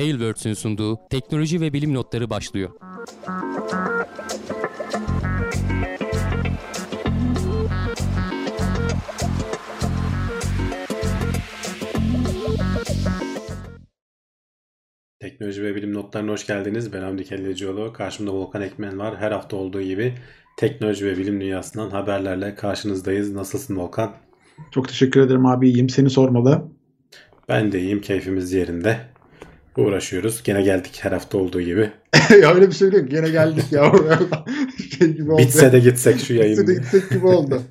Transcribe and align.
Tailwords'ün 0.00 0.54
sunduğu 0.54 0.98
teknoloji 1.10 1.60
ve 1.60 1.72
bilim 1.72 1.94
notları 1.94 2.30
başlıyor. 2.30 2.70
Teknoloji 15.20 15.62
ve 15.62 15.74
bilim 15.74 15.94
notlarına 15.94 16.32
hoş 16.32 16.46
geldiniz. 16.46 16.92
Ben 16.92 17.02
Hamdi 17.02 17.24
Kellecioğlu. 17.24 17.92
Karşımda 17.92 18.32
Volkan 18.32 18.62
Ekmen 18.62 18.98
var. 18.98 19.16
Her 19.16 19.32
hafta 19.32 19.56
olduğu 19.56 19.82
gibi 19.82 20.14
teknoloji 20.56 21.06
ve 21.06 21.18
bilim 21.18 21.40
dünyasından 21.40 21.90
haberlerle 21.90 22.54
karşınızdayız. 22.54 23.34
Nasılsın 23.34 23.76
Volkan? 23.76 24.12
Çok 24.70 24.88
teşekkür 24.88 25.20
ederim 25.20 25.46
abi. 25.46 25.68
İyiyim. 25.68 25.88
Seni 25.88 26.10
sormalı. 26.10 26.68
Ben 27.48 27.72
de 27.72 27.80
iyiyim. 27.80 28.00
Keyfimiz 28.00 28.52
yerinde. 28.52 29.09
Uğraşıyoruz. 29.76 30.42
Gene 30.42 30.62
geldik 30.62 30.98
her 31.02 31.12
hafta 31.12 31.38
olduğu 31.38 31.60
gibi. 31.60 31.90
ya 32.42 32.54
öyle 32.54 32.68
bir 32.68 32.72
şey 32.72 32.90
yok. 32.92 33.10
Gene 33.10 33.30
geldik 33.30 33.72
ya. 33.72 33.92
şey 34.98 35.08
gibi 35.08 35.32
oldu. 35.32 35.42
Bitse 35.42 35.72
de 35.72 35.78
gitsek 35.78 36.20
şu 36.20 36.34
yayın. 36.34 36.52
Bitse 36.52 36.66
de 36.66 36.74
gitsek 36.74 37.10
gibi 37.10 37.26
oldu. 37.26 37.62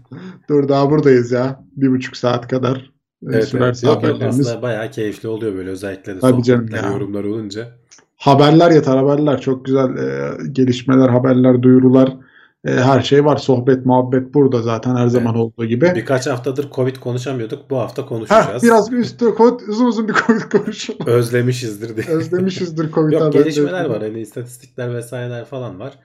Dur 0.50 0.70
daha 0.70 0.92
buradayız 0.92 1.32
ya. 1.32 1.64
Bir 1.76 1.92
buçuk 1.92 2.18
saat 2.18 2.48
kadar. 2.48 2.92
Evet, 3.24 3.48
sürerse 3.48 3.88
evet. 4.04 4.22
Aslında 4.22 4.62
bayağı 4.62 4.92
keyifli 4.92 5.30
oluyor 5.30 5.56
böyle 5.56 5.70
özellikle 5.70 6.16
de 6.16 6.20
Tabii 6.20 6.44
canım 6.44 6.70
ya. 6.76 6.92
yorumlar 6.92 7.24
olunca. 7.24 7.68
Haberler 8.16 8.72
yeter 8.72 8.98
haberler. 8.98 9.42
Çok 9.42 9.66
güzel 9.66 9.98
e, 9.98 10.32
gelişmeler, 10.52 11.10
haberler, 11.10 11.62
duyurular. 11.62 12.18
E, 12.66 12.72
her 12.72 13.02
şey 13.02 13.26
var. 13.26 13.38
Sohbet, 13.38 13.86
muhabbet 13.86 14.34
burada 14.34 14.62
zaten 14.62 14.96
her 14.96 15.08
zaman 15.08 15.36
evet. 15.36 15.44
olduğu 15.44 15.66
gibi. 15.66 15.92
Birkaç 15.96 16.28
haftadır 16.28 16.72
Covid 16.72 16.96
konuşamıyorduk. 16.96 17.70
Bu 17.70 17.78
hafta 17.78 18.06
konuşacağız. 18.06 18.64
Heh, 18.64 18.68
biraz 18.68 18.92
bir 18.92 18.98
üstü 18.98 19.26
Covid, 19.38 19.60
uzun 19.68 19.86
uzun 19.86 20.08
bir 20.08 20.14
Covid 20.14 20.42
konuşalım. 20.42 21.08
Özlemişizdir 21.08 21.98
diye. 21.98 22.18
Özlemişizdir 22.18 22.92
Covid 22.96 23.14
Yok 23.14 23.34
gelişmeler 23.34 23.86
var. 23.86 24.02
Hani 24.02 24.20
istatistikler 24.20 24.96
vesaireler 24.96 25.46
falan 25.46 25.80
var. 25.80 26.00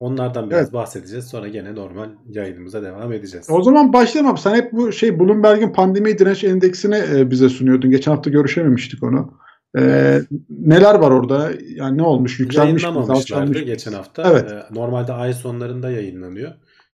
Onlardan 0.00 0.50
biraz 0.50 0.62
evet. 0.62 0.72
bahsedeceğiz. 0.72 1.24
Sonra 1.24 1.48
gene 1.48 1.74
normal 1.74 2.08
yayınımıza 2.28 2.82
devam 2.82 3.12
edeceğiz. 3.12 3.46
O 3.50 3.62
zaman 3.62 3.92
başlayalım 3.92 4.36
Sen 4.36 4.54
hep 4.54 4.72
bu 4.72 4.92
şey 4.92 5.20
Bloomberg'in 5.20 5.72
pandemi 5.72 6.18
direnç 6.18 6.44
endeksini 6.44 7.02
e, 7.14 7.30
bize 7.30 7.48
sunuyordun. 7.48 7.90
Geçen 7.90 8.12
hafta 8.12 8.30
görüşememiştik 8.30 9.02
onu. 9.02 9.34
E, 9.74 9.80
evet. 9.80 10.28
neler 10.50 10.94
var 10.94 11.10
orada? 11.10 11.50
Yani 11.74 11.98
ne 11.98 12.02
olmuş? 12.02 12.40
Yükselmiş 12.40 12.82
mi? 12.82 12.88
Alçalmış 12.88 13.64
geçen 13.64 13.92
hafta. 13.92 14.30
Evet. 14.30 14.52
E, 14.52 14.74
normalde 14.74 15.12
ay 15.12 15.32
sonlarında 15.32 15.90
yayınlanıyor. 15.90 16.52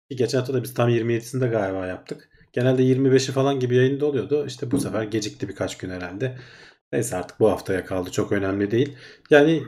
Ki 0.10 0.16
geçen 0.16 0.38
hafta 0.38 0.54
da 0.54 0.64
biz 0.64 0.74
tam 0.74 0.90
27'sinde 0.90 1.50
galiba 1.50 1.88
yaptık. 1.88 2.30
Genelde 2.54 2.84
25'i 2.84 3.32
falan 3.32 3.60
gibi 3.60 3.76
yayında 3.76 4.06
oluyordu. 4.06 4.46
İşte 4.48 4.72
bu 4.72 4.80
sefer 4.80 5.04
gecikti 5.04 5.50
birkaç 5.50 5.78
gün 5.78 5.90
herhalde. 5.90 6.38
Neyse 6.92 7.18
artık 7.18 7.40
bu 7.40 7.52
haftaya 7.52 7.86
kaldı. 7.86 8.12
Çok 8.12 8.32
önemli 8.32 8.72
değil. 8.72 8.96
Yani 9.30 9.64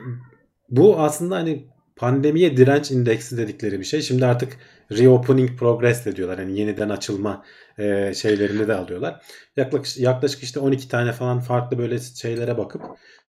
bu 0.70 1.00
aslında 1.00 1.36
hani 1.36 1.68
pandemiye 1.98 2.56
direnç 2.56 2.90
indeksi 2.90 3.36
dedikleri 3.36 3.80
bir 3.80 3.84
şey. 3.84 4.02
Şimdi 4.02 4.26
artık 4.26 4.58
reopening 4.92 5.58
progress 5.58 6.06
de 6.06 6.16
diyorlar. 6.16 6.38
Yani 6.38 6.60
yeniden 6.60 6.88
açılma 6.88 7.44
e, 7.78 8.14
şeylerini 8.14 8.68
de 8.68 8.74
alıyorlar. 8.74 9.22
Yaklaşık, 9.56 10.02
yaklaşık 10.02 10.42
işte 10.42 10.60
12 10.60 10.88
tane 10.88 11.12
falan 11.12 11.40
farklı 11.40 11.78
böyle 11.78 11.98
şeylere 11.98 12.58
bakıp 12.58 12.82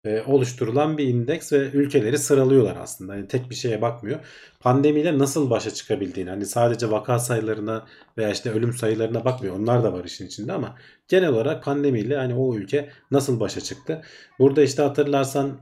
e, 0.05 0.23
oluşturulan 0.23 0.99
bir 0.99 1.07
indeks 1.07 1.53
ve 1.53 1.57
ülkeleri 1.57 2.19
sıralıyorlar 2.19 2.77
aslında. 2.77 3.17
Yani 3.17 3.29
tek 3.29 3.51
bir 3.51 3.55
şeye 3.55 3.83
bakmıyor. 3.83 4.21
Pandemiyle 4.61 5.19
nasıl 5.19 5.51
başa 5.51 5.75
çıkabildiğini 5.75 6.31
hani 6.31 6.47
sadece 6.47 6.91
vaka 6.91 7.19
sayılarına 7.19 7.87
veya 8.19 8.31
işte 8.31 8.51
ölüm 8.51 8.73
sayılarına 8.73 9.25
bakmıyor. 9.25 9.57
Onlar 9.57 9.85
da 9.85 9.93
var 9.93 10.05
işin 10.05 10.27
içinde 10.27 10.53
ama 10.53 10.77
genel 11.09 11.29
olarak 11.29 11.65
pandemiyle 11.65 12.17
hani 12.17 12.35
o 12.35 12.55
ülke 12.57 12.91
nasıl 13.11 13.41
başa 13.41 13.61
çıktı. 13.61 14.03
Burada 14.39 14.63
işte 14.63 14.83
hatırlarsan 14.83 15.61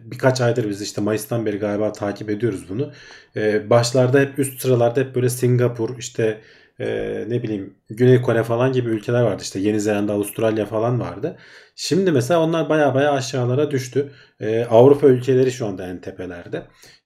birkaç 0.00 0.40
aydır 0.40 0.68
biz 0.68 0.82
işte 0.82 1.00
Mayıs'tan 1.00 1.46
beri 1.46 1.58
galiba 1.58 1.92
takip 1.92 2.30
ediyoruz 2.30 2.68
bunu. 2.68 2.92
Ee, 3.36 3.70
başlarda 3.70 4.20
hep 4.20 4.38
üst 4.38 4.60
sıralarda 4.62 5.00
hep 5.00 5.14
böyle 5.14 5.28
Singapur 5.28 5.98
işte 5.98 6.40
e, 6.80 6.86
ne 7.28 7.42
bileyim 7.42 7.74
Güney 7.88 8.22
Kore 8.22 8.42
falan 8.42 8.72
gibi 8.72 8.90
ülkeler 8.90 9.22
vardı. 9.22 9.42
İşte 9.42 9.58
Yeni 9.60 9.80
Zelanda, 9.80 10.12
Avustralya 10.12 10.66
falan 10.66 11.00
vardı. 11.00 11.36
Şimdi 11.76 12.12
mesela 12.12 12.40
onlar 12.40 12.68
baya 12.68 12.94
baya 12.94 13.12
aşağılara 13.12 13.70
düştü. 13.70 14.12
Ee, 14.40 14.64
Avrupa 14.64 15.06
ülkeleri 15.06 15.52
şu 15.52 15.66
anda 15.66 15.86
en 15.86 16.00
tepelerde. 16.00 16.62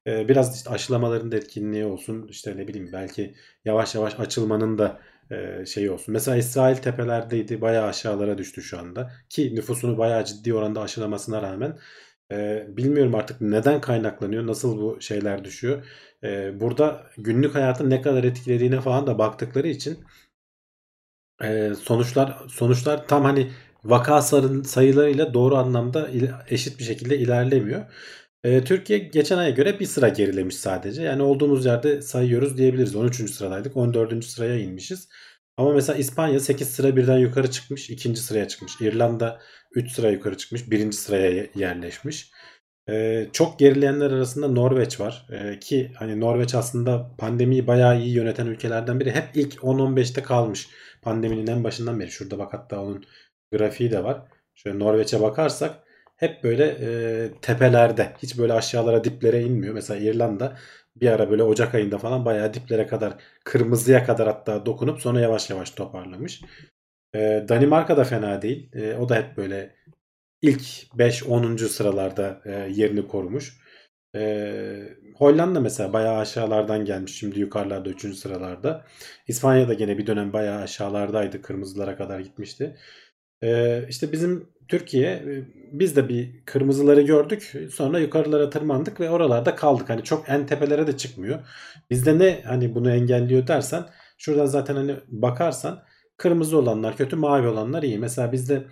biraz 0.06 0.56
işte 0.56 0.70
aşılamaların 0.70 1.32
da 1.32 1.36
etkinliği 1.36 1.84
olsun. 1.84 2.26
işte 2.30 2.56
ne 2.56 2.68
bileyim 2.68 2.90
belki 2.92 3.34
yavaş 3.64 3.94
yavaş 3.94 4.20
açılmanın 4.20 4.78
da 4.78 5.00
şey 5.66 5.90
olsun. 5.90 6.12
Mesela 6.12 6.36
İsrail 6.36 6.76
tepelerdeydi. 6.76 7.60
Bayağı 7.60 7.86
aşağılara 7.86 8.38
düştü 8.38 8.62
şu 8.62 8.78
anda. 8.78 9.10
Ki 9.28 9.54
nüfusunu 9.54 9.98
bayağı 9.98 10.24
ciddi 10.24 10.54
oranda 10.54 10.80
aşılamasına 10.80 11.42
rağmen 11.42 11.78
e, 12.32 12.66
bilmiyorum 12.68 13.14
artık 13.14 13.40
neden 13.40 13.80
kaynaklanıyor, 13.80 14.46
nasıl 14.46 14.78
bu 14.82 15.00
şeyler 15.00 15.44
düşüyor. 15.44 15.84
E, 16.24 16.60
burada 16.60 17.06
günlük 17.18 17.54
hayatın 17.54 17.90
ne 17.90 18.02
kadar 18.02 18.24
etkilediğine 18.24 18.80
falan 18.80 19.06
da 19.06 19.18
baktıkları 19.18 19.68
için 19.68 19.98
e, 21.42 21.74
sonuçlar 21.74 22.38
sonuçlar 22.48 23.06
tam 23.08 23.24
hani 23.24 23.50
vaka 23.84 24.22
sayılarıyla 24.64 25.34
doğru 25.34 25.56
anlamda 25.56 26.10
eşit 26.48 26.78
bir 26.78 26.84
şekilde 26.84 27.18
ilerlemiyor. 27.18 27.86
E, 28.44 28.64
Türkiye 28.64 28.98
geçen 28.98 29.38
aya 29.38 29.50
göre 29.50 29.80
bir 29.80 29.86
sıra 29.86 30.08
gerilemiş 30.08 30.56
sadece. 30.56 31.02
Yani 31.02 31.22
olduğumuz 31.22 31.66
yerde 31.66 32.02
sayıyoruz 32.02 32.58
diyebiliriz. 32.58 32.96
13. 32.96 33.30
sıradaydık. 33.30 33.76
14. 33.76 34.24
sıraya 34.24 34.58
inmişiz. 34.58 35.08
Ama 35.58 35.72
mesela 35.72 35.98
İspanya 35.98 36.40
8 36.40 36.68
sıra 36.68 36.96
birden 36.96 37.18
yukarı 37.18 37.50
çıkmış. 37.50 37.90
2. 37.90 38.16
sıraya 38.16 38.48
çıkmış. 38.48 38.80
İrlanda 38.80 39.40
3 39.74 39.92
sıra 39.92 40.10
yukarı 40.10 40.36
çıkmış. 40.36 40.70
1. 40.70 40.92
sıraya 40.92 41.46
yerleşmiş. 41.54 42.30
Ee, 42.88 43.28
çok 43.32 43.58
gerileyenler 43.58 44.10
arasında 44.10 44.48
Norveç 44.48 45.00
var. 45.00 45.26
Ee, 45.32 45.58
ki 45.58 45.92
hani 45.96 46.20
Norveç 46.20 46.54
aslında 46.54 47.10
pandemiyi 47.18 47.66
bayağı 47.66 48.00
iyi 48.00 48.14
yöneten 48.14 48.46
ülkelerden 48.46 49.00
biri. 49.00 49.10
Hep 49.10 49.24
ilk 49.34 49.54
10-15'te 49.54 50.22
kalmış. 50.22 50.68
Pandeminin 51.02 51.46
en 51.46 51.64
başından 51.64 52.00
beri. 52.00 52.10
Şurada 52.10 52.38
bak 52.38 52.54
hatta 52.54 52.80
onun 52.82 53.04
grafiği 53.52 53.90
de 53.90 54.04
var. 54.04 54.22
Şöyle 54.54 54.78
Norveç'e 54.78 55.20
bakarsak 55.22 55.74
hep 56.16 56.44
böyle 56.44 56.64
e, 56.64 57.30
tepelerde. 57.42 58.12
Hiç 58.22 58.38
böyle 58.38 58.52
aşağılara 58.52 59.04
diplere 59.04 59.42
inmiyor. 59.42 59.74
Mesela 59.74 60.00
İrlanda 60.00 60.56
bir 61.00 61.08
ara 61.08 61.30
böyle 61.30 61.42
Ocak 61.42 61.74
ayında 61.74 61.98
falan 61.98 62.24
bayağı 62.24 62.54
diplere 62.54 62.86
kadar 62.86 63.14
kırmızıya 63.44 64.04
kadar 64.04 64.26
hatta 64.28 64.66
dokunup 64.66 65.00
sonra 65.00 65.20
yavaş 65.20 65.50
yavaş 65.50 65.70
toparlamış. 65.70 66.42
Ee, 67.14 67.44
Danimarka 67.48 67.96
da 67.96 68.04
fena 68.04 68.42
değil. 68.42 68.70
Ee, 68.74 68.94
o 68.94 69.08
da 69.08 69.16
hep 69.16 69.36
böyle 69.36 69.74
ilk 70.42 70.60
5-10. 70.96 71.68
sıralarda 71.68 72.42
e, 72.44 72.50
yerini 72.52 73.08
korumuş. 73.08 73.58
Ee, 74.16 74.88
Hollanda 75.16 75.60
mesela 75.60 75.92
bayağı 75.92 76.18
aşağılardan 76.18 76.84
gelmiş. 76.84 77.14
Şimdi 77.18 77.40
yukarılarda 77.40 77.90
3. 77.90 78.14
sıralarda. 78.16 78.84
İspanya 79.28 79.68
da 79.68 79.74
gene 79.74 79.98
bir 79.98 80.06
dönem 80.06 80.32
bayağı 80.32 80.62
aşağılardaydı. 80.62 81.42
Kırmızılara 81.42 81.96
kadar 81.96 82.20
gitmişti. 82.20 82.76
Ee, 83.42 83.86
işte 83.88 84.12
bizim 84.12 84.48
Türkiye 84.68 85.10
e, 85.10 85.44
biz 85.72 85.96
de 85.96 86.08
bir 86.08 86.44
kırmızıları 86.44 87.02
gördük. 87.02 87.52
Sonra 87.72 87.98
yukarılara 87.98 88.50
tırmandık 88.50 89.00
ve 89.00 89.10
oralarda 89.10 89.56
kaldık. 89.56 89.90
Hani 89.90 90.04
çok 90.04 90.28
en 90.28 90.46
tepelere 90.46 90.86
de 90.86 90.96
çıkmıyor. 90.96 91.38
Bizde 91.90 92.18
ne 92.18 92.42
hani 92.46 92.74
bunu 92.74 92.90
engelliyor 92.90 93.46
dersen 93.46 93.86
şuradan 94.18 94.46
zaten 94.46 94.76
hani 94.76 94.96
bakarsan 95.08 95.82
kırmızı 96.16 96.58
olanlar 96.58 96.96
kötü 96.96 97.16
mavi 97.16 97.46
olanlar 97.48 97.82
iyi. 97.82 97.98
Mesela 97.98 98.32
bizde 98.32 98.64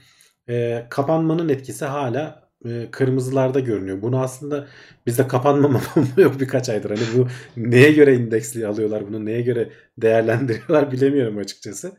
e, 0.48 0.86
kapanmanın 0.90 1.48
etkisi 1.48 1.84
hala 1.84 2.48
e, 2.64 2.90
kırmızılarda 2.90 3.60
görünüyor. 3.60 4.02
Bunu 4.02 4.20
aslında 4.20 4.66
bizde 5.06 5.28
kapanma 5.28 5.80
yok 6.16 6.40
birkaç 6.40 6.68
aydır. 6.68 6.90
Hani 6.90 7.18
bu 7.18 7.28
neye 7.56 7.92
göre 7.92 8.14
indeksli 8.16 8.66
alıyorlar 8.66 9.08
bunu 9.08 9.24
neye 9.24 9.42
göre 9.42 9.70
değerlendiriyorlar 9.98 10.92
bilemiyorum 10.92 11.38
açıkçası. 11.38 11.92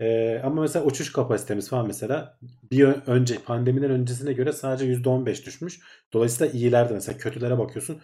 Ee, 0.00 0.40
ama 0.44 0.62
mesela 0.62 0.84
uçuş 0.84 1.12
kapasitemiz 1.12 1.68
falan 1.68 1.86
mesela 1.86 2.38
bir 2.70 2.84
önce 2.84 3.38
pandemiden 3.38 3.90
öncesine 3.90 4.32
göre 4.32 4.52
sadece 4.52 4.84
%15 4.86 5.46
düşmüş. 5.46 5.80
Dolayısıyla 6.12 6.52
iyilerdi 6.52 6.94
mesela 6.94 7.18
kötülere 7.18 7.58
bakıyorsun. 7.58 8.00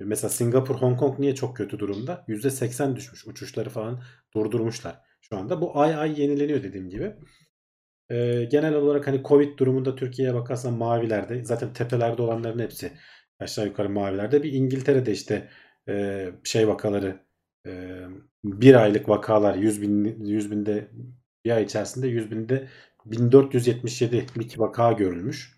Mesela 0.00 0.30
Singapur, 0.30 0.74
Hong 0.74 0.98
Kong 0.98 1.18
niye 1.18 1.34
çok 1.34 1.56
kötü 1.56 1.78
durumda? 1.78 2.24
%80 2.28 2.96
düşmüş. 2.96 3.26
Uçuşları 3.26 3.70
falan 3.70 4.02
durdurmuşlar 4.34 5.00
şu 5.20 5.36
anda. 5.36 5.60
Bu 5.60 5.80
ay 5.80 5.94
ay 5.94 6.20
yenileniyor 6.20 6.62
dediğim 6.62 6.88
gibi. 6.90 7.16
Ee, 8.10 8.44
genel 8.50 8.74
olarak 8.74 9.06
hani 9.06 9.22
Covid 9.24 9.58
durumunda 9.58 9.96
Türkiye'ye 9.96 10.34
bakarsan 10.34 10.74
mavilerde 10.74 11.44
zaten 11.44 11.72
tepelerde 11.72 12.22
olanların 12.22 12.58
hepsi 12.58 12.92
aşağı 13.38 13.66
yukarı 13.66 13.90
mavilerde. 13.90 14.42
Bir 14.42 14.52
İngiltere'de 14.52 15.12
işte 15.12 15.48
e, 15.88 16.26
şey 16.44 16.68
vakaları 16.68 17.20
e, 17.66 18.00
bir 18.44 18.74
aylık 18.74 19.08
vakalar 19.08 19.54
100 19.54 19.82
bin 19.82 20.24
100 20.24 20.50
binde 20.50 20.88
bir 21.44 21.50
ay 21.50 21.62
içerisinde 21.64 22.08
100 22.08 22.30
binde 22.30 22.68
1477 23.06 24.26
bir 24.36 24.58
vaka 24.58 24.92
görülmüş. 24.92 25.56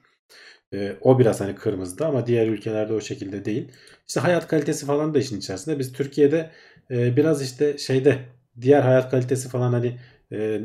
E, 0.75 0.96
o 1.00 1.19
biraz 1.19 1.40
hani 1.40 1.54
kırmızıda 1.54 2.06
ama 2.06 2.26
diğer 2.26 2.48
ülkelerde 2.48 2.92
o 2.92 3.00
şekilde 3.00 3.44
değil. 3.44 3.72
İşte 4.08 4.20
hayat 4.20 4.48
kalitesi 4.48 4.86
falan 4.86 5.14
da 5.14 5.19
işin 5.19 5.38
içerisinde. 5.38 5.78
Biz 5.78 5.92
Türkiye'de 5.92 6.50
e, 6.90 7.16
biraz 7.16 7.42
işte 7.42 7.78
şeyde 7.78 8.19
diğer 8.60 8.82
hayat 8.82 9.10
kalitesi 9.10 9.48
falan 9.48 9.72
hani 9.72 9.98
e, 10.32 10.60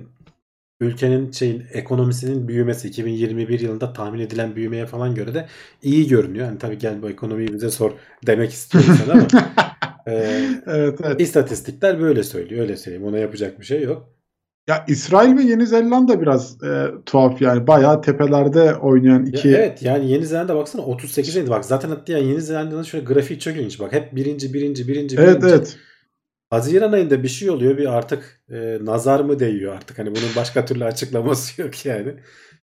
ülkenin 0.79 1.31
şeyin 1.31 1.65
ekonomisinin 1.73 2.47
büyümesi 2.47 2.87
2021 2.87 3.59
yılında 3.59 3.93
tahmin 3.93 4.19
edilen 4.19 4.55
büyümeye 4.55 4.85
falan 4.85 5.15
göre 5.15 5.33
de 5.33 5.47
iyi 5.81 6.07
görünüyor. 6.07 6.45
Hani 6.45 6.57
tabii 6.57 6.77
gel 6.77 7.01
bu 7.01 7.09
ekonomiyi 7.09 7.53
bize 7.53 7.69
sor 7.71 7.91
demek 8.27 8.51
istiyorum 8.51 8.93
sana 9.05 9.13
ama 9.13 9.27
e, 10.07 10.13
Evet 10.67 10.99
evet. 11.03 11.21
istatistikler 11.21 11.99
böyle 12.01 12.23
söylüyor. 12.23 12.61
Öyle 12.61 12.77
söyleyeyim. 12.77 13.05
Ona 13.07 13.17
yapacak 13.17 13.59
bir 13.59 13.65
şey 13.65 13.81
yok. 13.83 14.18
Ya 14.69 14.85
İsrail 14.87 15.37
ve 15.37 15.43
Yeni 15.43 15.67
Zelanda 15.67 16.21
biraz 16.21 16.63
e, 16.63 16.87
tuhaf 17.05 17.41
yani. 17.41 17.67
Bayağı 17.67 18.01
tepelerde 18.01 18.75
oynayan 18.75 19.25
Ya 19.25 19.29
iki 19.29 19.49
evet 19.49 19.81
yani 19.81 20.11
Yeni 20.11 20.25
Zelanda 20.25 20.55
baksana 20.55 20.81
38'eydi. 20.81 21.49
Bak 21.49 21.65
zaten 21.65 21.89
hatta 21.89 22.13
yani 22.13 22.27
Yeni 22.27 22.41
Zelanda'nın 22.41 22.83
şöyle 22.83 23.05
grafiği 23.05 23.39
çok 23.39 23.55
ilginç. 23.55 23.79
Bak 23.79 23.93
hep 23.93 24.15
birinci 24.15 24.53
birinci 24.53 24.87
birinci 24.87 25.15
Evet 25.19 25.41
birinci. 25.41 25.55
evet. 25.55 25.77
Haziran 26.49 26.91
ayında 26.91 27.23
bir 27.23 27.27
şey 27.27 27.49
oluyor 27.49 27.77
bir 27.77 27.97
artık 27.97 28.43
e, 28.49 28.77
nazar 28.81 29.19
mı 29.19 29.39
değiyor 29.39 29.75
artık 29.75 29.99
hani 29.99 30.09
bunun 30.09 30.35
başka 30.35 30.65
türlü 30.65 30.85
açıklaması 30.85 31.61
yok 31.61 31.85
yani. 31.85 32.15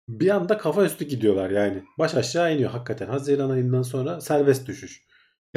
Bir 0.09 0.29
anda 0.29 0.57
kafa 0.57 0.85
üstü 0.85 1.05
gidiyorlar 1.05 1.49
yani. 1.49 1.83
Baş 1.99 2.15
aşağı 2.15 2.55
iniyor 2.55 2.69
hakikaten. 2.71 3.07
Haziran 3.07 3.49
ayından 3.49 3.81
sonra 3.81 4.21
serbest 4.21 4.67
düşüş. 4.67 5.06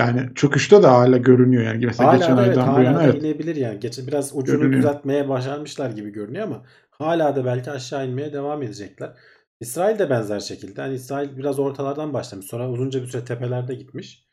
Yani 0.00 0.34
çöküşte 0.34 0.82
de 0.82 0.86
hala 0.86 1.16
görünüyor 1.16 1.62
yani. 1.62 1.86
Mesela 1.86 2.16
geçen 2.16 2.28
Hala 2.28 2.36
da 2.36 2.46
evet 2.46 2.58
aydan 2.58 2.76
bu 2.76 2.82
yana 2.82 3.02
evet. 3.02 3.22
inebilir 3.22 3.56
yani. 3.56 3.80
Geçen 3.80 4.06
biraz 4.06 4.36
ucunu 4.36 4.58
Görünüyor. 4.58 4.82
düzeltmeye 4.82 5.28
başarmışlar 5.28 5.90
gibi 5.90 6.10
görünüyor 6.10 6.44
ama 6.46 6.62
hala 6.90 7.36
da 7.36 7.44
belki 7.44 7.70
aşağı 7.70 8.08
inmeye 8.08 8.32
devam 8.32 8.62
edecekler. 8.62 9.12
İsrail 9.60 9.98
de 9.98 10.10
benzer 10.10 10.40
şekilde. 10.40 10.80
Hani 10.80 10.94
İsrail 10.94 11.36
biraz 11.36 11.58
ortalardan 11.58 12.14
başlamış. 12.14 12.46
Sonra 12.46 12.70
uzunca 12.70 13.02
bir 13.02 13.06
süre 13.06 13.24
tepelerde 13.24 13.74
gitmiş. 13.74 14.26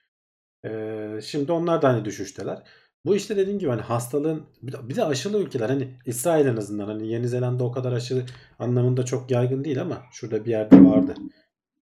Ee, 0.65 1.19
şimdi 1.23 1.51
onlar 1.51 1.81
da 1.81 1.89
hani 1.89 2.05
düşüşteler. 2.05 2.63
Bu 3.05 3.15
işte 3.15 3.37
dediğim 3.37 3.59
gibi 3.59 3.69
hani 3.69 3.81
hastalığın 3.81 4.43
bir 4.61 4.95
de, 4.95 5.03
aşılı 5.03 5.37
ülkeler 5.39 5.69
hani 5.69 5.89
İsrail 6.05 6.45
en 6.45 6.57
azından 6.57 6.87
hani 6.87 7.07
Yeni 7.07 7.27
Zelanda 7.27 7.63
o 7.63 7.71
kadar 7.71 7.91
aşı 7.91 8.25
anlamında 8.59 9.05
çok 9.05 9.31
yaygın 9.31 9.63
değil 9.63 9.81
ama 9.81 10.01
şurada 10.11 10.45
bir 10.45 10.51
yerde 10.51 10.85
vardı. 10.85 11.13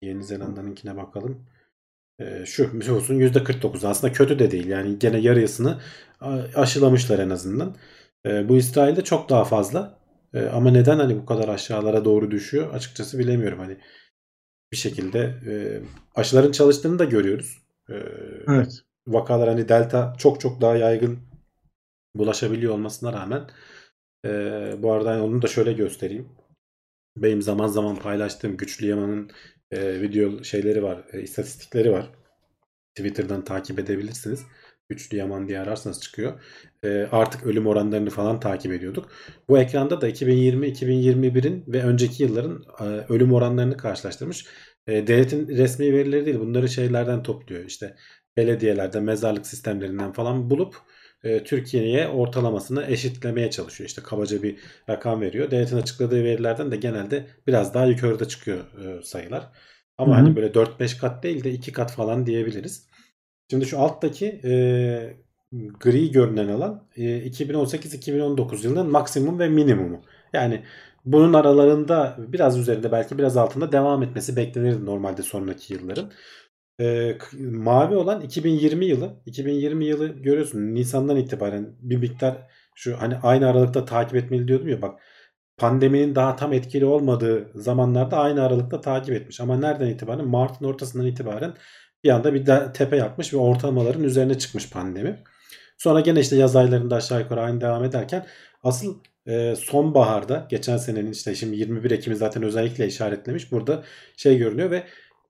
Yeni 0.02 0.25
Zelanda'nınkine 0.25 0.96
bakalım. 0.96 1.46
Ee, 2.20 2.46
şu 2.46 2.78
nüfusun 2.78 3.14
%49 3.14 3.84
aslında 3.84 4.12
kötü 4.12 4.38
de 4.38 4.50
değil 4.50 4.66
yani 4.66 4.98
gene 4.98 5.18
yarısını 5.18 5.80
aşılamışlar 6.54 7.18
en 7.18 7.30
azından. 7.30 7.76
Ee, 8.26 8.48
bu 8.48 8.56
İsrail'de 8.56 9.04
çok 9.04 9.28
daha 9.28 9.44
fazla. 9.44 9.98
Ee, 10.34 10.46
ama 10.46 10.70
neden 10.70 10.98
hani 10.98 11.16
bu 11.16 11.26
kadar 11.26 11.48
aşağılara 11.48 12.04
doğru 12.04 12.30
düşüyor 12.30 12.74
açıkçası 12.74 13.18
bilemiyorum 13.18 13.58
hani 13.58 13.78
bir 14.72 14.76
şekilde 14.76 15.18
e, 15.46 15.52
aşıların 16.14 16.52
çalıştığını 16.52 16.98
da 16.98 17.04
görüyoruz. 17.04 17.62
Evet. 18.48 18.82
vakalar 19.06 19.48
hani 19.48 19.68
delta 19.68 20.14
çok 20.18 20.40
çok 20.40 20.60
daha 20.60 20.76
yaygın 20.76 21.18
bulaşabiliyor 22.14 22.72
olmasına 22.74 23.12
rağmen 23.12 23.50
e, 24.26 24.30
bu 24.78 24.92
arada 24.92 25.10
hani 25.10 25.22
onu 25.22 25.42
da 25.42 25.46
şöyle 25.46 25.72
göstereyim. 25.72 26.28
Benim 27.16 27.42
zaman 27.42 27.68
zaman 27.68 27.96
paylaştığım 27.96 28.56
Güçlü 28.56 28.86
Yaman'ın 28.86 29.30
e, 29.72 30.00
video 30.02 30.44
şeyleri 30.44 30.82
var, 30.82 31.04
e, 31.12 31.20
istatistikleri 31.20 31.92
var. 31.92 32.10
Twitter'dan 32.94 33.44
takip 33.44 33.78
edebilirsiniz. 33.78 34.42
Güçlü 34.88 35.16
Yaman 35.16 35.48
diye 35.48 35.60
ararsanız 35.60 36.00
çıkıyor. 36.02 36.40
E, 36.84 37.08
artık 37.12 37.46
ölüm 37.46 37.66
oranlarını 37.66 38.10
falan 38.10 38.40
takip 38.40 38.72
ediyorduk. 38.72 39.10
Bu 39.48 39.58
ekranda 39.58 40.00
da 40.00 40.08
2020-2021'in 40.08 41.64
ve 41.69 41.82
önceki 41.82 42.22
yılların 42.22 42.64
e, 42.80 42.84
ölüm 42.84 43.32
oranlarını 43.32 43.76
karşılaştırmış. 43.76 44.46
E, 44.86 45.06
devletin 45.06 45.48
resmi 45.48 45.92
verileri 45.92 46.26
değil 46.26 46.40
bunları 46.40 46.69
şeylerden 46.69 47.22
topluyor. 47.22 47.64
İşte 47.64 47.96
belediyelerde, 48.36 49.00
mezarlık 49.00 49.46
sistemlerinden 49.46 50.12
falan 50.12 50.50
bulup 50.50 50.76
e, 51.24 51.44
Türkiye'ye 51.44 52.08
ortalamasını 52.08 52.84
eşitlemeye 52.86 53.50
çalışıyor. 53.50 53.88
İşte 53.88 54.02
kabaca 54.02 54.42
bir 54.42 54.58
rakam 54.88 55.20
veriyor. 55.20 55.50
Devletin 55.50 55.76
açıkladığı 55.76 56.24
verilerden 56.24 56.70
de 56.70 56.76
genelde 56.76 57.26
biraz 57.46 57.74
daha 57.74 57.86
yukarıda 57.86 58.28
çıkıyor 58.28 58.58
e, 58.84 59.02
sayılar. 59.02 59.48
Ama 59.98 60.16
Hı 60.16 60.20
hı. 60.20 60.24
hani 60.24 60.36
böyle 60.36 60.54
4-5 60.54 60.98
kat 60.98 61.22
değil 61.22 61.44
de 61.44 61.50
2 61.52 61.72
kat 61.72 61.92
falan 61.92 62.26
diyebiliriz. 62.26 62.86
Şimdi 63.50 63.66
şu 63.66 63.78
alttaki 63.78 64.26
e, 64.44 64.52
gri 65.80 66.10
görünen 66.12 66.48
alan 66.48 66.88
e, 66.96 67.02
2018-2019 67.26 68.64
yılının 68.64 68.90
maksimum 68.90 69.38
ve 69.38 69.48
minimumu. 69.48 70.02
Yani 70.32 70.62
bunun 71.04 71.32
aralarında 71.32 72.16
biraz 72.19 72.58
üzerinde 72.58 72.92
belki 72.92 73.19
biraz 73.19 73.36
altında 73.36 73.72
devam 73.72 74.02
etmesi 74.02 74.36
beklenirdi 74.36 74.86
normalde 74.86 75.22
sonraki 75.22 75.74
yılların. 75.74 76.12
E, 76.82 77.19
mavi 77.40 77.96
olan 77.96 78.20
2020 78.20 78.87
yılı. 78.87 79.17
2020 79.26 79.84
yılı 79.84 80.08
görüyorsun 80.08 80.75
Nisan'dan 80.75 81.17
itibaren 81.17 81.69
bir 81.81 81.96
miktar 81.96 82.37
şu 82.75 83.00
hani 83.00 83.17
aynı 83.17 83.49
aralıkta 83.49 83.84
takip 83.84 84.17
etmeli 84.17 84.49
diyordum 84.49 84.69
ya 84.69 84.82
bak 84.82 85.00
pandeminin 85.56 86.14
daha 86.14 86.37
tam 86.37 86.52
etkili 86.52 86.84
olmadığı 86.84 87.50
zamanlarda 87.55 88.17
aynı 88.17 88.44
aralıkta 88.44 88.81
takip 88.81 89.14
etmiş. 89.14 89.40
Ama 89.40 89.56
nereden 89.56 89.87
itibaren? 89.87 90.29
Mart'ın 90.29 90.64
ortasından 90.64 91.06
itibaren 91.06 91.55
bir 92.05 92.11
anda 92.11 92.34
bir 92.34 92.46
de 92.46 92.73
tepe 92.75 92.96
yapmış 92.96 93.34
ve 93.34 93.38
ortalamaların 93.38 94.05
üzerine 94.05 94.38
çıkmış 94.38 94.70
pandemi. 94.70 95.19
Sonra 95.79 96.00
gene 96.00 96.20
işte 96.20 96.37
yaz 96.37 96.56
aylarında 96.56 96.96
aşağı 96.96 97.20
yukarı 97.20 97.40
aynı 97.40 97.61
devam 97.61 97.84
ederken 97.84 98.26
asıl 98.62 98.99
e, 99.26 99.56
sonbaharda 99.56 100.46
geçen 100.50 100.76
senenin 100.76 101.12
işte 101.12 101.34
şimdi 101.34 101.56
21 101.56 101.90
Ekim'i 101.90 102.17
zaten 102.17 102.43
özellikle 102.43 102.87
işaretlemiş. 102.87 103.52
Burada 103.52 103.82
şey 104.17 104.38
görünüyor 104.38 104.70
ve 104.70 104.82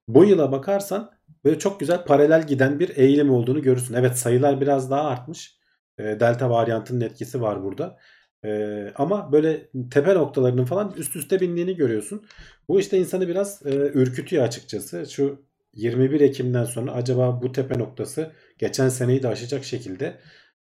bu 0.09 0.25
yıla 0.25 0.53
bakarsan 0.53 1.11
böyle 1.45 1.59
çok 1.59 1.81
güzel 1.81 2.05
paralel 2.05 2.47
giden 2.47 2.81
bir 2.81 2.97
eğilim 2.97 3.31
olduğunu 3.31 3.63
görürsün. 3.63 3.95
Evet 3.95 4.19
sayılar 4.19 4.61
biraz 4.61 4.91
daha 4.91 5.03
artmış. 5.03 5.59
E, 5.99 6.03
Delta 6.05 6.51
varyantının 6.51 7.01
etkisi 7.01 7.41
var 7.41 7.63
burada. 7.65 7.99
E, 8.45 8.93
ama 8.97 9.33
böyle 9.33 9.71
tepe 9.91 10.15
noktalarının 10.15 10.65
falan 10.65 10.95
üst 10.97 11.17
üste 11.17 11.41
bindiğini 11.41 11.77
görüyorsun. 11.77 12.27
Bu 12.69 12.81
işte 12.81 12.99
insanı 12.99 13.29
biraz 13.29 13.67
e, 13.67 13.71
ürkütüyor 13.75 14.45
açıkçası. 14.45 15.07
Şu 15.11 15.43
21 15.75 16.21
Ekim'den 16.21 16.65
sonra 16.65 16.93
acaba 16.93 17.43
bu 17.43 17.53
tepe 17.53 17.79
noktası 17.79 18.33
geçen 18.59 18.89
seneyi 18.89 19.23
de 19.23 19.29
aşacak 19.29 19.65
şekilde 19.65 20.19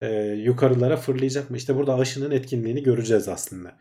e, 0.01 0.25
yukarılara 0.25 0.97
fırlayacak 0.97 1.51
mı? 1.51 1.57
İşte 1.57 1.77
burada 1.77 1.95
aşının 1.95 2.31
etkinliğini 2.31 2.83
göreceğiz 2.83 3.29
aslında. 3.29 3.77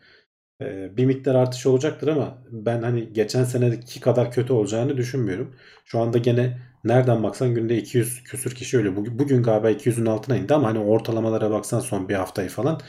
E, 0.62 0.96
bir 0.96 1.04
miktar 1.06 1.34
artış 1.34 1.66
olacaktır 1.66 2.08
ama 2.08 2.38
ben 2.50 2.82
hani 2.82 3.12
geçen 3.12 3.44
senedeki 3.44 4.00
kadar 4.00 4.32
kötü 4.32 4.52
olacağını 4.52 4.96
düşünmüyorum. 4.96 5.56
Şu 5.84 5.98
anda 6.00 6.18
gene 6.18 6.58
nereden 6.84 7.22
baksan 7.22 7.54
günde 7.54 7.76
200 7.78 8.24
küsür 8.24 8.54
kişi 8.54 8.78
ölüyor. 8.78 8.96
Bugün, 8.96 9.42
galiba 9.42 9.70
200'ün 9.70 10.06
altına 10.06 10.36
indi 10.36 10.54
ama 10.54 10.68
hani 10.68 10.78
ortalamalara 10.78 11.50
baksan 11.50 11.80
son 11.80 12.08
bir 12.08 12.14
haftayı 12.14 12.48
falan 12.48 12.80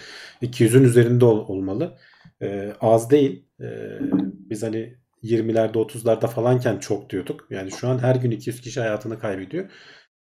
200'ün 0.41 0.83
üzerinde 0.83 1.25
ol- 1.25 1.47
olmalı. 1.47 1.97
E, 2.41 2.73
az 2.81 3.09
değil. 3.11 3.45
E, 3.61 3.67
biz 4.49 4.63
hani 4.63 4.97
20'lerde 5.23 5.77
30'larda 5.77 6.27
falanken 6.27 6.77
çok 6.79 7.09
diyorduk. 7.09 7.47
Yani 7.49 7.71
şu 7.71 7.88
an 7.88 8.00
her 8.00 8.15
gün 8.15 8.31
200 8.31 8.62
kişi 8.62 8.79
hayatını 8.79 9.19
kaybediyor. 9.19 9.69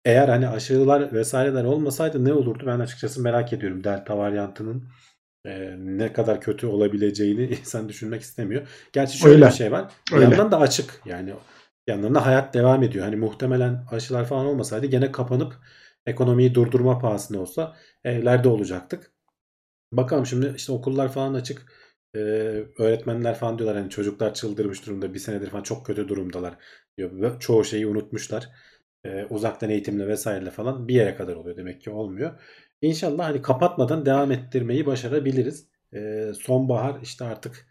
Eğer 0.05 0.29
hani 0.29 0.49
aşılar 0.49 1.13
vesaireler 1.13 1.65
olmasaydı 1.65 2.25
ne 2.25 2.33
olurdu 2.33 2.65
ben 2.67 2.81
açıkçası 2.81 3.23
merak 3.23 3.53
ediyorum. 3.53 3.85
Delta 3.85 4.19
varyantının 4.19 4.89
e, 5.47 5.75
ne 5.79 6.13
kadar 6.13 6.41
kötü 6.41 6.67
olabileceğini 6.67 7.45
insan 7.61 7.89
düşünmek 7.89 8.23
istemiyor. 8.23 8.69
Gerçi 8.93 9.19
şöyle 9.19 9.35
Öyle. 9.35 9.47
bir 9.47 9.51
şey 9.53 9.73
var. 9.73 9.93
Bir 10.11 10.17
Öyle. 10.17 10.25
yandan 10.25 10.53
da 10.53 10.59
açık. 10.61 11.01
Yani 11.07 11.35
bir 11.89 11.93
yandan 11.93 12.15
da 12.15 12.27
hayat 12.27 12.55
devam 12.55 12.83
ediyor. 12.83 13.05
Hani 13.05 13.17
muhtemelen 13.17 13.87
aşılar 13.91 14.25
falan 14.25 14.47
olmasaydı 14.47 14.87
gene 14.87 15.13
kapanıp 15.13 15.55
ekonomiyi 16.07 16.55
durdurma 16.55 16.99
pahasına 16.99 17.41
olsa 17.41 17.77
evlerde 18.05 18.49
olacaktık. 18.49 19.13
Bakalım 19.93 20.27
şimdi 20.27 20.53
işte 20.57 20.73
okullar 20.73 21.13
falan 21.13 21.35
açık. 21.35 21.73
Ee, 22.15 22.19
öğretmenler 22.79 23.35
falan 23.35 23.59
diyorlar 23.59 23.79
hani 23.79 23.91
çocuklar 23.91 24.35
çıldırmış 24.35 24.87
durumda 24.87 25.15
bir 25.15 25.19
senedir 25.19 25.51
falan 25.51 25.63
çok 25.63 25.87
kötü 25.87 26.09
durumdalar 26.09 26.55
diyor. 26.99 27.41
Çoğu 27.41 27.65
şeyi 27.65 27.87
unutmuşlar. 27.87 28.49
Ee, 29.05 29.25
uzaktan 29.31 29.71
eğitimle 29.71 30.07
vesaireyle 30.09 30.51
falan 30.51 30.89
bir 30.89 30.95
yere 30.95 31.15
kadar 31.17 31.37
oluyor 31.37 31.57
demek 31.57 31.81
ki 31.83 31.91
olmuyor. 31.91 32.41
İnşallah 32.83 33.25
hani 33.25 33.43
kapatmadan 33.43 34.07
devam 34.07 34.33
ettirmeyi 34.33 34.87
başarabiliriz. 34.87 35.69
Ee, 35.95 36.33
sonbahar 36.41 37.01
işte 37.03 37.25
artık 37.25 37.67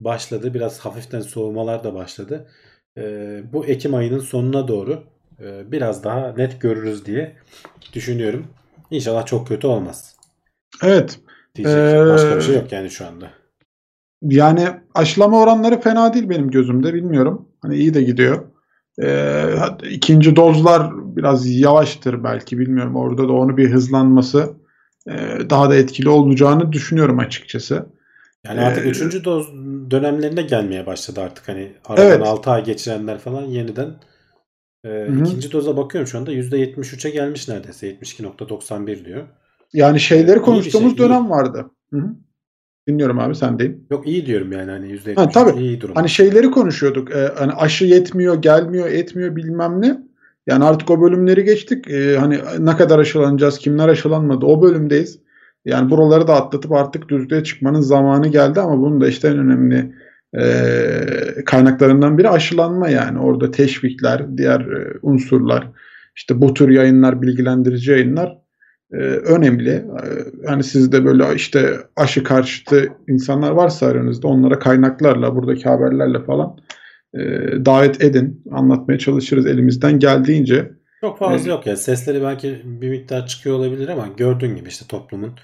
başladı. 0.00 0.54
Biraz 0.54 0.78
hafiften 0.80 1.20
soğumalar 1.20 1.84
da 1.84 1.94
başladı. 1.94 2.50
Ee, 2.98 3.42
bu 3.52 3.66
Ekim 3.66 3.94
ayının 3.94 4.18
sonuna 4.18 4.68
doğru 4.68 5.02
e, 5.40 5.72
biraz 5.72 6.04
daha 6.04 6.34
net 6.36 6.60
görürüz 6.60 7.06
diye 7.06 7.36
düşünüyorum. 7.92 8.46
İnşallah 8.90 9.26
çok 9.26 9.48
kötü 9.48 9.66
olmaz. 9.66 10.16
Evet. 10.82 11.18
Diyecek 11.56 11.76
Ee, 11.76 12.06
başka 12.08 12.36
bir 12.36 12.40
şey 12.40 12.54
yok 12.54 12.72
yani 12.72 12.90
şu 12.90 13.06
anda. 13.06 13.30
Yani 14.22 14.68
aşılama 14.94 15.40
oranları 15.40 15.80
fena 15.80 16.14
değil 16.14 16.28
benim 16.28 16.50
gözümde. 16.50 16.94
Bilmiyorum. 16.94 17.48
Hani 17.62 17.76
iyi 17.76 17.94
de 17.94 18.02
gidiyor. 18.02 18.44
Ee, 19.02 19.54
ikinci 19.90 20.36
dozlar 20.36 20.90
biraz 21.16 21.50
yavaştır 21.50 22.24
belki 22.24 22.58
bilmiyorum. 22.58 22.96
Orada 22.96 23.28
da 23.28 23.32
onu 23.32 23.56
bir 23.56 23.70
hızlanması 23.70 24.52
e, 25.08 25.12
daha 25.50 25.70
da 25.70 25.76
etkili 25.76 26.08
olacağını 26.08 26.72
düşünüyorum 26.72 27.18
açıkçası. 27.18 27.86
Yani 28.46 28.60
artık 28.60 28.86
Ee, 28.86 28.88
3. 28.88 29.24
doz 29.24 29.54
dönemlerine 29.90 30.42
gelmeye 30.42 30.86
başladı 30.86 31.20
artık 31.20 31.48
hani 31.48 31.72
aradan 31.84 32.06
Evet. 32.06 32.26
6 32.26 32.50
ay 32.50 32.64
geçirenler 32.64 33.18
falan 33.18 33.42
yeniden 33.42 33.90
e, 34.84 35.06
ikinci 35.06 35.52
doza 35.52 35.76
bakıyorum 35.76 36.08
şu 36.08 36.18
anda 36.18 36.32
%73'e 36.32 37.10
gelmiş 37.10 37.48
neredeyse 37.48 37.90
72.91 37.90 39.04
diyor. 39.04 39.22
Yani 39.72 39.96
İyi 39.96 40.00
şeyleri 40.00 40.42
konuştuğumuz 40.42 40.96
şey, 40.96 41.04
iyi. 41.04 41.08
dönem 41.08 41.30
vardı. 41.30 41.70
Hı 41.92 41.96
hı. 41.98 42.06
Dinliyorum 42.88 43.18
abi 43.18 43.34
sendeyim. 43.34 43.86
Yok 43.90 44.06
iyi 44.06 44.26
diyorum 44.26 44.52
yani 44.52 44.70
hani 44.70 44.86
%73 44.92 45.14
Ha, 45.16 45.28
tabii. 45.28 45.60
iyi 45.60 45.80
durum. 45.80 45.94
Hani 45.94 46.08
şeyleri 46.08 46.50
konuşuyorduk. 46.50 47.10
e, 47.10 47.30
hani 47.38 47.52
aşı 47.52 47.84
yetmiyor, 47.84 48.42
gelmiyor, 48.42 48.86
etmiyor 48.88 49.36
bilmem 49.36 49.82
ne. 49.82 49.98
Yani 50.46 50.64
artık 50.64 50.90
o 50.90 51.00
bölümleri 51.02 51.44
geçtik. 51.44 51.90
E, 51.90 52.16
hani 52.18 52.38
ne 52.58 52.76
kadar 52.76 52.98
aşılanacağız, 52.98 53.58
kimler 53.58 53.88
aşılanmadı 53.88 54.46
o 54.46 54.62
bölümdeyiz. 54.62 55.18
Yani 55.64 55.90
buraları 55.90 56.28
da 56.28 56.34
atlatıp 56.34 56.72
artık 56.72 57.08
düzlüğe 57.08 57.44
çıkmanın 57.44 57.80
zamanı 57.80 58.28
geldi 58.28 58.60
ama 58.60 58.78
bunun 58.78 59.00
da 59.00 59.08
işte 59.08 59.28
en 59.28 59.38
önemli 59.38 59.92
e, 60.38 61.44
kaynaklarından 61.46 62.18
biri 62.18 62.28
aşılanma 62.28 62.88
yani. 62.88 63.18
Orada 63.18 63.50
teşvikler, 63.50 64.36
diğer 64.36 64.60
e, 64.60 64.98
unsurlar, 65.02 65.70
işte 66.16 66.40
bu 66.40 66.54
tür 66.54 66.68
yayınlar, 66.68 67.22
bilgilendirici 67.22 67.90
yayınlar 67.90 68.38
e, 68.92 68.96
önemli. 69.06 69.70
E, 69.70 69.84
hani 70.46 70.64
sizde 70.64 71.04
böyle 71.04 71.34
işte 71.34 71.76
aşı 71.96 72.24
karşıtı 72.24 72.88
insanlar 73.08 73.50
varsa 73.50 73.86
aranızda 73.86 74.28
onlara 74.28 74.58
kaynaklarla, 74.58 75.36
buradaki 75.36 75.68
haberlerle 75.68 76.24
falan 76.24 76.56
e, 77.14 77.20
davet 77.66 78.04
edin. 78.04 78.42
Anlatmaya 78.50 78.98
çalışırız 78.98 79.46
elimizden 79.46 79.98
geldiğince. 79.98 80.70
Çok 81.04 81.18
fazla 81.18 81.34
Evet. 81.34 81.46
yok 81.46 81.66
ya. 81.66 81.76
Sesleri 81.76 82.22
belki 82.22 82.62
bir 82.64 82.88
miktar 82.88 83.26
çıkıyor 83.26 83.56
olabilir 83.56 83.88
ama 83.88 84.08
gördüğün 84.08 84.56
gibi 84.56 84.68
işte 84.68 84.86
toplumun 84.88 85.38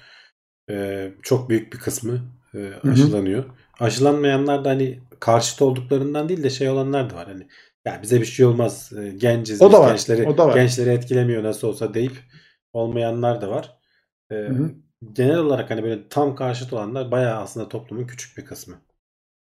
e, 0.69 1.07
çok 1.21 1.49
büyük 1.49 1.73
bir 1.73 1.79
kısmı 1.79 2.19
e, 2.53 2.57
hı. 2.57 2.91
aşılanıyor. 2.91 3.43
Aşılanmayanlar 3.79 4.65
da 4.65 4.69
hani 4.69 4.99
karşıt 5.19 5.61
olduklarından 5.61 6.29
değil 6.29 6.43
de 6.43 6.49
şey 6.49 6.69
olanlar 6.69 7.09
da 7.09 7.15
var. 7.15 7.27
Hani 7.27 7.47
ya 7.85 7.99
bize 8.03 8.21
bir 8.21 8.25
şey 8.25 8.45
olmaz. 8.45 8.91
genciz 9.17 9.61
O 9.61 9.71
da 9.71 9.79
var, 9.79 9.89
gençleri 9.89 10.27
o 10.27 10.37
da 10.37 10.47
var. 10.47 10.55
gençleri 10.55 10.89
etkilemiyor 10.89 11.43
nasıl 11.43 11.67
olsa 11.67 11.93
deyip 11.93 12.17
olmayanlar 12.73 13.41
da 13.41 13.49
var. 13.49 13.77
E, 14.31 14.35
Hı 14.35 14.53
hı. 14.53 14.71
genel 15.13 15.37
olarak 15.37 15.71
hani 15.71 15.83
böyle 15.83 16.07
tam 16.09 16.35
karşıt 16.35 16.73
olanlar 16.73 17.11
bayağı 17.11 17.41
aslında 17.41 17.69
toplumun 17.69 18.07
küçük 18.07 18.37
bir 18.37 18.45
kısmı. 18.45 18.75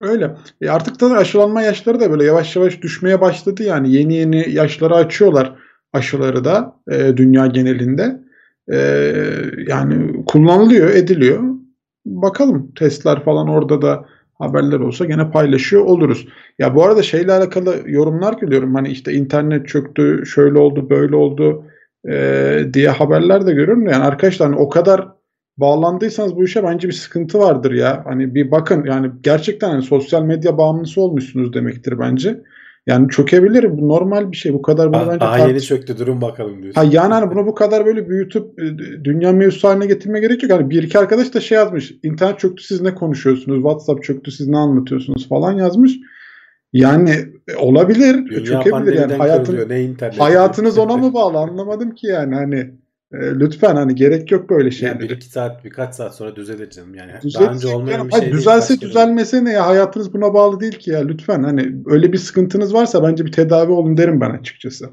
Öyle. 0.00 0.36
E 0.60 0.70
artık 0.70 1.00
da 1.00 1.06
aşılanma 1.06 1.62
yaşları 1.62 2.00
da 2.00 2.10
böyle 2.10 2.24
yavaş 2.24 2.56
yavaş 2.56 2.82
düşmeye 2.82 3.20
başladı 3.20 3.62
yani. 3.62 3.92
Yeni 3.92 4.14
yeni 4.14 4.50
yaşları 4.50 4.94
açıyorlar 4.94 5.65
aşıları 5.96 6.44
da 6.44 6.76
e, 6.90 7.16
dünya 7.16 7.46
genelinde. 7.46 8.20
E, 8.72 8.78
yani 9.68 10.24
kullanılıyor, 10.26 10.90
ediliyor. 10.90 11.42
Bakalım 12.06 12.72
testler 12.78 13.24
falan 13.24 13.48
orada 13.48 13.82
da 13.82 14.06
haberler 14.38 14.80
olsa 14.80 15.04
gene 15.04 15.30
paylaşıyor 15.30 15.84
oluruz. 15.84 16.28
Ya 16.58 16.74
bu 16.74 16.84
arada 16.84 17.02
şeyle 17.02 17.32
alakalı 17.32 17.76
yorumlar 17.86 18.34
görüyorum. 18.34 18.74
Hani 18.74 18.88
işte 18.88 19.12
internet 19.12 19.68
çöktü, 19.68 20.22
şöyle 20.26 20.58
oldu, 20.58 20.90
böyle 20.90 21.16
oldu 21.16 21.64
e, 22.08 22.60
diye 22.72 22.88
haberler 22.88 23.46
de 23.46 23.52
görüyorum. 23.52 23.86
Yani 23.86 24.04
arkadaşlar 24.04 24.48
hani 24.48 24.60
o 24.60 24.68
kadar 24.68 25.08
bağlandıysanız 25.56 26.36
bu 26.36 26.44
işe 26.44 26.64
bence 26.64 26.88
bir 26.88 26.92
sıkıntı 26.92 27.38
vardır 27.38 27.72
ya. 27.72 28.02
Hani 28.04 28.34
bir 28.34 28.50
bakın 28.50 28.84
yani 28.86 29.10
gerçekten 29.20 29.70
hani 29.70 29.82
sosyal 29.82 30.22
medya 30.22 30.58
bağımlısı 30.58 31.00
olmuşsunuz 31.00 31.52
demektir 31.52 31.98
bence. 31.98 32.42
Yani 32.86 33.08
çökebilir. 33.08 33.78
Bu 33.78 33.88
normal 33.88 34.32
bir 34.32 34.36
şey. 34.36 34.52
Bu 34.52 34.62
kadar 34.62 34.88
bunu 34.88 35.00
Daha, 35.00 35.06
bence 35.06 35.20
daha 35.20 35.38
yeni 35.38 35.60
çöktü 35.60 35.98
durum 35.98 36.20
bakalım 36.20 36.62
diyorsun. 36.62 36.80
Ha 36.80 36.88
yani 36.92 37.14
hani 37.14 37.30
bunu 37.30 37.46
bu 37.46 37.54
kadar 37.54 37.86
böyle 37.86 38.08
büyütüp 38.08 38.60
e, 38.60 38.78
dünya 39.04 39.32
mevzusu 39.32 39.68
haline 39.68 39.86
getirmeye 39.86 40.20
gerek 40.20 40.42
yok. 40.42 40.52
Hani 40.52 40.70
bir 40.70 40.82
iki 40.82 40.98
arkadaş 40.98 41.34
da 41.34 41.40
şey 41.40 41.58
yazmış. 41.58 41.94
İnternet 42.02 42.38
çöktü 42.38 42.64
siz 42.64 42.80
ne 42.80 42.94
konuşuyorsunuz? 42.94 43.56
WhatsApp 43.56 44.02
çöktü 44.02 44.30
siz 44.30 44.48
ne 44.48 44.58
anlatıyorsunuz 44.58 45.28
falan 45.28 45.52
yazmış. 45.52 45.92
Yani 46.72 47.10
e, 47.48 47.56
olabilir. 47.56 48.14
e, 48.14 48.44
Dünya 48.44 48.44
çökebilir 48.44 48.92
yani 48.92 49.14
hayatın. 49.14 49.68
Ne 49.68 49.96
hayatınız 50.18 50.78
ona 50.84 50.96
mı 50.96 51.14
bağlı 51.14 51.38
anlamadım 51.38 51.90
ki 51.90 52.06
yani 52.06 52.34
hani 52.34 52.70
e, 53.12 53.16
lütfen 53.18 53.76
hani 53.76 53.94
gerek 53.94 54.30
yok 54.32 54.50
böyle 54.50 54.62
Yani 54.64 54.72
şeylere. 54.74 55.00
bir 55.00 55.10
iki 55.10 55.26
saat 55.26 55.64
birkaç 55.64 55.94
saat 55.94 56.14
sonra 56.16 56.36
düzelir 56.36 56.70
canım. 56.70 56.94
Yani 56.94 57.12
daha 57.34 57.52
Düzelecek 57.52 57.70
önce 57.74 57.76
olmayan 57.76 58.08
bir 58.08 58.12
şey 58.20 58.32
değil. 58.32 58.32
düzelse 58.32 58.74
oldu. 58.74 58.80
düzelmese 58.80 59.44
ne 59.44 59.52
ya 59.52 59.66
hayatınız 59.66 60.14
buna 60.14 60.34
bağlı 60.34 60.60
değil 60.60 60.78
ki 60.78 60.90
ya 60.90 61.00
lütfen 61.06 61.42
hani 61.42 61.76
öyle 61.86 62.12
bir 62.12 62.18
sıkıntınız 62.18 62.74
varsa 62.74 63.02
bence 63.02 63.26
bir 63.26 63.32
tedavi 63.32 63.72
olun 63.72 63.96
derim 63.96 64.20
ben 64.20 64.30
açıkçası. 64.30 64.90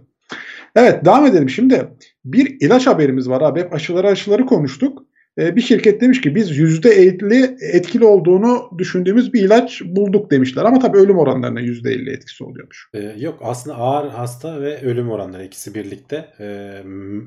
Evet 0.75 1.05
devam 1.05 1.25
edelim 1.25 1.49
şimdi 1.49 1.89
bir 2.25 2.57
ilaç 2.61 2.87
haberimiz 2.87 3.29
var 3.29 3.41
abi 3.41 3.59
hep 3.59 3.73
aşıları 3.73 4.07
aşıları 4.07 4.45
konuştuk. 4.45 5.03
Ee, 5.39 5.55
bir 5.55 5.61
şirket 5.61 6.01
demiş 6.01 6.21
ki 6.21 6.35
biz 6.35 6.57
%50 6.57 7.57
etkili 7.61 8.05
olduğunu 8.05 8.69
düşündüğümüz 8.77 9.33
bir 9.33 9.41
ilaç 9.41 9.81
bulduk 9.85 10.31
demişler 10.31 10.63
ama 10.63 10.79
tabii 10.79 10.97
ölüm 10.97 11.17
oranlarına 11.17 11.61
%50 11.61 12.11
etkisi 12.11 12.43
oluyormuş. 12.43 12.89
Ee, 12.93 13.15
yok 13.17 13.39
aslında 13.43 13.75
ağır 13.75 14.09
hasta 14.09 14.61
ve 14.61 14.81
ölüm 14.81 15.09
oranları 15.09 15.45
ikisi 15.45 15.75
birlikte. 15.75 16.29
Ee, 16.39 16.81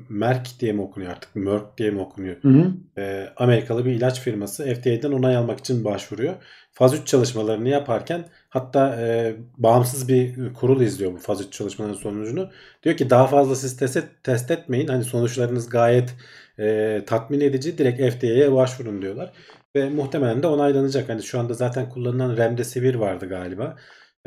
Merck 0.09 0.59
diye 0.59 0.73
mi 0.73 0.81
okunuyor 0.81 1.11
artık? 1.11 1.35
Merck 1.35 1.77
diye 1.77 1.91
mi 1.91 2.01
okunuyor? 2.01 2.35
Hı 2.41 2.49
hı. 2.49 2.73
Amerikalı 3.37 3.85
bir 3.85 3.91
ilaç 3.91 4.21
firması 4.21 4.63
FDA'den 4.63 5.11
onay 5.11 5.35
almak 5.35 5.59
için 5.59 5.85
başvuruyor. 5.85 6.33
Faz 6.77 6.93
3 6.93 7.07
çalışmalarını 7.07 7.69
yaparken 7.69 8.25
hatta 8.49 8.95
e, 9.01 9.35
bağımsız 9.57 10.07
bir 10.07 10.53
kurul 10.53 10.81
izliyor 10.81 11.13
bu 11.13 11.17
faz 11.17 11.41
3 11.41 11.53
çalışmaların 11.53 11.95
sonucunu. 11.95 12.49
Diyor 12.83 12.97
ki 12.97 13.09
daha 13.09 13.27
fazla 13.27 13.55
siz 13.55 13.77
test, 13.77 14.03
test 14.23 14.51
etmeyin. 14.51 14.87
Hani 14.87 15.03
sonuçlarınız 15.03 15.69
gayet 15.69 16.15
e, 16.59 17.03
tatmin 17.07 17.41
edici. 17.41 17.77
Direkt 17.77 18.13
FDA'ye 18.15 18.51
başvurun 18.53 19.01
diyorlar. 19.01 19.31
Ve 19.75 19.89
muhtemelen 19.89 20.43
de 20.43 20.47
onaylanacak. 20.47 21.09
Hani 21.09 21.23
şu 21.23 21.39
anda 21.39 21.53
zaten 21.53 21.89
kullanılan 21.89 22.37
Remdesivir 22.37 22.95
vardı 22.95 23.29
galiba. 23.29 23.75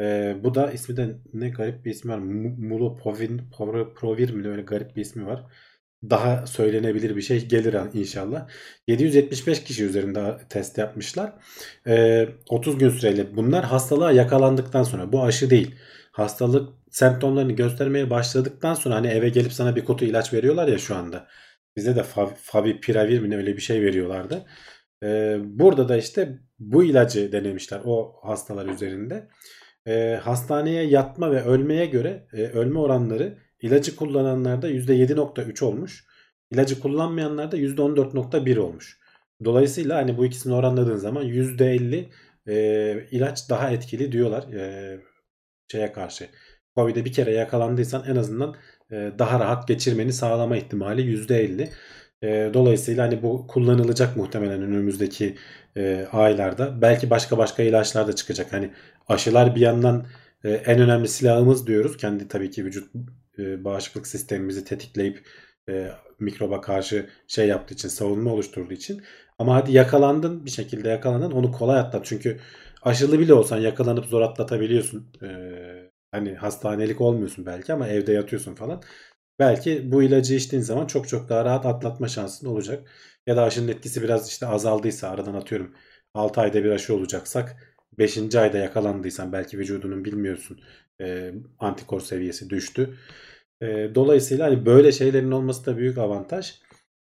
E, 0.01 0.37
bu 0.45 0.55
da 0.55 0.71
ismi 0.73 0.97
de 0.97 1.17
ne 1.33 1.49
garip 1.51 1.85
bir 1.85 1.91
ismi 1.91 2.13
var. 2.13 2.19
Mu- 2.19 2.57
Mulopovin 2.69 3.43
Provir 3.97 4.31
mi 4.31 4.49
öyle 4.49 4.63
garip 4.63 4.97
bir 4.97 5.01
ismi 5.03 5.27
var. 5.27 5.45
Daha 6.11 6.47
söylenebilir 6.47 7.17
bir 7.17 7.23
şey 7.23 7.47
gelir 7.49 7.77
inşallah. 7.95 8.49
775 8.89 9.65
kişi 9.65 9.85
üzerinde 9.85 10.37
test 10.49 10.79
yapmışlar. 10.79 11.33
Ee, 11.87 12.29
30 12.51 12.79
gün 12.79 12.89
süreyle 12.91 13.37
bunlar 13.37 13.65
hastalığa 13.65 14.13
yakalandıktan 14.13 14.83
sonra 14.83 15.13
bu 15.13 15.23
aşı 15.25 15.51
değil. 15.51 15.75
Hastalık 16.13 16.69
semptomlarını 16.91 17.53
göstermeye 17.53 18.11
başladıktan 18.11 18.75
sonra 18.75 18.95
hani 18.95 19.07
eve 19.07 19.29
gelip 19.29 19.53
sana 19.53 19.77
bir 19.77 19.85
kutu 19.85 20.05
ilaç 20.05 20.33
veriyorlar 20.33 20.69
ya 20.69 20.79
şu 20.79 20.97
anda. 20.97 21.29
Bize 21.77 21.97
de 21.97 22.01
Fav- 22.01 22.35
Favipiravir 22.37 23.21
mi 23.21 23.31
ne 23.31 23.37
öyle 23.37 23.57
bir 23.57 23.63
şey 23.63 23.83
veriyorlardı. 23.83 24.47
Ee, 25.03 25.39
burada 25.43 25.89
da 25.89 25.97
işte 25.97 26.39
bu 26.59 26.85
ilacı 26.85 27.33
denemişler 27.33 27.81
o 27.85 28.13
hastalar 28.23 28.67
üzerinde. 28.67 29.29
Ee, 29.87 30.21
hastaneye 30.23 30.85
yatma 30.85 31.31
ve 31.33 31.43
ölmeye 31.43 31.87
göre 31.87 32.27
e, 32.33 32.43
ölme 32.43 32.79
oranları 32.79 33.39
ilacı 33.63 33.97
kullananlarda 33.97 34.71
%7.3 34.71 35.65
olmuş. 35.65 36.05
İlacı 36.51 36.81
kullanmayanlarda 36.81 37.57
%14.1 37.57 38.59
olmuş. 38.59 39.01
Dolayısıyla 39.45 39.97
hani 39.97 40.19
bu 40.19 40.27
ikisini 40.27 40.55
oranladığın 40.55 40.97
zaman 40.97 41.25
%50 41.25 42.11
e, 42.49 43.07
ilaç 43.11 43.51
daha 43.51 43.71
etkili 43.71 44.13
diyorlar 44.13 44.53
e, 44.53 45.01
şeye 45.69 45.93
karşı. 45.93 46.29
Covid'e 46.77 47.05
bir 47.05 47.13
kere 47.13 47.33
yakalandıysan 47.33 48.05
en 48.09 48.17
azından 48.17 48.57
daha 48.91 49.41
rahat 49.41 49.69
geçirmeni 49.69 50.13
sağlama 50.13 50.57
ihtimali 50.57 51.03
%50. 51.03 51.69
E, 52.23 52.51
dolayısıyla 52.55 53.05
hani 53.05 53.23
bu 53.23 53.47
kullanılacak 53.47 54.17
muhtemelen 54.17 54.63
önümüzdeki 54.63 55.37
e, 55.77 56.07
aylarda. 56.13 56.83
Belki 56.83 57.11
başka 57.11 57.39
başka 57.39 57.63
ilaçlar 57.63 58.09
da 58.09 58.13
çıkacak. 58.13 58.53
Hani 58.53 58.71
aşılar 59.09 59.55
bir 59.55 59.61
yandan 59.61 60.07
e, 60.45 60.51
en 60.51 60.81
önemli 60.81 61.09
silahımız 61.09 61.67
diyoruz. 61.67 61.97
Kendi 61.97 62.29
tabii 62.29 62.51
ki 62.51 62.65
vücut 62.65 62.95
e, 63.39 63.65
bağışıklık 63.65 64.07
sistemimizi 64.07 64.65
tetikleyip 64.65 65.27
e, 65.69 65.91
mikroba 66.21 66.61
karşı 66.61 67.07
şey 67.29 67.49
yaptığı 67.49 67.75
için, 67.75 67.89
savunma 67.89 68.33
oluşturduğu 68.33 68.75
için. 68.75 69.03
Ama 69.39 69.55
hadi 69.55 69.73
yakalandın 69.73 70.47
bir 70.47 70.51
şekilde 70.51 70.89
yakalandın 70.89 71.31
onu 71.31 71.53
kolay 71.53 71.81
atlat. 71.81 72.07
Çünkü 72.07 72.41
aşılı 72.83 73.19
bile 73.19 73.35
olsan 73.35 73.59
yakalanıp 73.59 74.07
zor 74.07 74.21
atlatabiliyorsun. 74.21 75.07
E, 75.23 75.27
hani 76.13 76.35
hastanelik 76.35 77.01
olmuyorsun 77.01 77.47
belki 77.47 77.73
ama 77.73 77.89
evde 77.89 78.13
yatıyorsun 78.13 78.55
falan. 78.55 78.83
Belki 79.39 79.93
bu 79.93 80.03
ilacı 80.03 80.35
içtiğin 80.35 80.63
zaman 80.63 80.87
çok 80.87 81.09
çok 81.09 81.29
daha 81.29 81.45
rahat 81.45 81.67
atlatma 81.67 82.09
şansın 82.09 82.47
olacak. 82.47 82.89
Ya 83.27 83.37
da 83.37 83.43
aşının 83.43 83.69
etkisi 83.69 84.03
biraz 84.03 84.29
işte 84.29 84.47
azaldıysa 84.47 85.09
aradan 85.11 85.35
atıyorum 85.35 85.75
6 86.15 86.41
ayda 86.41 86.65
bir 86.65 86.71
aşı 86.71 86.95
olacaksak 86.97 87.77
5. 87.99 88.41
ayda 88.41 88.59
yakalandıysan 88.59 89.33
belki 89.33 89.59
vücudunun 89.59 90.05
bilmiyorsun 90.05 90.61
e, 91.01 91.33
antikor 91.59 92.01
seviyesi 92.01 92.51
düştü. 92.51 92.99
E, 93.63 93.67
dolayısıyla 93.95 94.47
hani 94.47 94.67
böyle 94.67 94.93
şeylerin 94.93 95.31
olması 95.31 95.67
da 95.67 95.77
büyük 95.79 95.99
avantaj. 95.99 96.55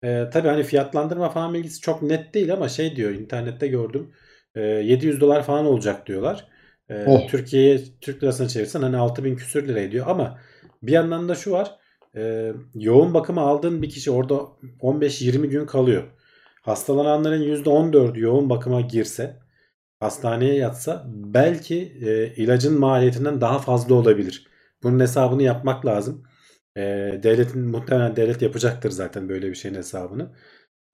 E, 0.04 0.30
tabii 0.32 0.48
hani 0.48 0.62
fiyatlandırma 0.62 1.30
falan 1.30 1.54
bilgisi 1.54 1.80
çok 1.80 2.02
net 2.02 2.34
değil 2.34 2.52
ama 2.52 2.68
şey 2.68 2.96
diyor 2.96 3.10
internette 3.10 3.66
gördüm. 3.68 4.12
E, 4.54 4.60
700 4.60 5.20
dolar 5.20 5.42
falan 5.42 5.66
olacak 5.66 6.06
diyorlar. 6.06 6.48
E, 6.90 7.04
Oh. 7.06 7.28
Türkiye'ye 7.28 7.80
Türk 8.00 8.22
lirasına 8.22 8.48
çevirsen 8.48 8.82
hani 8.82 8.96
6000 8.96 9.36
küsür 9.36 9.68
lira 9.68 9.80
ediyor 9.80 10.06
ama 10.08 10.38
bir 10.82 10.92
yandan 10.92 11.28
da 11.28 11.34
şu 11.34 11.52
var. 11.52 11.76
E, 12.16 12.52
yoğun 12.74 13.14
bakıma 13.14 13.42
aldığın 13.42 13.82
bir 13.82 13.90
kişi 13.90 14.10
orada 14.10 14.34
15-20 14.80 15.46
gün 15.46 15.66
kalıyor. 15.66 16.04
Hastalananların 16.62 17.42
%14'ü 17.42 18.20
yoğun 18.20 18.50
bakıma 18.50 18.80
girse 18.80 19.40
hastaneye 20.00 20.54
yatsa 20.54 21.04
belki 21.08 21.76
e, 22.02 22.34
ilacın 22.36 22.80
maliyetinden 22.80 23.40
daha 23.40 23.58
fazla 23.58 23.94
olabilir. 23.94 24.46
Bunun 24.82 25.00
hesabını 25.00 25.42
yapmak 25.42 25.86
lazım. 25.86 26.22
E, 26.76 26.80
devletin 27.22 27.60
muhtemelen 27.62 28.16
devlet 28.16 28.42
yapacaktır 28.42 28.90
zaten 28.90 29.28
böyle 29.28 29.50
bir 29.50 29.54
şeyin 29.54 29.74
hesabını. 29.74 30.36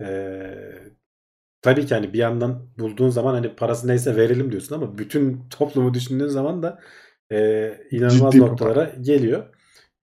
E, 0.01 0.07
tabii 1.63 1.87
ki 1.87 1.95
hani 1.95 2.13
bir 2.13 2.19
yandan 2.19 2.69
bulduğun 2.79 3.11
zaman 3.11 3.35
hani 3.35 3.57
parası 3.57 3.89
neyse 3.89 4.17
verelim 4.17 4.51
diyorsun 4.53 4.75
ama 4.75 4.99
bütün 4.99 5.41
toplumu 5.51 5.95
düşündüğün 5.95 6.27
zaman 6.29 6.63
da 6.63 6.81
e, 7.33 7.39
inanılmaz 7.91 8.33
Ciddi 8.33 8.43
noktalara 8.45 8.93
geliyor. 9.01 9.45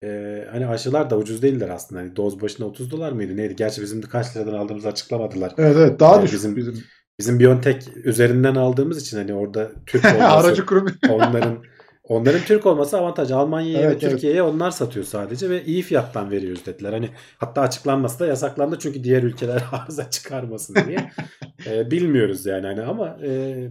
E, 0.04 0.08
hani 0.52 0.68
aşılar 0.68 1.10
da 1.10 1.18
ucuz 1.18 1.42
değiller 1.42 1.70
aslında. 1.70 2.02
Hani 2.02 2.16
doz 2.16 2.42
başına 2.42 2.66
30 2.66 2.92
dolar 2.92 3.12
mıydı 3.12 3.38
neydi? 3.38 3.56
Gerçi 3.56 3.82
bizim 3.82 4.04
de 4.04 4.08
kaç 4.08 4.38
liradan 4.38 4.54
aldığımızı 4.54 4.88
açıklamadılar. 4.88 5.54
Evet 5.58 5.76
evet 5.78 6.00
daha 6.00 6.14
Yani 6.16 6.24
düşük 6.24 6.36
bizim- 6.38 6.56
bizim, 6.56 6.84
Bizim 7.20 7.40
Biontech 7.40 7.88
üzerinden 8.04 8.56
aldığımız 8.56 9.02
için 9.02 9.18
hani 9.18 9.34
orada 9.34 9.72
Türk 9.86 10.06
olması 10.16 10.66
onların 11.10 11.64
onların 12.04 12.42
Türk 12.42 12.66
olması 12.66 12.98
avantaj. 12.98 13.32
Almanya'ya 13.32 13.80
Evet, 13.80 13.90
ve 13.90 14.06
evet. 14.06 14.12
Türkiye'ye 14.12 14.44
onlar 14.44 14.72
satıyor 14.72 15.06
sadece 15.06 15.50
ve 15.50 15.66
iyi 15.66 15.82
fiyattan 15.82 16.32
veriyoruz 16.32 16.66
dediler. 16.66 16.94
Hani 16.94 17.10
hatta 17.38 17.62
açıklanması 17.62 18.20
da 18.20 18.26
yasaklandı 18.28 18.80
çünkü 18.80 19.04
diğer 19.04 19.24
ülkeler 19.24 19.64
arıza 19.72 20.10
çıkarmasın 20.10 20.76
diye. 20.88 21.12
Ee, 21.68 21.92
bilmiyoruz 21.92 22.46
yani 22.46 22.68
hani 22.68 22.82
ama 22.82 23.20
e, 23.24 23.70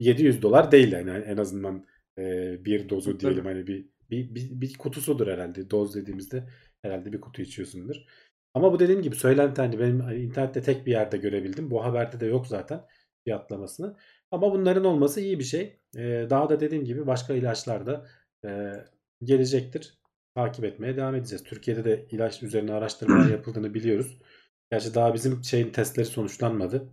700 0.00 0.42
dolar 0.42 0.72
değil 0.72 0.92
yani 0.92 1.10
en 1.10 1.36
azından 1.36 1.86
e, 2.18 2.56
bir 2.64 2.88
dozu 2.88 3.20
diyelim 3.20 3.44
hani 3.44 3.66
bir, 3.66 3.86
bir, 4.10 4.34
bir, 4.34 4.60
bir 4.60 4.74
kutusudur 4.78 5.26
herhalde. 5.26 5.70
Doz 5.70 5.94
dediğimizde 5.94 6.48
herhalde 6.82 7.12
bir 7.12 7.20
kutu 7.20 7.42
içiyorsundur. 7.42 7.96
Ama 8.54 8.72
bu 8.72 8.78
dediğim 8.78 9.02
gibi 9.02 9.16
söylenti 9.16 9.60
hani 9.60 9.78
benim 9.80 10.00
hani 10.00 10.16
internette 10.16 10.62
tek 10.62 10.86
bir 10.86 10.90
yerde 10.90 11.16
görebildim. 11.16 11.70
Bu 11.70 11.84
haberde 11.84 12.20
de 12.20 12.26
yok 12.26 12.46
zaten 12.46 12.80
fiyatlamasını. 13.24 13.96
Ama 14.34 14.52
bunların 14.52 14.84
olması 14.84 15.20
iyi 15.20 15.38
bir 15.38 15.44
şey. 15.44 15.80
Daha 16.30 16.48
da 16.48 16.60
dediğim 16.60 16.84
gibi 16.84 17.06
başka 17.06 17.34
ilaçlar 17.34 17.86
da 17.86 18.06
e, 18.44 18.72
gelecektir. 19.22 19.98
Takip 20.34 20.64
etmeye 20.64 20.96
devam 20.96 21.14
edeceğiz. 21.14 21.44
Türkiye'de 21.44 21.84
de 21.84 22.06
ilaç 22.10 22.42
üzerine 22.42 22.72
araştırmalar 22.72 23.28
yapıldığını 23.30 23.74
biliyoruz. 23.74 24.18
Gerçi 24.70 24.94
daha 24.94 25.14
bizim 25.14 25.44
şeyin 25.44 25.70
testleri 25.70 26.06
sonuçlanmadı. 26.06 26.88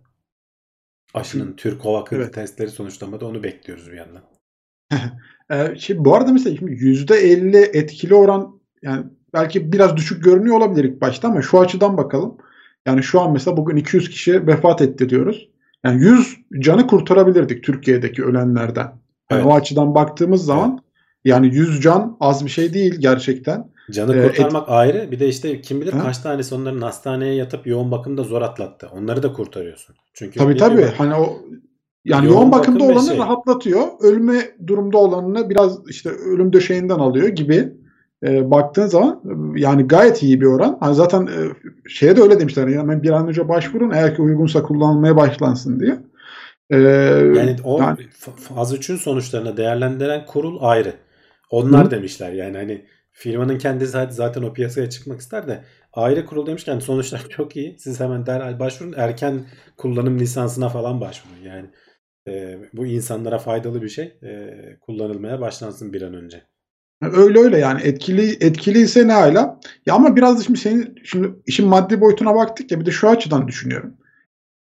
Aşının 1.14 1.56
Türk 1.56 1.82
Kovak'ın 1.82 2.16
Evet. 2.16 2.34
testleri 2.34 2.70
sonuçlanmadı. 2.70 3.26
Onu 3.26 3.42
bekliyoruz 3.42 3.90
bir 3.90 3.96
yandan. 3.96 4.22
Şimdi 5.78 6.04
bu 6.04 6.14
arada 6.14 6.32
mesela 6.32 6.56
şimdi 6.56 6.72
%50 6.72 7.56
etkili 7.56 8.14
oran 8.14 8.60
yani 8.82 9.06
belki 9.34 9.72
biraz 9.72 9.96
düşük 9.96 10.24
görünüyor 10.24 10.56
olabilir 10.56 10.84
ilk 10.84 11.00
başta 11.00 11.28
ama 11.28 11.42
şu 11.42 11.60
açıdan 11.60 11.96
bakalım. 11.96 12.38
Yani 12.86 13.02
şu 13.02 13.20
an 13.20 13.32
mesela 13.32 13.56
bugün 13.56 13.76
200 13.76 14.10
kişi 14.10 14.46
vefat 14.46 14.82
etti 14.82 15.08
diyoruz. 15.08 15.51
Yani 15.84 16.02
100 16.04 16.36
canı 16.58 16.86
kurtarabilirdik 16.86 17.64
Türkiye'deki 17.64 18.24
ölenlerden. 18.24 18.82
Yani 19.30 19.40
Evet. 19.42 19.46
o 19.46 19.54
açıdan 19.54 19.94
baktığımız 19.94 20.44
zaman 20.44 20.78
yani 21.24 21.46
100 21.54 21.80
can 21.80 22.16
az 22.20 22.44
bir 22.44 22.50
şey 22.50 22.74
değil 22.74 22.94
gerçekten. 22.98 23.72
Canı 23.90 24.16
Ee, 24.16 24.22
kurtarmak 24.28 24.68
ayrı. 24.68 25.10
Bir 25.10 25.20
de 25.20 25.28
işte 25.28 25.60
kim 25.60 25.80
bilir 25.80 25.92
Ha? 25.92 26.02
kaç 26.02 26.18
tanesi 26.18 26.54
onların 26.54 26.80
hastaneye 26.80 27.34
yatıp 27.34 27.66
yoğun 27.66 27.90
bakımda 27.90 28.22
zor 28.22 28.42
atlattı. 28.42 28.88
Onları 28.92 29.22
da 29.22 29.32
kurtarıyorsun. 29.32 29.94
Çünkü 30.14 30.38
Tabii 30.38 30.56
tabii. 30.56 30.76
diyorlar? 30.76 30.94
Hani 30.98 31.14
o 31.14 31.38
yani 32.04 32.26
Yoğun 32.26 32.36
yoğun, 32.36 32.52
bakım 32.52 32.74
bakımda 32.74 32.88
ve 32.92 32.98
olanı 32.98 33.08
şey. 33.08 33.18
rahatlatıyor. 33.18 33.82
Ölme 34.00 34.40
durumda 34.66 34.98
olanını 34.98 35.50
biraz 35.50 35.78
işte 35.88 36.10
ölüm 36.10 36.52
döşeğinden 36.52 36.98
alıyor 36.98 37.28
gibi. 37.28 37.72
E, 38.24 38.50
baktığın 38.50 38.86
zaman 38.86 39.22
yani 39.56 39.86
gayet 39.86 40.22
iyi 40.22 40.40
bir 40.40 40.46
oran. 40.46 40.76
Hani 40.80 40.94
zaten 40.94 41.26
e, 41.26 41.38
şeye 41.88 42.16
de 42.16 42.20
öyle 42.22 42.40
demişler. 42.40 42.68
Yani 42.68 43.02
bir 43.02 43.10
an 43.10 43.28
önce 43.28 43.48
başvurun 43.48 43.90
eğer 43.90 44.16
ki 44.16 44.22
uygunsa 44.22 44.62
kullanılmaya 44.62 45.16
başlansın 45.16 45.80
diye. 45.80 45.98
E, 46.70 46.76
Yani 46.78 47.56
o 47.64 47.80
yani- 47.80 47.98
faz 48.54 48.74
3'ün 48.74 48.96
sonuçlarını 48.96 49.56
değerlendiren 49.56 50.26
kurul 50.26 50.58
ayrı. 50.60 50.94
Onlar 51.50 51.86
Hı. 51.86 51.90
demişler 51.90 52.32
yani 52.32 52.56
hani 52.56 52.84
firmanın 53.10 53.58
kendisi 53.58 53.98
zaten 54.10 54.42
o 54.42 54.52
piyasaya 54.52 54.90
çıkmak 54.90 55.20
ister 55.20 55.48
de 55.48 55.64
ayrı 55.92 56.26
kurul 56.26 56.46
demişken 56.46 56.78
sonuçlar 56.78 57.26
çok 57.30 57.56
iyi. 57.56 57.76
Siz 57.78 58.00
hemen 58.00 58.26
derhal 58.26 58.58
başvurun. 58.58 58.94
Erken 58.96 59.40
kullanım 59.76 60.18
lisansına 60.18 60.68
falan 60.68 61.00
başvurun. 61.00 61.42
Yani 61.44 61.66
e, 62.28 62.58
bu 62.72 62.86
insanlara 62.86 63.38
faydalı 63.38 63.82
bir 63.82 63.88
şey. 63.88 64.04
E, 64.22 64.50
kullanılmaya 64.80 65.40
başlansın 65.40 65.92
bir 65.92 66.02
an 66.02 66.14
önce. 66.14 66.42
Öyle 67.02 67.38
öyle 67.38 67.58
yani 67.58 67.82
etkili 67.82 68.36
etkiliyse 68.40 69.08
ne 69.08 69.12
hala. 69.12 69.60
Ya 69.86 69.94
ama 69.94 70.16
biraz 70.16 70.38
da 70.38 70.42
şimdi 70.42 70.58
senin 70.58 70.94
şimdi 71.04 71.30
işin 71.46 71.68
maddi 71.68 72.00
boyutuna 72.00 72.34
baktık 72.34 72.70
ya 72.70 72.80
bir 72.80 72.86
de 72.86 72.90
şu 72.90 73.08
açıdan 73.08 73.48
düşünüyorum. 73.48 73.94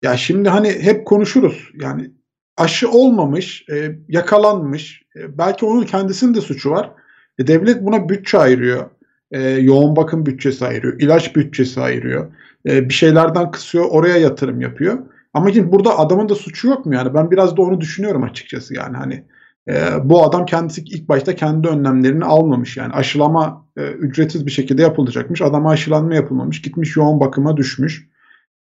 Ya 0.04 0.17
şimdi 0.17 0.49
hani 0.49 0.69
hep 0.69 1.06
konuşuruz. 1.08 1.69
Yani 1.82 2.12
aşı 2.58 2.91
olmamış, 2.91 3.65
e, 3.71 3.95
yakalanmış. 4.08 5.04
e, 5.15 5.38
belki 5.38 5.65
onun 5.65 5.84
kendisinin 5.84 6.34
de 6.34 6.41
suçu 6.41 6.71
var. 6.71 6.91
E, 7.39 7.47
devlet 7.47 7.82
buna 7.84 8.10
bütçe 8.10 8.38
ayırıyor. 8.38 8.89
E, 9.32 9.49
yoğun 9.49 9.95
bakım 9.95 10.25
bütçesi 10.25 10.65
ayırıyor. 10.65 10.99
ilaç 10.99 11.36
bütçesi 11.36 11.82
ayırıyor. 11.82 12.34
E, 12.65 12.89
bir 12.89 12.93
şeylerden 12.93 13.51
kısıyor, 13.51 13.86
oraya 13.89 14.17
yatırım 14.17 14.62
yapıyor. 14.62 14.99
Ama 15.34 15.54
şimdi 15.54 15.71
burada 15.71 15.99
adamın 15.99 16.30
da 16.30 16.36
suçu 16.36 16.67
yok 16.67 16.86
mu 16.86 16.95
yani? 16.95 17.13
Ben 17.13 17.32
biraz 17.32 17.58
da 17.58 17.62
onu 17.62 17.82
düşünüyorum 17.82 18.23
açıkçası 18.23 18.73
yani 18.73 18.97
hani 18.97 19.23
e, 19.69 19.84
bu 20.04 20.24
adam 20.24 20.45
kendisi 20.45 20.82
ilk 20.82 21.10
başta 21.10 21.36
kendi 21.36 21.67
önlemlerini 21.67 22.26
almamış 22.26 22.78
yani 22.78 22.93
aşılama 22.93 23.65
e, 23.78 23.82
ücretsiz 23.82 24.45
bir 24.45 24.52
şekilde 24.52 24.82
yapılacakmış. 24.82 25.41
Adama 25.41 25.71
aşılanma 25.71 26.15
yapılmamış. 26.15 26.62
Gitmiş 26.62 26.95
yoğun 26.95 27.19
bakıma 27.19 27.58
düşmüş. 27.58 28.12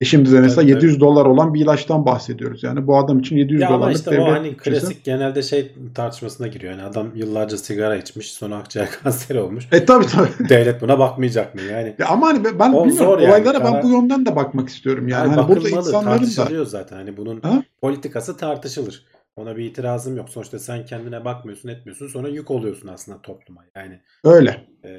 E 0.01 0.05
şimdi 0.05 0.33
de 0.33 0.41
mesela 0.41 0.63
Tabii, 0.63 0.71
700 0.71 1.01
dolar 1.01 1.27
olan 1.27 1.55
bir 1.55 1.61
ilaçtan 1.61 2.07
bahsediyoruz. 2.07 2.63
Yani 2.63 2.87
bu 2.87 2.99
adam 2.99 3.19
için 3.19 3.37
700 3.37 3.61
Ya 3.61 3.69
ama 3.69 3.79
dolarlık 3.79 3.97
işte 3.99 4.11
devlet 4.11 4.29
o 4.29 4.33
hani 4.33 4.51
bütçesi. 4.51 4.81
klasik 4.81 5.05
genelde 5.05 5.43
şey 5.43 5.73
tartışmasına 5.95 6.47
giriyor. 6.47 6.73
Yani 6.73 6.83
adam 6.83 7.07
yıllarca 7.15 7.57
sigara 7.57 7.97
içmiş 7.97 8.33
sonra 8.33 8.57
akciğer 8.57 8.89
kanseri 9.03 9.41
olmuş. 9.41 9.69
E 9.73 9.85
tabii 9.85 10.07
tabii. 10.07 10.29
Devlet 10.49 10.83
buna 10.83 10.99
bakmayacak 10.99 11.55
mı? 11.55 11.61
Yani 11.73 11.95
Ya 11.99 12.07
ama 12.09 12.27
hani 12.27 12.45
ben 12.45 12.73
O 12.73 12.85
bilmiyorum 12.85 12.91
zor 12.93 13.19
yani, 13.19 13.31
olaylara 13.31 13.65
ben 13.65 13.83
bu 13.83 13.89
yönden 13.91 14.27
de 14.27 14.37
bakmak 14.37 14.69
istiyorum 14.69 15.09
yani. 15.09 15.29
Yani 15.29 15.41
Hani 15.41 15.49
burada 15.49 15.69
insanların 15.69 16.59
da 16.59 16.65
zaten. 16.65 16.97
Hani 16.97 17.17
bunun 17.17 17.41
Ha? 17.41 17.63
politikası 17.81 18.37
tartışılır. 18.37 19.05
Ona 19.41 19.57
bir 19.57 19.65
itirazım 19.65 20.17
yok. 20.17 20.29
Sonuçta 20.29 20.59
sen 20.59 20.85
kendine 20.85 21.25
bakmıyorsun, 21.25 21.69
etmiyorsun. 21.69 22.07
Sonra 22.09 22.29
yük 22.29 22.51
oluyorsun 22.51 22.89
aslında 22.89 23.23
topluma. 23.23 23.65
Yani 23.77 24.01
öyle. 24.25 24.67
e, 24.85 24.91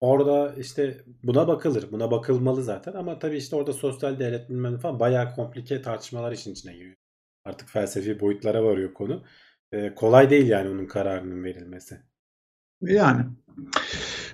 orada 0.00 0.54
işte 0.58 0.96
buna 1.22 1.48
bakılır. 1.48 1.92
Buna 1.92 2.10
bakılmalı 2.10 2.62
zaten. 2.62 2.92
Ama 2.92 3.18
tabii 3.18 3.36
işte 3.36 3.56
orada 3.56 3.72
sosyal 3.72 4.18
devlet 4.18 4.50
bilmem 4.50 4.78
falan 4.78 5.00
bayağı 5.00 5.34
komplike 5.34 5.82
tartışmalar 5.82 6.32
işin 6.32 6.52
içine 6.52 6.72
giriyor. 6.72 6.96
Artık 7.44 7.68
felsefi 7.68 8.20
boyutlara 8.20 8.64
varıyor 8.64 8.94
konu. 8.94 9.24
E, 9.72 9.94
kolay 9.94 10.30
değil 10.30 10.48
yani 10.48 10.68
onun 10.68 10.86
kararının 10.86 11.44
verilmesi. 11.44 12.00
Yani 12.80 13.24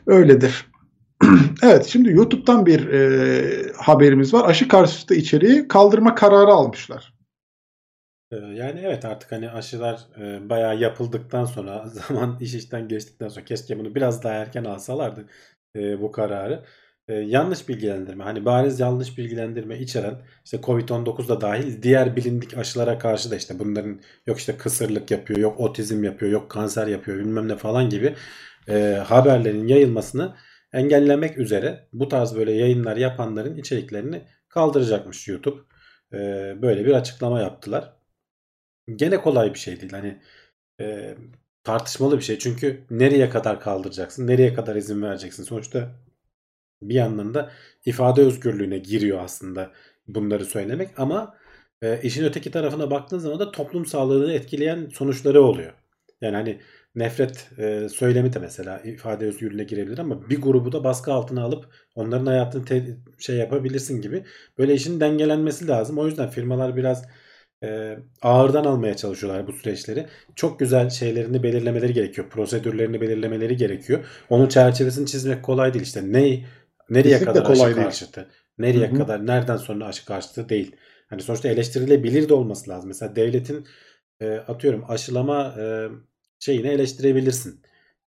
öyledir. 0.07 0.67
evet 1.63 1.87
şimdi 1.87 2.11
YouTube'dan 2.11 2.67
bir 2.67 2.89
e, 2.89 3.73
haberimiz 3.77 4.35
var. 4.35 4.49
Aşı 4.49 4.69
karşıtı 4.69 5.15
içeriği 5.15 5.69
kaldırma 5.69 6.15
kararı 6.15 6.51
almışlar. 6.53 7.14
Ee, 8.35 8.37
Yani 8.55 8.81
evet 8.85 9.05
artık 9.05 9.33
hani 9.33 9.51
aşılar 9.51 10.01
e, 10.21 10.49
bayağı 10.51 10.77
yapıldıktan 10.79 11.45
sonra 11.45 11.87
zaman 12.09 12.39
iş 12.41 12.55
işten 12.55 12.89
geçtikten 12.89 13.29
sonra 13.29 13.45
keşke 13.45 13.79
bunu 13.79 13.95
biraz 13.95 14.23
daha 14.25 14.35
erken 14.35 14.65
alsalardı 14.65 15.27
e, 15.77 16.01
bu 16.01 16.13
kararı. 16.13 16.65
E, 17.09 17.15
yanlış 17.15 17.69
bilgilendirme 17.69 18.25
hani 18.25 18.45
bariz 18.45 18.81
yanlış 18.81 19.19
bilgilendirme 19.19 19.79
içeren 19.79 20.23
işte 20.45 20.57
Covid-19 20.57 21.29
da 21.29 21.41
dahil 21.41 21.83
diğer 21.83 22.17
bilindik 22.17 22.59
aşılara 22.59 22.99
karşı 22.99 23.31
da 23.31 23.37
işte 23.37 23.59
bunların 23.59 24.01
yok 24.27 24.39
işte 24.39 24.57
kısırlık 24.57 25.11
yapıyor 25.11 25.39
yok 25.41 25.61
otizm 25.61 26.05
yapıyor 26.05 26.33
yok 26.33 26.51
kanser 26.51 26.87
yapıyor 26.87 27.19
bilmem 27.19 27.49
ne 27.49 27.57
falan 27.57 27.91
gibi 27.91 28.15
haberlerin 29.05 29.69
yayılmasını 29.69 30.35
engellemek 30.73 31.39
üzere 31.39 31.89
bu 31.93 32.09
tarz 32.09 32.37
böyle 32.37 32.53
yayınlar 32.53 32.97
yapanların 32.97 33.57
içeriklerini 33.57 34.23
kaldıracakmış 34.49 35.29
YouTube. 35.29 35.61
Böyle 36.63 36.85
bir 36.87 36.93
açıklama 36.93 37.41
yaptılar 37.41 37.93
gene 38.97 39.21
kolay 39.21 39.55
bir 39.55 39.59
şey 39.59 39.81
değil. 39.81 39.93
Hani 39.93 40.19
e, 40.81 41.17
tartışmalı 41.65 42.19
bir 42.19 42.25
şey. 42.25 42.39
Çünkü 42.39 42.85
nereye 42.91 43.31
kadar 43.31 43.61
kaldıracaksın? 43.61 44.27
Nereye 44.27 44.55
kadar 44.55 44.77
izin 44.77 45.03
vereceksin? 45.03 45.45
Sonuçta 45.45 45.91
bir 46.83 46.95
yandan 46.95 47.35
da 47.35 47.51
ifade 47.87 48.23
özgürlüğüne 48.23 48.79
giriyor 48.79 49.21
aslında 49.25 49.73
bunları 50.09 50.45
söylemek 50.47 51.01
ama 51.01 51.37
e, 51.83 52.03
işin 52.03 52.25
öteki 52.25 52.51
tarafına 52.51 52.91
baktığın 52.91 53.19
zaman 53.19 53.39
da 53.39 53.51
toplum 53.51 53.87
sağlığını 53.87 54.33
etkileyen 54.33 54.89
sonuçları 54.95 55.43
oluyor. 55.43 55.73
Yani 56.21 56.37
hani 56.37 56.61
nefret 56.95 57.51
e, 57.59 57.89
söylemi 57.89 58.33
de 58.33 58.39
mesela 58.39 58.79
ifade 58.81 59.27
özgürlüğüne 59.27 59.65
girebilir 59.65 59.99
ama 59.99 60.31
bir 60.31 60.43
grubu 60.43 60.73
da 60.73 60.85
baskı 60.85 61.13
altına 61.13 61.43
alıp 61.45 61.67
onların 61.95 62.27
hayatını 62.27 62.65
te- 62.65 62.97
şey 63.19 63.37
yapabilirsin 63.37 64.03
gibi. 64.03 64.25
Böyle 64.59 64.75
işin 64.75 65.01
dengelenmesi 65.01 65.69
lazım. 65.69 65.99
O 65.99 66.07
yüzden 66.07 66.31
firmalar 66.31 66.77
biraz 66.77 67.05
e, 67.65 67.99
ağırdan 68.23 68.65
almaya 68.65 68.97
çalışıyorlar 68.97 69.47
bu 69.47 69.53
süreçleri. 69.53 70.07
Çok 70.37 70.59
güzel 70.61 70.91
şeylerini 70.91 71.43
belirlemeleri 71.43 71.93
gerekiyor. 71.95 72.31
Prosedürlerini 72.31 73.01
belirlemeleri 73.01 73.57
gerekiyor. 73.57 74.07
Onun 74.31 74.49
çerçevesini 74.49 75.07
çizmek 75.07 75.43
kolay 75.45 75.75
değil 75.75 75.85
işte. 75.85 76.13
Ne 76.13 76.45
nereye 76.91 77.19
Kesinlikle 77.19 77.25
kadar 77.25 77.45
aşı 77.51 77.61
kolay 77.61 77.77
değil. 77.77 77.87
karşıtı? 77.87 78.31
Nereye 78.59 78.89
Hı 78.89 78.95
hı. 78.95 78.99
kadar 78.99 79.27
nereden 79.27 79.57
sonra 79.57 79.87
aşı 79.87 80.05
karşıtı 80.07 80.49
değil. 80.49 80.77
Hani 81.07 81.23
sonuçta 81.23 81.49
eleştirilebilir 81.49 82.29
de 82.29 82.35
olması 82.35 82.71
lazım. 82.71 82.89
Mesela 82.89 83.17
devletin 83.17 83.67
e, 84.21 84.31
atıyorum 84.31 84.85
aşılama 84.89 85.55
e, 85.59 85.89
şeyini 86.39 86.69
eleştirebilirsin. 86.69 87.63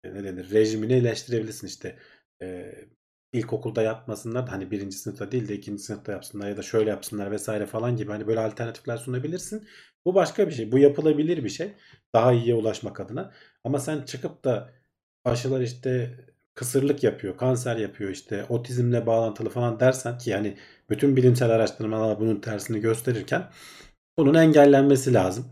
E, 0.04 0.14
ne 0.14 0.24
denir? 0.24 0.50
Rejimini 0.50 0.92
eleştirebilirsin 0.92 1.66
işte. 1.66 1.96
E, 2.42 2.74
ilkokulda 3.32 3.82
yapmasınlar 3.82 4.48
hani 4.48 4.70
birinci 4.70 4.96
sınıfta 4.96 5.32
değil 5.32 5.48
de 5.48 5.54
ikinci 5.54 5.82
sınıfta 5.82 6.12
yapsınlar 6.12 6.48
ya 6.48 6.56
da 6.56 6.62
şöyle 6.62 6.90
yapsınlar 6.90 7.30
vesaire 7.30 7.66
falan 7.66 7.96
gibi 7.96 8.12
hani 8.12 8.26
böyle 8.26 8.40
alternatifler 8.40 8.96
sunabilirsin. 8.96 9.68
Bu 10.04 10.14
başka 10.14 10.48
bir 10.48 10.52
şey. 10.52 10.72
Bu 10.72 10.78
yapılabilir 10.78 11.44
bir 11.44 11.48
şey. 11.48 11.72
Daha 12.14 12.32
iyiye 12.32 12.54
ulaşmak 12.54 13.00
adına. 13.00 13.32
Ama 13.64 13.80
sen 13.80 14.02
çıkıp 14.02 14.44
da 14.44 14.70
aşılar 15.24 15.60
işte 15.60 16.18
kısırlık 16.54 17.04
yapıyor, 17.04 17.36
kanser 17.36 17.76
yapıyor 17.76 18.10
işte 18.10 18.44
otizmle 18.48 19.06
bağlantılı 19.06 19.50
falan 19.50 19.80
dersen 19.80 20.18
ki 20.18 20.30
yani 20.30 20.56
bütün 20.90 21.16
bilimsel 21.16 21.50
araştırmalar 21.50 22.20
bunun 22.20 22.40
tersini 22.40 22.80
gösterirken 22.80 23.50
bunun 24.18 24.34
engellenmesi 24.34 25.14
lazım. 25.14 25.46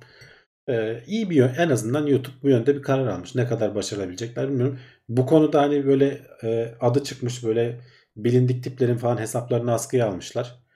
Ee, 0.69 1.03
iyi 1.07 1.31
bir 1.31 1.37
yön. 1.37 1.55
En 1.59 1.69
azından 1.71 2.07
YouTube 2.07 2.37
bu 2.43 2.49
yönde 2.49 2.77
bir 2.77 2.83
karar 2.83 3.07
almış. 3.07 3.35
Ne 3.35 3.47
kadar 3.47 3.75
başarabilecekler 3.75 4.49
bilmiyorum. 4.49 4.79
Bu 5.09 5.27
konuda 5.27 5.63
hani 5.63 5.87
böyle 5.87 6.21
e, 6.43 6.75
adı 6.81 7.05
çıkmış 7.05 7.45
böyle 7.45 7.81
bilindik 8.17 8.65
tiplerin 8.65 8.97
falan 8.97 9.19
hesaplarını 9.19 9.73
askıya 9.73 10.07
almışlar. 10.07 10.69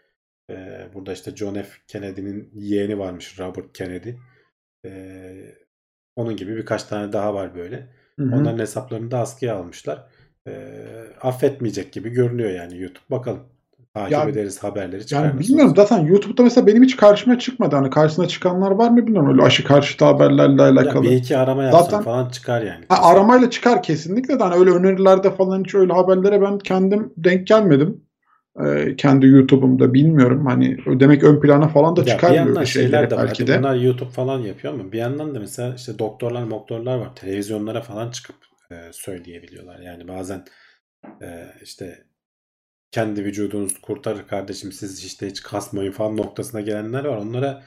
Ee, 0.50 0.88
burada 0.94 1.12
işte 1.12 1.36
John 1.36 1.54
F. 1.54 1.68
Kennedy'nin 1.88 2.50
yeğeni 2.54 2.98
varmış 2.98 3.38
Robert 3.38 3.72
Kennedy. 3.72 4.10
Ee, 4.86 5.54
onun 6.16 6.36
gibi 6.36 6.56
birkaç 6.56 6.84
tane 6.84 7.12
daha 7.12 7.34
var 7.34 7.54
böyle. 7.54 7.76
Hı 8.18 8.24
hı. 8.24 8.36
Onların 8.36 8.58
hesaplarını 8.58 9.10
da 9.10 9.18
askıya 9.18 9.56
almışlar. 9.56 10.08
Ee, 10.48 11.06
affetmeyecek 11.20 11.92
gibi 11.92 12.10
görünüyor 12.10 12.50
yani 12.50 12.80
YouTube. 12.80 13.04
Bakalım. 13.10 13.51
Takip 13.94 14.12
Ya- 14.12 14.28
ederiz 14.28 14.62
haberleri 14.64 15.02
Yani 15.10 15.40
bilmiyorum 15.40 15.72
zaten 15.76 15.98
YouTube'da 15.98 16.42
mesela 16.42 16.66
benim 16.66 16.82
hiç 16.82 16.96
karşıma 16.96 17.38
çıkmadı. 17.38 17.76
Hani 17.76 17.90
karşısına 17.90 18.28
çıkanlar 18.28 18.70
var 18.70 18.90
mı 18.90 18.96
bilmiyorum 18.96 19.30
öyle 19.30 19.42
aşı 19.42 19.64
karşıtı 19.64 20.04
haberlerle 20.04 20.62
Ya 20.62 20.68
alakalı. 20.68 21.02
bir 21.02 21.10
iki 21.12 21.36
arama 21.36 21.62
yapsan 21.64 21.80
Zaten- 21.82 22.02
falan 22.02 22.28
çıkar 22.28 22.62
yani. 22.62 22.84
Ha, 22.88 23.02
aramayla 23.02 23.50
çıkar 23.50 23.82
kesinlikle 23.82 24.38
de 24.38 24.42
hani 24.44 24.54
öyle 24.54 24.70
önerilerde 24.70 25.30
falan 25.30 25.64
hiç 25.64 25.74
öyle 25.74 25.92
haberlere 25.92 26.40
ben 26.42 26.58
kendim 26.58 27.12
denk 27.16 27.46
gelmedim. 27.46 28.04
Ee, 28.64 28.96
kendi 28.96 29.26
YouTube'umda 29.26 29.94
bilmiyorum. 29.94 30.46
Hani 30.46 30.78
demek 30.86 31.24
ön 31.24 31.40
plana 31.40 31.68
falan 31.68 31.96
da 31.96 32.00
Ya 32.00 32.06
bir 32.06 32.10
çıkarmıyor 32.10 32.44
yandan 32.46 32.56
öyle 32.56 32.66
şeyler 32.66 33.10
de 33.10 33.16
var. 33.16 33.26
belki 33.26 33.42
Hadi 33.42 33.52
de. 33.52 33.58
Bunlar 33.58 33.74
YouTube 33.74 34.10
falan 34.10 34.38
yapıyor 34.40 34.74
ama 34.74 34.92
bir 34.92 34.98
yandan 34.98 35.34
da 35.34 35.38
mesela 35.40 35.74
işte 35.74 35.98
doktorlar 35.98 36.50
doktorlar 36.50 36.98
var. 36.98 37.08
Televizyonlara 37.14 37.80
falan 37.80 38.10
çıkıp 38.10 38.36
e, 38.70 38.74
söyleyebiliyorlar. 38.92 39.78
Yani 39.78 40.08
bazen 40.08 40.44
e, 41.22 41.26
işte 41.62 41.98
kendi 42.92 43.24
vücudunuz 43.24 43.80
kurtarır 43.80 44.26
kardeşim 44.28 44.72
siz 44.72 45.04
işte 45.04 45.26
hiç 45.28 45.42
kasmayın 45.42 45.92
falan 45.92 46.16
noktasına 46.16 46.60
gelenler 46.60 47.04
var. 47.04 47.16
Onlara 47.16 47.64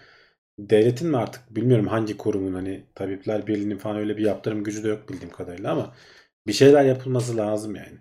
devletin 0.60 1.10
mi 1.10 1.18
artık 1.18 1.56
bilmiyorum 1.56 1.88
hangi 1.88 2.18
kurumun 2.18 2.54
hani 2.54 2.86
Tabipler 2.96 3.48
Birliği'nin 3.48 3.78
falan 3.78 3.98
öyle 3.98 4.18
bir 4.18 4.24
yaptırım 4.26 4.64
gücü 4.64 4.84
de 4.84 4.88
yok 4.88 5.10
bildiğim 5.10 5.34
kadarıyla 5.34 5.72
ama 5.72 5.96
bir 6.48 6.54
şeyler 6.54 6.86
yapılması 6.86 7.38
lazım 7.38 7.76
yani. 7.76 8.00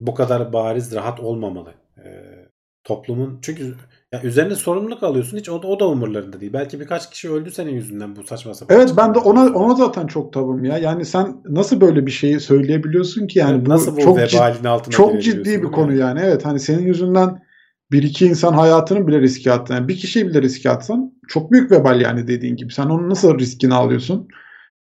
Bu 0.00 0.14
kadar 0.14 0.52
bariz 0.52 0.94
rahat 0.94 1.20
olmamalı. 1.20 1.74
Ee, 2.04 2.48
toplumun 2.84 3.38
çünkü 3.42 3.76
ya 4.12 4.22
üzerine 4.22 4.54
sorumluluk 4.54 5.02
alıyorsun 5.02 5.38
hiç 5.38 5.48
o 5.48 5.62
da, 5.62 5.66
o 5.66 5.80
da 5.80 5.88
umurlarında 5.88 6.40
değil. 6.40 6.52
Belki 6.52 6.80
birkaç 6.80 7.10
kişi 7.10 7.30
öldü 7.30 7.50
senin 7.50 7.72
yüzünden 7.72 8.16
bu 8.16 8.22
saçma 8.22 8.54
sapan. 8.54 8.76
Evet 8.76 8.94
ben 8.96 9.14
de 9.14 9.18
ona 9.18 9.46
ona 9.46 9.74
zaten 9.74 10.06
çok 10.06 10.32
tabım 10.32 10.64
ya. 10.64 10.78
Yani 10.78 11.04
sen 11.04 11.36
nasıl 11.44 11.80
böyle 11.80 12.06
bir 12.06 12.10
şeyi 12.10 12.40
söyleyebiliyorsun 12.40 13.26
ki 13.26 13.38
yani 13.38 13.66
bu 13.66 13.70
Nasıl 13.70 13.96
bu 13.96 14.00
çok 14.00 14.18
vebalin 14.18 14.64
altına 14.64 14.92
çok 14.94 15.22
ciddi 15.22 15.62
bir 15.62 15.66
konu 15.66 15.94
yani. 15.94 16.20
Evet 16.24 16.44
hani 16.44 16.60
senin 16.60 16.86
yüzünden 16.86 17.46
bir 17.92 18.02
iki 18.02 18.26
insan 18.26 18.52
hayatını 18.52 19.06
bile 19.06 19.20
riske 19.20 19.52
attın. 19.52 19.74
Yani 19.74 19.88
bir 19.88 19.96
kişiyi 19.96 20.28
bile 20.28 20.42
riske 20.42 20.70
atsan 20.70 21.12
çok 21.28 21.52
büyük 21.52 21.70
vebal 21.70 22.00
yani 22.00 22.28
dediğin 22.28 22.56
gibi. 22.56 22.72
Sen 22.72 22.86
onun 22.86 23.10
nasıl 23.10 23.38
riskini 23.38 23.74
alıyorsun? 23.74 24.28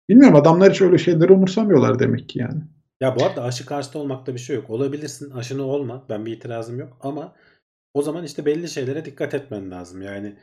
Bilmiyorum 0.10 0.36
adamlar 0.36 0.74
hiç 0.74 0.82
öyle 0.82 0.98
şeyleri 0.98 1.34
umursamıyorlar 1.34 2.00
demek 2.00 2.30
ki 2.30 2.40
yani. 2.40 2.62
Ya 3.02 3.16
bu 3.16 3.26
arada 3.26 3.44
aşı 3.44 3.66
karşıtı 3.66 4.00
olmakta 4.00 4.34
bir 4.34 4.40
şey 4.40 4.56
yok. 4.56 4.70
Olabilirsin 4.70 5.32
aşını 5.32 5.64
olma. 5.64 6.06
Ben 6.10 6.26
bir 6.26 6.32
itirazım 6.32 6.80
yok 6.80 6.98
ama 7.02 7.34
o 7.96 8.02
zaman 8.02 8.24
işte 8.24 8.46
belli 8.46 8.70
şeylere 8.70 9.06
dikkat 9.06 9.34
etmen 9.34 9.72
lazım. 9.72 10.02
Yani 10.02 10.36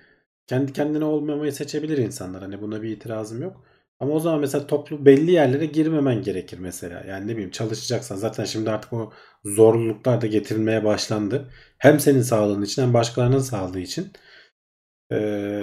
kendi 0.46 0.72
kendine 0.72 1.04
olmamayı 1.04 1.52
seçebilir 1.52 1.98
insanlar. 1.98 2.42
Hani 2.42 2.62
buna 2.62 2.82
bir 2.82 2.90
itirazım 2.90 3.42
yok. 3.42 3.64
Ama 4.00 4.12
o 4.12 4.20
zaman 4.20 4.40
mesela 4.40 4.66
toplu 4.66 5.06
belli 5.06 5.30
yerlere 5.30 5.66
girmemen 5.66 6.22
gerekir 6.22 6.58
mesela. 6.58 7.04
Yani 7.08 7.26
ne 7.26 7.32
bileyim 7.32 7.50
çalışacaksan 7.50 8.16
zaten 8.16 8.44
şimdi 8.44 8.70
artık 8.70 8.92
o 8.92 9.12
zorluluklar 9.44 10.20
da 10.20 10.26
getirilmeye 10.26 10.84
başlandı. 10.84 11.50
Hem 11.78 12.00
senin 12.00 12.22
sağlığın 12.22 12.62
için 12.62 12.82
hem 12.82 12.94
başkalarının 12.94 13.38
sağlığı 13.38 13.80
için. 13.80 14.12
Ee, 15.12 15.62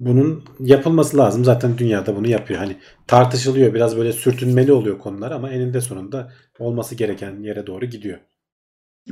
bunun 0.00 0.44
yapılması 0.60 1.18
lazım. 1.18 1.44
Zaten 1.44 1.78
dünyada 1.78 2.16
bunu 2.16 2.28
yapıyor. 2.28 2.60
Hani 2.60 2.76
tartışılıyor. 3.06 3.74
Biraz 3.74 3.96
böyle 3.96 4.12
sürtünmeli 4.12 4.72
oluyor 4.72 4.98
konular 4.98 5.30
ama 5.30 5.50
eninde 5.50 5.80
sonunda 5.80 6.32
olması 6.58 6.94
gereken 6.94 7.40
yere 7.42 7.66
doğru 7.66 7.86
gidiyor. 7.86 8.18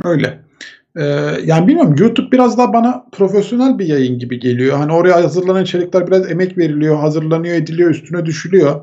Öyle. 0.04 0.44
Ee, 0.96 1.04
yani 1.44 1.68
bilmiyorum 1.68 1.94
YouTube 1.98 2.32
biraz 2.32 2.58
daha 2.58 2.72
bana 2.72 3.04
profesyonel 3.12 3.78
bir 3.78 3.86
yayın 3.86 4.18
gibi 4.18 4.40
geliyor. 4.40 4.76
Hani 4.76 4.92
oraya 4.92 5.24
hazırlanan 5.24 5.62
içerikler 5.62 6.06
biraz 6.06 6.30
emek 6.30 6.58
veriliyor, 6.58 6.96
hazırlanıyor, 6.96 7.54
ediliyor, 7.54 7.90
üstüne 7.90 8.26
düşülüyor. 8.26 8.80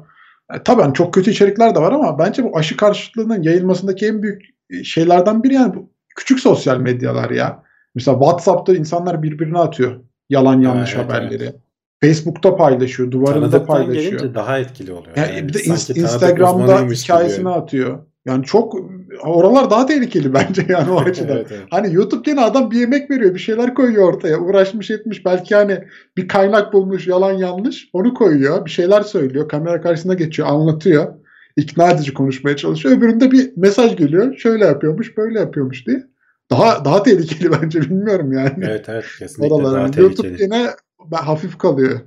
E, 0.54 0.64
tabii 0.64 0.82
hani 0.82 0.94
çok 0.94 1.14
kötü 1.14 1.32
içerikler 1.32 1.76
de 1.76 1.80
var 1.80 1.92
ama 1.92 2.20
bence 2.20 2.44
bu 2.44 2.58
aşı 2.58 2.78
karşıtlığının 2.78 3.44
yayılmasındaki 3.44 4.08
en 4.08 4.24
büyük 4.24 4.42
şeylerden 4.84 5.44
biri 5.44 5.54
yani 5.54 5.76
bu 5.76 5.90
küçük 6.16 6.40
sosyal 6.40 6.78
medyalar 6.78 7.30
ya. 7.30 7.64
Mesela 7.96 8.20
WhatsApp'ta 8.20 8.76
insanlar 8.76 9.24
birbirine 9.24 9.58
atıyor 9.58 10.00
yalan 10.30 10.62
yanlış 10.62 10.96
evet, 10.96 11.06
haberleri. 11.06 11.54
Facebook'ta 12.02 12.56
paylaşıyor, 12.56 13.12
duvarında 13.12 13.50
Tanıdıktan 13.50 13.66
paylaşıyor. 13.66 14.34
daha 14.34 14.60
etkili 14.60 14.92
oluyor. 14.94 15.18
Yani 15.18 15.48
bir 15.48 15.54
de 15.54 15.64
Instagram'da 15.96 16.82
gibi 16.82 16.96
hikayesini 16.96 17.50
yani. 17.50 17.56
atıyor. 17.56 18.00
Yani 18.26 18.46
çok 18.46 18.76
oralar 19.24 19.70
daha 19.70 19.86
tehlikeli 19.86 20.34
bence 20.34 20.66
yani 20.70 20.92
o 20.92 21.00
açıdan. 21.00 21.38
Evet, 21.38 21.48
evet. 21.52 21.68
Hani 21.70 21.94
YouTube 21.94 22.32
gene 22.32 22.42
adam 22.42 22.72
bir 22.72 22.80
yemek 22.80 23.12
veriyor, 23.12 23.34
bir 23.34 23.40
şeyler 23.40 23.74
koyuyor 23.74 24.14
ortaya. 24.14 24.40
Uğraşmış 24.40 24.92
etmiş 24.92 25.26
belki 25.26 25.56
hani 25.56 25.84
bir 26.18 26.28
kaynak 26.28 26.74
bulmuş 26.74 27.08
yalan 27.08 27.34
yanlış 27.34 27.90
onu 27.94 28.14
koyuyor. 28.14 28.66
Bir 28.66 28.72
şeyler 28.72 29.02
söylüyor. 29.02 29.50
Kamera 29.50 29.82
karşısına 29.82 30.14
geçiyor, 30.14 30.48
anlatıyor. 30.48 31.14
İkna 31.58 31.92
edici 31.92 32.14
konuşmaya 32.14 32.56
çalışıyor. 32.56 32.98
Öbüründe 32.98 33.32
bir 33.32 33.52
mesaj 33.58 33.98
geliyor. 33.98 34.38
Şöyle 34.38 34.66
yapıyormuş, 34.66 35.18
böyle 35.18 35.40
yapıyormuş 35.40 35.88
diye. 35.88 36.04
Daha 36.52 36.86
daha 36.86 37.04
tehlikeli 37.04 37.52
bence 37.62 37.82
bilmiyorum 37.82 38.34
yani. 38.34 38.66
Evet 38.66 38.90
evet 38.90 39.06
kesinlikle 39.20 39.54
Oralar. 39.54 39.74
daha 39.74 39.82
Yani 39.82 39.92
tehlikeli. 39.92 40.28
YouTube 40.28 40.38
gene 40.38 40.70
hafif 41.12 41.58
kalıyor. 41.58 42.00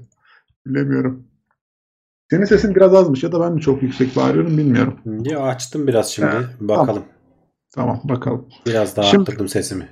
Bilemiyorum. 0.66 1.28
Senin 2.31 2.45
sesin 2.45 2.75
biraz 2.75 2.95
azmış 2.95 3.23
ya 3.23 3.33
da 3.33 3.41
ben 3.41 3.53
mi 3.53 3.61
çok 3.61 3.83
yüksek 3.83 4.17
bağırıyorum 4.17 4.59
bilmiyorum. 4.59 4.95
Ya 5.25 5.38
açtım 5.41 5.87
biraz 5.87 6.09
şimdi. 6.11 6.29
Ha, 6.29 6.43
Bakalım. 6.61 7.03
Tamam 7.75 8.01
bakalım. 8.05 8.49
Biraz 8.67 8.97
daha 8.97 9.05
Şimdi- 9.07 9.23
arttırdım 9.23 9.49
sesimi. 9.49 9.88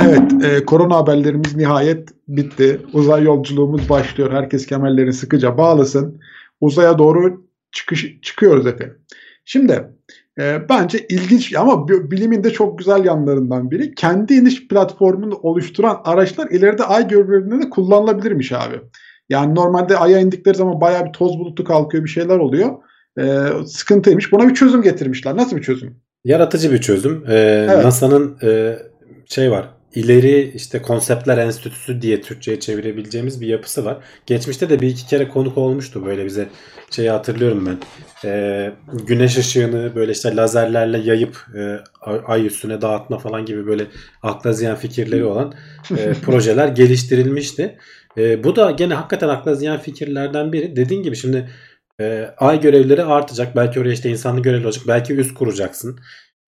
Evet, 0.00 0.44
e, 0.44 0.64
korona 0.64 0.96
haberlerimiz 0.96 1.56
nihayet 1.56 2.08
bitti. 2.28 2.80
Uzay 2.92 3.22
yolculuğumuz 3.24 3.88
başlıyor. 3.88 4.32
Herkes 4.32 4.66
kemerlerini 4.66 5.12
sıkıca 5.12 5.58
bağlasın. 5.58 6.20
Uzaya 6.60 6.98
doğru 6.98 7.44
çıkış 7.72 8.20
çıkıyoruz 8.22 8.66
efendim. 8.66 8.98
Şimdi 9.44 9.84
e, 10.40 10.68
bence 10.68 11.06
ilginç 11.08 11.54
ama 11.56 11.88
bi- 11.88 12.10
bilimin 12.10 12.44
de 12.44 12.50
çok 12.50 12.78
güzel 12.78 13.04
yanlarından 13.04 13.70
biri. 13.70 13.94
Kendi 13.94 14.34
iniş 14.34 14.68
platformunu 14.68 15.34
oluşturan 15.34 16.00
araçlar 16.04 16.46
ileride 16.50 16.84
ay 16.84 17.08
görevlerinde 17.08 17.64
de 17.66 17.70
kullanılabilirmiş 17.70 18.52
abi. 18.52 18.80
Yani 19.28 19.54
normalde 19.54 19.96
aya 19.96 20.18
indikleri 20.18 20.56
zaman 20.56 20.80
bayağı 20.80 21.06
bir 21.06 21.12
toz 21.12 21.38
bulutu 21.38 21.64
kalkıyor, 21.64 22.04
bir 22.04 22.08
şeyler 22.08 22.38
oluyor. 22.38 22.70
E, 23.20 23.24
sıkıntıymış. 23.66 24.32
Buna 24.32 24.48
bir 24.48 24.54
çözüm 24.54 24.82
getirmişler. 24.82 25.36
Nasıl 25.36 25.56
bir 25.56 25.62
çözüm? 25.62 25.96
Yaratıcı 26.24 26.72
bir 26.72 26.78
çözüm. 26.80 27.24
Ee, 27.28 27.66
Evet. 27.70 27.84
NASA'nın 27.84 28.38
e, 28.42 28.78
şey 29.26 29.50
var. 29.50 29.68
İleri 29.94 30.52
işte 30.54 30.82
konseptler 30.82 31.38
enstitüsü 31.38 32.02
diye 32.02 32.20
Türkçe'ye 32.20 32.60
çevirebileceğimiz 32.60 33.40
bir 33.40 33.46
yapısı 33.46 33.84
var. 33.84 33.96
Geçmişte 34.26 34.70
de 34.70 34.80
bir 34.80 34.86
iki 34.88 35.06
kere 35.06 35.28
konuk 35.28 35.58
olmuştu 35.58 36.06
böyle 36.06 36.24
bize 36.24 36.48
şeyi 36.90 37.10
hatırlıyorum 37.10 37.66
ben. 37.66 37.76
Ee, 38.24 38.72
güneş 39.06 39.38
ışığını 39.38 39.92
böyle 39.94 40.12
işte 40.12 40.36
lazerlerle 40.36 40.98
yayıp 40.98 41.36
e, 41.54 41.76
ay- 42.00 42.20
ay 42.26 42.46
üstüne 42.46 42.80
dağıtma 42.80 43.18
falan 43.18 43.44
gibi 43.44 43.66
böyle 43.66 43.86
akla 44.22 44.52
ziyan 44.52 44.76
fikirleri 44.76 45.24
olan 45.24 45.54
e, 45.98 46.12
projeler 46.22 46.68
geliştirilmişti. 46.68 47.78
E, 48.18 48.44
bu 48.44 48.56
da 48.56 48.70
gene 48.70 48.94
hakikaten 48.94 49.28
akla 49.28 49.54
ziyan 49.54 49.78
fikirlerden 49.78 50.52
biri. 50.52 50.76
Dediğin 50.76 51.02
gibi 51.02 51.16
şimdi 51.16 51.50
e, 52.00 52.30
ay 52.38 52.60
görevleri 52.60 53.04
artacak. 53.04 53.56
Belki 53.56 53.80
oraya 53.80 53.92
işte 53.92 54.10
insanlı 54.10 54.42
görevli 54.42 54.66
olacak. 54.66 54.84
Belki 54.88 55.14
üst 55.14 55.34
kuracaksın. 55.34 55.98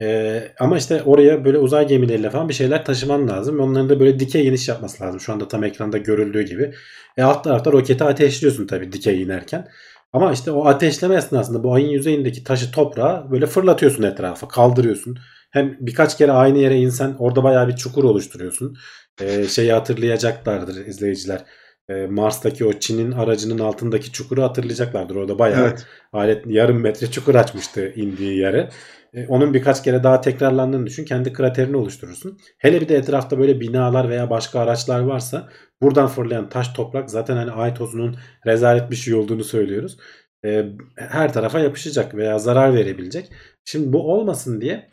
E, 0.02 0.42
ama 0.60 0.78
işte 0.78 1.02
oraya 1.02 1.44
böyle 1.44 1.58
uzay 1.58 1.88
gemileriyle 1.88 2.30
falan 2.30 2.48
bir 2.48 2.54
şeyler 2.54 2.84
taşıman 2.84 3.28
lazım. 3.28 3.60
Onların 3.60 3.88
da 3.88 4.00
böyle 4.00 4.20
dikey 4.20 4.48
iniş 4.48 4.68
yapması 4.68 5.04
lazım. 5.04 5.20
Şu 5.20 5.32
anda 5.32 5.48
tam 5.48 5.64
ekranda 5.64 5.98
görüldüğü 5.98 6.42
gibi. 6.42 6.74
E, 7.16 7.22
alt 7.22 7.44
tarafta 7.44 7.72
roketi 7.72 8.04
ateşliyorsun 8.04 8.66
tabii 8.66 8.92
dikey 8.92 9.22
inerken. 9.22 9.68
Ama 10.12 10.32
işte 10.32 10.50
o 10.50 10.66
ateşleme 10.66 11.14
esnasında 11.14 11.64
bu 11.64 11.74
ayın 11.74 11.88
yüzeyindeki 11.88 12.44
taşı 12.44 12.70
toprağa 12.72 13.28
böyle 13.30 13.46
fırlatıyorsun 13.46 14.02
etrafa. 14.02 14.48
Kaldırıyorsun. 14.48 15.18
Hem 15.50 15.76
birkaç 15.80 16.18
kere 16.18 16.32
aynı 16.32 16.58
yere 16.58 16.76
insen 16.76 17.14
orada 17.18 17.44
bayağı 17.44 17.68
bir 17.68 17.76
çukur 17.76 18.04
oluşturuyorsun. 18.04 18.76
E, 19.20 19.48
şeyi 19.48 19.72
hatırlayacaklardır 19.72 20.86
izleyiciler. 20.86 21.44
E, 21.90 22.06
Mars'taki 22.06 22.64
o 22.64 22.72
Çin'in 22.72 23.12
aracının 23.12 23.58
altındaki 23.58 24.12
çukuru 24.12 24.42
hatırlayacaklardır. 24.42 25.16
Orada 25.16 25.38
bayağı 25.38 25.68
Evet. 25.68 25.86
alet 26.12 26.46
yarım 26.46 26.80
metre 26.80 27.10
çukur 27.10 27.34
açmıştı 27.34 27.92
indiği 27.96 28.38
yere. 28.38 28.68
E, 29.14 29.26
onun 29.26 29.54
birkaç 29.54 29.82
kere 29.82 30.02
daha 30.02 30.20
tekrarlandığını 30.20 30.86
düşün. 30.86 31.04
Kendi 31.04 31.32
kraterini 31.32 31.76
oluşturursun. 31.76 32.38
Hele 32.58 32.80
bir 32.80 32.88
de 32.88 32.96
etrafta 32.96 33.38
böyle 33.38 33.60
binalar 33.60 34.08
veya 34.08 34.30
başka 34.30 34.60
araçlar 34.60 35.00
varsa 35.00 35.48
buradan 35.82 36.06
fırlayan 36.06 36.48
taş 36.48 36.68
toprak 36.68 37.10
zaten 37.10 37.36
hani 37.36 37.50
ay 37.50 37.74
tozunun 37.74 38.16
rezalet 38.46 38.90
bir 38.90 38.96
şey 38.96 39.14
olduğunu 39.14 39.44
söylüyoruz. 39.44 39.96
E, 40.44 40.64
her 40.96 41.32
tarafa 41.32 41.60
yapışacak 41.60 42.14
veya 42.14 42.38
zarar 42.38 42.74
verebilecek. 42.74 43.32
Şimdi 43.64 43.92
bu 43.92 44.12
olmasın 44.12 44.60
diye 44.60 44.90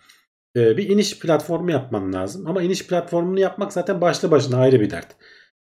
e, 0.55 0.77
bir 0.77 0.89
iniş 0.89 1.19
platformu 1.19 1.71
yapman 1.71 2.13
lazım. 2.13 2.47
Ama 2.47 2.61
iniş 2.61 2.87
platformunu 2.87 3.39
yapmak 3.39 3.73
zaten 3.73 4.01
başlı 4.01 4.31
başına 4.31 4.57
ayrı 4.57 4.81
bir 4.81 4.89
dert. 4.89 5.15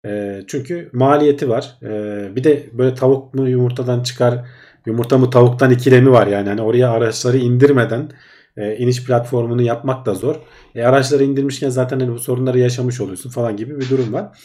E, 0.04 0.42
çünkü 0.46 0.90
maliyeti 0.92 1.48
var. 1.48 1.78
E, 1.82 2.36
bir 2.36 2.44
de 2.44 2.66
böyle 2.72 2.94
tavuk 2.94 3.34
mu 3.34 3.48
yumurtadan 3.48 4.02
çıkar, 4.02 4.48
yumurta 4.86 5.18
mı 5.18 5.30
tavuktan 5.30 5.70
ikilemi 5.70 6.10
var 6.10 6.26
yani. 6.26 6.48
Hani 6.48 6.62
oraya 6.62 6.90
araçları 6.90 7.36
indirmeden 7.36 8.10
e, 8.56 8.76
iniş 8.76 9.04
platformunu 9.04 9.62
yapmak 9.62 10.06
da 10.06 10.14
zor. 10.14 10.36
E, 10.74 10.82
araçları 10.84 11.24
indirmişken 11.24 11.68
zaten 11.68 12.00
hani 12.00 12.12
bu 12.12 12.18
sorunları 12.18 12.58
yaşamış 12.58 13.00
oluyorsun 13.00 13.30
falan 13.30 13.56
gibi 13.56 13.80
bir 13.80 13.90
durum 13.90 14.12
var. 14.12 14.38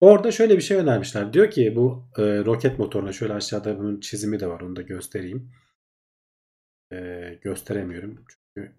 Orada 0.00 0.32
şöyle 0.32 0.56
bir 0.56 0.62
şey 0.62 0.76
önermişler. 0.76 1.32
Diyor 1.32 1.50
ki 1.50 1.72
bu 1.76 2.10
e, 2.18 2.22
roket 2.22 2.78
motoruna 2.78 3.12
şöyle 3.12 3.32
aşağıda 3.32 3.78
bunun 3.78 4.00
çizimi 4.00 4.40
de 4.40 4.46
var. 4.46 4.60
Onu 4.60 4.76
da 4.76 4.82
göstereyim. 4.82 5.50
E, 6.92 7.38
gösteremiyorum. 7.42 8.24
Çünkü 8.54 8.72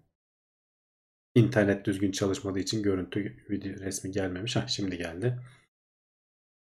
internet 1.34 1.84
düzgün 1.84 2.12
çalışmadığı 2.12 2.58
için 2.58 2.82
görüntü 2.82 3.36
video 3.50 3.72
resmi 3.72 4.10
gelmemiş. 4.10 4.56
Ha 4.56 4.64
şimdi 4.68 4.98
geldi. 4.98 5.38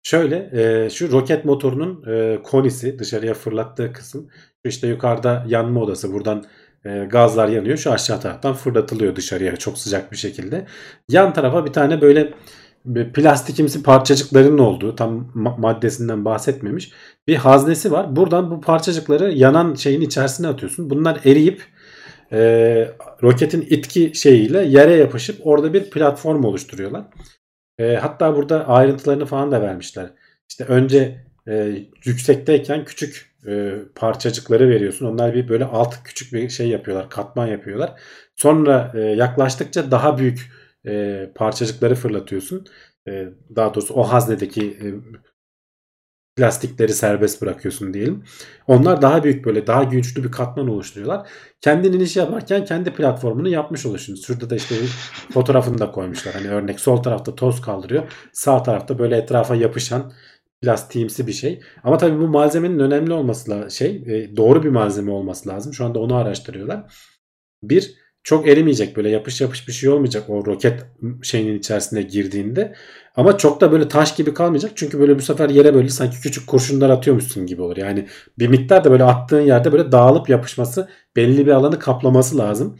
Şöyle 0.06 0.50
e, 0.52 0.90
şu 0.90 1.12
roket 1.12 1.44
motorunun 1.44 2.04
e, 2.12 2.42
konisi 2.42 2.98
dışarıya 2.98 3.34
fırlattığı 3.34 3.92
kısım. 3.92 4.28
İşte 4.64 4.88
yukarıda 4.88 5.44
yanma 5.48 5.80
odası. 5.80 6.12
Buradan 6.12 6.44
e, 6.84 7.06
gazlar 7.10 7.48
yanıyor. 7.48 7.76
Şu 7.76 7.92
aşağı 7.92 8.20
taraftan 8.20 8.54
fırlatılıyor 8.54 9.16
dışarıya 9.16 9.56
çok 9.56 9.78
sıcak 9.78 10.12
bir 10.12 10.16
şekilde. 10.16 10.66
Yan 11.08 11.32
tarafa 11.32 11.66
bir 11.66 11.72
tane 11.72 12.00
böyle 12.00 12.34
plastikimsi 13.14 13.82
parçacıkların 13.82 14.58
olduğu 14.58 14.96
tam 14.96 15.32
ma- 15.34 15.60
maddesinden 15.60 16.24
bahsetmemiş 16.24 16.92
bir 17.26 17.36
haznesi 17.36 17.92
var. 17.92 18.16
Buradan 18.16 18.50
bu 18.50 18.60
parçacıkları 18.60 19.32
yanan 19.32 19.74
şeyin 19.74 20.00
içerisine 20.00 20.48
atıyorsun. 20.48 20.90
Bunlar 20.90 21.20
eriyip 21.24 21.62
e, 22.32 22.38
roketin 23.22 23.66
itki 23.70 24.12
şeyiyle 24.14 24.64
yere 24.64 24.94
yapışıp 24.94 25.46
orada 25.46 25.72
bir 25.72 25.90
platform 25.90 26.44
oluşturuyorlar. 26.44 27.04
E, 27.78 27.96
hatta 27.96 28.36
burada 28.36 28.68
ayrıntılarını 28.68 29.26
falan 29.26 29.52
da 29.52 29.62
vermişler. 29.62 30.10
İşte 30.48 30.64
önce 30.64 31.24
e, 31.48 31.78
yüksekteyken 32.04 32.84
küçük 32.84 33.36
e, 33.46 33.74
parçacıkları 33.94 34.68
veriyorsun. 34.68 35.06
Onlar 35.06 35.34
bir 35.34 35.48
böyle 35.48 35.64
alt 35.64 36.02
küçük 36.04 36.32
bir 36.32 36.48
şey 36.48 36.68
yapıyorlar. 36.68 37.10
Katman 37.10 37.46
yapıyorlar. 37.46 38.00
Sonra 38.36 38.92
e, 38.94 39.00
yaklaştıkça 39.00 39.90
daha 39.90 40.18
büyük 40.18 40.52
e, 40.86 41.26
parçacıkları 41.34 41.94
fırlatıyorsun. 41.94 42.66
E, 43.08 43.28
daha 43.56 43.74
doğrusu 43.74 43.94
o 43.94 44.02
haznedeki 44.02 44.62
e, 44.70 44.86
plastikleri 46.36 46.92
serbest 46.92 47.42
bırakıyorsun 47.42 47.94
diyelim. 47.94 48.24
Onlar 48.66 49.02
daha 49.02 49.24
büyük 49.24 49.44
böyle 49.44 49.66
daha 49.66 49.84
güçlü 49.84 50.24
bir 50.24 50.30
katman 50.30 50.68
oluşturuyorlar. 50.68 51.28
Kendin 51.60 51.92
iniş 51.92 52.16
yaparken 52.16 52.64
kendi 52.64 52.92
platformunu 52.92 53.48
yapmış 53.48 53.86
oluyorsunuz. 53.86 54.26
Şurada 54.26 54.50
da 54.50 54.56
işte 54.56 54.74
fotoğrafını 55.32 55.78
da 55.78 55.90
koymuşlar. 55.90 56.34
Hani 56.34 56.48
örnek 56.48 56.80
sol 56.80 56.96
tarafta 56.96 57.34
toz 57.34 57.60
kaldırıyor. 57.60 58.12
Sağ 58.32 58.62
tarafta 58.62 58.98
böyle 58.98 59.16
etrafa 59.16 59.54
yapışan 59.54 60.12
plastiğimsi 60.62 61.26
bir 61.26 61.32
şey. 61.32 61.60
Ama 61.84 61.98
tabii 61.98 62.18
bu 62.18 62.28
malzemenin 62.28 62.78
önemli 62.78 63.12
olması 63.12 63.68
şey 63.70 64.04
e, 64.06 64.36
doğru 64.36 64.62
bir 64.62 64.68
malzeme 64.68 65.10
olması 65.10 65.48
lazım. 65.48 65.74
Şu 65.74 65.84
anda 65.84 65.98
onu 65.98 66.16
araştırıyorlar. 66.16 66.94
Bir 67.62 67.94
çok 68.26 68.48
erimeyecek 68.48 68.96
böyle 68.96 69.10
yapış 69.10 69.40
yapış 69.40 69.68
bir 69.68 69.72
şey 69.72 69.88
olmayacak 69.88 70.30
o 70.30 70.46
roket 70.46 70.86
şeyinin 71.22 71.58
içerisine 71.58 72.02
girdiğinde. 72.02 72.74
Ama 73.16 73.38
çok 73.38 73.60
da 73.60 73.72
böyle 73.72 73.88
taş 73.88 74.16
gibi 74.16 74.34
kalmayacak. 74.34 74.72
Çünkü 74.74 75.00
böyle 75.00 75.16
bu 75.18 75.22
sefer 75.22 75.50
yere 75.50 75.74
böyle 75.74 75.88
sanki 75.88 76.20
küçük 76.20 76.46
kurşunlar 76.46 76.90
atıyormuşsun 76.90 77.46
gibi 77.46 77.62
olur. 77.62 77.76
Yani 77.76 78.08
bir 78.38 78.48
miktar 78.48 78.84
da 78.84 78.90
böyle 78.90 79.04
attığın 79.04 79.40
yerde 79.40 79.72
böyle 79.72 79.92
dağılıp 79.92 80.28
yapışması 80.28 80.88
belli 81.16 81.46
bir 81.46 81.52
alanı 81.52 81.78
kaplaması 81.78 82.38
lazım. 82.38 82.78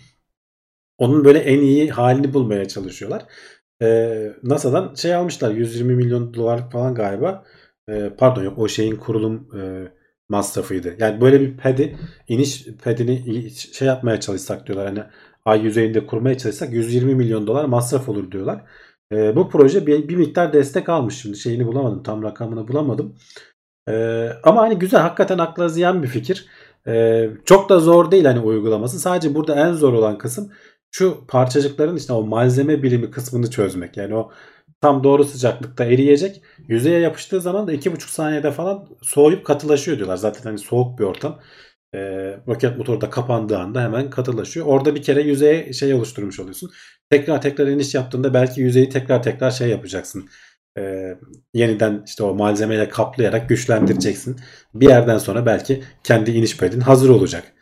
Onun 0.98 1.24
böyle 1.24 1.38
en 1.38 1.60
iyi 1.60 1.90
halini 1.90 2.34
bulmaya 2.34 2.68
çalışıyorlar. 2.68 3.24
Ee, 3.82 4.32
NASA'dan 4.42 4.94
şey 4.94 5.14
almışlar 5.14 5.50
120 5.50 5.94
milyon 5.94 6.34
dolarlık 6.34 6.72
falan 6.72 6.94
galiba. 6.94 7.44
Ee, 7.88 8.10
pardon 8.18 8.44
yok 8.44 8.58
o 8.58 8.68
şeyin 8.68 8.96
kurulum 8.96 9.48
e, 9.60 9.92
masrafıydı. 10.28 10.96
Yani 10.98 11.20
böyle 11.20 11.40
bir 11.40 11.56
pedi 11.56 11.98
iniş 12.28 12.66
pedini 12.84 13.50
şey 13.50 13.88
yapmaya 13.88 14.20
çalışsak 14.20 14.66
diyorlar. 14.66 14.86
Hani 14.86 15.02
ay 15.44 15.62
yüzeyinde 15.64 16.06
kurmaya 16.06 16.38
çalışsak 16.38 16.72
120 16.72 17.14
milyon 17.14 17.46
dolar 17.46 17.64
masraf 17.64 18.08
olur 18.08 18.32
diyorlar. 18.32 18.64
Ee, 19.12 19.36
bu 19.36 19.48
proje 19.48 19.86
bir, 19.86 20.08
bir 20.08 20.16
miktar 20.16 20.52
destek 20.52 20.88
almış 20.88 21.14
şimdi 21.14 21.36
şeyini 21.36 21.66
bulamadım 21.66 22.02
tam 22.02 22.22
rakamını 22.22 22.68
bulamadım. 22.68 23.16
Ee, 23.88 24.28
ama 24.42 24.62
hani 24.62 24.78
güzel 24.78 25.00
hakikaten 25.00 25.38
akla 25.38 25.68
ziyan 25.68 26.02
bir 26.02 26.08
fikir. 26.08 26.46
Ee, 26.86 27.30
çok 27.44 27.68
da 27.68 27.80
zor 27.80 28.10
değil 28.10 28.24
hani 28.24 28.40
uygulaması. 28.40 29.00
Sadece 29.00 29.34
burada 29.34 29.54
en 29.68 29.72
zor 29.72 29.92
olan 29.92 30.18
kısım 30.18 30.52
şu 30.90 31.26
parçacıkların 31.28 31.96
işte 31.96 32.12
o 32.12 32.22
malzeme 32.26 32.82
bilimi 32.82 33.10
kısmını 33.10 33.50
çözmek. 33.50 33.96
Yani 33.96 34.14
o 34.16 34.30
tam 34.80 35.04
doğru 35.04 35.24
sıcaklıkta 35.24 35.84
eriyecek. 35.84 36.42
Yüzeye 36.68 37.00
yapıştığı 37.00 37.40
zaman 37.40 37.66
da 37.66 37.72
2,5 37.72 38.10
saniyede 38.10 38.50
falan 38.50 38.88
soğuyup 39.02 39.46
katılaşıyor 39.46 39.96
diyorlar. 39.96 40.16
Zaten 40.16 40.42
hani 40.42 40.58
soğuk 40.58 40.98
bir 40.98 41.04
ortam. 41.04 41.40
Ee, 41.94 42.40
roket 42.48 42.78
motoru 42.78 43.00
da 43.00 43.10
kapandığı 43.10 43.58
anda 43.58 43.82
hemen 43.82 44.10
katılaşıyor. 44.10 44.66
Orada 44.66 44.94
bir 44.94 45.02
kere 45.02 45.22
yüzeye 45.22 45.72
şey 45.72 45.94
oluşturmuş 45.94 46.40
oluyorsun. 46.40 46.70
Tekrar 47.10 47.42
tekrar 47.42 47.66
iniş 47.66 47.94
yaptığında 47.94 48.34
belki 48.34 48.60
yüzeyi 48.60 48.88
tekrar 48.88 49.22
tekrar 49.22 49.50
şey 49.50 49.68
yapacaksın. 49.68 50.28
Ee, 50.78 51.16
yeniden 51.54 52.02
işte 52.06 52.24
o 52.24 52.34
malzemeyle 52.34 52.88
kaplayarak 52.88 53.48
güçlendireceksin. 53.48 54.36
Bir 54.74 54.88
yerden 54.88 55.18
sonra 55.18 55.46
belki 55.46 55.82
kendi 56.04 56.30
iniş 56.30 56.56
pedin 56.56 56.80
hazır 56.80 57.08
olacak. 57.08 57.52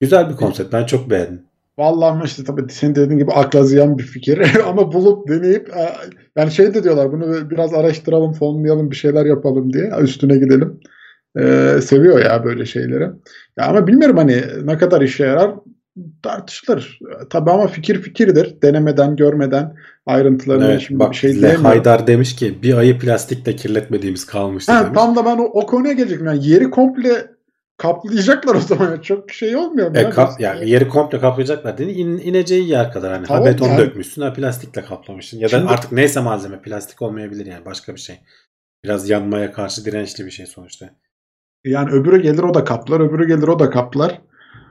Güzel 0.00 0.30
bir 0.30 0.36
konsept. 0.36 0.72
Ben 0.72 0.86
çok 0.86 1.10
beğendim. 1.10 1.42
Vallahi 1.78 2.10
ama 2.10 2.24
işte 2.24 2.44
tabii 2.44 2.72
senin 2.72 2.94
dediğin 2.94 3.18
gibi 3.18 3.32
akla 3.32 3.64
ziyan 3.64 3.98
bir 3.98 4.02
fikir 4.02 4.60
ama 4.66 4.92
bulup 4.92 5.28
deneyip 5.28 5.68
e, 5.68 5.92
yani 6.36 6.50
şey 6.50 6.74
de 6.74 6.84
diyorlar 6.84 7.12
bunu 7.12 7.50
biraz 7.50 7.74
araştıralım 7.74 8.32
fonlayalım 8.32 8.90
bir 8.90 8.96
şeyler 8.96 9.26
yapalım 9.26 9.72
diye 9.72 9.90
üstüne 10.00 10.36
gidelim. 10.36 10.80
Ee, 11.38 11.78
seviyor 11.82 12.24
ya 12.24 12.44
böyle 12.44 12.66
şeyleri. 12.66 13.02
Ya 13.58 13.66
ama 13.66 13.86
bilmiyorum 13.86 14.16
hani 14.16 14.42
ne 14.64 14.78
kadar 14.78 15.00
işe 15.00 15.24
yarar 15.24 15.50
tartışılır. 16.22 16.98
Tabii 17.30 17.50
ama 17.50 17.66
fikir 17.66 18.02
fikirdir. 18.02 18.62
Denemeden, 18.62 19.16
görmeden 19.16 19.76
ayrıntılarını 20.06 20.64
Evet, 20.70 20.80
şimdi 20.86 21.00
bak 21.00 21.10
bir 21.10 21.16
şey 21.16 21.32
diyemiyorum. 21.32 21.64
Haydar 21.64 22.06
demiş 22.06 22.36
ki 22.36 22.62
bir 22.62 22.74
ayı 22.74 22.98
plastikle 22.98 23.56
kirletmediğimiz 23.56 24.26
kalmıştı 24.26 24.72
Ha, 24.72 24.84
demiş. 24.84 24.98
tam 24.98 25.16
da 25.16 25.24
ben 25.24 25.36
o, 25.38 25.42
o 25.44 25.66
konuya 25.66 25.92
gelecektim. 25.92 26.26
Yani 26.26 26.48
yeri 26.48 26.70
komple 26.70 27.26
kaplayacaklar 27.78 28.54
o 28.54 28.60
zaman. 28.60 29.00
Çok 29.02 29.30
şey 29.30 29.56
olmuyor 29.56 29.90
mu? 29.90 29.96
E, 29.96 30.00
ya? 30.00 30.10
ka- 30.10 30.42
yani 30.42 30.70
yeri 30.70 30.88
komple 30.88 31.20
kaplayacaklar 31.20 31.78
dedi. 31.78 31.90
İn, 31.90 32.18
ineceği 32.18 32.68
yer 32.68 32.92
kadar 32.92 33.12
hani 33.12 33.26
Tamam 33.26 33.42
ha 33.42 33.48
beton 33.50 33.68
yani. 33.68 33.78
dökmüşsün 33.78 34.22
ha 34.22 34.32
plastikle 34.32 34.82
kaplamışsın. 34.82 35.38
Ya 35.38 35.44
da 35.44 35.48
Şimdi- 35.48 35.70
artık 35.72 35.92
neyse 35.92 36.20
malzeme 36.20 36.62
plastik 36.62 37.02
olmayabilir 37.02 37.46
yani 37.46 37.64
başka 37.64 37.94
bir 37.94 38.00
şey. 38.00 38.16
Biraz 38.84 39.10
yanmaya 39.10 39.52
karşı 39.52 39.84
dirençli 39.84 40.26
bir 40.26 40.30
şey 40.30 40.46
sonuçta. 40.46 40.90
Yani 41.64 41.90
öbürü 41.90 42.22
gelir 42.22 42.42
o 42.42 42.54
da 42.54 42.64
kaplar, 42.64 43.00
öbürü 43.00 43.26
gelir 43.26 43.48
o 43.48 43.58
da 43.58 43.70
kaplar. 43.70 44.20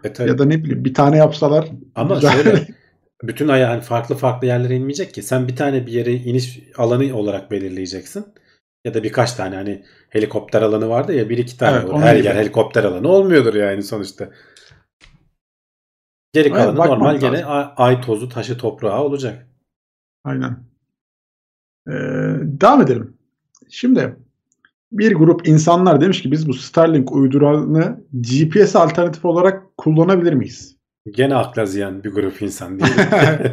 E 0.03 0.13
tabii. 0.13 0.29
Ya 0.29 0.37
da 0.37 0.45
ne 0.45 0.63
bileyim 0.63 0.85
bir 0.85 0.93
tane 0.93 1.17
yapsalar. 1.17 1.71
Ama 1.95 2.15
güzel. 2.15 2.31
şöyle 2.31 2.67
bütün 3.23 3.47
ayağı 3.47 3.69
hani 3.69 3.81
farklı 3.81 4.15
farklı 4.15 4.47
yerlere 4.47 4.75
inmeyecek 4.75 5.13
ki. 5.13 5.23
Sen 5.23 5.47
bir 5.47 5.55
tane 5.55 5.87
bir 5.87 5.91
yere 5.91 6.13
iniş 6.13 6.59
alanı 6.77 7.15
olarak 7.17 7.51
belirleyeceksin. 7.51 8.25
Ya 8.85 8.93
da 8.93 9.03
birkaç 9.03 9.33
tane 9.33 9.55
hani 9.55 9.85
helikopter 10.09 10.61
alanı 10.61 10.89
vardı 10.89 11.13
ya 11.13 11.29
bir 11.29 11.37
iki 11.37 11.57
tane 11.57 11.77
Evet, 11.77 11.89
olur. 11.89 12.01
Her 12.01 12.15
gibi. 12.15 12.25
yer 12.25 12.35
helikopter 12.35 12.83
alanı 12.83 13.07
olmuyordur 13.07 13.53
yani 13.53 13.83
sonuçta. 13.83 14.29
Geri 16.33 16.47
Evet, 16.47 16.57
kalanı 16.57 16.77
bakmak 16.77 16.97
normal 16.97 17.15
lazım. 17.15 17.31
gene 17.31 17.45
ay, 17.45 17.65
ay 17.77 18.01
tozu 18.01 18.29
taşı 18.29 18.57
toprağı 18.57 19.01
olacak. 19.03 19.47
Aynen. 20.23 20.57
Ee, 21.87 21.91
devam 22.41 22.81
edelim. 22.81 23.17
Şimdi 23.69 24.15
bir 24.93 25.15
grup 25.15 25.47
insanlar 25.47 26.01
demiş 26.01 26.21
ki 26.21 26.31
biz 26.31 26.47
bu 26.47 26.53
Starlink 26.53 27.11
uydurağını 27.11 28.03
GPS 28.13 28.75
alternatif 28.75 29.25
olarak 29.25 29.77
kullanabilir 29.77 30.33
miyiz? 30.33 30.75
Gene 31.11 31.35
akla 31.35 31.65
ziyan 31.65 32.03
bir 32.03 32.11
grup 32.11 32.41
insan 32.41 32.79
değil. 32.79 32.93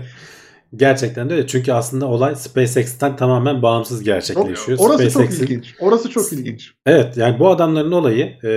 Gerçekten 0.77 1.31
de 1.31 1.35
öyle. 1.35 1.47
Çünkü 1.47 1.73
aslında 1.73 2.07
olay 2.07 2.35
SpaceX'ten 2.37 3.17
tamamen 3.17 3.63
bağımsız 3.63 4.03
gerçekleşiyor. 4.03 4.79
Orası 4.79 5.11
çok 5.11 5.23
SpaceX'in- 5.23 5.45
ilginç. 5.45 5.75
Orası 5.81 6.11
çok 6.11 6.33
ilginç. 6.33 6.73
Evet 6.87 7.17
yani 7.17 7.39
bu 7.39 7.49
adamların 7.49 7.93
olayı 7.93 8.25
e, 8.45 8.51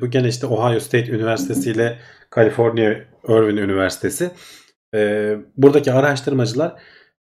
bu 0.00 0.10
gene 0.10 0.28
işte 0.28 0.46
Ohio 0.46 0.80
State 0.80 1.12
Üniversitesi 1.12 1.70
ile 1.70 1.98
California 2.34 2.94
Irvine 3.28 3.60
Üniversitesi. 3.60 4.30
E, 4.94 5.32
buradaki 5.56 5.92
araştırmacılar 5.92 6.72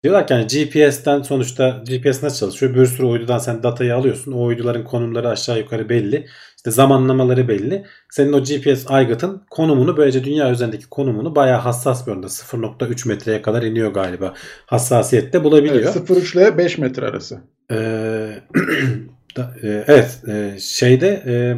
Diyorlar 0.08 0.28
ki 0.28 0.34
hani 0.34 0.48
GPS'ten 0.48 1.22
sonuçta 1.22 1.84
GPS 1.88 2.24
nasıl 2.24 2.39
çalışıyor? 2.39 2.76
Bir 2.76 2.86
sürü 2.86 3.06
uydudan 3.06 3.38
sen 3.38 3.63
datayı 3.63 3.96
alıyorsun. 3.96 4.32
O 4.32 4.43
uyduların 4.43 4.84
konumları 4.84 5.30
aşağı 5.30 5.58
yukarı 5.58 5.89
belli. 5.89 6.28
İşte 6.58 6.72
zamanlamaları 6.72 7.48
belli. 7.48 7.86
Senin 8.12 8.34
o 8.34 8.43
GPS 8.43 8.86
aygıtın 8.91 9.41
konumunu 9.50 9.98
böylece 9.98 10.24
dünya 10.24 10.52
üzerindeki 10.52 10.89
konumunu 10.89 11.36
bayağı 11.36 11.60
hassas 11.60 12.08
bir 12.08 12.12
oranda 12.12 12.28
0.3 12.28 13.08
metreye 13.08 13.41
kadar 13.41 13.63
iniyor 13.63 13.93
galiba. 13.93 14.34
Hassasiyette 14.65 15.43
bulabiliyor. 15.43 15.76
Evet, 15.76 15.96
0.3 15.96 16.38
ile 16.38 16.58
5 16.58 16.78
metre 16.78 17.06
arası. 17.06 17.41
Ee, 17.72 17.76
da- 19.38 19.54
e, 19.63 19.84
evet 19.88 20.22
e, 20.28 20.60
şeyde 20.60 21.24
e, 21.26 21.56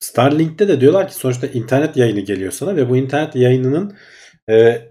Starlink'te 0.00 0.68
de 0.68 0.80
diyorlar 0.80 1.08
ki 1.08 1.14
sonuçta 1.14 1.46
internet 1.46 1.96
yayını 1.96 2.20
geliyor 2.20 2.52
sana 2.52 2.76
ve 2.76 2.88
bu 2.88 2.96
internet 2.96 3.36
yayınının 3.36 3.96
e, 4.50 4.82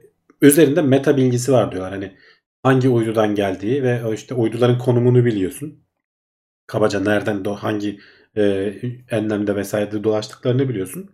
üzerinde 0.42 0.82
meta 0.82 1.18
bilgisi 1.18 1.52
var 1.52 1.72
diyorlar. 1.72 1.92
Hani 1.92 2.12
hangi 2.66 2.90
uydudan 2.90 3.36
geldiği 3.36 3.84
ve 3.84 4.02
işte 4.14 4.36
uyduların 4.36 4.78
konumunu 4.80 5.26
biliyorsun. 5.26 5.84
Kabaca 6.68 7.00
nereden 7.00 7.44
hangi 7.44 8.00
e, 8.38 8.44
enlemde 9.12 9.56
vesairede 9.56 10.04
dolaştıklarını 10.04 10.70
biliyorsun. 10.70 11.10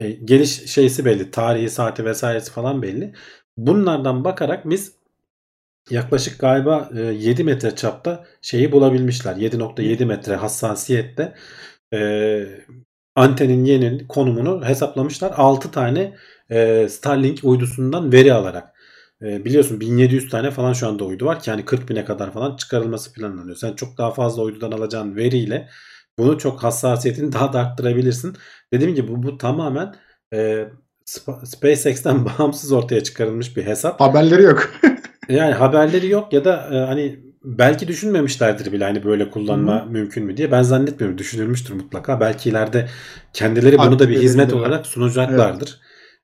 E, 0.00 0.10
geliş 0.10 0.50
şeysi 0.50 1.04
belli, 1.04 1.30
tarihi, 1.30 1.70
saati 1.70 2.04
vesairesi 2.04 2.52
falan 2.52 2.82
belli. 2.82 3.14
Bunlardan 3.56 4.24
bakarak 4.24 4.70
biz 4.70 4.92
yaklaşık 5.90 6.40
galiba 6.40 6.90
e, 6.96 7.00
7 7.00 7.44
metre 7.44 7.76
çapta 7.76 8.26
şeyi 8.42 8.72
bulabilmişler. 8.72 9.36
7.7 9.36 10.04
metre 10.04 10.36
hassasiyette 10.36 11.34
e, 11.94 12.00
antenin 13.16 13.64
yenin 13.64 14.06
konumunu 14.08 14.64
hesaplamışlar. 14.64 15.32
6 15.36 15.70
tane 15.70 16.16
e, 16.50 16.88
Starlink 16.88 17.40
uydusundan 17.44 18.12
veri 18.12 18.32
alarak. 18.32 18.79
E, 19.22 19.44
biliyorsun 19.44 19.80
1700 19.80 20.30
tane 20.30 20.50
falan 20.50 20.72
şu 20.72 20.88
anda 20.88 21.04
uydu 21.04 21.26
var 21.26 21.40
ki 21.40 21.50
yani 21.50 21.64
40 21.64 21.88
bine 21.88 22.04
kadar 22.04 22.32
falan 22.32 22.56
çıkarılması 22.56 23.12
planlanıyor. 23.12 23.56
Sen 23.56 23.72
çok 23.74 23.98
daha 23.98 24.10
fazla 24.10 24.42
uydudan 24.42 24.72
alacağın 24.72 25.16
veriyle 25.16 25.68
bunu 26.18 26.38
çok 26.38 26.62
hassasiyetini 26.62 27.32
daha 27.32 27.52
da 27.52 27.60
arttırabilirsin. 27.60 28.36
Dediğim 28.72 28.94
gibi 28.94 29.08
bu, 29.08 29.22
bu 29.22 29.38
tamamen 29.38 29.94
e, 30.34 30.68
Spa- 31.06 31.46
SpaceX'ten 31.46 32.24
bağımsız 32.38 32.72
ortaya 32.72 33.02
çıkarılmış 33.02 33.56
bir 33.56 33.66
hesap. 33.66 34.00
Haberleri 34.00 34.42
yok. 34.42 34.70
Yani 35.28 35.54
haberleri 35.54 36.08
yok 36.08 36.32
ya 36.32 36.44
da 36.44 36.68
e, 36.72 36.76
hani 36.78 37.20
belki 37.44 37.88
düşünmemişlerdir 37.88 38.72
bile 38.72 38.84
hani 38.84 39.04
böyle 39.04 39.30
kullanma 39.30 39.84
mümkün 39.84 40.24
mü 40.24 40.36
diye. 40.36 40.52
Ben 40.52 40.62
zannetmiyorum. 40.62 41.18
Düşünülmüştür 41.18 41.74
mutlaka. 41.74 42.20
Belki 42.20 42.48
ileride 42.50 42.88
kendileri 43.32 43.78
bunu 43.78 43.98
da 43.98 44.08
bir 44.08 44.18
hizmet 44.18 44.54
olarak 44.54 44.86
sunacaklardır. 44.86 45.80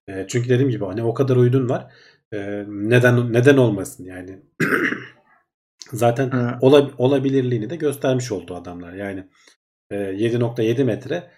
E, 0.09 0.27
çünkü 0.29 0.49
dediğim 0.49 0.71
gibi 0.71 0.85
hani 0.85 1.03
o 1.03 1.15
kadar 1.15 1.37
uydun 1.37 1.69
var. 1.69 1.93
Neden 2.33 3.33
neden 3.33 3.57
olmasın 3.57 4.05
yani. 4.05 4.43
Zaten 5.93 6.59
ola- 6.61 6.91
olabilirliğini 6.99 7.71
de 7.71 7.77
göstermiş 7.77 8.33
oldu 8.33 8.55
adamlar. 8.55 8.93
Yani 8.93 9.29
e, 9.91 9.97
7.7 9.97 10.85
metre 10.85 11.31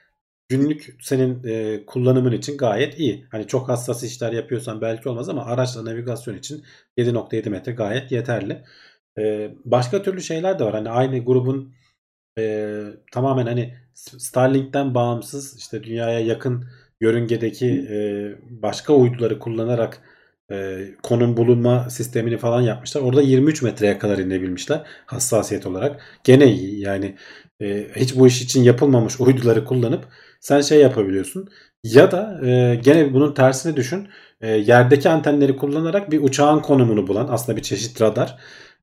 günlük 0.49 0.97
senin 1.01 1.45
e, 1.45 1.87
kullanımın 1.87 2.33
için 2.33 2.57
gayet 2.59 2.99
iyi. 2.99 3.27
Hani 3.31 3.47
çok 3.47 3.69
hassas 3.69 4.03
işler 4.05 4.33
yapıyorsan 4.33 4.81
belki 4.81 5.09
olmaz 5.09 5.29
ama 5.29 5.45
araçla 5.45 5.85
navigasyon 5.85 6.35
için 6.35 6.65
7.7 6.97 7.51
metre 7.51 7.73
gayet 7.73 8.13
yeterli. 8.13 8.65
E, 9.19 9.51
başka 9.65 10.03
türlü 10.03 10.23
şeyler 10.23 10.59
de 10.59 10.65
var. 10.65 10.75
Hani 10.75 10.91
aynı 10.91 11.25
grubun 11.25 11.75
e, 12.39 12.85
tamamen 13.13 13.47
hani 13.47 13.75
Starlink'ten 13.95 14.95
bağımsız 14.95 15.59
işte 15.59 15.85
dünyaya 15.85 16.21
yakın 16.21 16.65
yörüngedeki 17.01 17.67
e, 17.91 17.99
başka 18.63 18.93
uyduları 18.93 19.39
kullanarak 19.39 20.03
e, 20.51 20.87
konum 21.03 21.37
bulunma 21.37 21.91
sistemini 21.91 22.39
falan 22.39 22.61
yapmışlar. 22.61 23.01
Orada 23.03 23.23
23 23.23 23.63
metreye 23.63 23.99
kadar 23.99 24.19
inebilmişler 24.19 24.83
hassasiyet 25.07 25.67
olarak. 25.67 26.01
Gene 26.25 26.53
iyi 26.53 26.81
yani 26.81 27.17
e, 27.61 27.87
hiç 27.97 28.17
bu 28.17 28.27
iş 28.27 28.43
için 28.43 28.63
yapılmamış 28.63 29.21
uyduları 29.21 29.65
kullanıp 29.65 30.05
sen 30.41 30.61
şey 30.61 30.81
yapabiliyorsun. 30.81 31.49
Ya 31.85 32.11
da 32.13 32.41
e, 32.47 32.75
gene 32.75 33.15
bunun 33.15 33.35
tersini 33.35 33.77
düşün. 33.77 34.09
E, 34.41 34.49
yerdeki 34.51 35.09
antenleri 35.09 35.57
kullanarak 35.57 36.11
bir 36.11 36.23
uçağın 36.23 36.61
konumunu 36.61 37.07
bulan 37.07 37.29
aslında 37.31 37.57
bir 37.57 37.63
çeşit 37.63 38.01
radar 38.03 38.39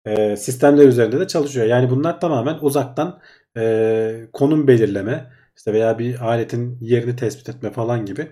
e, 0.05 0.37
sistemler 0.37 0.87
üzerinde 0.87 1.19
de 1.19 1.27
çalışıyor. 1.27 1.65
Yani 1.65 1.89
bunlar 1.89 2.19
tamamen 2.19 2.57
uzaktan 2.61 3.21
e, 3.57 4.27
konum 4.33 4.67
belirleme 4.67 5.31
işte 5.57 5.73
veya 5.73 5.99
bir 5.99 6.19
aletin 6.27 6.77
yerini 6.81 7.15
tespit 7.15 7.49
etme 7.49 7.71
falan 7.71 8.05
gibi 8.05 8.31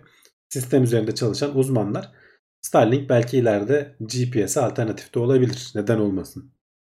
sistem 0.50 0.84
üzerinde 0.84 1.16
çalışan 1.16 1.58
uzmanlar. 1.58 2.12
Starlink 2.68 3.10
belki 3.10 3.38
ileride 3.38 3.96
GPS'e 4.00 4.62
alternatif 4.62 5.16
de 5.16 5.20
olabilir. 5.20 5.72
Neden 5.76 6.00
olmasın? 6.00 6.46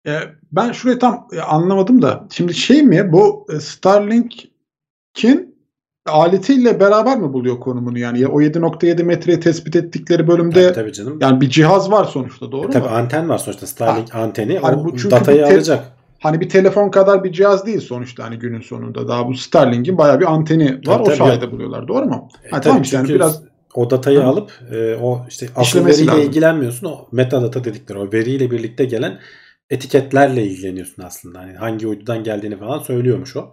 E, 0.07 0.19
ben 0.51 0.71
şurayı 0.71 0.99
tam 0.99 1.27
e, 1.33 1.39
anlamadım 1.41 2.01
da. 2.01 2.27
Şimdi 2.31 2.53
şey 2.53 2.83
mi 2.83 3.11
bu 3.13 3.47
e, 3.55 3.59
Starlink'in 3.59 5.55
aletiyle 6.05 6.79
beraber 6.79 7.17
mi 7.19 7.33
buluyor 7.33 7.59
konumunu 7.59 7.99
yani? 7.99 8.19
Ya 8.19 8.27
o 8.29 8.41
7.7 8.41 9.03
metreyi 9.03 9.39
tespit 9.39 9.75
ettikleri 9.75 10.27
bölümde 10.27 10.63
Tabii, 10.63 10.73
tabii 10.75 10.93
canım. 10.93 11.17
yani 11.21 11.41
bir 11.41 11.49
cihaz 11.49 11.91
var 11.91 12.05
sonuçta 12.05 12.51
doğru 12.51 12.67
E, 12.67 12.71
tabii 12.71 12.87
mu? 12.87 12.95
anten 12.95 13.29
var 13.29 13.37
sonuçta 13.37 13.67
Starlink 13.67 14.15
anteni. 14.15 14.57
Hani 14.59 14.75
o 14.81 14.85
bu 14.85 14.89
çünkü 14.97 15.11
datayı 15.11 15.45
alacak. 15.47 15.91
Hani 16.19 16.41
bir 16.41 16.49
telefon 16.49 16.89
kadar 16.89 17.23
bir 17.23 17.31
cihaz 17.31 17.65
değil 17.65 17.79
sonuçta 17.79 18.23
hani 18.23 18.39
günün 18.39 18.61
sonunda. 18.61 19.07
Daha 19.07 19.27
bu 19.27 19.33
Starlink'in 19.33 19.97
bayağı 19.97 20.19
bir 20.19 20.31
anteni 20.33 20.71
var. 20.75 20.81
Tabii, 20.85 21.01
o 21.01 21.03
tabii. 21.03 21.17
sayede 21.17 21.51
buluyorlar. 21.51 21.87
Doğru 21.87 22.05
mu? 22.05 22.29
E, 22.43 22.49
Ha, 22.49 22.55
tabii 22.55 22.63
tamam 22.63 22.81
işte 22.81 22.97
yani 22.97 23.09
biraz 23.09 23.43
o 23.73 23.89
datayı 23.89 24.19
Hı. 24.19 24.23
alıp 24.23 24.51
e, 24.71 24.95
o 24.95 25.25
işte 25.29 25.47
asıl 25.55 25.85
veriyle 25.85 26.05
lazım. 26.05 26.23
ilgilenmiyorsun. 26.23 26.87
O 26.87 27.07
metadata 27.11 27.63
dedikleri 27.63 27.99
o 27.99 28.11
veriyle 28.11 28.51
birlikte 28.51 28.85
gelen 28.85 29.19
etiketlerle 29.69 30.43
ilgileniyorsun 30.43 31.03
aslında. 31.03 31.39
Hani 31.39 31.53
hangi 31.53 31.87
uydudan 31.87 32.23
geldiğini 32.23 32.57
falan 32.57 32.79
söylüyormuş 32.79 33.35
o. 33.35 33.51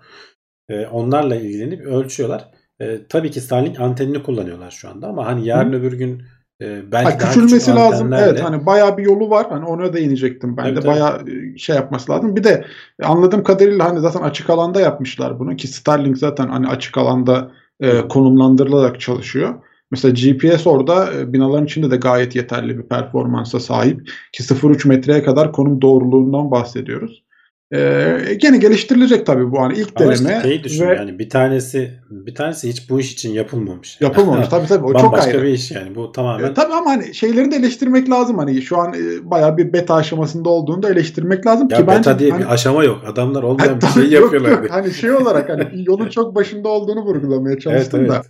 E, 0.69 0.87
onlarla 0.87 1.37
ilgilenip 1.37 1.87
ölçüyorlar. 1.87 2.49
E, 2.81 3.07
tabii 3.09 3.31
ki 3.31 3.41
Starlink 3.41 3.81
antenini 3.81 4.23
kullanıyorlar 4.23 4.71
şu 4.71 4.89
anda 4.89 5.07
ama 5.07 5.27
hani 5.27 5.47
yarın 5.47 5.73
öbür 5.73 5.93
gün 5.93 6.23
e, 6.63 6.93
belki 6.93 7.11
ha, 7.11 7.19
küçülmesi 7.19 7.71
lazım. 7.75 8.13
Evet 8.13 8.43
hani 8.43 8.67
bayağı 8.67 8.99
bir 8.99 9.05
yolu 9.05 9.31
var. 9.31 9.47
Hani 9.51 9.65
ona 9.65 9.93
değinecektim 9.93 10.57
ben 10.57 10.65
Tabii, 10.65 10.77
de. 10.77 10.81
tabii. 10.81 10.89
Bayağı 10.89 11.25
e, 11.29 11.59
şey 11.59 11.77
yapması 11.77 12.13
lazım. 12.13 12.37
Bir 12.37 12.45
de 12.45 12.65
anladığım 13.03 13.43
kadarıyla 13.43 13.85
hani 13.85 14.01
zaten 14.01 14.21
açık 14.21 14.51
alanda 14.51 14.81
yapmışlar 14.81 15.39
bunu 15.39 15.57
ki 15.57 15.69
Starlink 15.69 16.19
zaten 16.19 16.49
hani 16.49 16.69
açık 16.69 16.99
alanda 16.99 17.51
e, 17.81 18.09
konumlandırılarak 18.09 19.01
çalışıyor. 19.01 19.55
Mesela 19.91 20.13
GPS 20.13 20.67
orada 20.67 21.13
e, 21.13 21.33
binaların 21.33 21.65
içinde 21.65 21.91
de 21.91 21.97
gayet 21.97 22.37
yeterli 22.37 22.79
bir 22.79 22.89
performansa 22.89 23.61
sahip 23.61 24.09
ki 24.33 24.43
0.3 24.43 24.89
metreye 24.89 25.23
kadar 25.23 25.53
konum 25.53 25.83
doğruluğundan 25.83 26.51
bahsediyoruz. 26.51 27.27
E, 27.75 28.19
gene 28.41 28.59
geliştirilecek 28.59 29.27
tabii 29.27 29.53
bu 29.53 29.61
hani 29.61 29.79
ilk 29.79 30.01
ama 30.01 30.13
işte 30.13 30.25
deneme 30.25 30.43
şeyi 30.43 30.65
düşün 30.65 30.89
ve 30.89 30.95
yani 30.95 31.19
bir 31.19 31.31
tanesi 31.31 32.01
bir 32.11 32.35
tanesi 32.35 32.69
hiç 32.69 32.91
bu 32.91 33.01
iş 33.01 33.13
için 33.13 33.33
yapılmamış. 33.33 34.01
yapılmamış. 34.01 34.49
tabii 34.49 34.67
tabii 34.67 34.85
o 34.85 34.93
çok 34.93 35.03
Bambaşka 35.03 35.31
ayrı. 35.31 35.43
bir 35.43 35.49
iş 35.49 35.71
yani. 35.71 35.95
Bu 35.95 36.13
tamamen 36.13 36.51
E, 36.51 36.55
tabii 36.55 36.75
ama 36.75 36.91
hani 36.91 37.15
şeyleri 37.15 37.51
de 37.51 37.57
eleştirmek 37.57 38.11
lazım. 38.11 38.39
Hani 38.39 38.63
şu 38.63 38.79
an 38.79 38.95
e, 38.95 39.31
bayağı 39.31 39.57
bir 39.57 39.73
beta 39.73 39.95
aşamasında 39.95 40.49
olduğunu 40.49 40.83
da 40.83 40.91
eleştirmek 40.91 41.47
lazım 41.47 41.69
ya 41.71 41.77
ki 41.77 41.87
beta 41.87 41.97
bence 41.97 42.19
diye 42.19 42.31
hani, 42.31 42.43
bir 42.43 42.53
aşama 42.53 42.85
yok. 42.85 42.99
Adamlar 43.07 43.43
olmayan 43.43 43.81
bir 43.81 43.87
şey 43.87 44.03
yok, 44.03 44.13
yapıyorlar. 44.13 44.51
yok. 44.51 44.71
Hani 44.71 44.93
şey 44.95 45.13
olarak 45.13 45.49
hani 45.49 45.85
yolun 45.87 46.09
çok 46.09 46.35
başında 46.35 46.69
olduğunu 46.69 47.05
vurgulamaya 47.05 47.53
evet 47.53 47.63
çalıştım 47.63 48.01
evet. 48.01 48.11
da. 48.11 48.23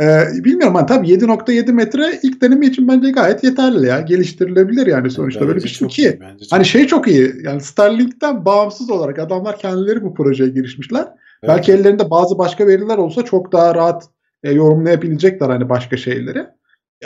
E, 0.00 0.04
bilmiyorum 0.44 0.74
hani 0.74 0.86
tabii 0.86 1.08
7.7 1.08 1.72
metre 1.72 2.20
ilk 2.22 2.42
deneme 2.42 2.66
için 2.66 2.88
bence 2.88 3.10
gayet 3.10 3.44
yeterli 3.44 3.86
ya. 3.86 4.00
Geliştirilebilir 4.00 4.86
yani 4.86 5.10
sonuçta 5.10 5.40
böyle 5.40 5.54
Bence 5.54 5.64
bir 5.64 5.70
şey 5.70 5.88
ki. 5.88 6.18
Hani 6.50 6.64
şey 6.64 6.86
çok 6.86 7.08
iyi. 7.08 7.34
Yani 7.42 7.60
Starlink'ten 7.60 8.44
bağımsız 8.44 8.90
olarak 8.90 9.18
adamlar 9.18 9.58
kendileri 9.58 10.02
bu 10.02 10.14
projeye 10.14 10.50
girişmişler. 10.50 11.00
Evet. 11.42 11.48
Belki 11.48 11.72
ellerinde 11.72 12.10
bazı 12.10 12.38
başka 12.38 12.66
veriler 12.66 12.98
olsa 12.98 13.22
çok 13.22 13.52
daha 13.52 13.74
rahat 13.74 14.04
e, 14.42 14.52
yorumlayabilecekler 14.52 15.50
hani 15.50 15.68
başka 15.68 15.96
şeyleri. 15.96 16.46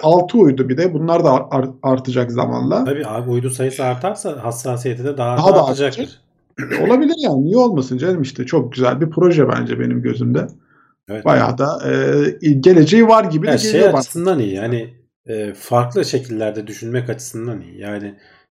6 0.03 0.39
uydu 0.39 0.69
bir 0.69 0.77
de. 0.77 0.95
Bunlar 0.95 1.25
da 1.25 1.51
ar- 1.51 1.71
artacak 1.83 2.33
zamanla. 2.33 2.85
Tabii 2.85 3.07
abi 3.07 3.31
uydu 3.31 3.51
sayısı 3.51 3.85
artarsa 3.85 4.45
hassasiyeti 4.45 5.05
de 5.05 5.17
daha, 5.17 5.37
Daha 5.37 5.49
da 5.49 5.55
da 5.55 5.65
artacaktır. 5.65 6.21
Olabilir 6.87 7.15
yani. 7.19 7.45
Niye 7.45 7.57
olmasın 7.57 7.99
canım 7.99 8.23
işte. 8.23 8.47
Çok 8.47 8.73
güzel 8.73 9.01
bir 9.01 9.11
proje 9.11 9.49
bence 9.49 9.81
benim 9.81 10.03
gözümde. 10.03 10.47
Evet. 11.11 11.25
Bayağı 11.25 11.59
da 11.59 11.93
e, 12.43 12.53
geleceği 12.53 13.09
var 13.09 13.25
gibi 13.25 13.47
de 13.47 13.51
Ya 13.51 13.59
şey 13.59 13.73
geliyor 13.73 13.93
bana. 13.93 14.01
açısından 14.01 14.39
iyi 14.39 14.55
yani 14.55 14.95
e, 15.27 15.55
farklı 15.55 16.05
şekillerde 16.05 16.67
düşünmek 16.67 17.11
açısından 17.11 17.61
iyi. 17.61 17.81
Yani 17.81 18.15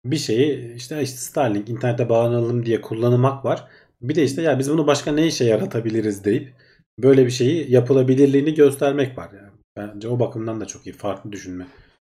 bir 0.05 0.17
şeyi 0.17 0.75
işte, 0.75 1.03
işte 1.03 1.17
Starlink 1.17 1.69
internete 1.69 2.09
bağlanalım 2.09 2.67
diye 2.67 2.81
kullanmak 2.81 3.45
var. 3.45 3.69
Bir 4.03 4.15
de 4.15 4.23
işte 4.23 4.43
ya 4.43 4.59
biz 4.59 4.71
bunu 4.71 4.87
başka 4.87 5.13
ne 5.13 5.27
işe 5.27 5.45
yaratabiliriz 5.45 6.25
deyip 6.25 6.55
böyle 6.99 7.27
bir 7.27 7.31
şeyi 7.31 7.73
yapılabilirliğini 7.73 8.55
göstermek 8.55 9.19
var. 9.19 9.31
Yani. 9.33 9.51
Bence 9.77 10.09
o 10.09 10.21
bakımdan 10.21 10.61
da 10.61 10.67
çok 10.67 10.87
iyi. 10.87 10.93
Farklı 10.93 11.33
düşünme. 11.33 11.67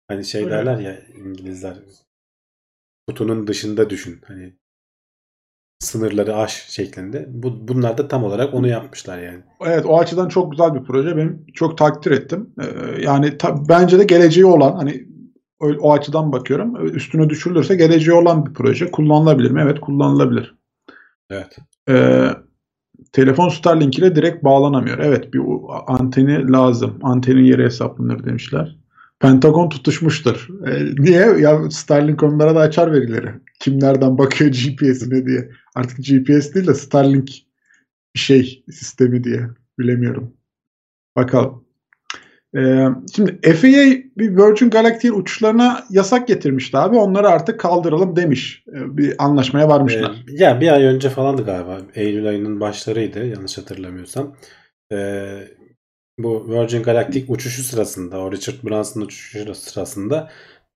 Hani 0.08 0.24
şey 0.24 0.44
Öyle. 0.44 0.50
derler 0.54 0.78
ya 0.78 0.98
İngilizler 1.16 1.76
kutunun 3.08 3.46
dışında 3.46 3.90
düşün. 3.90 4.20
Hani 4.24 4.52
sınırları 5.78 6.36
aş 6.36 6.68
şeklinde. 6.68 7.26
Bu, 7.28 7.68
bunlar 7.68 7.98
da 7.98 8.08
tam 8.08 8.24
olarak 8.24 8.54
onu 8.54 8.68
yapmışlar 8.68 9.18
yani. 9.18 9.38
Evet 9.66 9.86
o 9.86 9.98
açıdan 9.98 10.28
çok 10.28 10.50
güzel 10.50 10.74
bir 10.74 10.82
proje. 10.82 11.16
Benim 11.16 11.46
çok 11.54 11.78
takdir 11.78 12.10
ettim. 12.10 12.50
Ee, 12.60 13.02
yani 13.02 13.38
ta- 13.38 13.68
bence 13.68 13.98
de 13.98 14.04
geleceği 14.04 14.46
olan 14.46 14.72
hani 14.76 15.08
o, 15.60 15.66
o 15.66 15.92
açıdan 15.92 16.32
bakıyorum. 16.32 16.86
Üstüne 16.96 17.28
düşürülürse 17.28 17.74
geleceği 17.74 18.14
olan 18.14 18.46
bir 18.46 18.54
proje. 18.54 18.90
Kullanılabilir 18.90 19.50
mi? 19.50 19.60
Evet 19.64 19.80
kullanılabilir. 19.80 20.54
Evet. 21.30 21.56
Ee, 21.88 22.28
telefon 23.12 23.48
Starlink 23.48 23.98
ile 23.98 24.16
direkt 24.16 24.44
bağlanamıyor. 24.44 24.98
Evet 24.98 25.34
bir 25.34 25.40
anteni 25.86 26.52
lazım. 26.52 26.98
Antenin 27.02 27.44
yeri 27.44 27.64
hesaplanır 27.64 28.24
demişler. 28.24 28.78
Pentagon 29.20 29.68
tutuşmuştur. 29.68 30.48
Ee, 30.66 30.84
niye? 30.98 31.26
Ya 31.38 31.70
Starlink 31.70 32.22
onlara 32.22 32.54
da 32.54 32.60
açar 32.60 32.92
verileri. 32.92 33.28
Kim 33.60 33.80
nereden 33.80 34.18
bakıyor 34.18 34.50
GPS'ine 34.50 35.26
diye. 35.26 35.50
Artık 35.78 35.98
GPS 35.98 36.54
değil 36.54 36.66
de 36.66 36.74
Starlink 36.74 37.28
bir 38.14 38.20
şey 38.20 38.64
sistemi 38.70 39.24
diye. 39.24 39.40
Bilemiyorum. 39.78 40.36
Bakalım. 41.16 41.64
Ee, 42.56 42.86
şimdi 43.14 43.52
FAA 43.52 44.10
bir 44.18 44.36
Virgin 44.36 44.70
Galactic 44.70 45.12
uçuşlarına 45.12 45.84
yasak 45.90 46.28
getirmişti 46.28 46.78
abi. 46.78 46.96
Onları 46.96 47.28
artık 47.28 47.60
kaldıralım 47.60 48.16
demiş. 48.16 48.64
Ee, 48.68 48.96
bir 48.96 49.24
anlaşmaya 49.24 49.68
varmışlar. 49.68 50.24
Ee, 50.28 50.42
ya 50.42 50.60
bir 50.60 50.72
ay 50.72 50.84
önce 50.84 51.10
falandı 51.10 51.44
galiba. 51.44 51.80
Eylül 51.94 52.28
ayının 52.28 52.60
başlarıydı 52.60 53.26
yanlış 53.26 53.58
hatırlamıyorsam. 53.58 54.36
Ee, 54.92 55.48
bu 56.18 56.50
Virgin 56.50 56.82
Galactic 56.82 57.24
uçuşu 57.28 57.62
sırasında, 57.62 58.18
o 58.18 58.32
Richard 58.32 58.64
Branson'ın 58.64 59.04
uçuşu 59.04 59.54
sırasında 59.54 60.30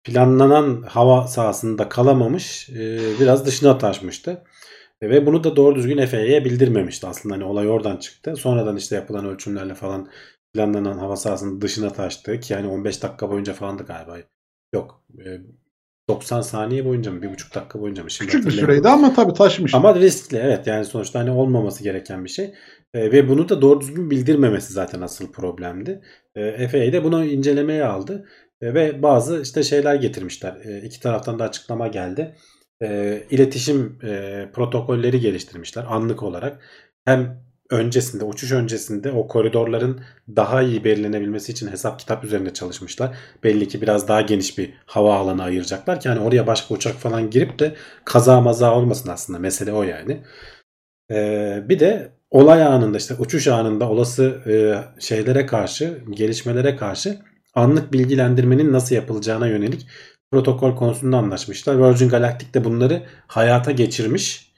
planlanan 0.04 0.82
hava 0.82 1.26
sahasında 1.26 1.88
kalamamış, 1.88 2.70
e, 2.70 2.98
biraz 3.20 3.46
dışına 3.46 3.78
taşmıştı. 3.78 4.44
Ve 5.02 5.26
bunu 5.26 5.44
da 5.44 5.56
doğru 5.56 5.74
düzgün 5.74 6.06
FAA'ya 6.06 6.44
bildirmemişti 6.44 7.06
aslında. 7.06 7.34
Hani 7.34 7.44
olay 7.44 7.68
oradan 7.68 7.96
çıktı. 7.96 8.36
Sonradan 8.36 8.76
işte 8.76 8.96
yapılan 8.96 9.26
ölçümlerle 9.26 9.74
falan 9.74 10.08
planlanan 10.54 10.98
hava 10.98 11.16
sahasının 11.16 11.60
dışına 11.60 11.92
taştı 11.92 12.40
ki 12.40 12.52
yani 12.52 12.68
15 12.68 13.02
dakika 13.02 13.30
boyunca 13.30 13.52
falandı 13.52 13.84
galiba. 13.84 14.16
Yok. 14.74 15.04
90 16.08 16.40
e, 16.40 16.42
saniye 16.42 16.84
boyunca 16.84 17.12
mı? 17.12 17.22
Bir 17.22 17.30
buçuk 17.30 17.54
dakika 17.54 17.80
boyunca 17.80 18.02
mı? 18.02 18.10
Şimdi 18.10 18.30
Küçük 18.30 18.46
bir 18.46 18.52
süreydi 18.52 18.88
ama 18.88 19.14
tabii 19.14 19.34
taşmış. 19.34 19.74
Ama 19.74 19.94
riskli 19.94 20.36
evet 20.36 20.66
yani 20.66 20.84
sonuçta 20.84 21.20
hani 21.20 21.30
olmaması 21.30 21.84
gereken 21.84 22.24
bir 22.24 22.30
şey. 22.30 22.54
E, 22.94 23.12
ve 23.12 23.28
bunu 23.28 23.48
da 23.48 23.62
doğru 23.62 23.80
düzgün 23.80 24.10
bildirmemesi 24.10 24.72
zaten 24.72 25.00
asıl 25.00 25.32
problemdi. 25.32 26.00
E, 26.34 26.68
FAA 26.68 26.92
de 26.92 27.04
bunu 27.04 27.24
incelemeye 27.24 27.84
aldı. 27.84 28.28
E, 28.60 28.74
ve 28.74 29.02
bazı 29.02 29.42
işte 29.42 29.62
şeyler 29.62 29.94
getirmişler. 29.94 30.56
E, 30.64 30.82
iki 30.82 31.00
taraftan 31.00 31.38
da 31.38 31.44
açıklama 31.44 31.88
geldi. 31.88 32.36
E, 32.82 33.22
iletişim 33.30 33.98
e, 34.02 34.48
protokolleri 34.52 35.20
geliştirmişler 35.20 35.84
anlık 35.88 36.22
olarak. 36.22 36.62
Hem 37.04 37.42
öncesinde, 37.70 38.24
uçuş 38.24 38.52
öncesinde 38.52 39.12
o 39.12 39.28
koridorların 39.28 40.00
daha 40.36 40.62
iyi 40.62 40.84
belirlenebilmesi 40.84 41.52
için 41.52 41.68
hesap 41.68 41.98
kitap 41.98 42.24
üzerinde 42.24 42.52
çalışmışlar. 42.52 43.16
Belli 43.44 43.68
ki 43.68 43.82
biraz 43.82 44.08
daha 44.08 44.20
geniş 44.20 44.58
bir 44.58 44.74
hava 44.86 45.16
alanı 45.16 45.42
ayıracaklar 45.42 46.00
ki 46.00 46.08
hani 46.08 46.20
oraya 46.20 46.46
başka 46.46 46.74
uçak 46.74 46.94
falan 46.94 47.30
girip 47.30 47.58
de 47.58 47.74
kaza 48.04 48.40
maza 48.40 48.74
olmasın 48.74 49.10
aslında. 49.10 49.38
Mesele 49.38 49.72
o 49.72 49.82
yani. 49.82 50.22
Ee, 51.10 51.62
bir 51.68 51.80
de 51.80 52.12
olay 52.30 52.62
anında 52.62 52.98
işte 52.98 53.14
uçuş 53.18 53.48
anında 53.48 53.88
olası 53.88 54.24
e, 54.46 54.54
şeylere 55.00 55.46
karşı, 55.46 55.98
gelişmelere 56.10 56.76
karşı 56.76 57.18
anlık 57.54 57.92
bilgilendirmenin 57.92 58.72
nasıl 58.72 58.94
yapılacağına 58.94 59.46
yönelik 59.46 59.86
protokol 60.32 60.76
konusunda 60.76 61.16
anlaşmışlar. 61.16 61.88
Virgin 61.88 62.08
Galactic 62.08 62.54
de 62.54 62.64
bunları 62.64 63.02
hayata 63.26 63.70
geçirmiş 63.70 64.52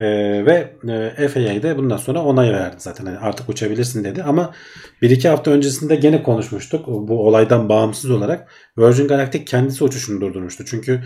ee, 0.00 0.06
ve 0.46 0.76
e, 1.18 1.28
FAA 1.28 1.62
de 1.62 1.78
bundan 1.78 1.96
sonra 1.96 2.22
onay 2.22 2.52
verdi 2.52 2.76
zaten. 2.78 3.06
Yani 3.06 3.18
artık 3.18 3.48
uçabilirsin 3.48 4.04
dedi. 4.04 4.22
Ama 4.22 4.54
bir 5.02 5.10
iki 5.10 5.28
hafta 5.28 5.50
öncesinde 5.50 5.96
gene 5.96 6.22
konuşmuştuk. 6.22 6.86
Bu 6.86 7.26
olaydan 7.26 7.68
bağımsız 7.68 8.10
olarak 8.10 8.50
Virgin 8.78 9.08
Galactic 9.08 9.44
kendisi 9.44 9.84
uçuşunu 9.84 10.20
durdurmuştu. 10.20 10.64
Çünkü 10.64 11.02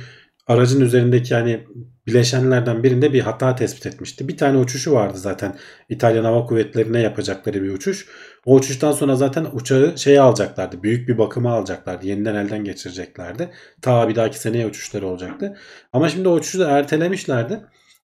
aracın 0.46 0.80
üzerindeki 0.80 1.34
yani 1.34 1.66
bileşenlerden 2.06 2.82
birinde 2.82 3.12
bir 3.12 3.20
hata 3.20 3.54
tespit 3.54 3.86
etmişti. 3.86 4.28
Bir 4.28 4.36
tane 4.36 4.58
uçuşu 4.58 4.92
vardı 4.92 5.18
zaten. 5.18 5.56
İtalyan 5.88 6.24
Hava 6.24 6.46
Kuvvetleri'ne 6.46 7.00
yapacakları 7.00 7.62
bir 7.62 7.70
uçuş. 7.70 8.06
O 8.48 8.54
uçuştan 8.54 8.92
sonra 8.92 9.16
zaten 9.16 9.46
uçağı 9.52 9.98
şeye 9.98 10.20
alacaklardı. 10.20 10.82
Büyük 10.82 11.08
bir 11.08 11.18
bakıma 11.18 11.52
alacaklardı. 11.52 12.06
Yeniden 12.06 12.34
elden 12.34 12.64
geçireceklerdi. 12.64 13.50
Ta 13.82 14.08
bir 14.08 14.14
dahaki 14.14 14.38
seneye 14.38 14.66
uçuşları 14.66 15.06
olacaktı. 15.06 15.56
Ama 15.92 16.08
şimdi 16.08 16.28
o 16.28 16.32
uçuşu 16.32 16.58
da 16.58 16.70
ertelemişlerdi 16.70 17.60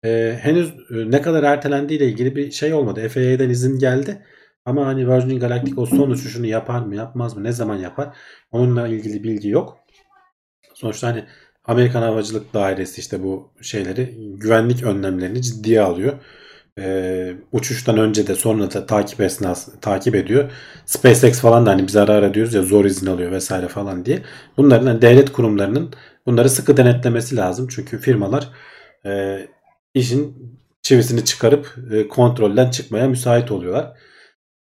e, 0.05 0.39
henüz 0.41 0.69
e, 0.69 1.11
ne 1.11 1.21
kadar 1.21 1.43
ertelendiği 1.43 1.99
ile 1.99 2.05
ilgili 2.05 2.35
bir 2.35 2.51
şey 2.51 2.73
olmadı. 2.73 3.09
FAA'den 3.09 3.49
izin 3.49 3.79
geldi. 3.79 4.25
Ama 4.65 4.85
hani 4.85 5.09
Virgin 5.09 5.39
Galactic 5.39 5.73
o 5.77 5.85
son 5.85 6.09
uçuşunu 6.09 6.45
yapar 6.45 6.79
mı 6.79 6.95
yapmaz 6.95 7.37
mı 7.37 7.43
ne 7.43 7.51
zaman 7.51 7.75
yapar 7.75 8.17
onunla 8.51 8.87
ilgili 8.87 9.23
bilgi 9.23 9.49
yok. 9.49 9.77
Sonuçta 10.73 11.07
hani 11.07 11.25
Amerikan 11.65 12.01
Havacılık 12.01 12.53
Dairesi 12.53 13.01
işte 13.01 13.23
bu 13.23 13.51
şeyleri 13.61 14.15
güvenlik 14.37 14.83
önlemlerini 14.83 15.41
ciddiye 15.41 15.81
alıyor. 15.81 16.13
Ee, 16.79 17.35
uçuştan 17.51 17.97
önce 17.97 18.27
de 18.27 18.35
sonra 18.35 18.73
da 18.73 18.85
takip 18.85 19.21
esnası 19.21 19.79
takip 19.79 20.15
ediyor. 20.15 20.51
SpaceX 20.85 21.39
falan 21.41 21.65
da 21.65 21.69
hani 21.69 21.87
biz 21.87 21.95
ara 21.95 22.13
ara 22.13 22.33
diyoruz 22.33 22.53
ya 22.53 22.61
zor 22.61 22.85
izin 22.85 23.07
alıyor 23.07 23.31
vesaire 23.31 23.67
falan 23.67 24.05
diye. 24.05 24.21
Bunların 24.57 24.87
hani 24.87 25.01
devlet 25.01 25.31
kurumlarının 25.31 25.93
bunları 26.25 26.49
sıkı 26.49 26.77
denetlemesi 26.77 27.35
lazım. 27.35 27.67
Çünkü 27.71 27.99
firmalar 27.99 28.49
e, 29.05 29.39
işin 29.93 30.37
çivisini 30.81 31.25
çıkarıp 31.25 31.75
e, 31.93 32.07
kontrolden 32.07 32.69
çıkmaya 32.71 33.07
müsait 33.07 33.51
oluyorlar. 33.51 33.97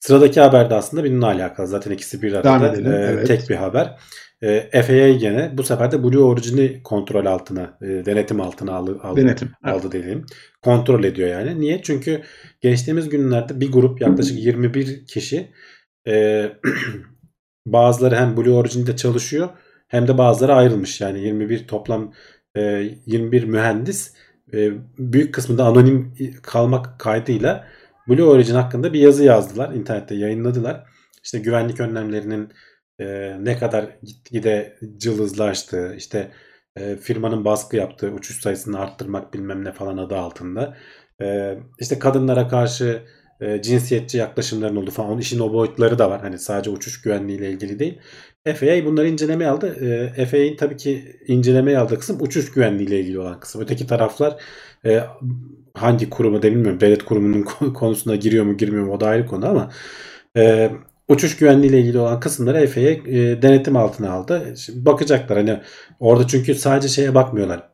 Sıradaki 0.01 0.41
haber 0.41 0.71
de 0.71 0.75
aslında 0.75 1.05
bununla 1.05 1.27
alakalı. 1.27 1.67
Zaten 1.67 1.91
ikisi 1.91 2.23
bir 2.23 2.33
arada. 2.33 2.49
E, 2.91 3.13
evet. 3.13 3.27
Tek 3.27 3.51
bir 3.51 3.57
haber. 3.57 3.99
E, 4.43 4.83
FAA 4.83 5.09
gene 5.09 5.59
bu 5.59 5.63
sefer 5.63 5.93
de 5.93 6.03
Blue 6.03 6.25
Origin'i 6.25 6.83
kontrol 6.83 7.27
altına, 7.27 7.79
e, 7.83 7.87
denetim 7.87 8.41
altına 8.41 8.73
aldı, 8.73 8.99
aldı, 9.03 9.21
denetim, 9.21 9.51
aldı 9.65 9.81
evet. 9.83 9.93
diyelim. 9.93 10.27
Kontrol 10.63 11.05
ediyor 11.05 11.29
yani. 11.29 11.61
Niye? 11.61 11.83
Çünkü 11.83 12.23
geçtiğimiz 12.61 13.09
günlerde 13.09 13.61
bir 13.61 13.73
grup 13.73 14.01
yaklaşık 14.01 14.39
21 14.39 15.07
kişi 15.07 15.51
e, 16.09 16.47
bazıları 17.67 18.17
hem 18.17 18.37
Blue 18.37 18.55
Origin'de 18.55 18.97
çalışıyor 18.97 19.49
hem 19.89 20.09
de 20.09 20.19
bazıları 20.19 20.55
ayrılmış. 20.55 21.01
Yani 21.01 21.21
21 21.21 21.67
toplam 21.67 22.13
e, 22.57 22.91
21 23.07 23.45
mühendis 23.45 24.15
e, 24.55 24.71
büyük 24.99 25.35
kısmında 25.35 25.65
anonim 25.65 26.15
kalmak 26.43 26.99
kaydıyla 26.99 27.69
Blue 28.09 28.25
Origin 28.25 28.55
hakkında 28.55 28.93
bir 28.93 29.01
yazı 29.01 29.25
yazdılar. 29.25 29.75
internette 29.75 30.15
yayınladılar. 30.15 30.85
İşte 31.25 31.39
güvenlik 31.39 31.81
önlemlerinin 31.81 32.49
e, 33.03 33.37
ne 33.45 33.59
kadar 33.59 33.87
gitgide 34.03 34.79
cılızlaştığı, 34.99 35.95
işte 35.97 36.31
e, 36.77 36.97
firmanın 36.97 37.45
baskı 37.45 37.77
yaptığı 37.77 38.11
uçuş 38.11 38.41
sayısını 38.41 38.79
arttırmak 38.81 39.35
bilmem 39.35 39.65
ne 39.65 39.73
falan 39.73 39.97
adı 39.97 40.17
altında. 40.17 40.77
E, 41.23 41.59
işte 41.81 41.99
kadınlara 41.99 42.49
karşı 42.49 43.03
e, 43.41 43.63
cinsiyetçi 43.63 44.19
yaklaşımların 44.19 44.77
olduğu 44.77 44.91
falan. 44.91 45.11
Onun 45.11 45.21
işin 45.21 45.41
o 45.41 45.53
boyutları 45.53 45.99
da 45.99 46.11
var. 46.11 46.21
Hani 46.21 46.39
sadece 46.39 46.71
uçuş 46.71 47.03
güvenliği 47.03 47.39
ile 47.39 47.51
ilgili 47.51 47.79
değil. 47.79 47.99
FAA 48.45 48.85
bunları 48.85 49.09
incelemeye 49.09 49.51
aldı. 49.51 49.67
E, 50.17 50.27
FAA'nin 50.27 50.57
tabii 50.57 50.77
ki 50.77 51.17
incelemeye 51.27 51.79
aldığı 51.79 51.99
kısım 51.99 52.23
uçuş 52.23 52.53
güvenliği 52.53 52.89
ile 52.89 53.01
ilgili 53.01 53.19
olan 53.19 53.41
kısım. 53.41 53.63
Öteki 53.63 53.87
taraflar 53.87 54.43
e, 54.87 55.01
hangi 55.75 56.11
kuruma 56.11 56.43
da 56.43 56.51
bilmiyorum. 56.51 56.81
Devlet 56.81 57.05
kurumunun 57.05 57.43
konusuna 57.75 58.17
giriyor 58.17 58.45
mu 58.45 58.57
girmiyor 58.57 58.85
mu 58.87 58.93
o 58.93 59.01
da 59.01 59.07
ayrı 59.07 59.27
konu 59.27 59.47
ama 59.49 59.73
e, 60.37 60.71
uçuş 61.13 61.37
güvenliği 61.37 61.71
ile 61.71 61.81
ilgili 61.81 61.99
olan 61.99 62.21
kısımları 62.21 62.67
FAA 62.67 62.81
e, 62.81 63.43
denetim 63.43 63.77
altına 63.77 64.13
aldı. 64.13 64.55
Şimdi 64.57 64.87
bakacaklar 64.87 65.39
hani 65.39 65.61
orada 66.01 66.27
çünkü 66.27 66.55
sadece 66.55 66.89
şeye 66.89 67.15
bakmıyorlar. 67.15 67.69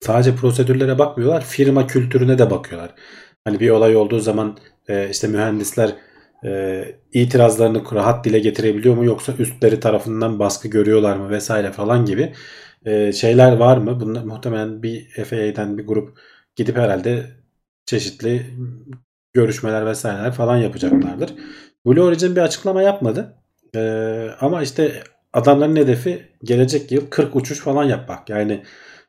Sadece 0.00 0.34
prosedürlere 0.36 0.98
bakmıyorlar. 0.98 1.44
Firma 1.44 1.86
kültürüne 1.86 2.38
de 2.38 2.50
bakıyorlar. 2.50 2.94
Hani 3.44 3.60
bir 3.60 3.70
olay 3.70 3.96
olduğu 3.96 4.20
zaman 4.20 4.58
e, 4.88 5.10
işte 5.10 5.28
mühendisler 5.28 5.96
e, 6.44 6.84
itirazlarını 7.12 7.82
rahat 7.92 8.24
dile 8.24 8.38
getirebiliyor 8.38 8.96
mu 8.96 9.04
yoksa 9.04 9.32
üstleri 9.38 9.80
tarafından 9.80 10.38
baskı 10.38 10.68
görüyorlar 10.68 11.16
mı 11.16 11.30
vesaire 11.30 11.72
falan 11.72 12.04
gibi 12.06 12.32
e, 12.84 13.12
şeyler 13.12 13.56
var 13.56 13.76
mı? 13.76 14.00
Bunlar 14.00 14.24
muhtemelen 14.24 14.82
bir 14.82 15.08
FAA'den 15.24 15.78
bir 15.78 15.86
grup 15.86 16.18
gidip 16.56 16.76
herhalde 16.76 17.26
çeşitli 17.86 18.46
görüşmeler 19.32 19.86
vesaireler 19.86 20.32
falan 20.32 20.56
yapacaklardır. 20.56 21.34
Blue 21.86 22.02
Origin 22.02 22.36
bir 22.36 22.40
açıklama 22.40 22.82
yapmadı. 22.82 23.36
E, 23.76 23.80
ama 24.40 24.62
işte 24.62 25.02
adamların 25.32 25.76
hedefi 25.76 26.22
gelecek 26.44 26.92
yıl 26.92 27.06
40 27.10 27.36
uçuş 27.36 27.60
falan 27.60 27.84
yapmak. 27.84 28.28
Yani 28.28 28.62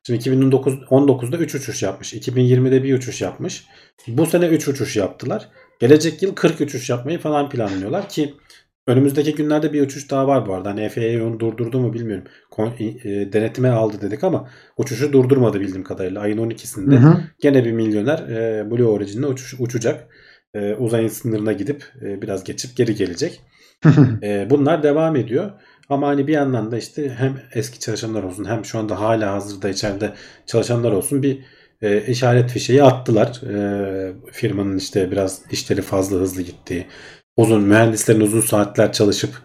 Şimdi 0.04 0.30
2019'da 0.30 1.38
3 1.38 1.56
uçuş 1.56 1.84
yapmış. 1.84 2.14
2020'de 2.14 2.84
bir 2.84 2.98
uçuş 2.98 3.22
yapmış. 3.22 3.66
Bu 4.08 4.26
sene 4.26 4.48
3 4.48 4.68
uçuş 4.68 4.96
yaptılar. 4.96 5.50
Gelecek 5.80 6.24
yıl 6.24 6.36
40 6.36 6.62
uçuş 6.62 6.90
yapmayı 6.90 7.20
falan 7.20 7.50
planlıyorlar 7.50 8.10
ki 8.10 8.34
önümüzdeki 8.88 9.36
günlerde 9.36 9.74
bir 9.74 9.82
uçuş 9.82 10.12
daha 10.12 10.28
var 10.28 10.46
bu 10.48 10.54
arada. 10.54 10.70
Hani 10.70 10.90
FAA 10.90 11.26
onu 11.26 11.40
durdurdu 11.40 11.80
mu 11.80 11.94
bilmiyorum. 11.94 12.24
E, 12.80 13.34
denetime 13.34 13.70
aldı 13.70 14.02
dedik 14.02 14.24
ama 14.24 14.50
uçuşu 14.78 15.14
durdurmadı 15.14 15.60
bildiğim 15.60 15.84
kadarıyla. 15.84 16.22
Ayın 16.22 16.38
12'sinde 16.38 16.96
hı 16.96 17.08
hı. 17.08 17.22
gene 17.42 17.66
bir 17.66 17.72
milyoner 17.72 18.20
e, 18.20 18.72
Blue 18.72 18.86
Origin'le 18.86 19.24
uçuş, 19.24 19.56
uçacak. 19.60 20.08
E, 20.54 20.74
uzayın 20.74 21.08
sınırına 21.08 21.54
gidip 21.54 21.84
biraz 22.02 22.44
geçip 22.44 22.76
geri 22.76 22.96
gelecek. 22.96 23.42
bunlar 24.50 24.84
devam 24.84 25.16
ediyor. 25.16 25.52
Ama 25.90 26.08
hani 26.08 26.28
bir 26.28 26.34
yandan 26.34 26.72
da 26.72 26.78
işte 26.78 27.10
hem 27.10 27.42
eski 27.54 27.80
çalışanlar 27.80 28.24
olsun 28.24 28.46
hem 28.46 28.66
şu 28.66 28.80
anda 28.80 29.00
hala 29.00 29.34
hazırda 29.34 29.70
içeride 29.70 30.14
çalışanlar 30.46 30.92
olsun 30.92 31.24
bir 31.24 31.40
e, 31.82 32.06
işaret 32.06 32.52
fişeği 32.52 32.84
attılar. 32.84 33.42
E, 33.42 34.14
firmanın 34.32 34.78
işte 34.78 35.12
biraz 35.12 35.42
işleri 35.52 35.82
fazla 35.82 36.18
hızlı 36.18 36.42
gittiği, 36.42 36.88
uzun 37.38 37.62
mühendislerin 37.64 38.22
uzun 38.22 38.42
saatler 38.42 38.92
çalışıp 38.92 39.42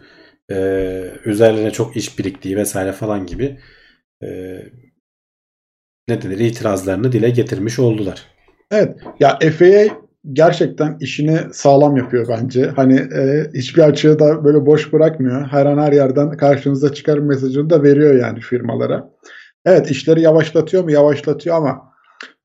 e, 0.51 0.57
üzerlerine 1.25 1.71
çok 1.71 1.97
iş 1.97 2.19
biriktiği 2.19 2.57
vesaire 2.57 2.93
falan 2.93 3.27
gibi 3.27 3.59
e, 4.23 4.29
ne 6.09 6.23
denir 6.23 6.39
itirazlarını 6.39 7.13
dile 7.13 7.31
getirmiş 7.31 7.79
oldular. 7.79 8.23
Evet. 8.71 9.01
Ya 9.21 9.39
FAA 9.39 10.06
gerçekten 10.33 10.97
işini 11.01 11.39
sağlam 11.53 11.97
yapıyor 11.97 12.27
bence. 12.29 12.67
Hani 12.67 12.95
e, 12.95 13.51
hiçbir 13.55 13.83
açığı 13.83 14.19
da 14.19 14.45
böyle 14.45 14.67
boş 14.67 14.93
bırakmıyor. 14.93 15.47
Her 15.47 15.67
an 15.67 15.79
her 15.79 15.93
yerden 15.93 16.31
karşınıza 16.31 16.93
çıkar 16.93 17.19
mesajını 17.19 17.71
da 17.71 17.83
veriyor 17.83 18.15
yani 18.15 18.41
firmalara. 18.41 19.11
Evet 19.65 19.91
işleri 19.91 20.21
yavaşlatıyor 20.21 20.85
mu? 20.85 20.91
Yavaşlatıyor 20.91 21.57
ama 21.57 21.93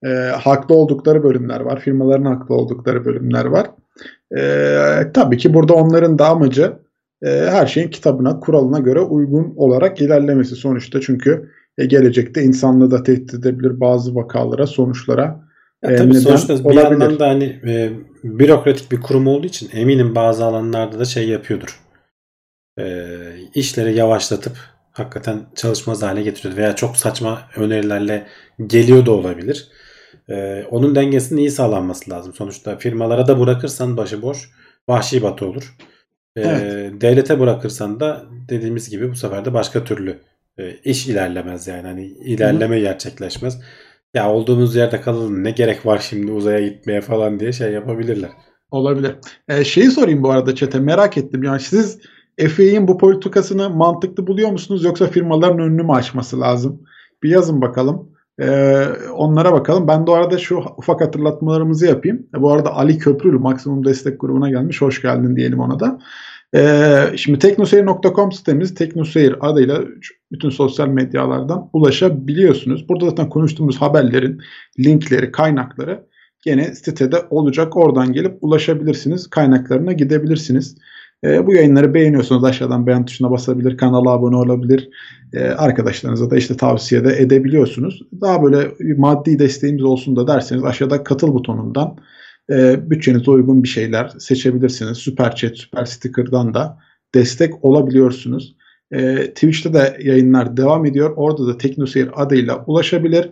e, 0.05 0.07
haklı 0.43 0.75
oldukları 0.75 1.23
bölümler 1.23 1.59
var. 1.59 1.79
Firmaların 1.79 2.25
haklı 2.25 2.55
oldukları 2.55 3.05
bölümler 3.05 3.45
var. 3.45 3.67
E, 4.37 5.11
tabii 5.13 5.37
ki 5.37 5.53
burada 5.53 5.73
onların 5.73 6.19
da 6.19 6.27
amacı 6.27 6.73
e, 7.23 7.29
her 7.29 7.67
şeyin 7.67 7.89
kitabına, 7.89 8.39
kuralına 8.39 8.79
göre 8.79 8.99
uygun 8.99 9.53
olarak 9.55 10.01
ilerlemesi 10.01 10.55
sonuçta. 10.55 11.01
Çünkü 11.01 11.49
e, 11.77 11.85
gelecekte 11.85 12.43
insanlığı 12.43 12.91
da 12.91 13.03
tehdit 13.03 13.33
edebilir 13.33 13.79
bazı 13.79 14.15
vakalara, 14.15 14.67
sonuçlara. 14.67 15.50
Ya 15.83 15.95
tabii 15.95 16.15
sonuçta 16.15 16.59
bir 16.59 16.63
olabilir. 16.63 16.81
yandan 16.81 17.19
da 17.19 17.27
hani 17.27 17.59
e, 17.67 17.89
bürokratik 18.23 18.91
bir 18.91 19.01
kurum 19.01 19.27
olduğu 19.27 19.47
için 19.47 19.69
eminim 19.73 20.15
bazı 20.15 20.45
alanlarda 20.45 20.99
da 20.99 21.05
şey 21.05 21.29
yapıyordur. 21.29 21.79
E, 22.79 23.05
işleri 23.55 23.95
yavaşlatıp 23.95 24.57
hakikaten 24.91 25.39
çalışmaz 25.55 26.01
hale 26.03 26.21
getiriyor 26.21 26.57
veya 26.57 26.75
çok 26.75 26.97
saçma 26.97 27.41
önerilerle 27.55 28.27
geliyor 28.67 29.05
da 29.05 29.11
olabilir. 29.11 29.67
E, 30.29 30.63
onun 30.71 30.95
dengesinin 30.95 31.39
iyi 31.39 31.51
sağlanması 31.51 32.11
lazım. 32.11 32.33
Sonuçta 32.33 32.77
firmalara 32.77 33.27
da 33.27 33.39
bırakırsan 33.39 33.97
başıboş 33.97 34.49
vahşi 34.89 35.23
batı 35.23 35.45
olur. 35.45 35.75
E, 36.35 36.41
evet. 36.41 37.01
Devlete 37.01 37.39
bırakırsan 37.39 37.99
da 37.99 38.25
dediğimiz 38.49 38.89
gibi 38.89 39.11
bu 39.11 39.15
sefer 39.15 39.45
de 39.45 39.53
başka 39.53 39.83
türlü 39.83 40.19
e, 40.57 40.75
iş 40.83 41.07
ilerlemez 41.07 41.67
yani. 41.67 41.87
Hani 41.87 42.05
ilerleme 42.05 42.75
Hı. 42.75 42.81
gerçekleşmez 42.81 43.59
ya 44.13 44.31
olduğumuz 44.31 44.75
yerde 44.75 45.01
kalalım 45.01 45.43
ne 45.43 45.51
gerek 45.51 45.85
var 45.85 45.99
şimdi 46.09 46.31
uzaya 46.31 46.67
gitmeye 46.67 47.01
falan 47.01 47.39
diye 47.39 47.51
şey 47.51 47.71
yapabilirler. 47.71 48.29
Olabilir. 48.71 49.15
Ee, 49.49 49.63
şeyi 49.63 49.91
sorayım 49.91 50.23
bu 50.23 50.31
arada 50.31 50.55
çete 50.55 50.79
merak 50.79 51.17
ettim. 51.17 51.43
Yani 51.43 51.59
siz 51.59 51.99
FAA'nin 52.39 52.87
bu 52.87 52.97
politikasını 52.97 53.69
mantıklı 53.69 54.27
buluyor 54.27 54.51
musunuz 54.51 54.83
yoksa 54.83 55.07
firmaların 55.07 55.59
önünü 55.59 55.83
mü 55.83 55.91
açması 55.91 56.39
lazım? 56.39 56.81
Bir 57.23 57.29
yazın 57.29 57.61
bakalım. 57.61 58.11
Ee, 58.41 58.85
onlara 59.13 59.53
bakalım. 59.53 59.87
Ben 59.87 60.07
de 60.07 60.11
o 60.11 60.13
arada 60.13 60.37
şu 60.37 60.57
ufak 60.77 61.01
hatırlatmalarımızı 61.01 61.85
yapayım. 61.85 62.27
E, 62.37 62.41
bu 62.41 62.51
arada 62.51 62.75
Ali 62.75 62.97
Köprülü 62.97 63.37
Maksimum 63.37 63.85
Destek 63.85 64.21
grubuna 64.21 64.49
gelmiş. 64.49 64.81
Hoş 64.81 65.01
geldin 65.01 65.35
diyelim 65.35 65.59
ona 65.59 65.79
da. 65.79 65.99
Ee, 66.55 67.13
şimdi 67.15 67.39
teknoseyir.com 67.39 68.31
sitemiz 68.31 68.75
teknoseyir 68.75 69.35
adıyla 69.39 69.81
bütün 70.31 70.49
sosyal 70.49 70.87
medyalardan 70.87 71.69
ulaşabiliyorsunuz. 71.73 72.89
Burada 72.89 73.09
zaten 73.09 73.29
konuştuğumuz 73.29 73.81
haberlerin 73.81 74.41
linkleri, 74.79 75.31
kaynakları 75.31 76.07
gene 76.43 76.75
sitede 76.75 77.17
olacak. 77.29 77.77
Oradan 77.77 78.13
gelip 78.13 78.37
ulaşabilirsiniz. 78.41 79.29
Kaynaklarına 79.29 79.93
gidebilirsiniz. 79.93 80.77
E, 81.23 81.47
bu 81.47 81.53
yayınları 81.53 81.93
beğeniyorsanız 81.93 82.43
aşağıdan 82.43 82.87
beğen 82.87 83.05
tuşuna 83.05 83.31
basabilir, 83.31 83.77
kanala 83.77 84.09
abone 84.09 84.35
olabilir. 84.35 84.89
E, 85.33 85.43
arkadaşlarınıza 85.43 86.31
da 86.31 86.37
işte 86.37 86.57
tavsiye 86.57 87.03
de 87.03 87.21
edebiliyorsunuz. 87.21 88.01
Daha 88.21 88.43
böyle 88.43 88.71
maddi 88.97 89.39
desteğimiz 89.39 89.83
olsun 89.83 90.15
da 90.15 90.27
derseniz 90.27 90.63
aşağıda 90.63 91.03
katıl 91.03 91.33
butonundan 91.33 91.97
e, 92.51 92.89
bütçenize 92.89 93.31
uygun 93.31 93.63
bir 93.63 93.67
şeyler 93.67 94.07
seçebilirsiniz. 94.19 94.97
Süper 94.97 95.35
Chat, 95.35 95.57
Süper 95.57 95.85
Sticker'dan 95.85 96.53
da 96.53 96.77
destek 97.15 97.65
olabiliyorsunuz. 97.65 98.55
E, 98.91 99.27
Twitch'te 99.33 99.73
de 99.73 99.97
yayınlar 100.03 100.57
devam 100.57 100.85
ediyor. 100.85 101.13
Orada 101.15 101.47
da 101.47 101.57
TeknoSeyir 101.57 102.09
adıyla 102.13 102.63
ulaşabilir. 102.67 103.29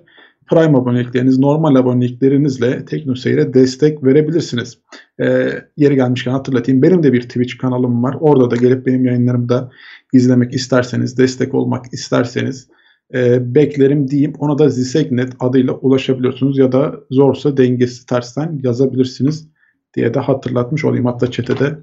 Prime 0.49 0.77
abonelikleriniz, 0.77 1.39
normal 1.39 1.75
aboneliklerinizle 1.75 2.85
TeknoSeyir'e 2.85 3.53
destek 3.53 4.03
verebilirsiniz. 4.03 4.77
E, 5.21 5.49
yeri 5.77 5.95
gelmişken 5.95 6.31
hatırlatayım. 6.31 6.81
Benim 6.81 7.03
de 7.03 7.13
bir 7.13 7.21
Twitch 7.21 7.57
kanalım 7.57 8.03
var. 8.03 8.17
Orada 8.19 8.51
da 8.51 8.55
gelip 8.55 8.85
benim 8.85 9.05
yayınlarımı 9.05 9.49
da 9.49 9.71
izlemek 10.13 10.53
isterseniz, 10.53 11.17
destek 11.17 11.53
olmak 11.53 11.85
isterseniz 11.93 12.67
e, 13.13 13.55
beklerim 13.55 14.07
diyeyim. 14.07 14.33
Ona 14.39 14.57
da 14.57 14.69
Zisegnet 14.69 15.33
adıyla 15.39 15.73
ulaşabiliyorsunuz 15.73 16.57
ya 16.57 16.71
da 16.71 16.95
zorsa 17.11 17.57
dengesi 17.57 18.05
tersten 18.05 18.59
yazabilirsiniz 18.63 19.47
diye 19.95 20.13
de 20.13 20.19
hatırlatmış 20.19 20.85
olayım. 20.85 21.05
Hatta 21.05 21.31
çetede 21.31 21.79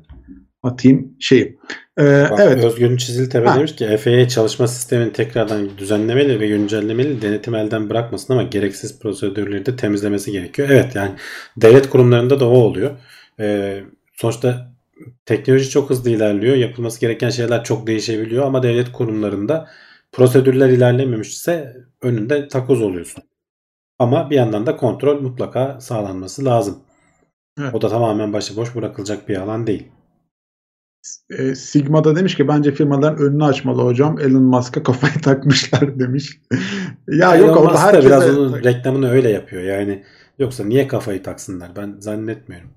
atayım 0.63 1.17
şeyi. 1.21 1.59
Ee, 1.99 2.27
Bak, 2.31 2.41
evet. 2.43 2.65
Özgün 2.65 2.97
Çiziltepe 2.97 3.55
demiş 3.55 3.77
ki 3.77 3.97
FAA 3.97 4.29
çalışma 4.29 4.67
sistemini 4.67 5.13
tekrardan 5.13 5.79
düzenlemeli 5.79 6.41
ve 6.41 6.49
güncellemeli 6.49 7.23
denetim 7.23 7.55
elden 7.55 7.91
bırakmasın 7.91 8.33
ama 8.33 8.43
gereksiz 8.43 8.99
prosedürleri 8.99 9.67
de 9.67 9.77
temizlemesi 9.77 10.33
gerekiyor. 10.33 10.69
Evet 10.71 10.95
yani 10.95 11.11
devlet 11.57 11.91
kurumlarında 11.91 12.41
da 12.41 12.49
o 12.49 12.55
oluyor. 12.55 12.91
Ee, 13.41 13.81
sonuçta 14.15 14.73
teknoloji 15.27 15.71
çok 15.71 15.91
hızlı 15.91 16.11
ilerliyor. 16.11 16.57
Yapılması 16.57 17.01
gereken 17.01 17.31
şeyler 17.31 17.65
çok 17.65 17.87
değişebiliyor 17.87 18.47
ama 18.47 18.63
devlet 18.63 18.93
kurumlarında 18.93 19.69
prosedürler 20.17 20.69
ilerlememişse 20.69 21.77
önünde 22.03 22.49
takoz 22.49 22.83
oluyorsun. 22.83 23.25
Ama 23.99 24.31
bir 24.31 24.37
yandan 24.37 24.67
da 24.67 24.77
kontrol 24.77 25.21
mutlaka 25.21 25.81
sağlanması 25.81 26.45
lazım. 26.45 26.79
Evet. 27.61 27.75
O 27.75 27.83
da 27.83 27.89
tamamen 27.89 28.33
başıboş 28.33 28.75
bırakılacak 28.75 29.29
bir 29.29 29.37
alan 29.37 29.67
değil. 29.67 29.89
E, 31.31 31.55
Sigma'da 31.55 32.17
demiş 32.17 32.37
ki 32.37 32.49
bence 32.49 32.73
firmaların 32.73 33.27
önünü 33.27 33.45
açmalı 33.45 33.83
hocam. 33.83 34.19
Elon 34.21 34.43
Musk'a 34.43 34.83
kafayı 34.83 35.13
takmışlar 35.23 35.99
demiş. 35.99 36.41
ya 37.09 37.37
Elon 37.37 37.47
yok 37.47 37.57
orada 37.57 37.83
herkese... 37.83 38.07
biraz 38.07 38.39
onun 38.39 38.65
reklamını 38.65 39.11
öyle 39.11 39.31
yapıyor. 39.31 39.63
Yani 39.63 40.05
yoksa 40.39 40.65
niye 40.65 40.89
kafayı 40.89 41.23
taksınlar? 41.23 41.71
Ben 41.77 41.97
zannetmiyorum. 42.01 42.71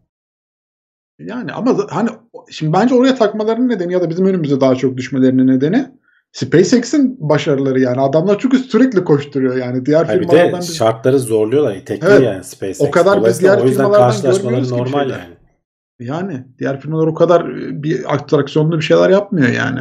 Yani 1.19 1.51
ama 1.53 1.77
hani 1.89 2.09
şimdi 2.49 2.73
bence 2.73 2.95
oraya 2.95 3.15
takmalarının 3.15 3.69
nedeni 3.69 3.93
ya 3.93 4.01
da 4.01 4.09
bizim 4.09 4.25
önümüze 4.25 4.61
daha 4.61 4.75
çok 4.75 4.97
düşmelerinin 4.97 5.47
nedeni 5.47 5.98
SpaceX'in 6.31 7.17
başarıları 7.19 7.79
yani. 7.79 8.01
Adamlar 8.01 8.39
çünkü 8.39 8.57
sürekli 8.57 9.03
koşturuyor 9.03 9.55
yani. 9.55 9.85
Diğer 9.85 10.05
Hayır, 10.05 10.19
firmalardan 10.19 10.47
bir 10.47 10.53
de 10.53 10.59
biz... 10.59 10.77
şartları 10.77 11.19
zorluyorlar. 11.19 11.75
İtekli 11.75 12.07
evet, 12.07 12.21
yani 12.21 12.43
SpaceX. 12.43 12.81
O 12.81 12.91
kadar 12.91 13.25
biz 13.25 13.41
diğer 13.41 13.57
o 13.57 13.65
yüzden 13.65 13.91
karşılaşmaları 13.91 14.69
normal 14.69 15.09
yani. 15.09 15.39
Yani 15.99 16.43
diğer 16.59 16.81
firmalar 16.81 17.07
o 17.07 17.13
kadar 17.13 17.49
e, 17.49 17.83
bir 17.83 18.13
atraksiyonlu 18.13 18.77
bir 18.77 18.83
şeyler 18.83 19.09
yapmıyor 19.09 19.49
yani. 19.49 19.79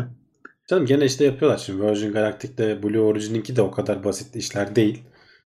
Canım 0.69 0.87
gene 0.87 1.05
işte 1.05 1.25
yapıyorlar 1.25 1.59
şimdi. 1.59 1.83
Virgin 1.83 2.13
Galactic'te 2.13 2.83
Blue 2.83 3.01
Origin'inki 3.01 3.57
de 3.57 3.63
o 3.63 3.71
kadar 3.71 4.05
basit 4.05 4.37
işler 4.37 4.77
değil. 4.77 5.03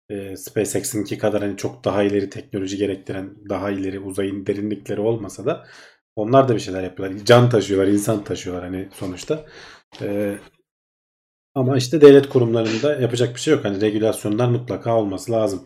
Ee, 0.09 0.37
SpaceX'inki 0.37 1.17
kadar 1.17 1.41
hani 1.41 1.57
çok 1.57 1.85
daha 1.85 2.03
ileri 2.03 2.29
teknoloji 2.29 2.77
gerektiren, 2.77 3.29
daha 3.49 3.71
ileri 3.71 3.99
uzayın 3.99 4.45
derinlikleri 4.45 5.01
olmasa 5.01 5.45
da 5.45 5.63
onlar 6.15 6.47
da 6.47 6.55
bir 6.55 6.59
şeyler 6.59 6.83
yapıyorlar. 6.83 7.25
Can 7.25 7.49
taşıyorlar, 7.49 7.87
insan 7.87 8.23
taşıyorlar 8.23 8.63
hani 8.65 8.87
sonuçta. 8.93 9.45
Ee, 10.01 10.35
ama 11.55 11.77
işte 11.77 12.01
devlet 12.01 12.29
kurumlarında 12.29 12.95
yapacak 12.95 13.35
bir 13.35 13.39
şey 13.39 13.53
yok. 13.53 13.65
Hani 13.65 13.81
regülasyonlar 13.81 14.47
mutlaka 14.47 14.97
olması 14.97 15.31
lazım. 15.31 15.61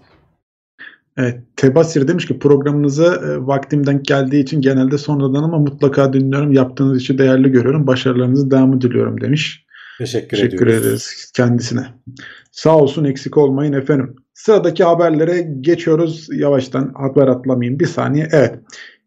Evet, 1.17 1.39
Tebasir 1.55 2.07
demiş 2.07 2.25
ki 2.25 2.39
programınıza 2.39 3.15
e, 3.15 3.47
vaktimden 3.47 4.03
geldiği 4.03 4.43
için 4.43 4.61
genelde 4.61 4.97
sonradan 4.97 5.43
ama 5.43 5.59
mutlaka 5.59 6.13
dinliyorum. 6.13 6.51
Yaptığınız 6.51 7.01
işi 7.01 7.17
değerli 7.17 7.51
görüyorum. 7.51 7.87
Başarılarınızı 7.87 8.51
devamı 8.51 8.81
diliyorum 8.81 9.21
demiş. 9.21 9.65
Teşekkür, 9.97 10.37
Teşekkür 10.37 10.67
ederiz 10.67 11.31
kendisine. 11.35 11.85
Sağ 12.51 12.77
olsun 12.77 13.03
eksik 13.03 13.37
olmayın 13.37 13.73
efendim. 13.73 14.15
Sıradaki 14.33 14.83
haberlere 14.83 15.41
geçiyoruz. 15.61 16.27
Yavaştan 16.31 16.93
haber 16.93 17.27
atlamayayım. 17.27 17.79
Bir 17.79 17.85
saniye. 17.85 18.27
Evet. 18.31 18.55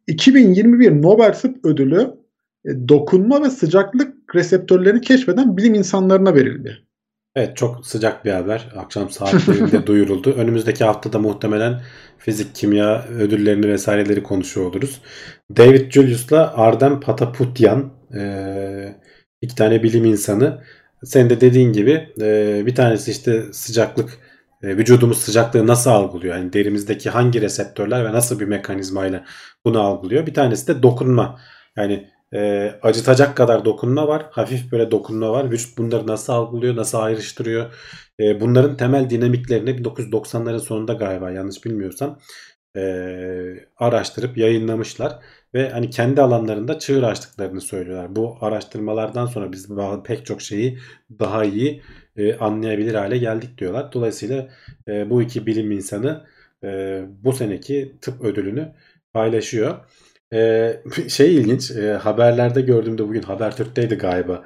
2021 0.07 1.03
Nobel 1.03 1.33
Tıp 1.33 1.65
Ödülü 1.65 2.11
e, 2.65 2.89
dokunma 2.89 3.43
ve 3.43 3.51
sıcaklık 3.51 4.20
reseptörlerini 4.35 5.01
keşfeden 5.01 5.57
bilim 5.57 5.75
insanlarına 5.75 6.35
verildi. 6.35 6.79
Evet 7.35 7.57
çok 7.57 7.87
sıcak 7.87 8.25
bir 8.25 8.31
haber. 8.31 8.73
Akşam 8.77 9.11
saatlerinde 9.11 9.87
duyuruldu. 9.87 10.33
Önümüzdeki 10.33 10.85
haftada 10.85 11.19
muhtemelen 11.19 11.81
fizik, 12.19 12.55
kimya 12.55 13.05
ödüllerini 13.05 13.69
vesaireleri 13.69 14.23
konuşuyor 14.23 14.67
oluruz. 14.67 15.01
David 15.57 15.91
Julius'la 15.91 16.55
Ardem 16.57 17.01
Pataputyan 17.01 17.93
iki 19.41 19.55
tane 19.55 19.83
bilim 19.83 20.05
insanı. 20.05 20.63
Sen 21.05 21.31
de 21.31 21.41
dediğin 21.41 21.73
gibi 21.73 22.09
bir 22.67 22.75
tanesi 22.75 23.11
işte 23.11 23.43
sıcaklık 23.53 24.19
vücudumuz 24.63 25.19
sıcaklığı 25.19 25.67
nasıl 25.67 25.91
algılıyor? 25.91 26.37
Yani 26.37 26.53
derimizdeki 26.53 27.11
hangi 27.11 27.41
reseptörler 27.41 28.05
ve 28.05 28.13
nasıl 28.13 28.41
bir 28.41 28.47
mekanizmayla 28.47 29.25
bunu 29.65 29.81
algılıyor? 29.81 30.27
Bir 30.27 30.35
tanesi 30.35 30.67
de 30.67 30.83
dokunma. 30.83 31.41
Yani 31.77 32.11
e, 32.35 32.71
acıtacak 32.83 33.37
kadar 33.37 33.65
dokunma 33.65 34.09
var. 34.09 34.27
Hafif 34.31 34.73
böyle 34.73 34.91
dokunma 34.91 35.33
var. 35.33 35.51
Vücut 35.51 35.79
bunları 35.79 36.07
nasıl 36.07 36.33
algılıyor, 36.33 36.77
nasıl 36.77 36.99
ayrıştırıyor. 36.99 37.75
E, 38.21 38.41
bunların 38.41 38.77
temel 38.77 39.11
dinamiklerini 39.11 39.71
1990'ların 39.71 40.59
sonunda 40.59 40.93
galiba 40.93 41.31
yanlış 41.31 41.65
bilmiyorsam 41.65 42.19
e, 42.77 42.81
araştırıp 43.77 44.37
yayınlamışlar. 44.37 45.19
Ve 45.55 45.71
hani 45.71 45.91
kendi 45.91 46.23
alanlarında 46.23 46.79
çığır 46.79 47.03
açtıklarını 47.03 47.61
söylüyorlar. 47.61 48.17
Bu 48.17 48.37
araştırmalardan 48.41 49.27
sonra 49.27 49.53
biz 49.53 49.69
pek 50.05 50.27
çok 50.27 50.43
şeyi 50.43 50.79
daha 51.19 51.45
iyi 51.45 51.83
e, 52.17 52.35
anlayabilir 52.37 52.95
hale 52.95 53.19
geldik 53.19 53.59
diyorlar. 53.59 53.93
Dolayısıyla 53.93 54.49
e, 54.89 55.11
bu 55.11 55.23
iki 55.23 55.47
bilim 55.47 55.71
insanı 55.73 56.27
e, 56.65 57.03
bu 57.09 57.33
seneki 57.33 57.97
tıp 58.01 58.25
ödülünü 58.25 58.73
paylaşıyor. 59.13 59.79
E, 60.33 60.83
şey 61.09 61.37
ilginç 61.37 61.71
e, 61.71 61.93
haberlerde 61.93 62.61
gördüğümde 62.61 63.09
bugün 63.09 63.23
Habertürk'teydi 63.23 63.95
galiba. 63.95 64.45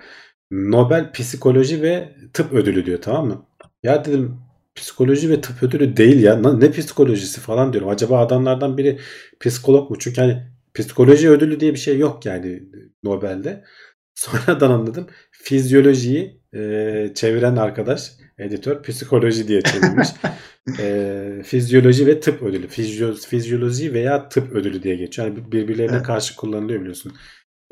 Nobel 0.51 1.13
Psikoloji 1.13 1.83
ve 1.83 2.15
Tıp 2.33 2.53
Ödülü 2.53 2.87
diyor 2.87 3.03
tamam 3.03 3.27
mı? 3.27 3.47
Ya 3.83 4.05
dedim 4.05 4.41
psikoloji 4.75 5.31
ve 5.31 5.41
tıp 5.41 5.63
ödülü 5.63 5.97
değil 5.97 6.23
ya. 6.23 6.37
Ne 6.37 6.71
psikolojisi 6.71 7.41
falan 7.41 7.73
diyorum. 7.73 7.89
Acaba 7.89 8.19
adamlardan 8.21 8.79
biri 8.79 8.99
psikolog 9.41 9.91
mu? 9.91 9.97
Çünkü 9.99 10.21
hani 10.21 10.43
psikoloji 10.75 11.31
ödülü 11.31 11.61
diye 11.61 11.73
bir 11.73 11.79
şey 11.79 11.99
yok 11.99 12.27
yani 12.27 12.63
Nobel'de. 13.03 13.65
Sonradan 14.15 14.71
anladım. 14.71 15.07
Fizyolojiyi 15.33 16.41
e, 16.55 17.13
çeviren 17.15 17.57
arkadaş, 17.57 18.13
editör 18.39 18.83
psikoloji 18.83 19.49
diye 19.49 19.63
çevirmiş. 19.63 20.09
e, 20.81 21.43
fizyoloji 21.45 22.07
ve 22.07 22.21
tıp 22.21 22.43
ödülü. 22.43 22.69
Fizyo, 22.69 23.15
fizyoloji 23.15 23.95
veya 23.95 24.29
tıp 24.29 24.53
ödülü 24.53 24.83
diye 24.83 24.97
geçiyor. 24.97 25.29
Yani 25.29 25.53
birbirlerine 25.53 25.97
evet. 25.97 26.07
karşı 26.07 26.37
kullanılıyor 26.37 26.81
biliyorsun. 26.81 27.13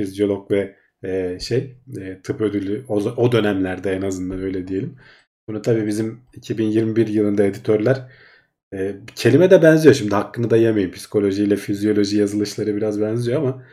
Fizyolog 0.01 0.51
ve 0.51 0.77
e, 1.05 1.39
şey 1.41 1.77
e, 2.01 2.21
tıp 2.23 2.41
ödülü 2.41 2.85
o, 2.89 2.97
o 2.97 3.33
dönemlerde 3.33 3.93
en 3.93 4.03
azından 4.03 4.43
öyle 4.43 4.69
diyelim. 4.69 4.97
Bunu 5.49 5.63
tabii 5.63 5.87
bizim 5.87 6.21
2021 6.35 7.09
yılında 7.09 7.45
editörler 7.45 8.09
e, 8.75 8.97
kelime 9.17 9.51
de 9.51 9.63
benziyor 9.63 9.95
şimdi 9.95 10.15
hakkını 10.15 10.51
da 10.51 10.57
yemeyin. 10.57 10.91
Psikolojiyle 10.91 11.57
fizyoloji 11.57 12.17
yazılışları 12.17 12.77
biraz 12.77 13.01
benziyor 13.01 13.43
ama 13.43 13.65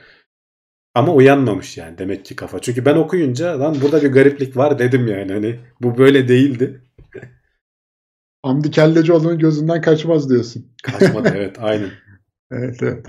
ama 0.96 1.14
uyanmamış 1.14 1.78
yani 1.78 1.98
demek 1.98 2.26
ki 2.26 2.36
kafa. 2.36 2.60
Çünkü 2.60 2.86
ben 2.86 2.96
okuyunca 2.96 3.60
lan 3.60 3.78
burada 3.82 4.02
bir 4.02 4.12
gariplik 4.12 4.58
var 4.58 4.80
dedim 4.80 5.08
yani. 5.08 5.34
Hani 5.34 5.60
bu 5.82 5.98
böyle 5.98 6.28
değildi. 6.28 6.82
Hamdi 8.44 8.72
Kellecioğlu'nun 8.72 9.40
gözünden 9.40 9.82
kaçmaz 9.82 10.30
diyorsun. 10.30 10.66
Kaçmadı 10.84 11.34
evet 11.36 11.56
aynen. 11.60 11.90
evet 12.52 12.84
evet. 12.84 13.06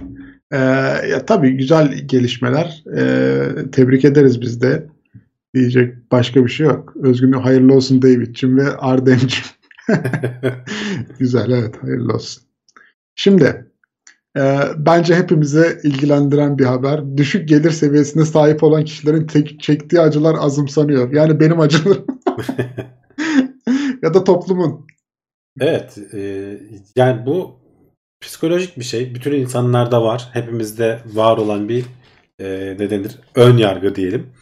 Ee, 0.53 0.57
ya 1.09 1.27
tabii 1.27 1.51
güzel 1.51 1.99
gelişmeler. 2.07 2.85
Ee, 2.97 3.71
tebrik 3.73 4.05
ederiz 4.05 4.41
biz 4.41 4.63
de. 4.63 4.87
Diyecek 5.55 6.13
başka 6.13 6.45
bir 6.45 6.51
şey 6.51 6.67
yok. 6.67 6.95
Özgün 7.03 7.33
hayırlı 7.33 7.75
olsun 7.75 8.03
David'cim 8.03 8.59
ve 8.59 8.77
Ardem'cim. 8.77 9.45
güzel 11.19 11.51
evet 11.51 11.83
hayırlı 11.83 12.15
olsun. 12.15 12.43
Şimdi 13.15 13.70
e, 14.37 14.61
bence 14.77 15.15
hepimize 15.15 15.81
ilgilendiren 15.85 16.59
bir 16.59 16.65
haber. 16.65 17.17
Düşük 17.17 17.49
gelir 17.49 17.71
seviyesine 17.71 18.25
sahip 18.25 18.63
olan 18.63 18.85
kişilerin 18.85 19.27
tek, 19.27 19.61
çektiği 19.61 20.01
acılar 20.01 20.37
azımsanıyor. 20.41 21.13
Yani 21.13 21.41
benim 21.41 21.61
acılarım. 21.61 22.07
ya 24.03 24.15
da 24.15 24.25
toplumun. 24.25 24.87
Evet. 25.61 25.99
E, 26.15 26.21
yani 26.97 27.27
bu 27.27 27.61
psikolojik 28.21 28.79
bir 28.79 28.85
şey. 28.85 29.15
Bütün 29.15 29.33
insanlarda 29.33 30.03
var. 30.03 30.29
Hepimizde 30.33 31.01
var 31.15 31.37
olan 31.37 31.69
bir 31.69 31.85
e, 32.41 32.77
ne 32.79 32.91
denir? 32.91 33.19
Ön 33.35 33.57
yargı 33.57 33.95
diyelim. 33.95 34.33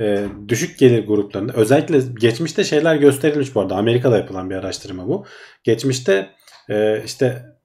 E, 0.00 0.24
düşük 0.48 0.78
gelir 0.78 1.06
gruplarında 1.06 1.52
özellikle 1.52 1.98
geçmişte 2.20 2.64
şeyler 2.64 2.96
gösterilmiş 2.96 3.54
bu 3.54 3.60
arada. 3.60 3.76
Amerika'da 3.76 4.18
yapılan 4.18 4.50
bir 4.50 4.54
araştırma 4.54 5.08
bu. 5.08 5.26
Geçmişte 5.64 6.30
e, 6.70 7.02
işte 7.04 7.57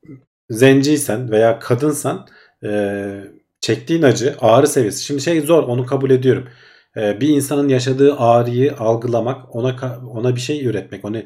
zenciysen 0.50 1.32
veya 1.32 1.60
kadınsan 1.60 2.28
e, 2.64 3.24
çektiğin 3.62 4.02
acı 4.02 4.36
ağrı 4.40 4.68
seviyesi. 4.68 5.04
Şimdi 5.04 5.22
şey 5.22 5.42
zor 5.42 5.64
onu 5.64 5.86
kabul 5.86 6.10
ediyorum. 6.10 6.50
E, 6.98 7.22
bir 7.22 7.28
insanın 7.30 7.70
yaşadığı 7.70 8.16
ağrıyı 8.16 8.76
algılamak, 8.78 9.56
ona 9.56 10.00
ona 10.12 10.36
bir 10.36 10.42
şey 10.42 10.66
üretmek, 10.66 11.06
onu 11.06 11.18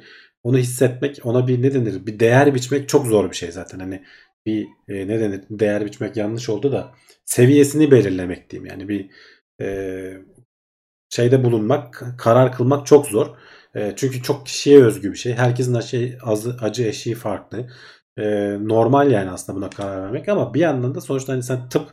onu 0.43 0.57
hissetmek, 0.57 1.19
ona 1.23 1.47
bir 1.47 1.61
ne 1.61 1.73
denir? 1.73 2.05
Bir 2.05 2.19
değer 2.19 2.55
biçmek 2.55 2.89
çok 2.89 3.07
zor 3.07 3.31
bir 3.31 3.35
şey 3.35 3.51
zaten. 3.51 3.79
Hani 3.79 4.03
bir 4.45 4.67
e, 4.87 5.07
ne 5.07 5.19
denir? 5.19 5.41
Değer 5.49 5.85
biçmek 5.85 6.17
yanlış 6.17 6.49
oldu 6.49 6.71
da 6.71 6.91
seviyesini 7.25 7.91
belirlemek 7.91 8.49
diyeyim. 8.49 8.69
Yani 8.69 8.89
bir 8.89 9.09
e, 9.61 9.67
şeyde 11.09 11.43
bulunmak, 11.43 12.03
karar 12.17 12.51
kılmak 12.53 12.87
çok 12.87 13.07
zor. 13.07 13.27
E, 13.75 13.93
çünkü 13.95 14.23
çok 14.23 14.45
kişiye 14.45 14.83
özgü 14.83 15.11
bir 15.11 15.17
şey. 15.17 15.33
Herkesin 15.33 15.73
acı, 15.73 16.17
acı 16.61 16.83
eşiği 16.83 17.15
farklı 17.15 17.69
e, 18.17 18.57
normal 18.61 19.11
yani 19.11 19.29
aslında 19.29 19.57
buna 19.57 19.69
karar 19.69 20.01
vermek 20.03 20.29
ama 20.29 20.53
bir 20.53 20.59
yandan 20.59 20.95
da 20.95 21.01
sonuçta 21.01 21.33
hani 21.33 21.43
sen 21.43 21.69
tıp 21.69 21.89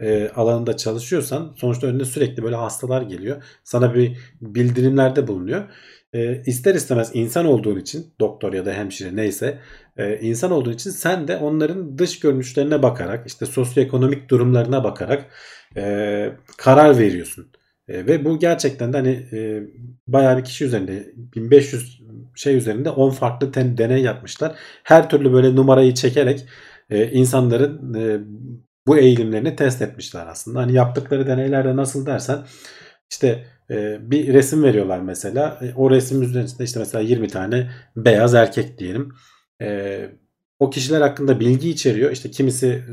e, 0.00 0.28
alanında 0.28 0.76
çalışıyorsan 0.76 1.54
sonuçta 1.56 1.86
önüne 1.86 2.04
sürekli 2.04 2.42
böyle 2.42 2.56
hastalar 2.56 3.02
geliyor. 3.02 3.42
Sana 3.64 3.94
bir 3.94 4.18
bildirimlerde 4.40 5.26
bulunuyor. 5.26 5.64
E, 6.12 6.42
ister 6.46 6.74
istemez 6.74 7.10
insan 7.14 7.46
olduğun 7.46 7.78
için 7.78 8.06
doktor 8.20 8.52
ya 8.52 8.66
da 8.66 8.72
hemşire 8.72 9.16
neyse 9.16 9.58
e, 9.96 10.18
insan 10.18 10.50
olduğu 10.50 10.72
için 10.72 10.90
sen 10.90 11.28
de 11.28 11.36
onların 11.36 11.98
dış 11.98 12.20
görünüşlerine 12.20 12.82
bakarak 12.82 13.26
işte 13.26 13.46
sosyoekonomik 13.46 14.30
durumlarına 14.30 14.84
bakarak 14.84 15.26
e, 15.76 16.32
karar 16.56 16.98
veriyorsun. 16.98 17.52
E, 17.88 18.06
ve 18.06 18.24
bu 18.24 18.38
gerçekten 18.38 18.92
de 18.92 18.96
hani 18.96 19.28
e, 19.32 19.62
bayağı 20.06 20.38
bir 20.38 20.44
kişi 20.44 20.64
üzerinde 20.64 21.12
1500 21.16 22.02
şey 22.36 22.56
üzerinde 22.56 22.90
10 22.90 23.10
farklı 23.10 23.52
ten, 23.52 23.78
deney 23.78 24.02
yapmışlar. 24.02 24.54
Her 24.82 25.10
türlü 25.10 25.32
böyle 25.32 25.56
numarayı 25.56 25.94
çekerek 25.94 26.46
e, 26.90 27.10
insanların 27.10 27.94
e, 27.94 28.20
bu 28.86 28.98
eğilimlerini 28.98 29.56
test 29.56 29.82
etmişler 29.82 30.26
aslında. 30.26 30.60
Hani 30.60 30.72
yaptıkları 30.72 31.26
deneylerde 31.26 31.76
nasıl 31.76 32.06
dersen 32.06 32.38
işte 33.10 33.44
e, 33.70 34.10
bir 34.10 34.34
resim 34.34 34.62
veriyorlar 34.62 34.98
mesela. 35.00 35.58
E, 35.62 35.74
o 35.74 35.90
resim 35.90 36.22
üzerinde 36.22 36.64
işte 36.64 36.78
mesela 36.80 37.02
20 37.02 37.28
tane 37.28 37.70
beyaz 37.96 38.34
erkek 38.34 38.78
diyelim. 38.78 39.12
E, 39.62 40.00
o 40.58 40.70
kişiler 40.70 41.00
hakkında 41.00 41.40
bilgi 41.40 41.70
içeriyor. 41.70 42.10
İşte 42.10 42.30
kimisi 42.30 42.66
e, 42.68 42.84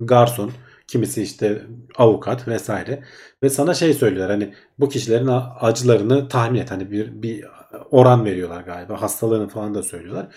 garson, 0.00 0.52
kimisi 0.86 1.22
işte 1.22 1.62
avukat 1.96 2.48
vesaire 2.48 3.02
ve 3.42 3.50
sana 3.50 3.74
şey 3.74 3.94
söylüyorlar 3.94 4.30
hani 4.30 4.54
bu 4.78 4.88
kişilerin 4.88 5.30
acılarını 5.60 6.28
tahmin 6.28 6.60
et 6.60 6.70
hani 6.70 6.90
bir 6.90 7.22
bir 7.22 7.44
oran 7.90 8.24
veriyorlar 8.24 8.60
galiba 8.60 9.02
hastalığını 9.02 9.48
falan 9.48 9.74
da 9.74 9.82
söylüyorlar. 9.82 10.34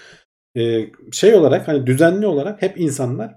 Ee, 0.58 0.92
şey 1.12 1.36
olarak 1.36 1.68
hani 1.68 1.88
düzenli 1.88 2.28
olarak 2.28 2.62
hep 2.62 2.80
insanlar 2.80 3.36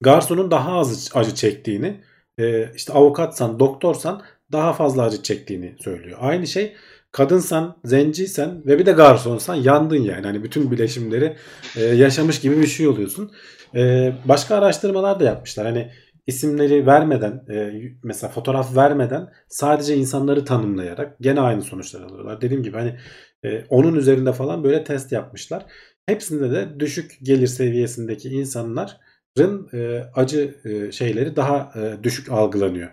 garsonun 0.00 0.50
daha 0.50 0.72
az 0.78 1.10
acı 1.14 1.34
çektiğini 1.34 2.00
e, 2.38 2.72
işte 2.74 2.92
avukatsan 2.92 3.58
doktorsan 3.60 4.22
daha 4.52 4.72
fazla 4.72 5.02
acı 5.02 5.22
çektiğini 5.22 5.76
söylüyor. 5.80 6.18
Aynı 6.20 6.46
şey 6.46 6.76
kadınsan, 7.12 7.76
zenciysen 7.84 8.66
ve 8.66 8.78
bir 8.78 8.86
de 8.86 8.92
garsonsan 8.92 9.54
yandın 9.54 10.02
yani. 10.02 10.26
Hani 10.26 10.44
bütün 10.44 10.70
bileşimleri 10.70 11.36
e, 11.76 11.84
yaşamış 11.84 12.40
gibi 12.40 12.60
bir 12.60 12.66
şey 12.66 12.88
oluyorsun. 12.88 13.32
E, 13.74 14.12
başka 14.24 14.56
araştırmalar 14.56 15.20
da 15.20 15.24
yapmışlar. 15.24 15.66
Hani 15.66 15.90
isimleri 16.26 16.86
vermeden 16.86 17.44
e, 17.50 17.72
mesela 18.02 18.30
fotoğraf 18.30 18.76
vermeden 18.76 19.32
sadece 19.48 19.96
insanları 19.96 20.44
tanımlayarak 20.44 21.18
gene 21.20 21.40
aynı 21.40 21.62
sonuçlar 21.62 22.00
alıyorlar. 22.00 22.40
Dediğim 22.40 22.62
gibi 22.62 22.76
hani 22.76 22.96
e, 23.44 23.64
onun 23.68 23.94
üzerinde 23.94 24.32
falan 24.32 24.64
böyle 24.64 24.84
test 24.84 25.12
yapmışlar. 25.12 25.66
Hepsinde 26.06 26.50
de 26.50 26.80
düşük 26.80 27.18
gelir 27.22 27.46
seviyesindeki 27.46 28.28
insanların 28.28 29.68
e, 29.72 30.04
acı 30.14 30.54
e, 30.64 30.92
şeyleri 30.92 31.36
daha 31.36 31.72
e, 31.76 32.04
düşük 32.04 32.30
algılanıyor. 32.32 32.90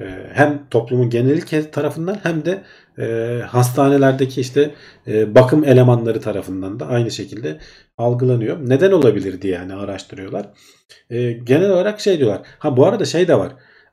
E, 0.00 0.04
hem 0.32 0.68
toplumun 0.70 1.10
geneli 1.10 1.70
tarafından 1.70 2.18
hem 2.22 2.44
de 2.44 2.62
e, 2.98 3.40
hastanelerdeki 3.46 4.40
işte 4.40 4.74
e, 5.06 5.34
bakım 5.34 5.64
elemanları 5.64 6.20
tarafından 6.20 6.80
da 6.80 6.86
aynı 6.86 7.10
şekilde 7.10 7.58
algılanıyor. 7.98 8.58
Neden 8.60 8.92
olabilir 8.92 9.42
diye 9.42 9.54
yani 9.54 9.74
araştırıyorlar. 9.74 10.46
E, 11.10 11.32
genel 11.32 11.70
olarak 11.70 12.00
şey 12.00 12.18
diyorlar. 12.18 12.42
Ha 12.58 12.76
bu 12.76 12.86
arada 12.86 13.04
şey 13.04 13.28
de 13.28 13.38
var. 13.38 13.52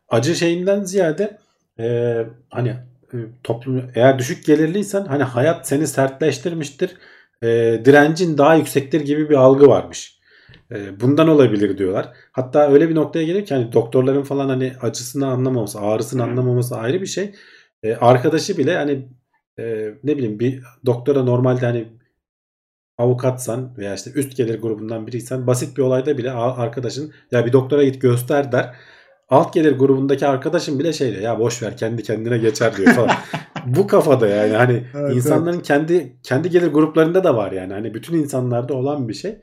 Acı 0.10 0.36
şeyinden 0.36 0.84
ziyade 0.84 1.38
e, 1.80 2.18
hani 2.50 2.70
e, 3.14 3.18
toplum 3.44 3.92
eğer 3.96 4.20
düşük 4.20 4.46
gelirliysen 4.46 5.06
hani 5.06 5.24
hayat 5.24 5.68
seni 5.68 5.88
sertleştirmiştir. 5.88 6.98
E, 7.44 7.48
direncin 7.86 8.38
daha 8.38 8.56
yüksektir 8.56 9.02
gibi 9.02 9.30
bir 9.30 9.36
algı 9.36 9.68
varmış. 9.68 10.22
E, 10.72 11.00
bundan 11.00 11.28
olabilir 11.28 11.78
diyorlar. 11.78 12.10
Hatta 12.32 12.72
öyle 12.72 12.90
bir 12.90 12.96
noktaya 12.96 13.24
gelir 13.26 13.46
ki 13.46 13.54
hani 13.54 13.74
doktorların 13.74 14.24
falan 14.24 14.50
hani 14.50 14.74
acısını 14.82 15.28
anlamaması, 15.28 15.80
ağrısını 15.80 16.24
anlamaması 16.24 16.76
ayrı 16.76 17.02
bir 17.02 17.06
şey. 17.06 17.36
E, 17.84 17.96
arkadaşı 17.96 18.58
bile 18.58 18.76
hani 18.76 19.10
e, 19.60 19.94
ne 20.04 20.18
bileyim 20.18 20.40
bir 20.40 20.64
doktora 20.86 21.24
normalde 21.24 21.66
hani 21.66 21.88
avukatsan 22.98 23.78
veya 23.78 23.96
işte 23.96 24.12
üst 24.12 24.38
gelir 24.38 24.62
grubundan 24.62 25.08
biriysen 25.08 25.48
basit 25.48 25.78
bir 25.78 25.82
olayda 25.82 26.18
bile 26.18 26.32
arkadaşın 26.32 27.14
ya 27.32 27.46
bir 27.46 27.54
doktora 27.54 27.84
git 27.84 28.02
göster 28.02 28.52
der. 28.52 28.76
alt 29.30 29.54
gelir 29.54 29.78
grubundaki 29.78 30.28
arkadaşım 30.28 30.80
bile 30.80 30.94
şey 30.94 31.12
diyor 31.12 31.22
ya 31.22 31.40
boş 31.40 31.64
ver 31.64 31.78
kendi 31.78 32.04
kendine 32.04 32.38
geçer 32.38 32.78
diyor 32.78 32.94
falan. 32.94 33.12
Bu 33.66 33.88
kafada 33.88 34.28
yani 34.28 34.54
hani 34.54 34.84
Evet, 34.96 35.16
insanların 35.16 35.60
kendi 35.60 36.18
kendi 36.24 36.50
gelir 36.50 36.68
gruplarında 36.68 37.24
da 37.24 37.36
var 37.36 37.52
yani 37.52 37.74
hani 37.74 37.94
bütün 37.94 38.16
insanlarda 38.18 38.74
olan 38.74 39.10
bir 39.10 39.14
şey. 39.14 39.42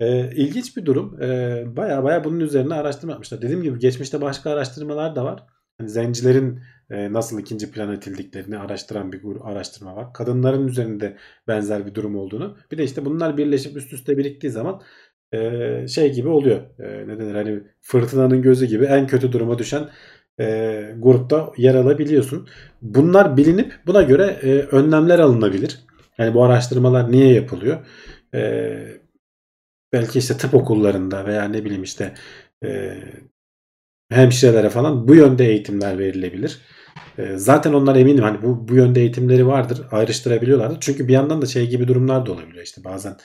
Ee, 0.00 0.30
ilginç 0.34 0.76
bir 0.76 0.86
durum. 0.86 1.22
Ee, 1.22 1.64
baya 1.76 2.04
baya 2.04 2.24
bunun 2.24 2.40
üzerine 2.40 2.74
araştırma 2.74 3.12
yapmışlar. 3.12 3.42
Dediğim 3.42 3.62
gibi 3.62 3.78
geçmişte 3.78 4.20
başka 4.20 4.50
araştırmalar 4.50 5.16
da 5.16 5.24
var. 5.24 5.46
Hani 5.78 5.88
zencilerin 5.88 6.56
e, 6.56 6.60
nasıl 6.90 7.40
ikinci 7.40 7.70
plana 7.70 7.94
itildiklerini 7.94 8.58
araştıran 8.58 9.12
bir 9.12 9.22
araştırma 9.44 9.96
var. 9.96 10.12
Kadınların 10.12 10.68
üzerinde 10.68 11.16
benzer 11.48 11.86
bir 11.86 11.94
durum 11.94 12.16
olduğunu. 12.16 12.56
Bir 12.72 12.78
de 12.78 12.84
işte 12.84 13.04
bunlar 13.04 13.36
birleşip 13.36 13.76
üst 13.76 13.92
üste 13.92 14.18
biriktiği 14.18 14.50
zaman 14.50 14.82
e, 15.32 15.88
şey 15.88 16.12
gibi 16.12 16.28
oluyor. 16.28 16.60
E, 16.78 17.08
ne 17.08 17.18
denir 17.18 17.34
hani 17.34 17.60
fırtınanın 17.80 18.42
gözü 18.42 18.66
gibi 18.66 18.84
en 18.84 19.06
kötü 19.06 19.32
duruma 19.32 19.58
düşen 19.58 19.88
e, 20.40 20.94
grupta 20.98 21.52
yer 21.56 21.74
alabiliyorsun. 21.74 22.48
Bunlar 22.82 23.36
bilinip 23.36 23.72
buna 23.86 24.02
göre 24.02 24.24
e, 24.42 24.48
önlemler 24.76 25.18
alınabilir. 25.18 25.78
Yani 26.18 26.34
bu 26.34 26.44
araştırmalar 26.44 27.12
niye 27.12 27.34
yapılıyor? 27.34 27.86
E, 28.34 28.72
belki 29.92 30.18
işte 30.18 30.36
tıp 30.36 30.54
okullarında 30.54 31.26
veya 31.26 31.44
ne 31.44 31.64
bileyim 31.64 31.82
işte 31.82 32.14
e, 32.64 32.98
hemşirelere 34.10 34.70
falan 34.70 35.08
bu 35.08 35.14
yönde 35.14 35.46
eğitimler 35.46 35.98
verilebilir. 35.98 36.60
E, 37.18 37.38
zaten 37.38 37.72
onlar 37.72 37.96
eminim 37.96 38.24
hani 38.24 38.42
bu, 38.42 38.68
bu 38.68 38.74
yönde 38.74 39.00
eğitimleri 39.00 39.46
vardır. 39.46 39.86
Ayrıştırabiliyorlardır. 39.90 40.80
Çünkü 40.80 41.08
bir 41.08 41.12
yandan 41.12 41.42
da 41.42 41.46
şey 41.46 41.68
gibi 41.68 41.88
durumlar 41.88 42.26
da 42.26 42.32
olabiliyor. 42.32 42.64
İşte 42.64 42.84
bazen 42.84 43.16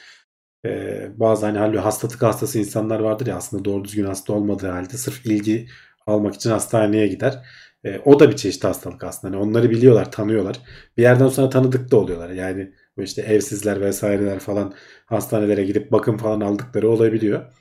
e, 0.65 1.07
bazı 1.19 1.45
hani 1.45 1.57
halbuki 1.57 1.79
hastalık 1.79 2.21
hastası 2.23 2.59
insanlar 2.59 2.99
vardır 2.99 3.27
ya 3.27 3.35
aslında 3.35 3.65
doğru 3.65 3.83
düzgün 3.85 4.05
hasta 4.05 4.33
olmadığı 4.33 4.67
halde 4.67 4.97
sırf 4.97 5.25
ilgi 5.25 5.67
almak 6.07 6.35
için 6.35 6.49
hastaneye 6.49 7.07
gider. 7.07 7.45
E, 7.83 7.99
o 7.99 8.19
da 8.19 8.29
bir 8.29 8.35
çeşit 8.35 8.63
hastalık 8.63 9.03
aslında. 9.03 9.35
Hani 9.35 9.43
onları 9.43 9.69
biliyorlar, 9.69 10.11
tanıyorlar. 10.11 10.59
Bir 10.97 11.01
yerden 11.01 11.27
sonra 11.27 11.49
tanıdık 11.49 11.91
da 11.91 11.97
oluyorlar. 11.97 12.29
Yani 12.29 12.73
işte 12.97 13.21
evsizler 13.21 13.81
vesaireler 13.81 14.39
falan 14.39 14.73
hastanelere 15.05 15.63
gidip 15.63 15.91
bakım 15.91 16.17
falan 16.17 16.41
aldıkları 16.41 16.89
olabiliyor. 16.89 17.53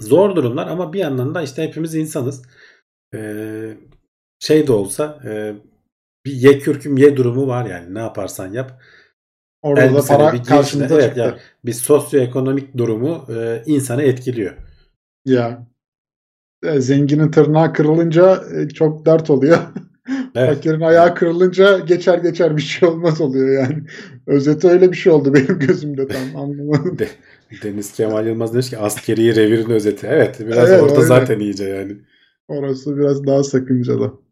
Zor 0.00 0.36
durumlar 0.36 0.66
ama 0.66 0.92
bir 0.92 0.98
yandan 0.98 1.34
da 1.34 1.42
işte 1.42 1.62
hepimiz 1.62 1.94
insanız. 1.94 2.42
Ee, 3.14 3.76
şey 4.38 4.66
de 4.66 4.72
olsa 4.72 5.20
e, 5.24 5.54
bir 6.26 6.32
ye 6.32 6.58
kürküm 6.58 6.96
ye 6.96 7.16
durumu 7.16 7.46
var 7.46 7.66
yani 7.66 7.94
ne 7.94 7.98
yaparsan 7.98 8.52
yap. 8.52 8.82
Orada 9.62 9.94
da 9.94 10.02
para 10.08 10.42
karşımıza 10.42 10.94
evet, 10.94 11.04
çıktı. 11.04 11.20
yani 11.20 11.34
bir 11.64 11.72
sosyoekonomik 11.72 12.76
durumu 12.76 13.26
e, 13.36 13.62
insanı 13.66 14.02
etkiliyor. 14.02 14.54
Ya. 15.24 15.66
E, 16.62 16.80
Zenginin 16.80 17.30
tırnağı 17.30 17.72
kırılınca 17.72 18.44
e, 18.54 18.68
çok 18.68 19.06
dert 19.06 19.30
oluyor. 19.30 19.58
Evet. 20.34 20.54
Fakirin 20.54 20.80
ayağı 20.80 21.14
kırılınca 21.14 21.78
geçer 21.78 22.18
geçer 22.18 22.56
bir 22.56 22.62
şey 22.62 22.88
olmaz 22.88 23.20
oluyor 23.20 23.62
yani. 23.62 23.82
Özeti 24.26 24.68
öyle 24.68 24.92
bir 24.92 24.96
şey 24.96 25.12
oldu 25.12 25.34
benim 25.34 25.58
gözümde 25.58 26.08
tam 26.08 26.36
anlamadım. 26.42 26.98
De, 26.98 27.08
Deniz 27.62 27.92
Kemal 27.92 28.26
Yılmaz 28.26 28.52
demiş 28.52 28.70
ki 28.70 28.78
askeri 28.78 29.36
revirin 29.36 29.70
özeti. 29.70 30.06
Evet 30.06 30.40
biraz 30.40 30.70
Evet, 30.70 30.82
orada 30.82 30.94
öyle. 30.96 31.06
zaten 31.06 31.40
iyice 31.40 31.64
yani. 31.64 31.96
Orası 32.48 32.96
biraz 32.96 33.26
daha 33.26 33.42
sakıncalı. 33.42 34.25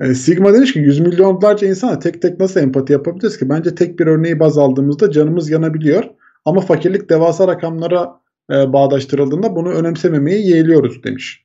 E, 0.00 0.14
Sigma 0.14 0.54
demiş 0.54 0.72
ki 0.72 0.78
100 0.78 1.00
milyonlarca 1.00 1.68
insana 1.68 1.98
tek 1.98 2.22
tek 2.22 2.40
nasıl 2.40 2.60
empati 2.60 2.92
yapabiliriz 2.92 3.38
ki? 3.38 3.48
Bence 3.48 3.74
tek 3.74 3.98
bir 3.98 4.06
örneği 4.06 4.40
baz 4.40 4.58
aldığımızda 4.58 5.10
canımız 5.10 5.50
yanabiliyor. 5.50 6.04
Ama 6.44 6.60
fakirlik 6.60 7.10
devasa 7.10 7.48
rakamlara 7.48 8.20
e, 8.50 8.72
bağdaştırıldığında 8.72 9.56
bunu 9.56 9.68
önemsememeyi 9.72 10.48
yeğliyoruz 10.50 11.04
demiş. 11.04 11.44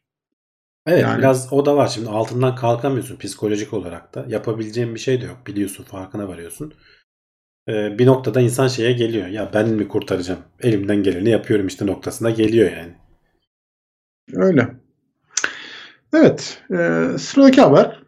Evet 0.88 1.02
Yani- 1.02 1.20
biraz 1.20 1.54
o 1.54 1.66
da 1.66 1.76
var. 1.78 1.88
Şimdi 1.88 2.10
altından 2.10 2.56
kalkamıyorsun 2.56 3.18
psikolojik 3.18 3.74
olarak 3.74 4.16
da. 4.16 4.26
Yapabileceğin 4.30 4.96
bir 4.96 5.00
şey 5.00 5.22
de 5.22 5.26
yok. 5.26 5.38
Biliyorsun 5.48 5.84
farkına 5.84 6.28
varıyorsun. 6.28 6.74
Ee, 7.70 8.00
bir 8.00 8.06
noktada 8.06 8.42
insan 8.42 8.68
şeye 8.68 8.92
geliyor. 8.92 9.28
Ya 9.28 9.52
ben 9.54 9.70
mi 9.70 9.88
kurtaracağım? 9.88 10.40
Elimden 10.62 11.04
geleni 11.04 11.30
yapıyorum 11.30 11.68
işte 11.68 11.86
noktasına 11.86 12.30
geliyor 12.30 12.72
yani. 12.72 12.94
Öyle. 14.34 14.68
Evet. 16.14 16.62
E, 16.72 17.08
sıradaki 17.18 17.62
haber. 17.62 17.99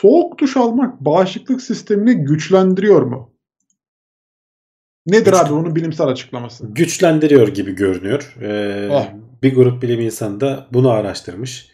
Soğuk 0.00 0.38
duş 0.38 0.56
almak 0.56 1.00
bağışıklık 1.00 1.62
sistemini 1.62 2.14
güçlendiriyor 2.24 3.02
mu? 3.02 3.34
Nedir 5.06 5.32
Güç- 5.32 5.40
abi 5.40 5.52
onun 5.52 5.76
bilimsel 5.76 6.06
açıklaması? 6.06 6.66
Güçlendiriyor 6.66 7.48
gibi 7.48 7.72
görünüyor. 7.74 8.34
Ee, 8.42 8.88
Oh. 8.90 9.06
Bir 9.42 9.54
grup 9.54 9.82
bilim 9.82 10.00
insanı 10.00 10.40
da 10.40 10.66
bunu 10.72 10.90
araştırmış. 10.90 11.70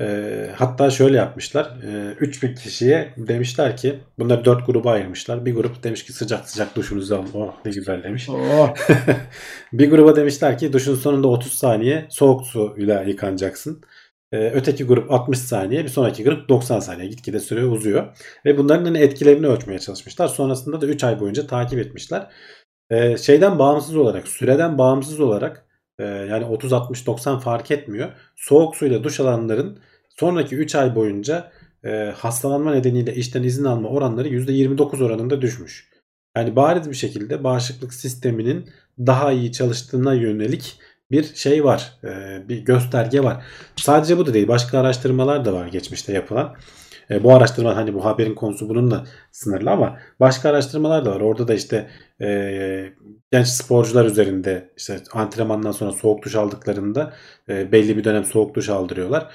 Ee, 0.00 0.50
hatta 0.56 0.90
şöyle 0.90 1.16
yapmışlar. 1.16 1.78
Ee, 1.84 2.14
3000 2.20 2.54
kişiye 2.54 3.14
demişler 3.16 3.76
ki 3.76 3.98
bunları 4.18 4.44
4 4.44 4.66
gruba 4.66 4.90
ayırmışlar. 4.92 5.46
Bir 5.46 5.54
grup 5.54 5.82
demiş 5.82 6.04
ki 6.04 6.12
sıcak 6.12 6.50
sıcak 6.50 6.76
duşunuzu 6.76 7.14
alın. 7.16 7.28
Oh 7.34 7.54
ne 7.64 7.70
güzel 7.70 8.02
demiş. 8.02 8.28
Oh, 8.28 8.74
bir 9.72 9.90
gruba 9.90 10.16
demişler 10.16 10.58
ki 10.58 10.72
duşun 10.72 10.94
sonunda 10.94 11.28
30 11.28 11.52
saniye 11.52 12.06
soğuk 12.10 12.46
suyla 12.46 13.02
yıkanacaksın. 13.02 13.82
Ee, 14.32 14.50
öteki 14.50 14.84
grup 14.84 15.10
60 15.12 15.38
saniye, 15.38 15.84
bir 15.84 15.88
sonraki 15.88 16.24
grup 16.24 16.48
90 16.48 16.80
saniye. 16.80 17.08
Gitgide 17.08 17.40
süre 17.40 17.64
uzuyor. 17.64 18.16
Ve 18.44 18.58
bunların 18.58 18.84
hani 18.84 18.98
etkilerini 18.98 19.46
ölçmeye 19.46 19.78
çalışmışlar. 19.78 20.28
Sonrasında 20.28 20.80
da 20.80 20.86
3 20.86 21.04
ay 21.04 21.20
boyunca 21.20 21.46
takip 21.46 21.78
etmişler. 21.78 22.30
Ee, 22.90 23.16
şeyden 23.16 23.58
bağımsız 23.58 23.96
olarak, 23.96 24.28
süreden 24.28 24.78
bağımsız 24.78 25.20
olarak 25.20 25.66
e, 25.98 26.04
yani 26.04 26.44
30, 26.44 26.72
60, 26.72 27.06
90 27.06 27.38
fark 27.38 27.70
etmiyor. 27.70 28.12
Soğuk 28.36 28.76
suyla 28.76 29.04
duş 29.04 29.20
alanların 29.20 29.78
sonraki 30.08 30.56
3 30.56 30.74
ay 30.74 30.94
boyunca 30.94 31.52
e, 31.84 32.12
hastalanma 32.16 32.72
nedeniyle 32.72 33.14
işten 33.14 33.42
izin 33.42 33.64
alma 33.64 33.88
oranları 33.88 34.28
%29 34.28 35.04
oranında 35.04 35.42
düşmüş. 35.42 35.88
Yani 36.36 36.56
bariz 36.56 36.90
bir 36.90 36.94
şekilde 36.94 37.44
bağışıklık 37.44 37.94
sisteminin 37.94 38.70
daha 38.98 39.32
iyi 39.32 39.52
çalıştığına 39.52 40.14
yönelik 40.14 40.78
bir 41.10 41.34
şey 41.34 41.64
var. 41.64 41.92
e, 42.04 42.48
bir 42.48 42.58
gösterge 42.58 43.22
var. 43.22 43.44
Sadece 43.76 44.18
bu 44.18 44.26
da 44.26 44.34
değil. 44.34 44.48
Başka 44.48 44.78
araştırmalar 44.78 45.44
da 45.44 45.52
var 45.52 45.66
geçmişte 45.66 46.12
yapılan. 46.12 46.54
E, 47.10 47.24
bu 47.24 47.34
araştırma 47.34 47.76
hani 47.76 47.94
bu 47.94 48.04
haberin 48.04 48.34
konusu 48.34 48.68
bununla 48.68 49.04
sınırlı 49.32 49.70
ama 49.70 49.98
başka 50.20 50.50
araştırmalar 50.50 51.04
da 51.04 51.10
var. 51.10 51.20
Orada 51.20 51.48
da 51.48 51.54
işte 51.54 51.90
e, 52.20 52.92
genç 53.32 53.46
sporcular 53.46 54.04
üzerinde 54.04 54.70
işte 54.76 54.98
antrenmandan 55.12 55.72
sonra 55.72 55.92
soğuk 55.92 56.24
duş 56.24 56.34
aldıklarında 56.34 57.12
belli 57.48 57.96
bir 57.96 58.04
dönem 58.04 58.24
soğuk 58.24 58.54
duş 58.54 58.68
aldırıyorlar. 58.68 59.30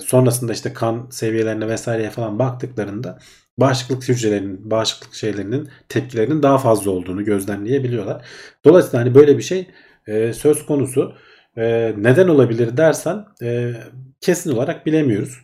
Sonrasında 0.00 0.52
işte 0.52 0.72
kan 0.72 1.08
seviyelerine 1.10 1.68
vesaireye 1.68 2.10
falan 2.10 2.38
baktıklarında 2.38 3.18
bağışıklık 3.58 4.08
hücrelerinin, 4.08 4.70
bağışıklık 4.70 5.14
şeylerinin 5.14 5.68
tepkilerinin 5.88 6.42
daha 6.42 6.58
fazla 6.58 6.90
olduğunu 6.90 7.24
gözlemleyebiliyorlar. 7.24 8.26
Dolayısıyla 8.64 9.00
hani 9.00 9.14
böyle 9.14 9.38
bir 9.38 9.42
şey 9.42 9.70
e, 10.06 10.32
söz 10.32 10.66
konusu. 10.66 11.12
E, 11.56 11.94
neden 11.96 12.28
olabilir 12.28 12.76
dersen 12.76 13.24
e, 13.42 13.72
kesin 14.20 14.52
olarak 14.52 14.86
bilemiyoruz 14.86 15.38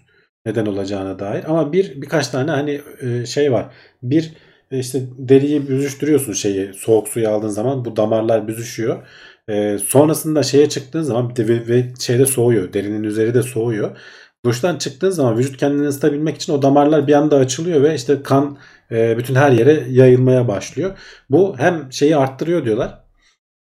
neden 0.46 0.66
olacağına 0.66 1.18
dair. 1.18 1.44
Ama 1.48 1.72
bir 1.72 2.02
birkaç 2.02 2.28
tane 2.28 2.50
hani 2.50 2.80
e, 3.00 3.26
şey 3.26 3.52
var. 3.52 3.66
Bir 4.02 4.32
e, 4.70 4.78
işte 4.78 5.02
deriyi 5.18 5.68
büzüştürüyorsun 5.68 6.32
şeyi 6.32 6.74
soğuk 6.74 7.08
suyu 7.08 7.28
aldığın 7.28 7.48
zaman 7.48 7.84
bu 7.84 7.96
damarlar 7.96 8.48
büzüşüyor. 8.48 9.06
E, 9.48 9.78
sonrasında 9.78 10.42
şeye 10.42 10.68
çıktığın 10.68 11.02
zaman 11.02 11.30
bir 11.30 11.36
de 11.36 11.48
ve, 11.48 11.68
ve 11.68 11.92
şeyde 12.00 12.26
soğuyor. 12.26 12.72
Derinin 12.72 13.02
üzeri 13.02 13.34
de 13.34 13.42
soğuyor. 13.42 13.96
Duştan 14.44 14.78
çıktığın 14.78 15.10
zaman 15.10 15.38
vücut 15.38 15.56
kendini 15.56 15.86
ısıtabilmek 15.86 16.36
için 16.36 16.52
o 16.52 16.62
damarlar 16.62 17.06
bir 17.06 17.12
anda 17.12 17.36
açılıyor 17.36 17.82
ve 17.82 17.94
işte 17.94 18.22
kan 18.22 18.58
e, 18.90 19.18
bütün 19.18 19.34
her 19.34 19.50
yere 19.52 19.84
yayılmaya 19.88 20.48
başlıyor. 20.48 20.98
Bu 21.30 21.58
hem 21.58 21.92
şeyi 21.92 22.16
arttırıyor 22.16 22.64
diyorlar. 22.64 23.07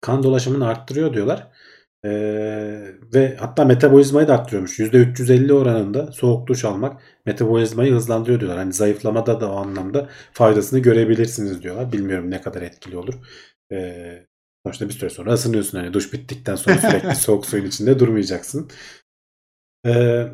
Kan 0.01 0.23
dolaşımını 0.23 0.69
arttırıyor 0.69 1.15
diyorlar. 1.15 1.47
Ee, 2.05 2.95
ve 3.15 3.37
hatta 3.41 3.65
metabolizmayı 3.65 4.29
da 4.29 4.35
arttırıyormuş. 4.35 4.79
%350 4.79 5.53
oranında 5.53 6.13
soğuk 6.13 6.47
duş 6.47 6.65
almak 6.65 7.03
metabolizmayı 7.27 7.93
hızlandırıyor 7.93 8.41
diyorlar. 8.41 8.59
Hani 8.59 8.73
zayıflamada 8.73 9.41
da 9.41 9.53
o 9.53 9.57
anlamda 9.57 10.09
faydasını 10.33 10.79
görebilirsiniz 10.79 11.63
diyorlar. 11.63 11.93
Bilmiyorum 11.93 12.31
ne 12.31 12.41
kadar 12.41 12.63
etkili 12.63 12.97
olur. 12.97 13.15
Ee, 13.73 14.27
sonuçta 14.67 14.89
bir 14.89 14.93
süre 14.93 15.11
sonra 15.11 15.33
ısınıyorsun. 15.33 15.79
Hani 15.79 15.93
duş 15.93 16.13
bittikten 16.13 16.57
sonra 16.57 16.79
sürekli 16.91 17.15
soğuk 17.15 17.47
suyun 17.47 17.67
içinde 17.67 17.99
durmayacaksın. 17.99 18.71
Ee, 19.87 20.27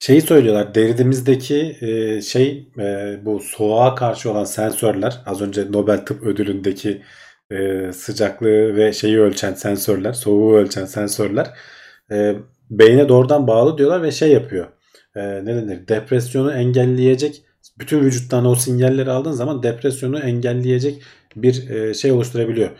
şeyi 0.00 0.20
söylüyorlar. 0.22 0.74
Deridimizdeki 0.74 1.76
e, 1.80 2.22
şey 2.22 2.72
e, 2.78 3.20
bu 3.24 3.40
soğuğa 3.40 3.94
karşı 3.94 4.30
olan 4.30 4.44
sensörler 4.44 5.22
az 5.26 5.40
önce 5.40 5.72
Nobel 5.72 6.06
Tıp 6.06 6.22
Ödülü'ndeki 6.22 7.02
e, 7.52 7.92
sıcaklığı 7.92 8.76
ve 8.76 8.92
şeyi 8.92 9.20
ölçen 9.20 9.54
sensörler, 9.54 10.12
soğuğu 10.12 10.56
ölçen 10.56 10.84
sensörler 10.84 11.50
e, 12.10 12.34
beyne 12.70 13.08
doğrudan 13.08 13.46
bağlı 13.46 13.78
diyorlar 13.78 14.02
ve 14.02 14.10
şey 14.10 14.32
yapıyor. 14.32 14.66
E, 15.16 15.20
ne 15.44 15.56
denir? 15.56 15.88
Depresyonu 15.88 16.52
engelleyecek 16.52 17.42
bütün 17.78 18.00
vücuttan 18.00 18.46
o 18.46 18.54
sinyalleri 18.54 19.10
aldığın 19.10 19.32
zaman 19.32 19.62
depresyonu 19.62 20.18
engelleyecek 20.18 21.02
bir 21.36 21.70
e, 21.70 21.94
şey 21.94 22.12
oluşturabiliyor. 22.12 22.70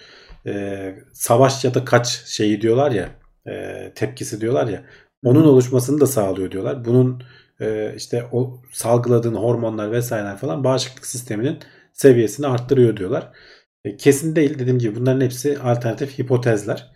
E, 0.47 0.95
savaş 1.13 1.65
ya 1.65 1.75
da 1.75 1.85
kaç 1.85 2.09
şeyi 2.27 2.61
diyorlar 2.61 2.91
ya 2.91 3.09
e, 3.47 3.93
tepkisi 3.95 4.41
diyorlar 4.41 4.67
ya 4.67 4.83
Onun 5.25 5.45
oluşmasını 5.45 6.01
da 6.01 6.07
sağlıyor 6.07 6.51
diyorlar. 6.51 6.85
Bunun 6.85 7.23
e, 7.61 7.95
işte 7.97 8.25
o 8.33 8.63
salgıladığın 8.73 9.35
hormonlar 9.35 9.93
vesaireler 9.93 10.37
falan 10.37 10.65
bağışıklık 10.65 11.07
sisteminin 11.07 11.59
seviyesini 11.93 12.47
arttırıyor 12.47 12.97
diyorlar. 12.97 13.33
E, 13.85 13.97
kesin 13.97 14.37
değil 14.37 14.59
dediğim 14.59 14.79
gibi 14.79 14.97
bunların 14.97 15.21
hepsi 15.21 15.59
alternatif 15.59 16.19
hipotezler. 16.19 16.93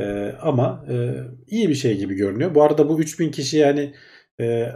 E, 0.00 0.32
ama 0.42 0.84
e, 0.90 1.14
iyi 1.46 1.68
bir 1.68 1.74
şey 1.74 1.98
gibi 1.98 2.14
görünüyor. 2.14 2.54
Bu 2.54 2.62
arada 2.62 2.88
bu 2.88 3.00
3000 3.00 3.30
kişi 3.30 3.56
yani 3.56 3.94
e, 4.40 4.68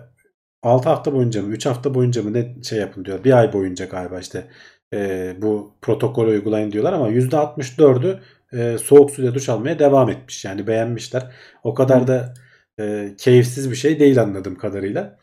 6 0.62 0.88
hafta 0.88 1.12
boyunca 1.12 1.42
mı 1.42 1.52
3 1.52 1.66
hafta 1.66 1.94
boyunca 1.94 2.22
mı 2.22 2.32
ne 2.32 2.62
şey 2.62 2.78
yapın 2.78 3.04
diyor. 3.04 3.24
Bir 3.24 3.38
ay 3.38 3.52
boyunca 3.52 3.84
galiba 3.84 4.20
işte 4.20 4.46
e, 4.94 5.34
bu 5.42 5.78
protokolü 5.82 6.30
uygulayın 6.30 6.72
diyorlar 6.72 6.92
ama 6.92 7.10
%64'ü 7.10 8.20
e, 8.52 8.78
soğuk 8.78 9.10
suyla 9.10 9.34
duş 9.34 9.48
almaya 9.48 9.78
devam 9.78 10.10
etmiş. 10.10 10.44
Yani 10.44 10.66
beğenmişler. 10.66 11.32
O 11.64 11.74
kadar 11.74 12.06
da 12.06 12.34
e, 12.80 13.14
keyifsiz 13.18 13.70
bir 13.70 13.76
şey 13.76 14.00
değil 14.00 14.22
anladığım 14.22 14.58
kadarıyla. 14.58 15.18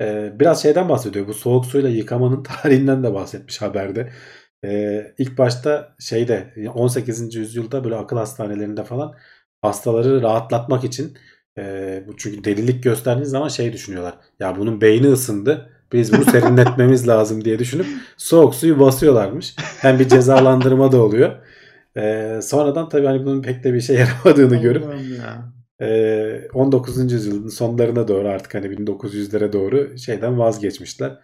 E, 0.00 0.32
biraz 0.40 0.62
şeyden 0.62 0.88
bahsediyor. 0.88 1.26
Bu 1.28 1.34
soğuk 1.34 1.66
suyla 1.66 1.88
yıkamanın 1.88 2.42
tarihinden 2.62 3.04
de 3.04 3.14
bahsetmiş 3.14 3.62
haberde. 3.62 4.12
E, 4.64 5.02
ilk 5.18 5.38
başta 5.38 5.94
şeyde 5.98 6.54
18. 6.74 7.34
yüzyılda 7.34 7.84
böyle 7.84 7.96
akıl 7.96 8.16
hastanelerinde 8.16 8.84
falan 8.84 9.14
hastaları 9.62 10.22
rahatlatmak 10.22 10.84
için 10.84 11.18
e, 11.58 12.04
çünkü 12.16 12.44
delilik 12.44 12.82
gösterdiğiniz 12.84 13.30
zaman 13.30 13.48
şey 13.48 13.72
düşünüyorlar. 13.72 14.14
Ya 14.40 14.58
bunun 14.58 14.80
beyni 14.80 15.06
ısındı. 15.06 15.72
Biz 15.92 16.12
bunu 16.12 16.24
serinletmemiz 16.24 17.08
lazım 17.08 17.44
diye 17.44 17.58
düşünüp 17.58 17.86
soğuk 18.16 18.54
suyu 18.54 18.80
basıyorlarmış. 18.80 19.56
Hem 19.58 19.98
bir 19.98 20.08
cezalandırma 20.08 20.92
da 20.92 21.02
oluyor. 21.02 21.36
Ee, 21.96 22.40
sonradan 22.42 22.88
tabii 22.88 23.06
hani 23.06 23.24
bunun 23.26 23.42
pek 23.42 23.64
de 23.64 23.74
bir 23.74 23.80
şey 23.80 23.96
yaramadığını 24.24 24.56
görüp 24.56 24.84
e, 25.80 26.48
19. 26.54 27.12
yüzyılın 27.12 27.48
sonlarına 27.48 28.08
doğru 28.08 28.28
artık 28.28 28.54
hani 28.54 28.66
1900'lere 28.66 29.52
doğru 29.52 29.98
şeyden 29.98 30.38
vazgeçmişler. 30.38 31.18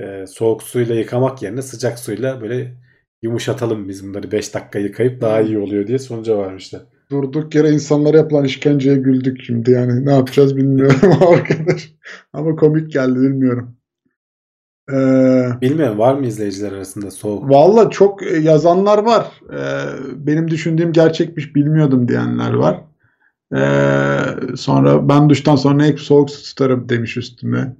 E, 0.00 0.26
soğuk 0.26 0.62
suyla 0.62 0.94
yıkamak 0.94 1.42
yerine 1.42 1.62
sıcak 1.62 1.98
suyla 1.98 2.40
böyle 2.40 2.74
yumuşatalım 3.22 3.88
biz 3.88 4.08
bunları 4.08 4.32
5 4.32 4.54
dakika 4.54 4.78
yıkayıp 4.78 5.20
daha 5.20 5.40
iyi 5.40 5.58
oluyor 5.58 5.86
diye 5.86 5.98
sonuca 5.98 6.36
varmışlar. 6.38 6.82
Durduk 7.10 7.54
yere 7.54 7.70
insanlara 7.70 8.16
yapılan 8.16 8.44
işkenceye 8.44 8.96
güldük 8.96 9.42
şimdi 9.42 9.70
yani. 9.70 10.06
Ne 10.06 10.12
yapacağız 10.12 10.56
bilmiyorum 10.56 11.12
arkadaş. 11.28 11.92
Ama 12.32 12.56
komik 12.56 12.92
geldi 12.92 13.20
bilmiyorum. 13.20 13.76
Ee, 14.90 15.60
Bilmiyorum 15.60 15.98
var 15.98 16.14
mı 16.14 16.26
izleyiciler 16.26 16.72
arasında 16.72 17.10
soğuk? 17.10 17.50
Valla 17.50 17.90
çok 17.90 18.22
e, 18.22 18.36
yazanlar 18.36 18.98
var. 18.98 19.26
Ee, 19.52 19.84
benim 20.26 20.50
düşündüğüm 20.50 20.92
gerçekmiş 20.92 21.54
bilmiyordum 21.56 22.08
diyenler 22.08 22.54
var. 22.54 22.80
Ee, 23.56 24.56
sonra 24.56 25.08
ben 25.08 25.30
duştan 25.30 25.56
sonra 25.56 25.84
hep 25.84 26.00
soğuk 26.00 26.30
su 26.30 26.42
tutarım 26.42 26.88
demiş 26.88 27.16
üstüme. 27.16 27.76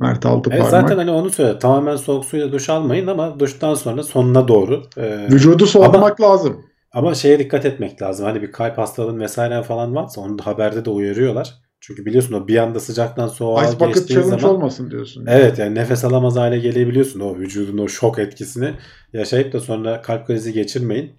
Mert 0.00 0.26
Altıparmak. 0.26 0.62
Evet, 0.62 0.70
zaten 0.70 0.96
hani 0.96 1.10
onu 1.10 1.30
söyle. 1.30 1.58
Tamamen 1.58 1.96
soğuk 1.96 2.24
suyla 2.24 2.52
duş 2.52 2.68
almayın 2.70 3.06
ama 3.06 3.40
duştan 3.40 3.74
sonra 3.74 4.02
sonuna 4.02 4.48
doğru. 4.48 4.82
e, 4.96 5.28
Vücudu 5.30 5.66
soğutmak 5.66 6.20
lazım. 6.20 6.64
Ama 6.92 7.14
şeye 7.14 7.38
dikkat 7.38 7.64
etmek 7.64 8.02
lazım. 8.02 8.26
Hani 8.26 8.42
bir 8.42 8.52
kalp 8.52 8.78
hastalığın 8.78 9.20
vesaire 9.20 9.62
falan 9.62 9.94
varsa 9.94 10.20
onu 10.20 10.38
da 10.38 10.46
haberde 10.46 10.84
de 10.84 10.90
uyarıyorlar. 10.90 11.54
Çünkü 11.80 12.06
biliyorsun 12.06 12.34
o 12.34 12.48
bir 12.48 12.56
anda 12.56 12.80
sıcaktan 12.80 13.28
soğuğa 13.28 13.64
Ice 13.64 13.80
bucket 13.80 13.94
geçtiğin 13.94 14.20
challenge 14.20 14.40
zaman 14.40 14.56
olmasın 14.56 14.90
diyorsun. 14.90 15.26
evet 15.28 15.58
yani 15.58 15.74
nefes 15.74 16.04
alamaz 16.04 16.36
hale 16.36 16.58
gelebiliyorsun. 16.58 17.20
O 17.20 17.36
vücudun 17.36 17.78
o 17.78 17.88
şok 17.88 18.18
etkisini 18.18 18.70
yaşayıp 19.12 19.52
da 19.52 19.60
sonra 19.60 20.02
kalp 20.02 20.26
krizi 20.26 20.52
geçirmeyin. 20.52 21.16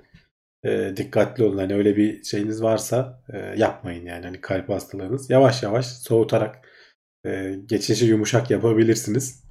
E, 0.63 0.93
dikkatli 0.97 1.43
olun. 1.43 1.57
Hani 1.57 1.73
öyle 1.75 1.97
bir 1.97 2.23
şeyiniz 2.23 2.63
varsa 2.63 3.21
e, 3.33 3.37
yapmayın 3.57 4.05
yani. 4.05 4.25
Hani 4.25 4.41
kalp 4.41 4.69
hastalığınız. 4.69 5.29
Yavaş 5.29 5.63
yavaş 5.63 5.85
soğutarak 5.85 6.55
e, 7.25 7.55
geçişi 7.65 8.05
yumuşak 8.05 8.51
yapabilirsiniz. 8.51 9.47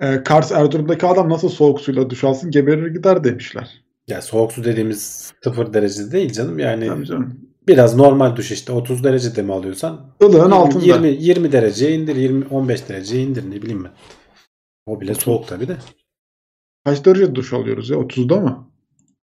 Ee, 0.00 0.22
Kars 0.22 0.52
Erzurum'daki 0.52 1.06
adam 1.06 1.30
nasıl 1.30 1.48
soğuk 1.48 1.80
suyla 1.80 2.10
duş 2.10 2.24
alsın 2.24 2.50
geberir 2.50 2.86
gider 2.94 3.24
demişler. 3.24 3.84
Ya 4.08 4.22
soğuk 4.22 4.52
su 4.52 4.64
dediğimiz 4.64 5.32
sıfır 5.44 5.72
derecede 5.74 6.12
değil 6.12 6.32
canım. 6.32 6.58
Yani 6.58 6.86
Tabii 6.86 7.06
canım. 7.06 7.40
biraz 7.68 7.96
normal 7.96 8.36
duş 8.36 8.50
işte 8.50 8.72
30 8.72 9.04
derecede 9.04 9.42
mi 9.42 9.52
alıyorsan 9.52 10.14
Ilığın 10.20 10.32
20, 10.32 10.54
altında. 10.54 10.84
20, 10.84 11.08
20 11.08 11.52
dereceye 11.52 11.92
indir 11.94 12.16
20 12.16 12.46
15 12.46 12.88
dereceye 12.88 13.22
indir 13.22 13.50
ne 13.50 13.62
bileyim 13.62 13.84
ben. 13.84 13.92
O 14.86 15.00
bile 15.00 15.14
soğuk 15.14 15.48
tabi 15.48 15.68
de. 15.68 15.76
Kaç 16.84 17.04
derece 17.04 17.34
duş 17.34 17.52
alıyoruz 17.52 17.90
ya? 17.90 17.96
30'da 17.96 18.40
mı? 18.40 18.70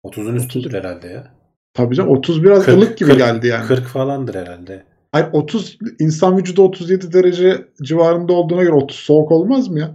30'un 0.05 0.37
üstüdür 0.37 0.73
herhalde 0.73 1.09
ya. 1.09 1.35
Tabii 1.75 1.95
canım 1.95 2.11
30 2.11 2.45
biraz 2.45 2.65
40, 2.65 2.77
ılık 2.77 2.99
gibi 2.99 3.11
40, 3.11 3.19
geldi 3.19 3.47
yani. 3.47 3.67
40 3.67 3.87
falandır 3.87 4.35
herhalde. 4.35 4.85
Hayır 5.13 5.27
30 5.33 5.79
insan 5.99 6.37
vücudu 6.39 6.63
37 6.63 7.13
derece 7.13 7.69
civarında 7.83 8.33
olduğuna 8.33 8.63
göre 8.63 8.73
30 8.75 8.97
soğuk 8.99 9.33
olmaz 9.33 9.69
mı 9.69 9.79
ya? 9.81 9.91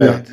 Evet. 0.00 0.28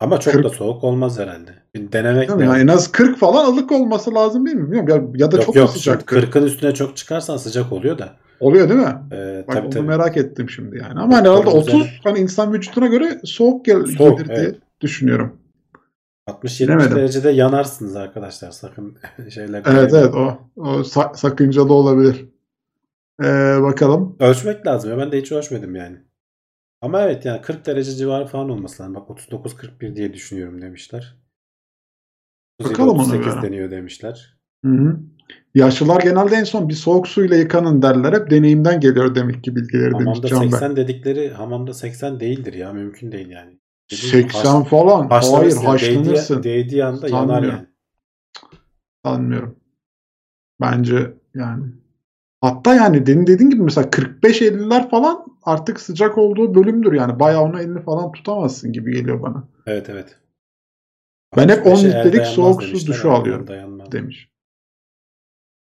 Ama 0.00 0.20
çok 0.20 0.34
40 0.34 0.44
da 0.44 0.48
soğuk 0.48 0.84
olmaz 0.84 1.18
herhalde. 1.18 1.50
Bir 1.74 1.92
denemek 1.92 2.30
lazım. 2.30 2.42
Yani 2.44 2.62
en 2.62 2.66
az 2.66 2.92
40 2.92 3.18
falan 3.18 3.52
ılık 3.52 3.72
olması 3.72 4.14
lazım 4.14 4.46
değil 4.46 4.56
mi? 4.56 4.70
Bilmiyorum. 4.72 5.12
Ya, 5.14 5.26
ya 5.26 5.32
da 5.32 5.36
yok 5.36 5.46
çok 5.46 5.56
yok 5.56 5.70
sıcak? 5.70 6.02
40'ın 6.02 6.46
üstüne 6.46 6.74
çok 6.74 6.96
çıkarsan 6.96 7.36
sıcak 7.36 7.72
oluyor 7.72 7.98
da. 7.98 8.16
Oluyor 8.40 8.68
değil 8.68 8.80
mi? 8.80 8.94
Ee, 9.12 9.44
Bak 9.48 9.54
tabii 9.56 9.66
onu 9.66 9.70
tabii. 9.74 9.86
merak 9.86 10.16
ettim 10.16 10.50
şimdi 10.50 10.78
yani. 10.78 11.00
Ama 11.00 11.16
hani 11.16 11.28
herhalde 11.28 11.46
Doktor 11.46 11.58
30 11.60 11.72
güzel. 11.72 11.88
hani 12.04 12.18
insan 12.18 12.52
vücuduna 12.52 12.86
göre 12.86 13.20
soğuk 13.24 13.64
gel 13.64 13.86
Soğuk, 13.86 14.18
gelir 14.18 14.28
diye 14.28 14.38
evet. 14.38 14.56
düşünüyorum. 14.80 15.36
60-70 16.28 16.64
Bilemedim. 16.64 16.96
derecede 16.96 17.30
yanarsınız 17.30 17.96
arkadaşlar 17.96 18.50
sakın 18.50 18.96
şeyler. 19.30 19.62
Evet 19.66 19.94
evet 19.94 20.14
o, 20.14 20.38
o 20.56 20.64
sa- 20.80 21.16
sakıncalı 21.16 21.72
olabilir. 21.72 22.28
Ee, 23.22 23.62
bakalım. 23.62 24.16
Ölçmek 24.20 24.66
lazım 24.66 24.90
ya 24.90 24.98
ben 24.98 25.12
de 25.12 25.20
hiç 25.20 25.32
ölçmedim 25.32 25.74
yani. 25.74 25.96
Ama 26.80 27.02
evet 27.02 27.24
yani 27.24 27.42
40 27.42 27.66
derece 27.66 27.90
civarı 27.92 28.26
falan 28.26 28.48
olması 28.48 28.82
lazım. 28.82 28.94
Bak 28.94 29.08
39-41 29.08 29.96
diye 29.96 30.12
düşünüyorum 30.12 30.62
demişler. 30.62 31.16
Bakalım 32.64 32.94
ona 32.94 33.02
38 33.02 33.34
göre. 33.34 33.42
deniyor 33.42 33.70
demişler. 33.70 34.38
Hı 34.64 34.70
hı. 34.70 35.00
Yaşlılar 35.54 36.00
genelde 36.00 36.36
en 36.36 36.44
son 36.44 36.68
bir 36.68 36.74
soğuk 36.74 37.08
suyla 37.08 37.36
yıkanın 37.36 37.82
derler. 37.82 38.12
Hep 38.12 38.30
deneyimden 38.30 38.80
geliyor 38.80 39.14
demek 39.14 39.44
ki 39.44 39.56
bilgileri 39.56 39.90
demiş 39.90 40.04
Hamamda 40.04 40.26
Can 40.26 40.42
Bey. 40.42 40.50
80 40.50 40.76
dedikleri 40.76 41.30
hamamda 41.30 41.74
80 41.74 42.20
değildir 42.20 42.52
ya 42.52 42.72
mümkün 42.72 43.12
değil 43.12 43.28
yani. 43.30 43.60
Dediğim 43.92 44.30
80 44.30 44.60
haş- 44.60 44.68
falan. 44.68 45.08
Hayır 45.10 45.56
haşlanırsın. 45.56 46.42
Değdiği, 46.42 46.64
değdiği 46.64 46.84
anda 46.84 47.08
yanar 47.08 47.42
yani. 47.42 47.66
Sanmıyorum. 49.04 49.56
Bence 50.60 51.14
yani. 51.34 51.64
Hatta 52.44 52.74
yani 52.74 53.06
demin 53.06 53.26
dediğin 53.26 53.50
gibi 53.50 53.62
mesela 53.62 53.86
45-50'ler 53.86 54.90
falan 54.90 55.26
artık 55.42 55.80
sıcak 55.80 56.18
olduğu 56.18 56.54
bölümdür 56.54 56.92
yani. 56.92 57.20
Bayağı 57.20 57.42
ona 57.42 57.60
elini 57.60 57.82
falan 57.82 58.12
tutamazsın 58.12 58.72
gibi 58.72 58.92
geliyor 58.92 59.22
bana. 59.22 59.48
Evet 59.66 59.90
evet. 59.90 60.18
Ben 61.36 61.48
hep 61.48 61.66
10 61.66 61.70
65'e 61.70 61.88
el 61.88 62.06
litrelik 62.06 62.26
soğuk 62.26 62.62
su 62.62 62.86
duşu 62.86 63.12
alıyorum 63.12 63.46
dayanmaz. 63.46 63.92
demiş. 63.92 64.30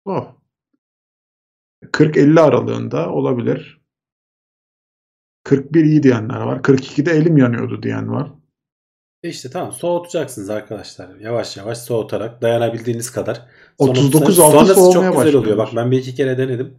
Oh. 0.05 0.35
40-50 1.85 2.41
aralığında 2.41 3.11
olabilir. 3.11 3.81
41 5.45 5.85
iyi 5.85 6.03
diyenler 6.03 6.41
var. 6.41 6.59
42'de 6.59 7.11
elim 7.11 7.37
yanıyordu 7.37 7.83
diyen 7.83 8.13
var. 8.13 8.33
E 9.23 9.29
İşte 9.29 9.51
tamam 9.51 9.73
soğutacaksınız 9.73 10.51
arkadaşlar. 10.51 11.17
Yavaş 11.17 11.57
yavaş 11.57 11.79
soğutarak 11.79 12.43
dayanabildiğiniz 12.43 13.13
kadar. 13.13 13.49
39 13.79 14.37
Sonrası- 14.37 14.43
altı 14.59 14.75
sonrası 14.75 14.93
soğumaya 14.93 15.13
çok 15.13 15.25
güzel 15.25 15.41
oluyor. 15.41 15.57
Bak 15.59 15.69
ben 15.77 15.91
bir 15.91 15.99
iki 15.99 16.15
kere 16.15 16.39
denedim. 16.39 16.79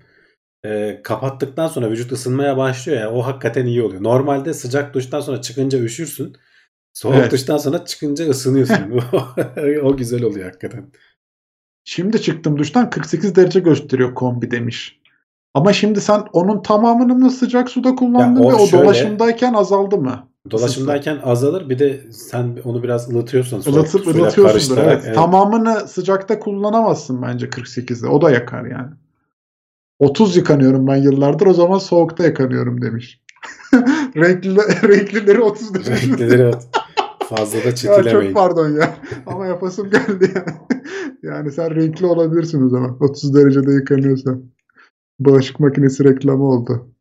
Ee, 0.66 1.02
kapattıktan 1.04 1.68
sonra 1.68 1.90
vücut 1.92 2.12
ısınmaya 2.12 2.58
başlıyor 2.58 3.00
ya 3.02 3.12
o 3.12 3.22
hakikaten 3.22 3.66
iyi 3.66 3.82
oluyor. 3.82 4.04
Normalde 4.04 4.54
sıcak 4.54 4.94
duştan 4.94 5.22
sonra 5.22 5.42
çıkınca 5.42 5.80
üşürsün. 5.80 6.36
Soğuk 6.94 7.16
Evet. 7.16 7.32
duştan 7.32 7.58
sonra 7.58 7.86
çıkınca 7.86 8.30
ısınıyorsun. 8.30 8.76
o 9.84 9.98
güzel 9.98 10.24
oluyor 10.24 10.46
hakikaten. 10.46 10.92
Şimdi 11.84 12.22
çıktım 12.22 12.58
duştan 12.60 12.90
48 12.90 13.36
derece 13.36 13.60
gösteriyor 13.60 14.16
kombi 14.16 14.52
demiş. 14.52 15.00
Ama 15.54 15.74
şimdi 15.74 16.02
sen 16.02 16.24
onun 16.34 16.62
tamamını 16.62 17.16
mı 17.16 17.32
sıcak 17.32 17.70
suda 17.70 17.96
kullandın 17.96 18.42
Ya 18.42 18.48
o 18.48 18.52
ve 18.52 18.56
o 18.56 18.68
şöyle- 18.68 18.84
dolaşımdayken 18.84 19.54
azaldı 19.54 19.98
mı? 19.98 20.29
Dolaşımdayken 20.52 21.20
azalır. 21.24 21.70
Bir 21.70 21.80
de 21.80 22.12
sen 22.12 22.58
onu 22.64 22.84
biraz 22.84 23.10
ılıtıyorsan 23.10 23.60
soğuk 23.60 23.76
Ilıtıp 23.78 24.04
suyla 24.04 24.30
karıştırarak, 24.30 24.94
Evet. 24.94 25.04
evet. 25.06 25.16
Tamamını 25.16 25.88
sıcakta 25.88 26.40
kullanamazsın 26.40 27.22
bence 27.22 27.46
48'de. 27.50 28.08
O 28.08 28.22
da 28.22 28.32
yakar 28.32 28.66
yani. 28.66 28.92
30 30.00 30.38
yıkanıyorum 30.38 30.88
ben 30.88 30.96
yıllardır 30.96 31.48
o 31.48 31.54
zaman 31.54 31.78
soğukta 31.78 32.26
yıkanıyorum 32.26 32.82
demiş. 32.82 33.22
Renkli, 34.16 34.56
renklileri 34.88 35.42
30 35.42 35.74
derece. 35.74 35.92
Renklileri 35.92 36.46
at. 36.48 36.68
fazla 37.30 37.64
da 37.64 37.68
Ya 37.68 37.76
çitilemeyin. 37.76 38.28
çok 38.28 38.34
pardon 38.34 38.70
ya. 38.70 38.96
Ama 39.26 39.46
yapasım 39.48 39.90
geldi 39.90 40.32
yani. 40.36 40.58
Yani 41.24 41.52
sen 41.52 41.76
renkli 41.76 42.06
olabilirsin 42.06 42.66
o 42.66 42.70
zaman. 42.70 42.98
30 43.04 43.36
derecede 43.36 43.72
yıkanıyorsan. 43.72 44.44
Bulaşık 45.20 45.60
makinesi 45.60 46.04
reklamı 46.04 46.44
oldu. 46.44 46.92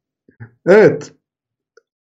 Evet. 0.67 1.13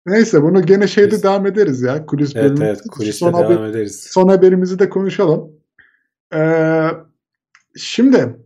Neyse 0.06 0.42
bunu 0.42 0.66
gene 0.66 0.88
şeyde 0.88 1.10
Biz- 1.10 1.22
devam 1.22 1.46
ederiz 1.46 1.82
ya. 1.82 2.06
Kulis 2.06 2.36
Evet 2.36 2.44
bölümü. 2.50 2.64
evet 2.64 2.80
kuliste 2.90 3.12
Son 3.18 3.32
devam 3.32 3.44
haber- 3.44 3.70
ederiz. 3.70 4.00
son 4.10 4.28
haberimizi 4.28 4.78
de 4.78 4.88
konuşalım. 4.88 5.50
Ee, 6.34 6.88
şimdi 7.76 8.36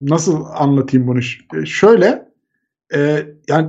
nasıl 0.00 0.44
anlatayım 0.54 1.06
bunu? 1.06 1.18
E, 1.62 1.66
Şöyle 1.66 2.28
e, 2.94 3.26
yani 3.48 3.68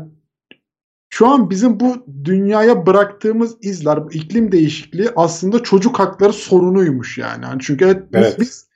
şu 1.10 1.28
an 1.28 1.50
bizim 1.50 1.80
bu 1.80 2.06
dünyaya 2.24 2.86
bıraktığımız 2.86 3.58
izler, 3.62 4.06
bu 4.06 4.12
iklim 4.12 4.52
değişikliği 4.52 5.10
aslında 5.16 5.64
çocuk 5.64 6.00
hakları 6.00 6.34
sorunuymuş 6.34 7.18
yani. 7.18 7.46
Yani 7.46 7.58
çünkü 7.62 7.86
evet, 7.86 8.04
biz, 8.14 8.22
Evet. 8.24 8.40
biz 8.40 8.68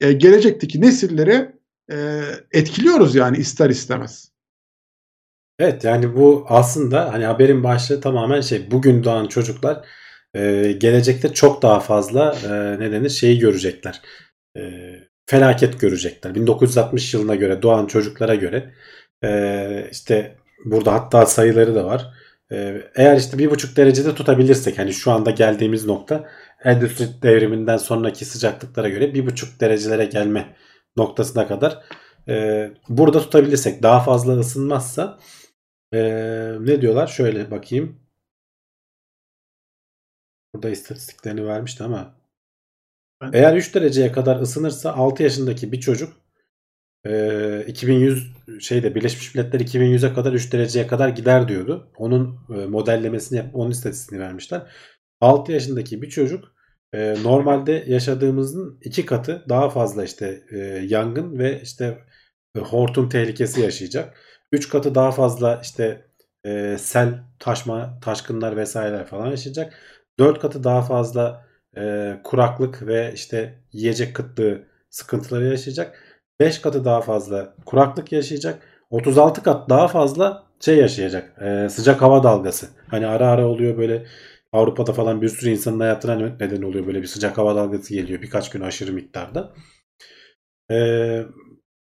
e, 0.00 0.12
gelecekteki 0.12 0.80
nesilleri 0.80 1.52
e, 1.92 2.22
etkiliyoruz 2.52 3.14
yani 3.14 3.36
ister 3.36 3.70
istemez. 3.70 4.32
Evet 5.58 5.84
yani 5.84 6.16
bu 6.16 6.46
aslında 6.48 7.12
hani 7.12 7.24
haberin 7.24 7.64
başlığı 7.64 8.00
tamamen 8.00 8.40
şey 8.40 8.70
bugün 8.70 9.04
doğan 9.04 9.26
çocuklar 9.26 9.86
e, 10.34 10.72
gelecekte 10.72 11.32
çok 11.34 11.62
daha 11.62 11.80
fazla 11.80 12.36
e, 12.80 13.02
ne 13.02 13.08
şeyi 13.08 13.38
görecekler. 13.38 14.02
E, 14.56 14.60
felaket 15.26 15.80
görecekler. 15.80 16.34
1960 16.34 17.14
yılına 17.14 17.34
göre 17.34 17.62
doğan 17.62 17.86
çocuklara 17.86 18.34
göre 18.34 18.74
e, 19.24 19.88
işte 19.92 20.36
burada 20.64 20.92
hatta 20.92 21.26
sayıları 21.26 21.74
da 21.74 21.84
var. 21.84 22.14
E, 22.52 22.82
eğer 22.96 23.16
işte 23.16 23.38
bir 23.38 23.50
buçuk 23.50 23.76
derecede 23.76 24.14
tutabilirsek 24.14 24.78
hani 24.78 24.92
şu 24.92 25.12
anda 25.12 25.30
geldiğimiz 25.30 25.86
nokta 25.86 26.28
endüstri 26.64 27.22
devriminden 27.22 27.76
sonraki 27.76 28.24
sıcaklıklara 28.24 28.88
göre 28.88 29.14
bir 29.14 29.26
buçuk 29.26 29.60
derecelere 29.60 30.04
gelme 30.04 30.56
noktasına 30.96 31.48
kadar 31.48 31.82
e, 32.28 32.68
burada 32.88 33.20
tutabilirsek 33.20 33.82
daha 33.82 34.00
fazla 34.00 34.38
ısınmazsa 34.38 35.18
ee, 35.96 36.56
ne 36.60 36.80
diyorlar? 36.82 37.06
Şöyle 37.06 37.50
bakayım. 37.50 38.00
Burada 40.54 40.70
istatistiklerini 40.70 41.46
vermişti 41.46 41.84
ama 41.84 42.14
Ben- 43.20 43.30
eğer 43.32 43.56
3 43.56 43.74
dereceye 43.74 44.12
kadar 44.12 44.40
ısınırsa 44.40 44.92
6 44.92 45.22
yaşındaki 45.22 45.72
bir 45.72 45.80
çocuk 45.80 46.12
e, 47.06 47.64
2100 47.66 48.32
şeyde 48.60 48.94
Birleşmiş 48.94 49.34
Milletler 49.34 49.60
2100'e 49.60 50.14
kadar 50.14 50.32
3 50.32 50.52
dereceye 50.52 50.86
kadar 50.86 51.08
gider 51.08 51.48
diyordu. 51.48 51.92
Onun 51.96 52.38
e, 52.50 52.66
modellemesini 52.66 53.38
yap, 53.38 53.46
onun 53.54 53.70
istatistiğini 53.70 54.24
vermişler. 54.24 54.62
6 55.20 55.52
yaşındaki 55.52 56.02
bir 56.02 56.08
çocuk 56.10 56.44
e, 56.94 57.14
normalde 57.22 57.84
yaşadığımızın 57.86 58.78
iki 58.82 59.06
katı 59.06 59.44
daha 59.48 59.70
fazla 59.70 60.04
işte 60.04 60.44
e, 60.50 60.58
yangın 60.88 61.38
ve 61.38 61.60
işte 61.62 61.98
e, 62.56 62.60
hortum 62.60 63.08
tehlikesi 63.08 63.60
yaşayacak. 63.60 64.18
3 64.52 64.68
katı 64.68 64.94
daha 64.94 65.12
fazla 65.12 65.60
işte 65.62 66.06
e, 66.44 66.76
sel, 66.78 67.22
taşma, 67.38 67.98
taşkınlar 68.02 68.56
vesaireler 68.56 69.06
falan 69.06 69.26
yaşayacak. 69.26 69.74
4 70.18 70.38
katı 70.40 70.64
daha 70.64 70.82
fazla 70.82 71.46
e, 71.76 72.16
kuraklık 72.24 72.86
ve 72.86 73.12
işte 73.14 73.58
yiyecek 73.72 74.16
kıtlığı 74.16 74.62
sıkıntıları 74.90 75.46
yaşayacak. 75.46 76.02
5 76.40 76.58
katı 76.58 76.84
daha 76.84 77.00
fazla 77.00 77.54
kuraklık 77.66 78.12
yaşayacak. 78.12 78.62
36 78.90 79.42
kat 79.42 79.68
daha 79.70 79.88
fazla 79.88 80.46
şey 80.60 80.76
yaşayacak. 80.76 81.42
e, 81.42 81.68
sıcak 81.68 82.02
hava 82.02 82.22
dalgası. 82.22 82.68
Hani 82.88 83.06
ara 83.06 83.28
ara 83.28 83.46
oluyor 83.46 83.78
böyle 83.78 84.06
Avrupa'da 84.52 84.92
falan 84.92 85.22
bir 85.22 85.28
sürü 85.28 85.50
insanın 85.50 85.80
hayatına 85.80 86.14
neden 86.40 86.62
oluyor 86.62 86.86
böyle 86.86 87.02
bir 87.02 87.06
sıcak 87.06 87.38
hava 87.38 87.56
dalgası 87.56 87.94
geliyor 87.94 88.22
birkaç 88.22 88.50
gün 88.50 88.60
aşırı 88.60 88.92
miktarda. 88.92 89.52
Ee, 90.70 91.26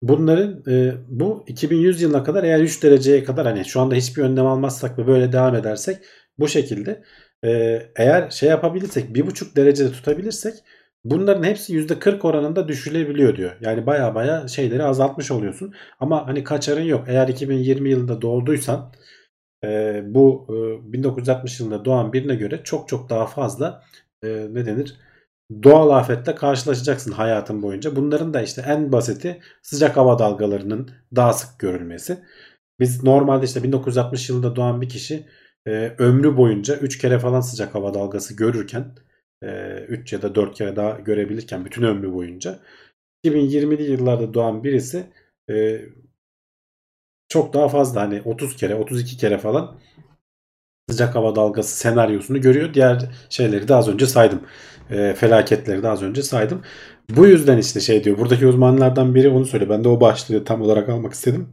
bunların 0.01 0.63
e, 0.67 0.93
bu 1.07 1.43
2100 1.47 2.01
yılına 2.01 2.23
kadar 2.23 2.43
eğer 2.43 2.59
3 2.59 2.83
dereceye 2.83 3.23
kadar 3.23 3.47
hani 3.47 3.65
şu 3.65 3.81
anda 3.81 3.95
hiçbir 3.95 4.23
önlem 4.23 4.45
almazsak 4.45 4.99
ve 4.99 5.07
böyle 5.07 5.31
devam 5.31 5.55
edersek 5.55 5.97
bu 6.39 6.47
şekilde 6.47 7.03
e, 7.45 7.81
eğer 7.95 8.29
şey 8.29 8.49
yapabilirsek 8.49 9.09
1,5 9.09 9.55
derecede 9.55 9.91
tutabilirsek 9.91 10.53
bunların 11.03 11.43
hepsi 11.43 11.73
%40 11.73 12.27
oranında 12.27 12.67
düşülebiliyor 12.67 13.35
diyor. 13.35 13.51
Yani 13.61 13.85
baya 13.85 14.15
baya 14.15 14.47
şeyleri 14.47 14.83
azaltmış 14.83 15.31
oluyorsun. 15.31 15.73
Ama 15.99 16.27
hani 16.27 16.43
kaçarın 16.43 16.83
yok. 16.83 17.05
Eğer 17.07 17.27
2020 17.27 17.89
yılında 17.89 18.21
doğduysan 18.21 18.93
e, 19.63 20.01
bu 20.05 20.47
e, 20.49 20.93
1960 20.93 21.59
yılında 21.59 21.85
doğan 21.85 22.13
birine 22.13 22.35
göre 22.35 22.61
çok 22.63 22.87
çok 22.89 23.09
daha 23.09 23.25
fazla 23.27 23.83
e, 24.23 24.27
ne 24.27 24.65
denir? 24.65 24.95
Doğal 25.63 25.89
afetle 25.89 26.35
karşılaşacaksın 26.35 27.11
hayatın 27.11 27.61
boyunca. 27.61 27.95
Bunların 27.95 28.33
da 28.33 28.41
işte 28.41 28.63
en 28.67 28.91
basiti 28.91 29.41
sıcak 29.61 29.97
hava 29.97 30.19
dalgalarının 30.19 30.91
daha 31.15 31.33
sık 31.33 31.59
görülmesi. 31.59 32.23
Biz 32.79 33.03
normalde 33.03 33.45
işte 33.45 33.63
1960 33.63 34.29
yılında 34.29 34.55
doğan 34.55 34.81
bir 34.81 34.89
kişi 34.89 35.25
e, 35.67 35.95
ömrü 35.97 36.37
boyunca 36.37 36.75
3 36.77 36.97
kere 36.97 37.19
falan 37.19 37.41
sıcak 37.41 37.75
hava 37.75 37.93
dalgası 37.93 38.35
görürken 38.35 38.95
3 39.87 40.13
ya 40.13 40.21
da 40.21 40.35
4 40.35 40.55
kere 40.55 40.75
daha 40.75 40.91
görebilirken 40.99 41.65
bütün 41.65 41.83
ömrü 41.83 42.13
boyunca 42.13 42.59
2020'li 43.25 43.83
yıllarda 43.91 44.33
doğan 44.33 44.63
birisi 44.63 45.03
e, 45.49 45.81
çok 47.29 47.53
daha 47.53 47.69
fazla 47.69 48.01
hani 48.01 48.21
30 48.21 48.55
kere 48.55 48.75
32 48.75 49.17
kere 49.17 49.37
falan 49.37 49.79
sıcak 50.89 51.15
hava 51.15 51.35
dalgası 51.35 51.77
senaryosunu 51.77 52.41
görüyor. 52.41 52.73
Diğer 52.73 53.01
şeyleri 53.29 53.67
de 53.67 53.75
az 53.75 53.87
önce 53.89 54.07
saydım. 54.07 54.41
E, 54.89 55.13
felaketleri 55.13 55.83
de 55.83 55.89
az 55.89 56.03
önce 56.03 56.23
saydım. 56.23 56.61
Bu 57.09 57.27
yüzden 57.27 57.57
işte 57.57 57.79
şey 57.79 58.03
diyor. 58.03 58.17
Buradaki 58.17 58.47
uzmanlardan 58.47 59.15
biri 59.15 59.29
onu 59.29 59.45
söylüyor. 59.45 59.71
Ben 59.71 59.83
de 59.83 59.89
o 59.89 60.01
başlığı 60.01 60.43
tam 60.43 60.61
olarak 60.61 60.89
almak 60.89 61.13
istedim. 61.13 61.49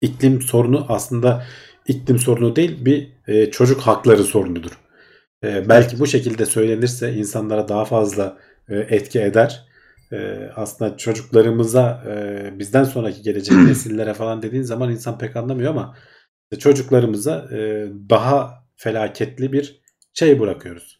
İklim 0.00 0.42
sorunu 0.42 0.86
aslında 0.88 1.44
iklim 1.86 2.18
sorunu 2.18 2.56
değil 2.56 2.84
bir 2.84 3.12
e, 3.26 3.50
çocuk 3.50 3.80
hakları 3.80 4.24
sorunudur. 4.24 4.70
E, 5.44 5.68
belki 5.68 6.00
bu 6.00 6.06
şekilde 6.06 6.46
söylenirse 6.46 7.14
insanlara 7.14 7.68
daha 7.68 7.84
fazla 7.84 8.38
e, 8.68 8.76
etki 8.76 9.20
eder. 9.20 9.66
E, 10.12 10.50
aslında 10.56 10.96
çocuklarımıza 10.96 12.04
e, 12.08 12.58
bizden 12.58 12.84
sonraki 12.84 13.22
gelecek 13.22 13.58
nesillere 13.66 14.14
falan 14.14 14.42
dediğin 14.42 14.62
zaman 14.62 14.90
insan 14.90 15.18
pek 15.18 15.36
anlamıyor 15.36 15.70
ama 15.70 15.96
işte 16.52 16.60
çocuklarımıza 16.60 17.48
e, 17.52 17.88
daha 18.10 18.64
felaketli 18.76 19.52
bir 19.52 19.82
şey 20.14 20.40
bırakıyoruz. 20.40 20.99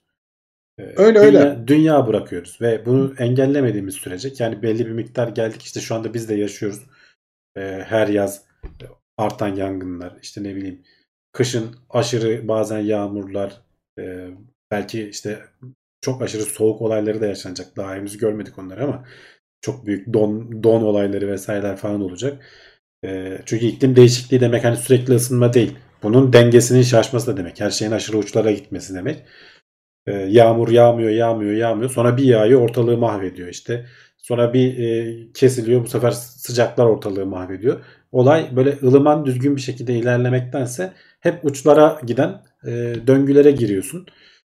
E, 0.81 0.95
Öyle, 0.97 1.21
dünya, 1.23 1.27
öyle. 1.27 1.67
Dünya 1.67 2.07
bırakıyoruz 2.07 2.59
ve 2.61 2.87
bunu 2.87 3.15
engellemediğimiz 3.19 3.95
sürece 3.95 4.33
yani 4.39 4.63
belli 4.63 4.87
bir 4.87 4.93
miktar 4.93 5.29
geldik 5.29 5.63
işte 5.63 5.81
şu 5.81 5.95
anda 5.95 6.15
biz 6.15 6.29
de 6.29 6.35
yaşıyoruz. 6.35 6.83
E, 7.57 7.61
her 7.87 8.09
yaz 8.09 8.45
artan 9.19 9.49
yangınlar 9.49 10.17
işte 10.23 10.43
ne 10.43 10.57
bileyim 10.57 10.83
kışın 11.33 11.77
aşırı 11.91 12.49
bazen 12.49 12.79
yağmurlar 12.81 13.61
e, 13.99 14.29
belki 14.71 15.09
işte 15.09 15.39
çok 16.01 16.23
aşırı 16.23 16.43
soğuk 16.43 16.83
olayları 16.83 17.21
da 17.21 17.27
yaşanacak. 17.27 17.77
Daha 17.77 17.95
henüz 17.95 18.19
görmedik 18.19 18.59
onları 18.59 18.85
ama 18.85 19.05
çok 19.61 19.87
büyük 19.87 20.15
don, 20.15 20.63
don 20.63 20.83
olayları 20.83 21.29
vesaireler 21.29 21.77
falan 21.77 22.01
olacak. 22.01 22.45
E, 23.05 23.39
çünkü 23.47 23.67
iklim 23.67 23.97
değişikliği 23.97 24.41
demek 24.41 24.65
hani 24.65 24.77
sürekli 24.77 25.15
ısınma 25.15 25.53
değil. 25.53 25.77
Bunun 26.03 26.33
dengesinin 26.33 26.83
şaşması 26.83 27.27
da 27.27 27.37
demek. 27.37 27.61
Her 27.61 27.71
şeyin 27.71 27.93
aşırı 27.93 28.19
uçlara 28.19 28.51
gitmesi 28.51 28.95
demek. 28.95 29.25
E, 30.11 30.13
yağmur 30.13 30.69
yağmıyor, 30.69 31.11
yağmıyor, 31.11 31.53
yağmıyor. 31.53 31.91
Sonra 31.91 32.17
bir 32.17 32.25
yağıyor 32.25 32.61
ortalığı 32.61 32.99
mahvediyor 32.99 33.49
işte. 33.49 33.87
Sonra 34.19 34.55
bir 34.55 34.79
e, 34.79 35.17
kesiliyor 35.33 35.85
bu 35.85 35.89
sefer 35.89 36.11
sıcaklar 36.11 36.87
ortalığı 36.87 37.27
mahvediyor. 37.27 37.85
Olay 38.13 38.57
böyle 38.57 38.79
ılıman 38.83 39.27
düzgün 39.27 39.57
bir 39.57 39.61
şekilde 39.61 39.95
ilerlemektense 39.95 40.93
hep 41.21 41.45
uçlara 41.45 42.01
giden 42.07 42.43
e, 42.67 42.71
döngülere 43.07 43.51
giriyorsun. 43.51 44.07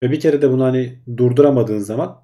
Ve 0.04 0.12
bir 0.12 0.20
kere 0.20 0.42
de 0.42 0.52
bunu 0.52 0.64
hani 0.64 1.00
durduramadığın 1.18 1.80
zaman 1.80 2.22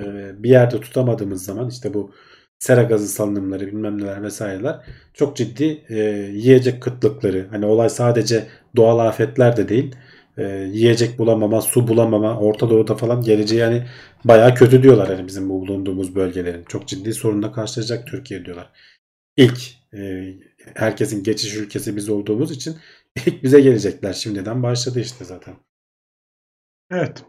e, 0.00 0.04
bir 0.42 0.50
yerde 0.50 0.80
tutamadığımız 0.80 1.44
zaman 1.44 1.68
işte 1.68 1.94
bu 1.94 2.12
sera 2.58 2.82
gazı 2.82 3.08
salınımları 3.08 3.66
bilmem 3.66 3.98
neler 3.98 4.22
vesaireler 4.22 4.80
çok 5.14 5.36
ciddi 5.36 5.84
e, 5.88 5.96
yiyecek 6.34 6.82
kıtlıkları 6.82 7.48
hani 7.50 7.66
olay 7.66 7.88
sadece 7.88 8.46
doğal 8.76 8.98
afetler 8.98 9.56
de 9.56 9.68
değil 9.68 9.96
e, 10.38 10.42
yiyecek 10.72 11.18
bulamama 11.18 11.60
su 11.60 11.88
bulamama 11.88 12.38
Orta 12.38 12.70
Doğu'da 12.70 12.94
falan 12.94 13.22
geleceği 13.22 13.60
yani 13.60 13.86
baya 14.24 14.54
kötü 14.54 14.82
diyorlar 14.82 15.08
hani 15.08 15.26
bizim 15.26 15.48
bu 15.48 15.60
bulunduğumuz 15.60 16.14
bölgelerin 16.14 16.64
çok 16.68 16.88
ciddi 16.88 17.14
sorunla 17.14 17.52
karşılaşacak 17.52 18.06
Türkiye 18.06 18.44
diyorlar. 18.44 18.70
İlk 19.36 19.60
e, 19.94 20.32
herkesin 20.74 21.22
geçiş 21.22 21.56
ülkesi 21.56 21.96
biz 21.96 22.08
olduğumuz 22.08 22.50
için 22.50 22.76
ilk 23.26 23.42
bize 23.42 23.60
gelecekler 23.60 24.12
şimdiden 24.12 24.62
başladı 24.62 25.00
işte 25.00 25.24
zaten. 25.24 25.54
Evet. 26.92 27.24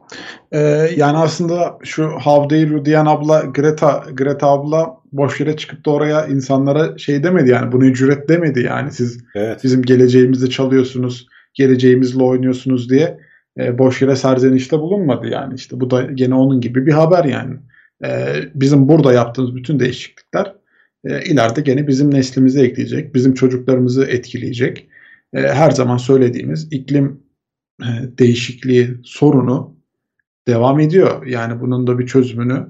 Ee, 0.52 0.60
yani 0.98 1.18
aslında 1.18 1.78
şu 1.84 2.08
How 2.08 2.50
dare 2.50 2.70
you 2.70 2.86
diyen 2.86 3.06
abla 3.06 3.42
Greta 3.42 4.06
Greta 4.14 4.48
abla 4.48 4.98
boş 5.12 5.40
yere 5.40 5.58
çıkıp 5.58 5.86
da 5.86 5.92
oraya 5.92 6.28
insanlara 6.28 6.98
şey 6.98 7.24
demedi 7.24 7.50
yani 7.50 7.72
bunu 7.72 7.86
ücret 7.86 8.30
demedi 8.30 8.62
yani 8.62 8.92
siz 8.92 9.24
Evet. 9.36 9.64
bizim 9.64 9.82
geleceğimizi 9.82 10.50
çalıyorsunuz, 10.50 11.28
geleceğimizle 11.54 12.24
oynuyorsunuz 12.24 12.90
diye 12.90 13.20
e, 13.60 13.78
boş 13.78 14.02
yere 14.02 14.16
serzenişte 14.16 14.80
bulunmadı 14.80 15.28
yani 15.28 15.54
işte 15.56 15.80
bu 15.80 15.92
da 15.92 16.02
gene 16.02 16.36
onun 16.36 16.62
gibi 16.62 16.86
bir 16.86 16.92
haber 16.92 17.26
yani. 17.26 17.56
E, 18.06 18.36
bizim 18.56 18.90
burada 18.90 19.14
yaptığımız 19.14 19.56
bütün 19.56 19.80
değişiklikler 19.80 20.56
e, 21.06 21.24
ileride 21.24 21.62
gene 21.62 21.88
bizim 21.88 22.14
neslimizi 22.14 22.62
ekleyecek, 22.62 23.16
bizim 23.16 23.34
çocuklarımızı 23.34 24.06
etkileyecek. 24.06 24.88
E, 25.34 25.42
her 25.42 25.72
zaman 25.72 25.98
söylediğimiz 25.98 26.68
iklim 26.72 27.24
e, 27.82 27.88
değişikliği 28.18 28.98
sorunu 29.04 29.76
devam 30.48 30.80
ediyor. 30.80 31.26
Yani 31.26 31.62
bunun 31.62 31.88
da 31.88 32.00
bir 32.00 32.08
çözümünü 32.08 32.68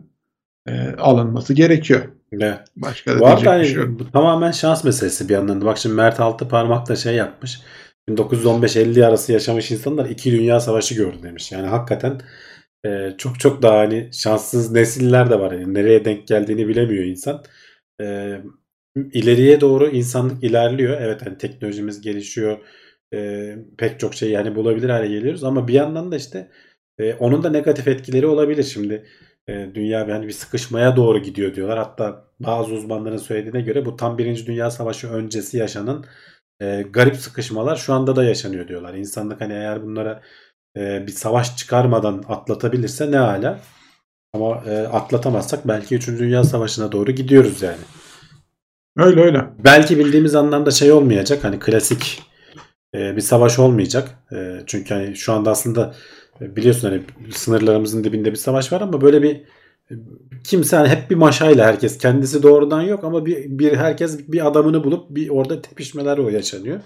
e, 0.67 0.91
alınması 0.97 1.53
gerekiyor. 1.53 2.01
Evet. 2.31 2.59
Başka 2.75 3.19
da 3.19 3.25
arada 3.25 3.27
diyecek 3.27 3.43
bir 3.43 3.49
hani 3.49 3.65
şey 3.65 3.75
yok. 3.75 3.99
bu 3.99 4.11
tamamen 4.11 4.51
şans 4.51 4.84
meselesi 4.84 5.29
bir 5.29 5.34
yandan. 5.34 5.61
da. 5.61 5.65
Bak 5.65 5.77
şimdi 5.77 5.95
Mert 5.95 6.19
Altı 6.19 6.47
parmakla 6.47 6.95
şey 6.95 7.15
yapmış. 7.15 7.61
1915-50 8.10 9.06
arası 9.06 9.32
yaşamış 9.32 9.72
insanlar 9.72 10.10
iki 10.10 10.32
dünya 10.32 10.60
savaşı 10.60 10.95
gördü 10.95 11.18
demiş. 11.24 11.51
Yani 11.51 11.68
hakikaten 11.68 12.22
e, 12.86 13.16
çok 13.18 13.39
çok 13.39 13.62
daha 13.62 13.80
hani 13.80 14.10
şanssız 14.14 14.72
nesiller 14.72 15.30
de 15.30 15.39
var. 15.39 15.51
Yani 15.51 15.74
nereye 15.74 16.06
denk 16.06 16.28
geldiğini 16.28 16.68
bilemiyor 16.68 17.04
insan. 17.04 17.43
E, 18.01 18.38
ileriye 19.14 19.62
doğru 19.62 19.89
insanlık 19.89 20.43
ilerliyor. 20.43 21.01
Evet 21.01 21.26
hani 21.26 21.38
teknolojimiz 21.38 22.01
gelişiyor. 22.01 22.58
E, 23.14 23.56
pek 23.78 23.99
çok 23.99 24.14
şey 24.16 24.30
yani 24.30 24.56
bulabilir 24.56 24.89
hale 24.89 25.08
geliyoruz. 25.08 25.43
Ama 25.43 25.68
bir 25.68 25.74
yandan 25.74 26.12
da 26.12 26.16
işte 26.16 26.51
e, 26.99 27.14
onun 27.14 27.43
da 27.43 27.49
negatif 27.49 27.88
etkileri 27.88 28.28
olabilir. 28.28 28.64
Şimdi 28.64 29.06
e, 29.47 29.70
dünya 29.76 29.99
yani 29.99 30.28
bir 30.28 30.32
sıkışmaya 30.32 30.95
doğru 30.95 31.20
gidiyor 31.20 31.56
diyorlar. 31.56 31.78
Hatta 31.78 32.26
bazı 32.39 32.74
uzmanların 32.74 33.18
söylediğine 33.18 33.62
göre 33.62 33.86
bu 33.86 33.95
tam 33.95 34.18
Birinci 34.18 34.47
Dünya 34.47 34.72
Savaşı 34.72 35.10
öncesi 35.10 35.58
yaşanan 35.58 36.06
e, 36.62 36.82
garip 36.82 37.16
sıkışmalar 37.16 37.76
şu 37.76 37.93
anda 37.93 38.16
da 38.16 38.24
yaşanıyor 38.24 38.68
diyorlar. 38.68 38.93
İnsanlık 38.93 39.41
hani 39.41 39.54
eğer 39.54 39.84
bunlara 39.84 40.22
e, 40.78 41.08
bir 41.08 41.12
savaş 41.12 41.58
çıkarmadan 41.58 42.24
atlatabilirse 42.30 43.12
ne 43.12 43.18
hala. 43.18 43.60
Ama 44.34 44.64
e, 44.66 44.88
atlatamazsak 44.88 45.68
belki 45.68 45.95
3. 45.95 46.08
Dünya 46.08 46.43
Savaşı'na 46.43 46.91
doğru 46.91 47.12
gidiyoruz 47.12 47.62
yani. 47.62 47.78
Öyle 48.97 49.22
öyle. 49.22 49.45
Belki 49.64 49.99
bildiğimiz 49.99 50.36
anlamda 50.36 50.72
şey 50.72 50.91
olmayacak. 50.91 51.43
Hani 51.43 51.60
klasik 51.60 52.22
e, 52.95 53.16
bir 53.16 53.22
savaş 53.22 53.60
olmayacak. 53.60 54.10
E, 54.32 54.60
çünkü 54.66 54.93
hani 54.93 55.16
şu 55.16 55.34
anda 55.34 55.51
aslında 55.51 55.95
e, 56.41 56.56
biliyorsun 56.56 56.89
hani 56.89 57.01
sınırlarımızın 57.32 58.04
dibinde 58.04 58.32
bir 58.32 58.38
savaş 58.38 58.74
var 58.74 58.82
ama 58.82 59.01
böyle 59.01 59.24
bir 59.24 59.43
kimse 60.43 60.75
hani 60.75 60.89
hep 60.89 61.09
bir 61.09 61.15
maşayla 61.15 61.65
herkes 61.65 61.97
kendisi 61.97 62.43
doğrudan 62.43 62.81
yok 62.81 63.03
ama 63.03 63.25
bir, 63.25 63.59
bir 63.59 63.77
herkes 63.77 64.31
bir 64.31 64.47
adamını 64.47 64.84
bulup 64.84 65.09
bir 65.09 65.29
orada 65.29 65.61
tepişmeler 65.61 66.17
o 66.17 66.29
yaşanıyor. 66.29 66.79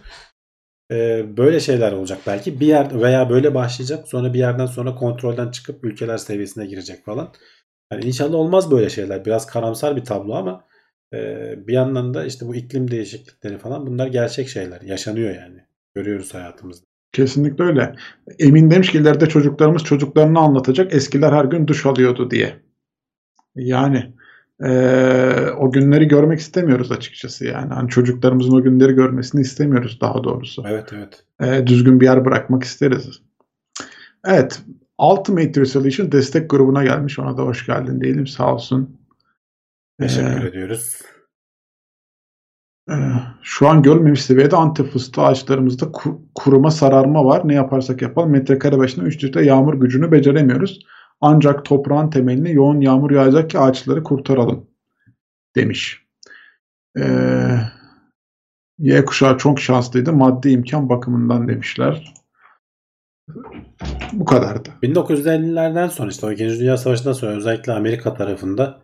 E, 0.91 1.25
böyle 1.37 1.59
şeyler 1.59 1.91
olacak 1.91 2.19
belki 2.27 2.59
bir 2.59 2.67
yer 2.67 3.01
veya 3.01 3.29
böyle 3.29 3.55
başlayacak 3.55 4.07
sonra 4.07 4.33
bir 4.33 4.39
yerden 4.39 4.65
sonra 4.65 4.95
kontrolden 4.95 5.51
çıkıp 5.51 5.85
ülkeler 5.85 6.17
seviyesine 6.17 6.65
girecek 6.65 7.05
falan. 7.05 7.33
Yani 7.91 8.05
inşallah 8.05 8.35
olmaz 8.35 8.71
böyle 8.71 8.89
şeyler. 8.89 9.25
Biraz 9.25 9.45
karamsar 9.45 9.95
bir 9.95 10.05
tablo 10.05 10.33
ama 10.33 10.63
e, 11.13 11.53
bir 11.67 11.73
yandan 11.73 12.13
da 12.13 12.25
işte 12.25 12.47
bu 12.47 12.55
iklim 12.55 12.91
değişiklikleri 12.91 13.57
falan 13.57 13.87
bunlar 13.87 14.07
gerçek 14.07 14.49
şeyler. 14.49 14.81
Yaşanıyor 14.81 15.35
yani. 15.35 15.59
Görüyoruz 15.95 16.33
hayatımızda. 16.33 16.85
Kesinlikle 17.11 17.63
öyle. 17.63 17.95
Emin 18.39 18.71
demiş 18.71 18.91
ki 18.91 18.97
ileride 18.97 19.25
çocuklarımız 19.29 19.83
çocuklarını 19.83 20.39
anlatacak. 20.39 20.93
Eskiler 20.93 21.31
her 21.31 21.45
gün 21.45 21.67
duş 21.67 21.85
alıyordu 21.85 22.31
diye. 22.31 22.66
Yani 23.57 24.13
eee, 24.63 25.49
o 25.57 25.71
günleri 25.71 26.07
görmek 26.07 26.39
istemiyoruz 26.39 26.91
açıkçası 26.91 27.45
yani. 27.45 27.73
Hani 27.73 27.89
çocuklarımızın 27.89 28.51
o 28.55 28.61
günleri 28.63 28.93
görmesini 28.93 29.41
istemiyoruz 29.41 29.97
daha 30.01 30.23
doğrusu. 30.23 30.63
Evet 30.67 30.89
evet. 30.93 31.23
Eee, 31.41 31.67
düzgün 31.67 31.99
bir 32.01 32.05
yer 32.05 32.25
bırakmak 32.25 32.63
isteriz. 32.63 33.21
Evet. 34.25 34.61
Ultimate 34.99 35.61
Resolution 35.61 36.11
destek 36.11 36.49
grubuna 36.49 36.83
gelmiş. 36.83 37.19
Ona 37.19 37.37
da 37.37 37.41
hoş 37.41 37.65
geldin 37.65 38.01
diyelim. 38.01 38.27
Sağ 38.27 38.53
olsun. 38.53 38.97
Teşekkür 39.99 40.43
Ee, 40.43 40.47
ediyoruz. 40.47 41.01
Ee, 42.89 42.93
Şu 43.41 43.67
an 43.67 43.81
görmemiş 43.83 44.21
seviyede 44.25 44.55
antep 44.55 44.91
fıstığı 44.91 45.21
ağaçlarımızda 45.21 45.85
ku- 45.85 46.19
kuruma 46.35 46.71
sararma 46.71 47.25
var. 47.25 47.41
Ne 47.47 47.53
yaparsak 47.53 48.01
yapalım 48.01 48.31
metrekare 48.31 48.77
başına 48.77 49.03
3 49.03 49.23
litre 49.23 49.45
yağmur 49.45 49.73
gücünü 49.73 50.11
beceremiyoruz. 50.11 50.79
Ancak 51.21 51.65
toprağın 51.65 52.09
temeline 52.09 52.49
yoğun 52.49 52.81
yağmur 52.81 53.11
yağacak 53.11 53.49
ki 53.49 53.59
ağaçları 53.59 54.03
kurtaralım 54.03 54.67
demiş. 55.55 56.03
Ee, 56.97 57.57
Y 58.79 59.05
kuşağı 59.05 59.37
çok 59.37 59.59
şanslıydı 59.59 60.13
maddi 60.13 60.49
imkan 60.49 60.89
bakımından 60.89 61.47
demişler. 61.47 62.13
Bu 64.13 64.25
kadardı. 64.25 64.69
1950'lerden 64.83 65.87
sonra 65.87 66.09
işte 66.09 66.25
o 66.25 66.31
2. 66.31 66.59
Dünya 66.59 66.77
Savaşı'ndan 66.77 67.13
sonra 67.13 67.31
özellikle 67.31 67.73
Amerika 67.73 68.13
tarafında 68.13 68.81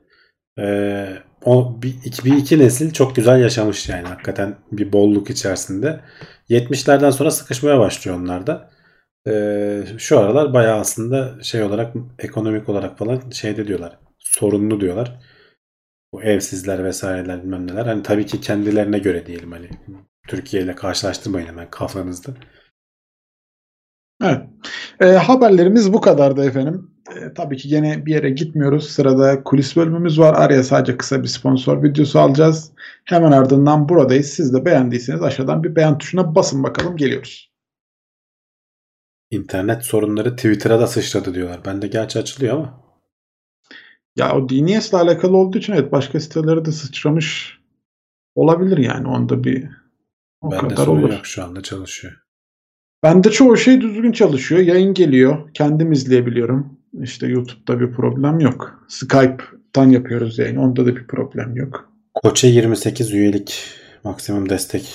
e, 0.59 1.07
o 1.45 1.81
bir 1.81 1.95
iki, 2.05 2.25
bir 2.25 2.37
iki 2.37 2.59
nesil 2.59 2.91
çok 2.91 3.15
güzel 3.15 3.41
yaşamış 3.41 3.89
yani 3.89 4.07
hakikaten 4.07 4.55
bir 4.71 4.93
bolluk 4.93 5.29
içerisinde. 5.29 6.01
70'lerden 6.49 7.09
sonra 7.09 7.31
sıkışmaya 7.31 7.79
başlıyor 7.79 8.17
onlar 8.17 8.47
da. 8.47 8.72
E, 9.27 9.83
şu 9.97 10.19
aralar 10.19 10.53
bayağı 10.53 10.79
aslında 10.79 11.43
şey 11.43 11.63
olarak 11.63 11.95
ekonomik 12.19 12.69
olarak 12.69 12.97
falan 12.97 13.29
şeyde 13.29 13.67
diyorlar. 13.67 13.99
Sorunlu 14.19 14.81
diyorlar. 14.81 15.19
Bu 16.13 16.23
evsizler 16.23 16.83
vesaireler 16.83 17.43
bilmem 17.43 17.67
neler. 17.67 17.85
Hani 17.85 18.03
tabii 18.03 18.25
ki 18.25 18.41
kendilerine 18.41 18.99
göre 18.99 19.25
diyelim 19.25 19.51
hani 19.51 19.69
Türkiye 20.27 20.63
ile 20.63 20.75
karşılaştırmayın 20.75 21.47
hemen 21.47 21.69
kafanızda. 21.69 22.31
Evet. 24.23 24.41
E, 24.99 25.05
haberlerimiz 25.05 25.93
bu 25.93 26.01
kadardı 26.01 26.45
efendim. 26.45 26.91
E, 27.15 27.33
tabii 27.33 27.57
ki 27.57 27.67
yine 27.67 28.05
bir 28.05 28.11
yere 28.13 28.29
gitmiyoruz. 28.29 28.89
Sırada 28.89 29.43
kulis 29.43 29.75
bölümümüz 29.75 30.19
var. 30.19 30.33
Araya 30.33 30.63
sadece 30.63 30.97
kısa 30.97 31.23
bir 31.23 31.27
sponsor 31.27 31.83
videosu 31.83 32.19
alacağız. 32.19 32.71
Hemen 33.05 33.31
ardından 33.31 33.89
buradayız. 33.89 34.27
Siz 34.27 34.53
de 34.53 34.65
beğendiyseniz 34.65 35.21
aşağıdan 35.21 35.63
bir 35.63 35.75
beğen 35.75 35.97
tuşuna 35.97 36.35
basın 36.35 36.63
bakalım. 36.63 36.97
Geliyoruz. 36.97 37.52
İnternet 39.33 39.83
sorunları 39.85 40.35
Twitter'a 40.35 40.79
da 40.79 40.87
sıçradı 40.87 41.33
diyorlar. 41.33 41.65
Bende 41.65 41.87
gerçi 41.87 42.19
açılıyor 42.19 42.53
ama. 42.57 42.83
Ya 44.15 44.35
o 44.35 44.49
DNS'le 44.49 44.93
alakalı 44.93 45.37
olduğu 45.37 45.57
için 45.57 45.73
evet 45.73 45.91
başka 45.91 46.19
sitelere 46.19 46.65
de 46.65 46.71
sıçramış 46.71 47.59
olabilir 48.35 48.77
yani. 48.77 49.07
Onda 49.07 49.43
bir 49.43 49.69
o 50.41 50.51
Bende 50.51 50.61
kadar 50.61 50.85
sorun 50.85 51.03
olur. 51.03 51.09
yok 51.09 51.25
şu 51.25 51.43
anda 51.43 51.61
çalışıyor. 51.61 52.13
Bende 53.03 53.31
çoğu 53.31 53.57
şey 53.57 53.81
düzgün 53.81 54.11
çalışıyor. 54.11 54.61
Yayın 54.61 54.93
geliyor. 54.93 55.53
Kendim 55.53 55.91
izleyebiliyorum. 55.91 56.79
İşte 57.01 57.27
YouTube'da 57.27 57.79
bir 57.79 57.91
problem 57.91 58.39
yok. 58.39 58.85
Skype'tan 58.87 59.89
yapıyoruz 59.89 60.39
yayın. 60.39 60.55
Onda 60.55 60.85
da 60.85 60.95
bir 60.95 61.07
problem 61.07 61.55
yok. 61.55 61.89
Koç'a 62.13 62.47
28 62.47 63.13
üyelik 63.13 63.67
maksimum 64.03 64.49
destek 64.49 64.93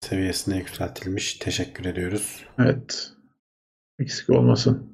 seviyesine 0.00 0.56
yükseltilmiş. 0.56 1.34
Teşekkür 1.34 1.84
ediyoruz. 1.84 2.44
Evet. 2.58 3.12
Eksik 3.98 4.30
olmasın. 4.30 4.92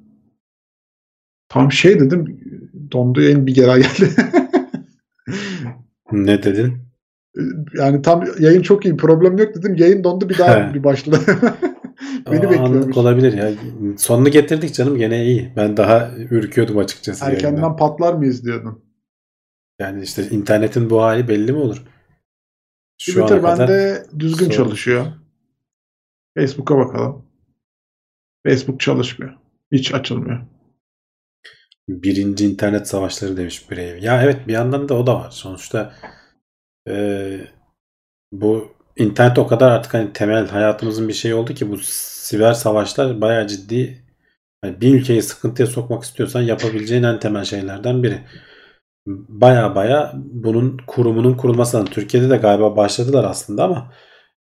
Tam 1.49 1.71
şey 1.71 1.99
dedim. 1.99 2.39
Dondu 2.91 3.21
yayın 3.21 3.47
bir 3.47 3.53
kere 3.55 3.81
geldi. 3.81 4.09
Ne 6.11 6.43
dedin? 6.43 6.77
yani 7.77 8.01
tam 8.01 8.23
yayın 8.39 8.61
çok 8.61 8.85
iyi. 8.85 8.97
Problem 8.97 9.37
yok 9.37 9.55
dedim. 9.55 9.75
Yayın 9.75 10.03
dondu 10.03 10.29
bir 10.29 10.37
daha 10.37 10.73
bir 10.73 10.83
başladı. 10.83 11.19
Beni 12.31 12.47
Aa, 12.47 12.51
bekliyormuş. 12.51 12.97
olabilir 12.97 13.33
ya. 13.33 13.51
Sonunu 13.97 14.29
getirdik 14.29 14.73
canım 14.73 14.97
gene 14.97 15.25
iyi. 15.25 15.53
Ben 15.55 15.77
daha 15.77 16.11
ürküyordum 16.17 16.77
açıkçası. 16.77 17.25
Erkenden 17.25 17.49
yayından. 17.49 17.77
patlar 17.77 18.13
mıyız 18.13 18.45
diyordun. 18.45 18.85
Yani 19.79 20.03
işte 20.03 20.29
internetin 20.29 20.89
bu 20.89 21.01
hali 21.01 21.27
belli 21.27 21.51
mi 21.51 21.57
olur? 21.57 21.83
Şu 22.97 23.11
Twitter 23.11 23.41
kadar 23.41 23.59
bende 23.59 24.05
düzgün 24.19 24.45
sorun. 24.45 24.57
çalışıyor. 24.57 25.05
Facebook'a 26.37 26.77
bakalım. 26.77 27.25
Facebook 28.49 28.79
çalışmıyor. 28.79 29.33
Hiç 29.71 29.93
açılmıyor. 29.93 30.39
birinci 31.89 32.45
internet 32.45 32.87
savaşları 32.87 33.37
demiş 33.37 33.71
birey. 33.71 33.99
Ya 33.99 34.23
evet 34.23 34.47
bir 34.47 34.53
yandan 34.53 34.89
da 34.89 34.93
o 34.93 35.07
da 35.07 35.15
var. 35.15 35.31
Sonuçta 35.31 35.93
e, 36.89 36.93
bu 38.31 38.71
internet 38.97 39.39
o 39.39 39.47
kadar 39.47 39.71
artık 39.71 39.93
hani 39.93 40.13
temel 40.13 40.47
hayatımızın 40.47 41.07
bir 41.07 41.13
şeyi 41.13 41.33
oldu 41.33 41.53
ki 41.53 41.71
bu 41.71 41.77
siber 41.83 42.53
savaşlar 42.53 43.21
bayağı 43.21 43.47
ciddi. 43.47 44.03
Hani 44.61 44.81
bir 44.81 44.95
ülkeyi 44.95 45.21
sıkıntıya 45.21 45.67
sokmak 45.67 46.03
istiyorsan 46.03 46.41
yapabileceğin 46.41 47.03
en 47.03 47.19
temel 47.19 47.43
şeylerden 47.43 48.03
biri. 48.03 48.21
Baya 49.07 49.75
baya 49.75 50.13
bunun 50.15 50.77
kurumunun 50.87 51.37
kurulması. 51.37 51.85
Türkiye'de 51.85 52.29
de 52.29 52.37
galiba 52.37 52.77
başladılar 52.77 53.23
aslında 53.23 53.63
ama 53.63 53.93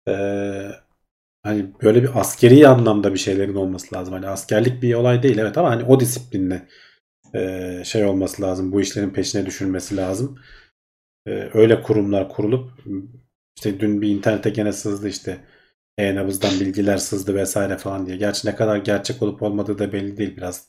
e, 0.07 0.13
hani 1.43 1.72
böyle 1.84 2.03
bir 2.03 2.19
askeri 2.19 2.68
anlamda 2.68 3.13
bir 3.13 3.19
şeylerin 3.19 3.55
olması 3.55 3.95
lazım. 3.95 4.13
Hani 4.13 4.27
askerlik 4.27 4.81
bir 4.81 4.93
olay 4.93 5.23
değil 5.23 5.38
evet 5.38 5.57
ama 5.57 5.69
hani 5.69 5.84
o 5.84 5.99
disiplinle 5.99 6.68
e, 7.35 7.81
şey 7.85 8.05
olması 8.05 8.41
lazım. 8.41 8.72
Bu 8.72 8.81
işlerin 8.81 9.09
peşine 9.09 9.45
düşülmesi 9.45 9.97
lazım. 9.97 10.39
E, 11.27 11.49
öyle 11.53 11.81
kurumlar 11.81 12.30
kurulup 12.30 12.72
işte 13.57 13.80
dün 13.80 14.01
bir 14.01 14.09
internete 14.09 14.49
gene 14.49 14.73
sızdı 14.73 15.09
işte 15.09 15.38
e-nabızdan 15.97 16.59
bilgiler 16.59 16.97
sızdı 16.97 17.35
vesaire 17.35 17.77
falan 17.77 18.05
diye. 18.05 18.18
Gerçi 18.18 18.47
ne 18.47 18.55
kadar 18.55 18.77
gerçek 18.77 19.22
olup 19.22 19.41
olmadığı 19.41 19.80
da 19.80 19.93
belli 19.93 20.18
değil 20.18 20.38
biraz. 20.38 20.68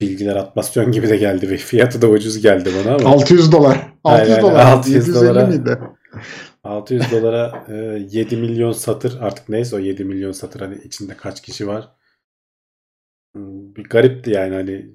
Bilgiler 0.00 0.36
atmasyon 0.36 0.92
gibi 0.92 1.08
de 1.08 1.16
geldi 1.16 1.50
ve 1.50 1.56
fiyatı 1.70 2.02
da 2.02 2.08
ucuz 2.08 2.42
geldi 2.42 2.70
bana 2.78 2.94
ama 2.94 3.08
600 3.08 3.52
dolar. 3.52 3.92
600 4.04 4.30
Aynen, 4.30 4.42
dolar. 4.42 4.66
600 4.66 5.08
750 5.08 5.14
dolara. 5.28 5.46
miydi? 5.46 5.78
600 6.64 7.10
dolara 7.12 7.64
e, 7.68 7.74
7 8.10 8.36
milyon 8.36 8.72
satır 8.72 9.20
artık 9.20 9.48
neyse 9.48 9.76
o 9.76 9.78
7 9.78 10.04
milyon 10.04 10.32
satır 10.32 10.60
hani 10.60 10.78
içinde 10.84 11.16
kaç 11.16 11.42
kişi 11.42 11.66
var. 11.68 11.88
Hmm, 13.34 13.74
Bir 13.76 13.84
garipti 13.84 14.30
yani 14.30 14.54
hani 14.54 14.94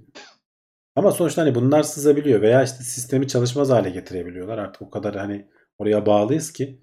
Ama 0.96 1.12
sonuçta 1.12 1.42
hani 1.42 1.56
bunlar 1.56 1.84
sızabiliyor 1.84 2.42
veya 2.42 2.64
işte 2.64 2.84
sistemi 2.84 3.28
çalışmaz 3.28 3.70
hale 3.70 3.90
getirebiliyorlar. 3.90 4.58
Artık 4.58 4.82
o 4.82 4.90
kadar 4.90 5.16
hani 5.16 5.48
oraya 5.78 6.06
bağlıyız 6.06 6.54
ki. 6.54 6.82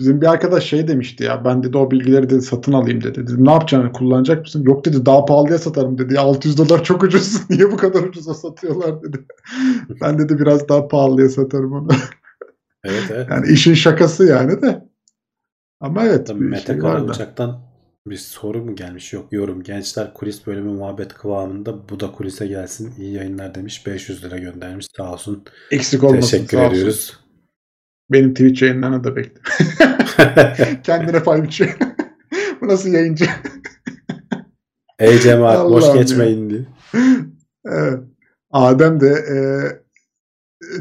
Bizim 0.00 0.20
bir 0.20 0.26
arkadaş 0.26 0.64
şey 0.64 0.88
demişti 0.88 1.24
ya 1.24 1.44
ben 1.44 1.62
dedi 1.62 1.76
o 1.78 1.90
bilgileri 1.90 2.30
dedi 2.30 2.42
satın 2.42 2.72
alayım 2.72 3.02
dedi. 3.04 3.26
Dedim 3.26 3.44
ne 3.46 3.50
yapacaksın 3.52 3.92
kullanacak 3.92 4.40
mısın? 4.40 4.62
Yok 4.62 4.84
dedi 4.84 5.06
daha 5.06 5.24
pahalıya 5.24 5.58
satarım 5.58 5.98
dedi. 5.98 6.14
Ya 6.14 6.20
600 6.22 6.58
dolar 6.58 6.84
çok 6.84 7.02
ucuz. 7.02 7.50
Niye 7.50 7.72
bu 7.72 7.76
kadar 7.76 8.02
ucuza 8.02 8.34
satıyorlar 8.34 9.02
dedi. 9.02 9.26
ben 10.00 10.18
dedi 10.18 10.38
biraz 10.38 10.68
daha 10.68 10.88
pahalıya 10.88 11.28
satarım 11.28 11.72
onu. 11.72 11.88
Evet 12.84 13.04
evet. 13.10 13.26
yani 13.30 13.52
işin 13.52 13.74
şakası 13.74 14.24
yani 14.24 14.62
de. 14.62 14.88
Ama 15.80 16.04
evet 16.04 16.26
Tabii 16.26 16.44
Mete 16.44 16.72
şey. 16.72 16.78
Karabuçak'tan 16.78 17.70
bir 18.06 18.16
soru 18.16 18.64
mu 18.64 18.74
gelmiş? 18.74 19.12
Yok 19.12 19.32
yorum. 19.32 19.62
Gençler 19.62 20.14
kulis 20.14 20.46
bölümü 20.46 20.70
muhabbet 20.70 21.14
kıvamında 21.14 21.88
bu 21.88 22.00
da 22.00 22.12
kulise 22.12 22.46
gelsin. 22.46 22.94
İyi 22.98 23.12
yayınlar 23.12 23.54
demiş. 23.54 23.86
500 23.86 24.24
lira 24.24 24.38
göndermiş. 24.38 24.86
Sağ 24.96 25.12
olsun. 25.12 25.44
Eksik 25.70 26.04
olmasın. 26.04 26.30
Teşekkür 26.30 26.56
sağ 26.56 26.62
olsun. 26.62 26.74
ediyoruz. 26.74 27.20
Benim 28.10 28.34
Twitch 28.34 28.62
yayınlarına 28.62 29.04
da 29.04 29.16
bekle. 29.16 29.40
Kendine 30.82 31.22
pay 31.22 31.42
biçiyor. 31.42 31.76
bu 32.60 32.68
nasıl 32.68 32.88
yayıncı? 32.88 33.24
Ey 34.98 35.18
cemaat 35.18 35.64
boş 35.64 35.84
Allah'ım 35.84 35.96
ya. 35.96 36.02
geçmeyin 36.02 36.50
diye. 36.50 36.66
Evet. 37.66 38.00
Adem 38.50 39.00
de 39.00 39.08
e, 39.08 39.36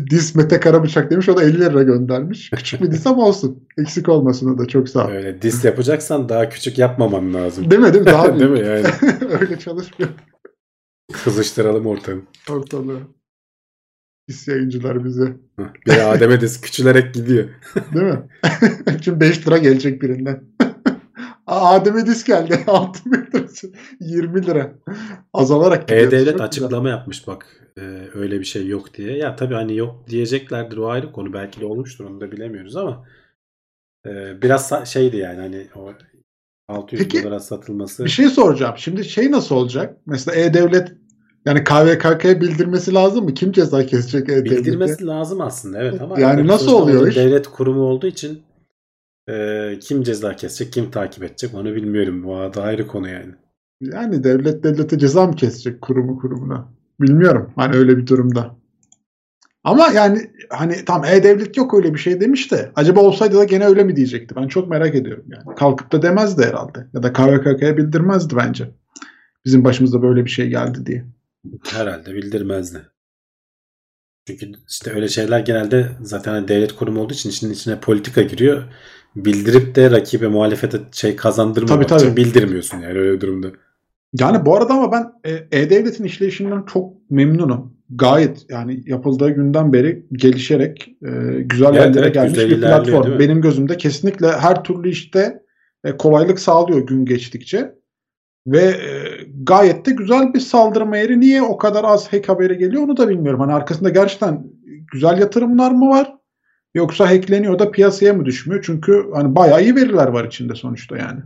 Dis 0.09 0.35
Mete 0.35 0.59
Karabıçak 0.59 1.11
demiş. 1.11 1.29
O 1.29 1.37
da 1.37 1.43
50 1.43 1.59
lira 1.59 1.83
göndermiş. 1.83 2.49
Küçük 2.49 2.81
bir 2.81 2.91
dis 2.91 3.07
ama 3.07 3.25
olsun. 3.25 3.67
Eksik 3.77 4.09
olmasın 4.09 4.53
o 4.53 4.57
da 4.57 4.65
çok 4.65 4.89
sağ 4.89 5.07
ol. 5.07 5.11
Öyle 5.11 5.41
dis 5.41 5.65
yapacaksan 5.65 6.29
daha 6.29 6.49
küçük 6.49 6.77
yapmaman 6.77 7.33
lazım. 7.33 7.71
Değil 7.71 7.81
mi? 7.81 7.93
Değil 7.93 8.03
mi? 8.05 8.11
Daha 8.11 8.39
Değil 8.39 8.51
mi 8.51 8.59
yani? 8.59 8.85
Öyle 9.41 9.59
çalışmıyor 9.59 10.11
Kızıştıralım 11.23 11.85
ortamı. 11.85 12.21
ortalığı. 12.49 12.99
Dis 14.29 14.47
yayıncılar 14.47 15.05
bize. 15.05 15.37
Bir 15.87 16.13
Adem'e 16.13 16.41
dis 16.41 16.61
küçülerek 16.61 17.13
gidiyor. 17.13 17.49
Değil 17.93 18.05
mi? 18.05 18.19
Şimdi 19.01 19.19
5 19.19 19.47
lira 19.47 19.57
gelecek 19.57 20.01
birinden. 20.01 20.43
Adem'e 21.49 22.05
dis 22.05 22.23
geldi. 22.23 22.59
6 22.67 23.09
lirası. 23.11 23.71
20 23.99 24.45
lira. 24.45 24.71
Azalarak 25.33 25.87
gidiyor. 25.87 26.07
E-Devlet 26.07 26.25
Çok 26.25 26.33
güzel. 26.33 26.47
açıklama 26.47 26.89
yapmış 26.89 27.27
bak 27.27 27.45
e, 27.77 27.81
öyle 28.13 28.39
bir 28.39 28.45
şey 28.45 28.67
yok 28.67 28.93
diye. 28.93 29.17
Ya 29.17 29.35
tabii 29.35 29.53
hani 29.53 29.75
yok 29.75 30.07
diyeceklerdir 30.09 30.77
o 30.77 30.89
ayrı 30.89 31.11
konu. 31.11 31.33
Belki 31.33 31.61
de 31.61 31.65
olmuştur 31.65 32.05
onu 32.05 32.21
da 32.21 32.31
bilemiyoruz 32.31 32.75
ama 32.75 33.05
e, 34.05 34.41
biraz 34.41 34.73
şeydi 34.85 35.17
yani 35.17 35.39
hani 35.39 35.67
o 35.75 35.93
600 36.67 37.01
Peki, 37.03 37.23
dolara 37.23 37.39
satılması. 37.39 38.05
Bir 38.05 38.09
şey 38.09 38.29
soracağım. 38.29 38.73
Şimdi 38.77 39.03
şey 39.05 39.31
nasıl 39.31 39.55
olacak? 39.55 39.97
Mesela 40.05 40.35
E-Devlet 40.41 40.93
yani 41.45 41.63
KVKK'ya 41.63 42.41
bildirmesi 42.41 42.93
lazım 42.93 43.25
mı? 43.25 43.33
Kim 43.33 43.51
ceza 43.51 43.85
kesecek 43.85 44.29
E-Devlet'e? 44.29 44.55
Bildirmesi 44.57 45.05
lazım 45.05 45.41
aslında 45.41 45.81
evet 45.81 46.01
ama 46.01 46.19
Yani 46.19 46.47
nasıl 46.47 46.71
oluyor 46.73 47.07
iş? 47.07 47.15
Devlet 47.15 47.47
kurumu 47.47 47.81
olduğu 47.81 48.07
için 48.07 48.41
e, 49.29 49.79
kim 49.81 50.03
ceza 50.03 50.35
kesecek, 50.35 50.73
kim 50.73 50.91
takip 50.91 51.23
edecek 51.23 51.53
onu 51.53 51.75
bilmiyorum. 51.75 52.23
Bu 52.23 52.53
da 52.53 52.63
ayrı 52.63 52.87
konu 52.87 53.09
yani. 53.09 53.33
Yani 53.81 54.23
devlet 54.23 54.63
devlete 54.63 54.99
ceza 54.99 55.27
mı 55.27 55.35
kesecek 55.35 55.81
kurumu 55.81 56.19
kurumuna? 56.19 56.69
Bilmiyorum. 56.99 57.53
Hani 57.55 57.75
öyle 57.75 57.97
bir 57.97 58.07
durumda. 58.07 58.55
Ama 59.63 59.87
yani 59.87 60.31
hani 60.49 60.85
tam 60.85 61.05
E-Devlet 61.05 61.57
yok 61.57 61.73
öyle 61.73 61.93
bir 61.93 61.99
şey 61.99 62.21
demiş 62.21 62.51
de 62.51 62.71
acaba 62.75 62.99
olsaydı 62.99 63.37
da 63.37 63.43
gene 63.43 63.65
öyle 63.65 63.83
mi 63.83 63.95
diyecekti? 63.95 64.35
Ben 64.35 64.47
çok 64.47 64.69
merak 64.69 64.95
ediyorum 64.95 65.25
yani. 65.27 65.55
Kalkıp 65.55 65.91
da 65.91 66.01
demezdi 66.01 66.45
herhalde. 66.45 66.87
Ya 66.93 67.03
da 67.03 67.13
KVKK'ya 67.13 67.77
bildirmezdi 67.77 68.35
bence. 68.35 68.69
Bizim 69.45 69.63
başımıza 69.63 70.01
böyle 70.01 70.25
bir 70.25 70.29
şey 70.29 70.49
geldi 70.49 70.85
diye. 70.85 71.05
Herhalde 71.71 72.13
bildirmezdi. 72.13 72.81
Çünkü 74.27 74.51
işte 74.69 74.91
öyle 74.91 75.07
şeyler 75.07 75.39
genelde 75.39 75.89
zaten 76.01 76.31
hani 76.31 76.47
devlet 76.47 76.75
kurumu 76.75 77.01
olduğu 77.01 77.13
için 77.13 77.29
işin 77.29 77.51
içine 77.51 77.79
politika 77.79 78.21
giriyor. 78.21 78.63
Bildirip 79.15 79.75
de 79.75 79.91
rakibe 79.91 80.27
muhalefete 80.27 80.77
şey 80.91 81.15
kazandırmamak 81.15 81.89
Tabii, 81.89 81.99
tabii. 81.99 82.01
için 82.01 82.15
bildirmiyorsun 82.15 82.77
yani 82.77 82.99
öyle 82.99 83.13
bir 83.13 83.21
durumda. 83.21 83.47
Yani 84.19 84.45
bu 84.45 84.55
arada 84.57 84.73
ama 84.73 84.91
ben 84.91 85.31
e, 85.31 85.59
E-Devlet'in 85.59 86.03
işleyişinden 86.03 86.63
çok 86.73 86.93
memnunum. 87.09 87.73
Gayet 87.89 88.45
yani 88.49 88.83
yapıldığı 88.85 89.29
günden 89.29 89.73
beri 89.73 90.05
gelişerek 90.11 90.95
e, 91.05 91.09
güzel 91.41 91.67
Evet, 91.67 91.79
yerlere 91.79 92.05
evet, 92.05 92.13
gelmiş 92.13 92.33
güzel 92.33 92.51
bir 92.51 92.61
platform. 92.61 93.19
Benim 93.19 93.41
gözümde 93.41 93.77
kesinlikle 93.77 94.27
her 94.27 94.63
türlü 94.63 94.89
işte 94.89 95.41
e, 95.83 95.97
kolaylık 95.97 96.39
sağlıyor 96.39 96.87
gün 96.87 97.05
geçtikçe. 97.05 97.79
Ve 98.47 98.59
e, 98.59 98.89
gayet 99.43 99.85
de 99.85 99.91
güzel 99.91 100.33
bir 100.33 100.39
saldırma 100.39 100.97
yeri. 100.97 101.19
Niye 101.19 101.41
o 101.41 101.57
kadar 101.57 101.83
az 101.83 102.13
hack 102.13 102.29
haberi 102.29 102.57
geliyor 102.57 102.83
onu 102.83 102.97
da 102.97 103.09
bilmiyorum. 103.09 103.39
Hani 103.39 103.53
arkasında 103.53 103.89
gerçekten 103.89 104.43
güzel 104.91 105.19
yatırımlar 105.19 105.71
mı 105.71 105.89
var? 105.89 106.18
Yoksa 106.75 107.09
hackleniyor 107.09 107.59
da 107.59 107.71
piyasaya 107.71 108.13
mı 108.13 108.25
düşmüyor? 108.25 108.63
Çünkü 108.65 109.09
hani 109.13 109.35
bayağı 109.35 109.63
iyi 109.63 109.75
veriler 109.75 110.07
var 110.07 110.25
içinde 110.25 110.55
sonuçta 110.55 110.97
yani. 110.97 111.19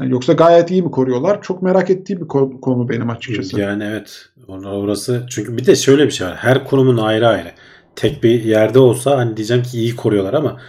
Yani 0.00 0.10
yoksa 0.12 0.32
gayet 0.32 0.70
iyi 0.70 0.82
mi 0.82 0.90
koruyorlar? 0.90 1.42
Çok 1.42 1.62
merak 1.62 1.90
ettiğim 1.90 2.20
bir 2.20 2.26
ko- 2.26 2.60
konu 2.60 2.88
benim 2.88 3.10
açıkçası. 3.10 3.60
Yani 3.60 3.84
evet 3.84 4.28
or- 4.48 4.68
orası 4.68 5.26
çünkü 5.30 5.56
bir 5.56 5.66
de 5.66 5.76
şöyle 5.76 6.06
bir 6.06 6.10
şey 6.10 6.26
var. 6.26 6.36
Her 6.36 6.64
kurumun 6.64 6.96
ayrı 6.96 7.28
ayrı. 7.28 7.50
Tek 7.96 8.22
bir 8.22 8.42
yerde 8.44 8.78
olsa 8.78 9.18
hani 9.18 9.36
diyeceğim 9.36 9.62
ki 9.62 9.78
iyi 9.78 9.96
koruyorlar 9.96 10.34
ama 10.34 10.60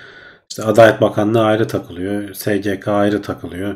işte 0.50 0.64
Adalet 0.64 1.02
Bakanlığı 1.02 1.44
ayrı 1.44 1.68
takılıyor. 1.68 2.34
SGK 2.34 2.88
ayrı 2.88 3.22
takılıyor. 3.22 3.76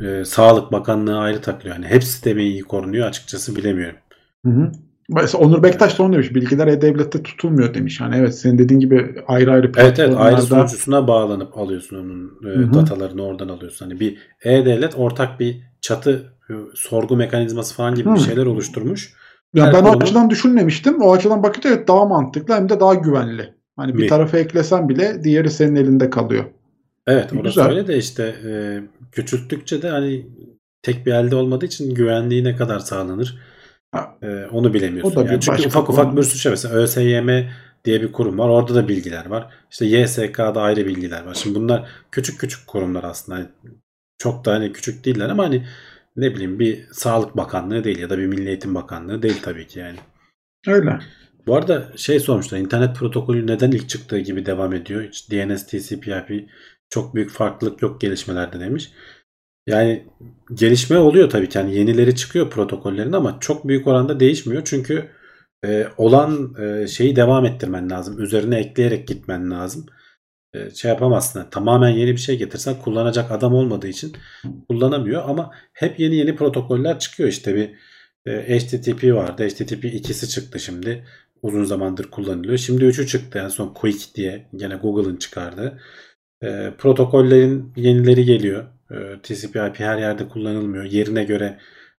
e, 0.00 0.24
Sağlık 0.24 0.72
Bakanlığı 0.72 1.18
ayrı 1.18 1.40
takılıyor. 1.40 1.74
Yani 1.76 1.86
hepsi 1.86 2.24
de 2.24 2.34
mi 2.34 2.42
iyi 2.42 2.62
korunuyor 2.62 3.08
açıkçası 3.08 3.56
bilemiyorum. 3.56 3.98
Hı 4.46 4.52
hı. 4.52 4.72
Mesela 5.14 5.44
Onur 5.44 5.62
Bektaş 5.62 5.98
da 5.98 6.02
onu 6.02 6.12
demiş. 6.12 6.34
Bilgiler 6.34 6.66
E-Devlet'te 6.66 7.22
tutulmuyor 7.22 7.74
demiş. 7.74 8.00
Yani 8.00 8.16
evet 8.16 8.34
senin 8.38 8.58
dediğin 8.58 8.80
gibi 8.80 9.14
ayrı 9.26 9.52
ayrı 9.52 9.72
Evet 9.76 9.98
evet 9.98 10.14
ayrı 10.16 10.42
sunucusuna 10.42 11.08
bağlanıp 11.08 11.58
alıyorsun 11.58 11.96
onun 11.96 12.32
e, 12.70 12.74
datalarını 12.74 13.22
oradan 13.22 13.48
alıyorsun. 13.48 13.86
Hani 13.86 14.00
bir 14.00 14.18
e-devlet 14.44 14.94
ortak 14.98 15.40
bir 15.40 15.60
çatı 15.80 16.32
e, 16.50 16.52
sorgu 16.74 17.16
mekanizması 17.16 17.74
falan 17.74 17.94
gibi 17.94 18.08
bir 18.08 18.18
Hı. 18.20 18.24
şeyler 18.24 18.46
oluşturmuş. 18.46 19.14
Ya 19.54 19.66
Her 19.66 19.72
ben 19.72 19.78
o 19.82 19.82
kurumun- 19.84 20.02
açıdan 20.02 20.30
düşünmemiştim. 20.30 21.02
O 21.02 21.12
açıdan 21.12 21.42
bakınca 21.42 21.70
evet 21.70 21.88
daha 21.88 22.04
mantıklı 22.04 22.54
hem 22.54 22.68
de 22.68 22.80
daha 22.80 22.94
güvenli. 22.94 23.54
Hani 23.76 23.94
bir 23.94 24.02
Mi? 24.02 24.06
tarafı 24.08 24.36
eklesen 24.36 24.88
bile 24.88 25.24
diğeri 25.24 25.50
senin 25.50 25.76
elinde 25.76 26.10
kalıyor. 26.10 26.44
Evet 27.06 27.32
orası 27.32 27.42
güzel. 27.44 27.68
öyle 27.68 27.86
de 27.86 27.96
işte 27.96 28.34
e, 28.46 28.80
küçülttükçe 29.12 29.82
de 29.82 29.88
hani 29.88 30.26
tek 30.82 31.06
bir 31.06 31.12
elde 31.12 31.36
olmadığı 31.36 31.64
için 31.66 31.94
güvenliği 31.94 32.44
ne 32.44 32.56
kadar 32.56 32.78
sağlanır 32.78 33.38
Ha. 33.92 34.18
e, 34.22 34.46
onu 34.46 34.74
bilemiyorsun. 34.74 35.12
O 35.12 35.16
da 35.16 35.24
bir 35.24 35.30
Yani 35.30 35.40
çünkü 35.40 35.52
başka 35.58 35.68
ufak 35.68 35.86
konu. 35.86 35.96
ufak 36.00 36.16
bir 36.16 36.22
sürü 36.22 36.38
şey 36.38 36.50
mesela 36.50 36.74
ÖSYM 36.74 37.28
diye 37.84 38.02
bir 38.02 38.12
kurum 38.12 38.38
var. 38.38 38.48
Orada 38.48 38.74
da 38.74 38.88
bilgiler 38.88 39.26
var. 39.26 39.52
İşte 39.70 39.86
YSK'da 39.86 40.62
ayrı 40.62 40.86
bilgiler 40.86 41.24
var. 41.24 41.34
Şimdi 41.34 41.54
bunlar 41.60 41.88
küçük 42.12 42.40
küçük 42.40 42.66
kurumlar 42.66 43.04
aslında. 43.04 43.38
Hani 43.38 43.48
çok 44.18 44.44
da 44.44 44.52
hani 44.52 44.72
küçük 44.72 45.04
değiller 45.04 45.28
ama 45.28 45.44
hani 45.44 45.66
ne 46.16 46.34
bileyim 46.34 46.58
bir 46.58 46.86
Sağlık 46.92 47.36
Bakanlığı 47.36 47.84
değil 47.84 47.98
ya 47.98 48.10
da 48.10 48.18
bir 48.18 48.26
Milli 48.26 48.48
Eğitim 48.48 48.74
Bakanlığı 48.74 49.22
değil 49.22 49.38
tabii 49.42 49.66
ki 49.66 49.78
yani. 49.78 49.96
Öyle. 50.66 50.98
Bu 51.46 51.56
arada 51.56 51.92
şey 51.96 52.20
sormuşlar. 52.20 52.58
internet 52.58 52.96
protokolü 52.96 53.46
neden 53.46 53.70
ilk 53.70 53.88
çıktığı 53.88 54.18
gibi 54.18 54.46
devam 54.46 54.72
ediyor? 54.74 55.02
Hiç 55.02 55.30
DNS, 55.30 55.66
TCP/IP 55.66 56.48
çok 56.90 57.14
büyük 57.14 57.30
farklılık 57.30 57.82
yok 57.82 58.00
gelişmelerde 58.00 58.60
demiş. 58.60 58.90
Yani 59.66 60.06
gelişme 60.54 60.98
oluyor 60.98 61.30
tabii 61.30 61.48
ki. 61.48 61.58
Yani 61.58 61.76
yenileri 61.76 62.16
çıkıyor 62.16 62.50
protokollerin 62.50 63.12
ama 63.12 63.40
çok 63.40 63.68
büyük 63.68 63.86
oranda 63.86 64.20
değişmiyor. 64.20 64.62
Çünkü 64.64 65.10
e, 65.64 65.86
olan 65.96 66.54
e, 66.58 66.86
şeyi 66.86 67.16
devam 67.16 67.44
ettirmen 67.44 67.90
lazım. 67.90 68.22
Üzerine 68.22 68.58
ekleyerek 68.58 69.08
gitmen 69.08 69.50
lazım. 69.50 69.86
E, 70.54 70.70
şey 70.70 70.88
yapamazsın. 70.88 71.46
Tamamen 71.50 71.88
yeni 71.88 72.12
bir 72.12 72.16
şey 72.16 72.38
getirsen 72.38 72.78
kullanacak 72.78 73.30
adam 73.30 73.54
olmadığı 73.54 73.88
için 73.88 74.12
kullanamıyor 74.68 75.28
ama 75.28 75.50
hep 75.72 76.00
yeni 76.00 76.16
yeni 76.16 76.36
protokoller 76.36 76.98
çıkıyor. 76.98 77.28
İşte 77.28 77.54
bir 77.54 77.70
e, 78.26 78.58
HTTP 78.58 79.04
vardı. 79.14 79.48
HTTP 79.48 79.84
2'si 79.84 80.28
çıktı 80.28 80.60
şimdi. 80.60 81.04
Uzun 81.42 81.64
zamandır 81.64 82.10
kullanılıyor. 82.10 82.58
Şimdi 82.58 82.84
3'ü 82.84 83.06
çıktı 83.06 83.38
en 83.38 83.48
son 83.48 83.74
Quick 83.74 84.14
diye. 84.14 84.48
Gene 84.56 84.74
Google'ın 84.76 85.16
çıkardığı. 85.16 85.80
E, 86.42 86.74
protokollerin 86.78 87.72
yenileri 87.76 88.24
geliyor. 88.24 88.79
E, 88.90 89.20
TCP/IP 89.22 89.80
her 89.80 89.98
yerde 89.98 90.28
kullanılmıyor. 90.28 90.84
Yerine 90.84 91.24
göre 91.24 91.58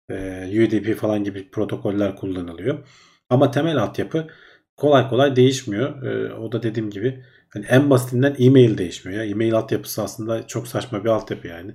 e, 0.09 0.65
UDP 0.65 0.95
falan 0.97 1.23
gibi 1.23 1.49
protokoller 1.51 2.15
kullanılıyor. 2.15 2.87
Ama 3.29 3.51
temel 3.51 3.77
altyapı 3.77 4.27
kolay 4.77 5.09
kolay 5.09 5.35
değişmiyor. 5.35 6.03
E, 6.03 6.33
o 6.33 6.51
da 6.51 6.63
dediğim 6.63 6.89
gibi 6.89 7.23
hani 7.49 7.65
en 7.65 7.89
basitinden 7.89 8.35
e-mail 8.39 8.77
değişmiyor. 8.77 9.23
Ya. 9.23 9.29
E-mail 9.29 9.53
altyapısı 9.53 10.03
aslında 10.03 10.47
çok 10.47 10.67
saçma 10.67 11.03
bir 11.03 11.09
altyapı 11.09 11.47
yani 11.47 11.73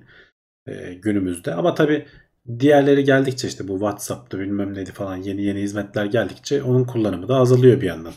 e, 0.67 0.93
günümüzde. 0.93 1.53
Ama 1.53 1.75
tabii 1.75 2.05
diğerleri 2.59 3.03
geldikçe 3.03 3.47
işte 3.47 3.67
bu 3.67 3.73
WhatsApp'ta 3.73 4.39
bilmem 4.39 4.73
neydi 4.73 4.91
falan 4.91 5.15
yeni 5.17 5.43
yeni 5.43 5.61
hizmetler 5.61 6.05
geldikçe 6.05 6.63
onun 6.63 6.83
kullanımı 6.83 7.27
da 7.27 7.35
azalıyor 7.35 7.81
bir 7.81 7.87
yandan. 7.87 8.13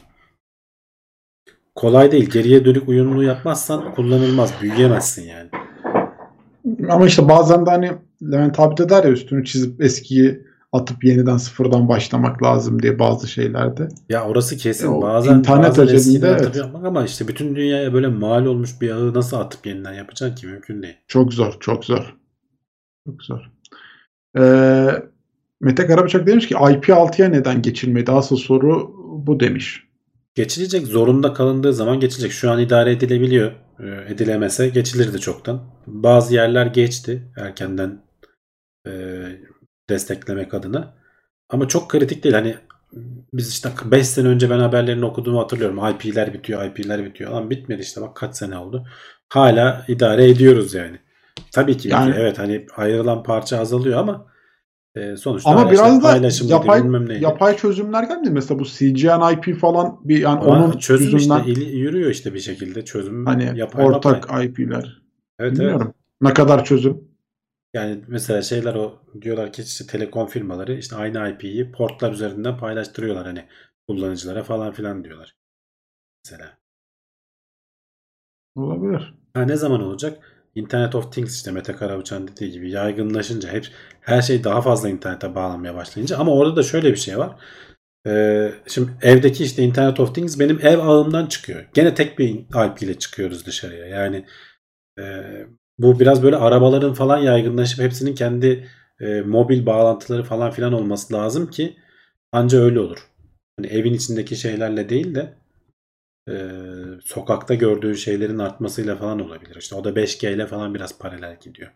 Kolay 1.75 2.13
değil. 2.13 2.31
Geriye 2.31 2.65
dönük 2.65 2.89
uyumlu 2.89 3.23
yapmazsan 3.23 3.95
kullanılmaz. 3.95 4.63
Büyüyemezsin 4.63 5.23
yani. 5.23 5.51
Ama 6.89 7.07
işte 7.07 7.29
bazen 7.29 7.67
de 7.67 7.71
hani 7.71 7.93
Levent 8.23 8.61
abi 8.61 8.77
de 8.77 8.89
der 8.89 9.05
ya 9.05 9.11
üstünü 9.11 9.45
çizip 9.45 9.83
eskiyi 9.83 10.43
atıp 10.73 11.05
yeniden 11.05 11.37
sıfırdan 11.37 11.89
başlamak 11.89 12.43
lazım 12.43 12.83
diye 12.83 12.99
bazı 12.99 13.29
şeylerde. 13.29 13.89
Ya 14.09 14.25
orası 14.25 14.57
kesin. 14.57 14.99
E, 14.99 15.03
bazen 15.03 15.39
internet 15.39 15.79
bazen 15.79 16.23
atıp 16.23 16.25
evet. 16.25 16.57
yapmak 16.57 16.85
ama 16.85 17.05
işte 17.05 17.29
bütün 17.29 17.57
dünyaya 17.57 17.93
böyle 17.93 18.09
mal 18.09 18.47
olmuş 18.47 18.81
bir 18.81 18.91
ağı 18.91 19.15
nasıl 19.15 19.37
atıp 19.37 19.67
yeniden 19.67 19.93
yapacaksın 19.93 20.37
ki 20.37 20.47
mümkün 20.47 20.83
değil. 20.83 20.97
Çok 21.09 21.33
zor, 21.35 21.57
çok 21.61 21.85
zor. 21.85 22.17
Çok 23.07 23.23
zor. 23.23 23.51
Ee, 24.39 24.89
Mete 25.61 25.87
Karabıçak 25.87 26.27
demiş 26.27 26.49
ki 26.49 26.55
IP6'ya 26.55 27.29
neden 27.29 27.63
geçilmedi? 27.63 28.11
Asıl 28.13 28.37
soru 28.37 28.95
bu 29.27 29.41
demiş. 29.41 29.90
Geçilecek 30.35 30.87
zorunda 30.87 31.33
kalındığı 31.33 31.73
zaman 31.73 32.01
geçilecek. 32.01 32.33
Şu 32.33 32.51
an 32.51 32.59
idare 32.59 32.93
edilebiliyor. 32.93 33.53
Ee, 33.81 34.13
Edilemese 34.13 34.69
geçilirdi 34.69 35.21
çoktan. 35.21 35.63
Bazı 35.87 36.35
yerler 36.35 36.67
geçti 36.67 37.33
erkenden 37.37 38.03
e, 38.87 38.93
desteklemek 39.91 40.55
adına. 40.55 40.95
Ama 41.51 41.69
çok 41.69 41.91
kritik 41.91 42.25
değil. 42.25 42.35
Hani 42.35 42.57
biz 43.35 43.49
işte 43.51 43.69
5 43.85 44.07
sene 44.09 44.29
önce 44.29 44.51
ben 44.51 44.59
haberlerini 44.59 45.05
okuduğumu 45.05 45.41
hatırlıyorum. 45.41 45.79
IP'ler 45.91 46.35
bitiyor, 46.35 46.65
IP'ler 46.65 47.05
bitiyor. 47.05 47.31
Lan 47.31 47.51
bitmedi 47.51 47.83
işte 47.83 48.01
bak 48.01 48.17
kaç 48.17 48.37
sene 48.37 48.59
oldu. 48.59 48.87
Hala 49.33 49.85
idare 49.89 50.31
ediyoruz 50.31 50.75
yani. 50.75 50.99
Tabii 51.53 51.77
ki 51.77 51.89
Yani- 51.89 52.15
evet 52.19 52.39
hani 52.39 52.67
ayrılan 52.77 53.23
parça 53.23 53.59
azalıyor 53.59 53.99
ama 53.99 54.27
e, 54.95 55.17
sonuçta 55.17 55.51
Ama 55.51 55.71
biraz 55.71 56.25
işte 56.33 56.49
da 56.49 56.53
yapay 56.53 56.85
bilmem 56.85 57.09
neydi. 57.09 57.25
yapay 57.25 57.57
çözümler 57.57 58.03
geldi. 58.03 58.31
Mesela 58.31 58.61
bu 58.61 58.65
CGN 58.65 59.33
IP 59.33 59.59
falan 59.61 60.01
bir 60.05 60.19
yani 60.19 60.41
Ama 60.41 60.65
onun 60.65 60.79
çözüm 60.79 61.19
yüzünden 61.19 61.45
işte 61.45 61.65
yürüyor 61.65 62.11
işte 62.11 62.35
bir 62.35 62.41
şekilde 62.41 62.85
çözüm 62.85 63.27
hani 63.27 63.59
yapay 63.59 63.85
ortak 63.85 64.29
mapay. 64.29 64.47
IP'ler. 64.47 65.03
Evet 65.39 65.53
evet. 65.53 65.59
Bilmiyorum. 65.59 65.95
Ne 66.21 66.35
kadar 66.35 66.65
çözüm? 66.65 67.11
Yani 67.75 68.05
mesela 68.09 68.43
şeyler 68.43 68.75
o 68.75 68.99
diyorlar 69.23 69.53
ki 69.53 69.63
işte 69.63 69.87
telekom 69.87 70.27
firmaları 70.27 70.75
işte 70.75 70.97
aynı 70.97 71.31
IP'yi 71.31 71.73
portlar 71.73 72.13
üzerinden 72.13 72.57
paylaştırıyorlar 72.59 73.27
hani 73.27 73.45
kullanıcılara 73.89 74.43
falan 74.43 74.73
filan 74.73 75.05
diyorlar. 75.05 75.37
Mesela. 76.25 76.59
Olabilir. 78.57 79.15
Ha 79.35 79.43
ne 79.43 79.57
zaman 79.57 79.83
olacak? 79.83 80.30
Internet 80.55 80.95
of 80.95 81.13
Things 81.13 81.37
işte 81.37 81.51
Mete 81.51 81.73
Karabıçan 81.73 82.29
dediği 82.29 82.51
gibi 82.51 82.71
yaygınlaşınca 82.71 83.53
hep 83.53 83.67
her 84.01 84.23
şey 84.23 84.45
daha 84.45 84.63
fazla 84.63 84.89
internete 84.89 85.35
bağlanmaya 85.35 85.75
başlayınca 85.75 86.19
ama 86.19 86.33
orada 86.33 86.57
da 86.57 86.63
şöyle 86.63 86.91
bir 86.91 86.97
şey 86.97 87.19
var. 87.19 87.37
Ee, 88.07 88.53
şimdi 88.67 88.91
evdeki 89.03 89.45
işte 89.45 89.63
Internet 89.63 90.01
of 90.01 90.15
Things 90.15 90.39
benim 90.39 90.67
ev 90.67 90.79
ağımdan 90.79 91.27
çıkıyor. 91.27 91.65
Gene 91.75 91.95
tek 91.95 92.19
bir 92.19 92.29
IP 92.29 92.83
ile 92.83 92.99
çıkıyoruz 92.99 93.47
dışarıya. 93.47 93.87
Yani 93.87 94.27
e, 94.99 95.05
bu 95.79 96.01
biraz 96.01 96.23
böyle 96.23 96.37
arabaların 96.37 96.95
falan 96.95 97.19
yaygınlaşıp 97.19 97.81
hepsinin 97.81 98.15
kendi 98.15 98.69
e, 99.01 99.21
mobil 99.21 99.67
bağlantıları 99.67 100.23
falan 100.23 100.51
filan 100.51 100.73
olması 100.73 101.15
lazım 101.15 101.51
ki 101.51 101.77
anca 102.33 102.59
öyle 102.59 102.81
olur. 102.81 103.09
Hani 103.57 103.67
evin 103.67 103.95
içindeki 103.95 104.37
şeylerle 104.37 104.89
değil 104.89 105.15
de 105.15 105.35
e, 106.29 106.51
sokakta 107.05 107.55
gördüğü 107.55 107.97
şeylerin 107.97 108.39
artmasıyla 108.39 108.97
falan 108.97 109.21
olabilir. 109.21 109.57
İşte 109.57 109.75
o 109.75 109.85
da 109.85 109.91
5G 109.97 110.35
ile 110.35 110.47
falan 110.47 110.75
biraz 110.75 110.99
paralel 110.99 111.39
gidiyor. 111.41 111.73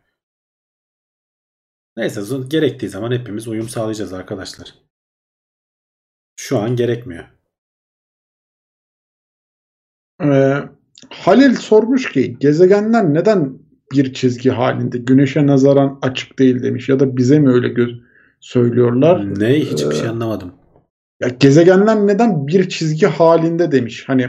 Neyse 1.96 2.20
gerektiği 2.48 2.88
zaman 2.88 3.12
hepimiz 3.12 3.48
uyum 3.48 3.68
sağlayacağız 3.68 4.12
arkadaşlar. 4.12 4.74
Şu 6.36 6.58
an 6.58 6.76
gerekmiyor. 6.76 7.24
Ee, 10.22 10.54
Halil 11.10 11.54
sormuş 11.54 12.12
ki 12.12 12.36
gezegenler 12.40 13.14
neden 13.14 13.58
bir 13.92 14.14
çizgi 14.14 14.50
halinde 14.50 14.98
güneşe 14.98 15.46
nazaran 15.46 15.98
açık 16.02 16.38
değil 16.38 16.62
demiş 16.62 16.88
ya 16.88 17.00
da 17.00 17.16
bize 17.16 17.38
mi 17.38 17.50
öyle 17.50 17.66
gö- 17.66 18.02
söylüyorlar? 18.40 19.40
Ne 19.40 19.60
hiçbir 19.60 19.94
Ee, 19.94 19.98
şey 19.98 20.08
anlamadım. 20.08 20.54
Ya 21.24 21.30
gezegenler 21.40 21.96
neden 22.06 22.46
bir 22.46 22.68
çizgi 22.68 23.06
halinde 23.06 23.72
demiş. 23.72 24.04
Hani 24.06 24.22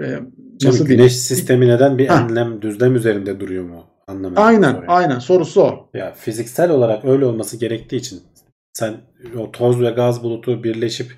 e, 0.00 0.18
nasıl 0.64 0.86
diyeyim? 0.86 0.86
güneş 0.86 1.16
sistemi 1.16 1.68
neden 1.68 1.98
bir 1.98 2.06
Ha. 2.06 2.26
enlem 2.30 2.62
düzlem 2.62 2.96
üzerinde 2.96 3.40
duruyor 3.40 3.64
mu? 3.64 3.86
Anlamadım. 4.06 4.42
Aynen, 4.42 4.72
soruyu. 4.72 4.90
aynen. 4.90 5.18
Sorusu 5.18 5.62
o. 5.62 5.90
Ya 5.94 6.12
fiziksel 6.12 6.70
olarak 6.70 7.04
öyle 7.04 7.24
olması 7.24 7.56
gerektiği 7.56 7.96
için 7.96 8.20
sen 8.72 8.94
o 9.36 9.52
toz 9.52 9.80
ve 9.82 9.90
gaz 9.90 10.22
bulutu 10.22 10.64
birleşip 10.64 11.12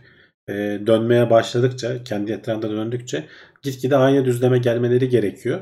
e, 0.48 0.52
dönmeye 0.86 1.30
başladıkça, 1.30 2.04
kendi 2.04 2.32
etrafında 2.32 2.70
döndükçe 2.70 3.24
gitgide 3.62 3.96
aynı 3.96 4.24
düzleme 4.24 4.58
gelmeleri 4.58 5.08
gerekiyor. 5.08 5.60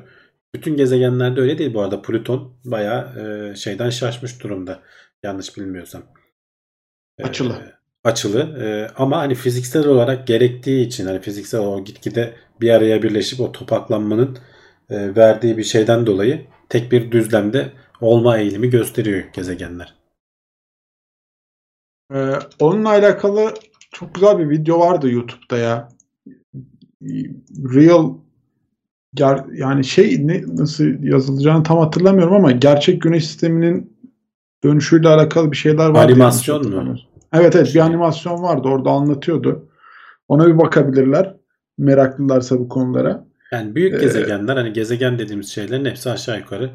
Bütün 0.55 0.77
gezegenlerde 0.77 1.41
öyle 1.41 1.59
değil 1.59 1.75
bu 1.75 1.81
arada. 1.83 2.03
Plüton 2.03 2.53
bayağı 2.65 3.05
e, 3.53 3.57
şeyden 3.57 3.91
şaşmış 3.91 4.43
durumda. 4.43 4.83
Yanlış 5.23 5.57
bilmiyorsam. 5.57 6.03
E, 7.19 7.23
Açılı. 8.05 8.41
E, 8.41 8.91
ama 8.97 9.19
hani 9.19 9.35
fiziksel 9.35 9.87
olarak 9.87 10.27
gerektiği 10.27 10.87
için 10.87 11.07
hani 11.07 11.21
fiziksel 11.21 11.61
o 11.61 11.85
gitgide 11.85 12.35
bir 12.61 12.71
araya 12.71 13.03
birleşip 13.03 13.41
o 13.41 13.53
topaklanmanın 13.53 14.39
e, 14.91 15.17
verdiği 15.17 15.59
bir 15.59 15.65
şeyden 15.65 16.07
dolayı 16.07 16.47
tek 16.69 16.93
bir 16.93 17.13
düzlemde 17.13 17.73
olma 18.01 18.39
eğilimi 18.39 18.71
gösteriyor 18.71 19.25
gezegenler. 19.33 19.95
Ee, 22.15 22.33
onunla 22.61 22.89
alakalı 22.89 23.55
çok 23.93 24.15
güzel 24.15 24.39
bir 24.39 24.51
video 24.51 24.81
vardı 24.81 25.11
YouTube'da 25.11 25.59
ya. 25.59 25.89
Real 27.75 28.15
ger- 29.15 29.57
yani 29.57 29.85
şey 29.85 30.27
ne 30.27 30.43
nasıl 30.47 30.85
yazılacağını 31.03 31.63
tam 31.63 31.79
hatırlamıyorum 31.79 32.35
ama 32.35 32.53
gerçek 32.53 33.03
güneş 33.03 33.27
sisteminin 33.27 33.99
dönüşüyle 34.65 35.09
alakalı 35.09 35.53
bir 35.53 35.57
şeyler 35.57 35.89
vardı. 35.89 36.13
Animasyon 36.13 36.71
mu? 36.71 36.97
Evet 37.33 37.57
evet 37.57 37.75
bir 37.75 37.81
Şey. 37.81 37.83
animasyon 37.83 38.43
vardı 38.43 38.69
orada 38.69 38.91
anlatıyordu. 38.91 39.69
Ona 40.29 40.47
bir 40.49 40.59
bakabilirler 40.59 41.37
meraklılarsa 41.79 42.59
bu 42.59 42.69
konulara. 42.69 43.27
Yani 43.53 43.75
büyük 43.75 43.95
Ee, 43.95 43.99
gezegenler 44.01 44.57
hani 44.57 44.73
gezegen 44.73 45.19
dediğimiz 45.19 45.49
şeylerin 45.49 45.85
hepsi 45.85 46.11
aşağı 46.11 46.39
yukarı 46.39 46.71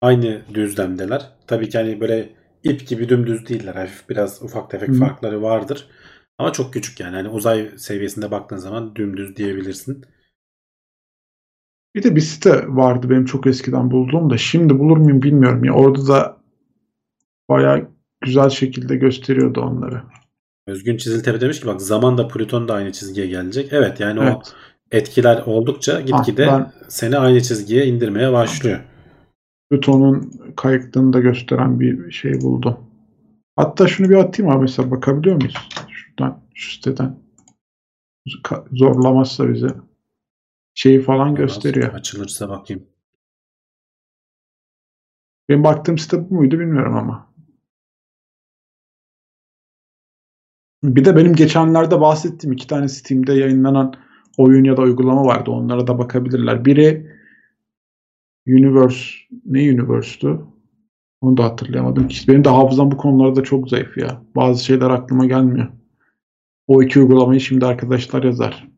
aynı 0.00 0.42
düzlemdeler. 0.54 1.28
Tabii 1.46 1.68
ki 1.68 1.78
hani 1.78 2.00
böyle 2.00 2.28
ip 2.64 2.88
gibi 2.88 3.08
dümdüz 3.08 3.48
değiller. 3.48 3.74
Hafif 3.74 4.08
biraz 4.08 4.42
ufak 4.42 4.70
tefek 4.70 4.88
Hı. 4.88 4.94
farkları 4.94 5.42
vardır. 5.42 5.88
Ama 6.38 6.52
çok 6.52 6.72
küçük 6.72 7.00
yani. 7.00 7.16
Hani 7.16 7.28
uzay 7.28 7.70
seviyesinde 7.78 8.30
baktığın 8.30 8.56
zaman 8.56 8.96
dümdüz 8.96 9.36
diyebilirsin. 9.36 10.04
Bir 11.94 12.02
de 12.02 12.16
bir 12.16 12.20
site 12.20 12.64
vardı 12.68 13.10
benim 13.10 13.24
çok 13.24 13.46
eskiden 13.46 13.90
bulduğum 13.90 14.30
da 14.30 14.38
şimdi 14.38 14.78
bulur 14.78 14.96
muyum 14.96 15.22
bilmiyorum 15.22 15.64
ya 15.64 15.72
orada 15.72 16.06
da 16.08 16.36
bayağı 17.48 17.91
güzel 18.22 18.50
şekilde 18.50 18.96
gösteriyordu 18.96 19.60
onları. 19.60 20.02
Özgün 20.66 20.96
Çiziltepe 20.96 21.40
demiş 21.40 21.60
ki 21.60 21.66
bak 21.66 21.82
zaman 21.82 22.18
da 22.18 22.28
Plüton 22.28 22.68
da 22.68 22.74
aynı 22.74 22.92
çizgiye 22.92 23.26
gelecek. 23.26 23.72
Evet 23.72 24.00
yani 24.00 24.20
o 24.20 24.22
Evet. 24.24 24.54
etkiler 24.90 25.42
oldukça 25.46 26.00
gitgide 26.00 26.46
ben- 26.46 26.72
seni 26.88 27.18
aynı 27.18 27.42
çizgiye 27.42 27.86
indirmeye 27.86 28.32
başlıyor. 28.32 28.80
Plüton'un 29.70 30.32
kayıklığını 30.56 31.12
da 31.12 31.20
gösteren 31.20 31.80
bir 31.80 32.10
şey 32.10 32.40
buldum. 32.40 32.76
Hatta 33.56 33.86
şunu 33.88 34.08
bir 34.08 34.14
atayım 34.14 34.52
abi 34.52 34.60
mesela 34.60 34.90
bakabiliyor 34.90 35.36
muyuz? 35.36 35.54
Şuradan 35.90 36.40
şu 36.54 36.72
siteden. 36.72 37.18
Zorlamazsa 38.72 39.54
bize 39.54 39.68
şeyi 40.74 41.02
falan 41.02 41.34
gösteriyor. 41.34 41.94
Açılırsa 41.94 42.48
bakayım. 42.48 42.86
Benim 45.48 45.64
baktığım 45.64 45.98
site 45.98 46.30
bu 46.30 46.34
muydu 46.34 46.58
bilmiyorum 46.58 46.96
ama. 46.96 47.31
Bir 50.82 51.04
de 51.04 51.16
benim 51.16 51.34
geçenlerde 51.34 52.00
bahsettiğim 52.00 52.52
iki 52.52 52.66
tane 52.66 52.88
Steam'de 52.88 53.32
yayınlanan 53.32 53.94
oyun 54.38 54.64
ya 54.64 54.76
da 54.76 54.82
uygulama 54.82 55.24
vardı. 55.24 55.50
Onlara 55.50 55.86
da 55.86 55.98
bakabilirler. 55.98 56.64
Biri 56.64 57.12
Universe, 58.46 59.04
ne 59.46 59.60
Universe'tu? 59.60 60.48
Onu 61.20 61.36
da 61.36 61.44
hatırlayamadım. 61.44 62.08
Benim 62.28 62.44
de 62.44 62.48
hafızam 62.48 62.90
bu 62.90 62.96
konularda 62.96 63.42
çok 63.42 63.68
zayıf 63.68 63.96
ya. 63.96 64.22
Bazı 64.36 64.64
şeyler 64.64 64.90
aklıma 64.90 65.26
gelmiyor. 65.26 65.68
O 66.66 66.82
iki 66.82 67.00
uygulamayı 67.00 67.40
şimdi 67.40 67.66
arkadaşlar 67.66 68.22
yazar. 68.22 68.68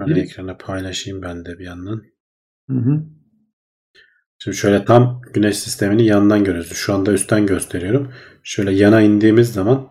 Ben 0.00 0.06
Biri- 0.06 0.20
ekrana 0.20 0.56
paylaşayım 0.56 1.22
ben 1.22 1.44
de 1.44 1.58
bir 1.58 1.64
yandan. 1.64 2.02
Hı 2.70 2.76
hı. 2.76 3.04
Şimdi 4.38 4.56
şöyle 4.56 4.84
tam 4.84 5.22
güneş 5.32 5.58
sistemini 5.58 6.06
yandan 6.06 6.44
görüyoruz. 6.44 6.72
Şu 6.72 6.94
anda 6.94 7.12
üstten 7.12 7.46
gösteriyorum. 7.46 8.12
Şöyle 8.42 8.72
yana 8.72 9.00
indiğimiz 9.00 9.52
zaman 9.52 9.88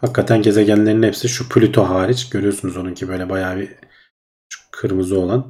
hakikaten 0.00 0.42
gezegenlerin 0.42 1.02
hepsi 1.02 1.28
şu 1.28 1.48
Plüto 1.48 1.82
hariç 1.82 2.30
görüyorsunuz 2.30 2.76
onunki 2.76 3.08
böyle 3.08 3.28
bayağı 3.30 3.56
bir 3.56 3.68
şu 4.48 4.60
kırmızı 4.70 5.18
olan 5.18 5.46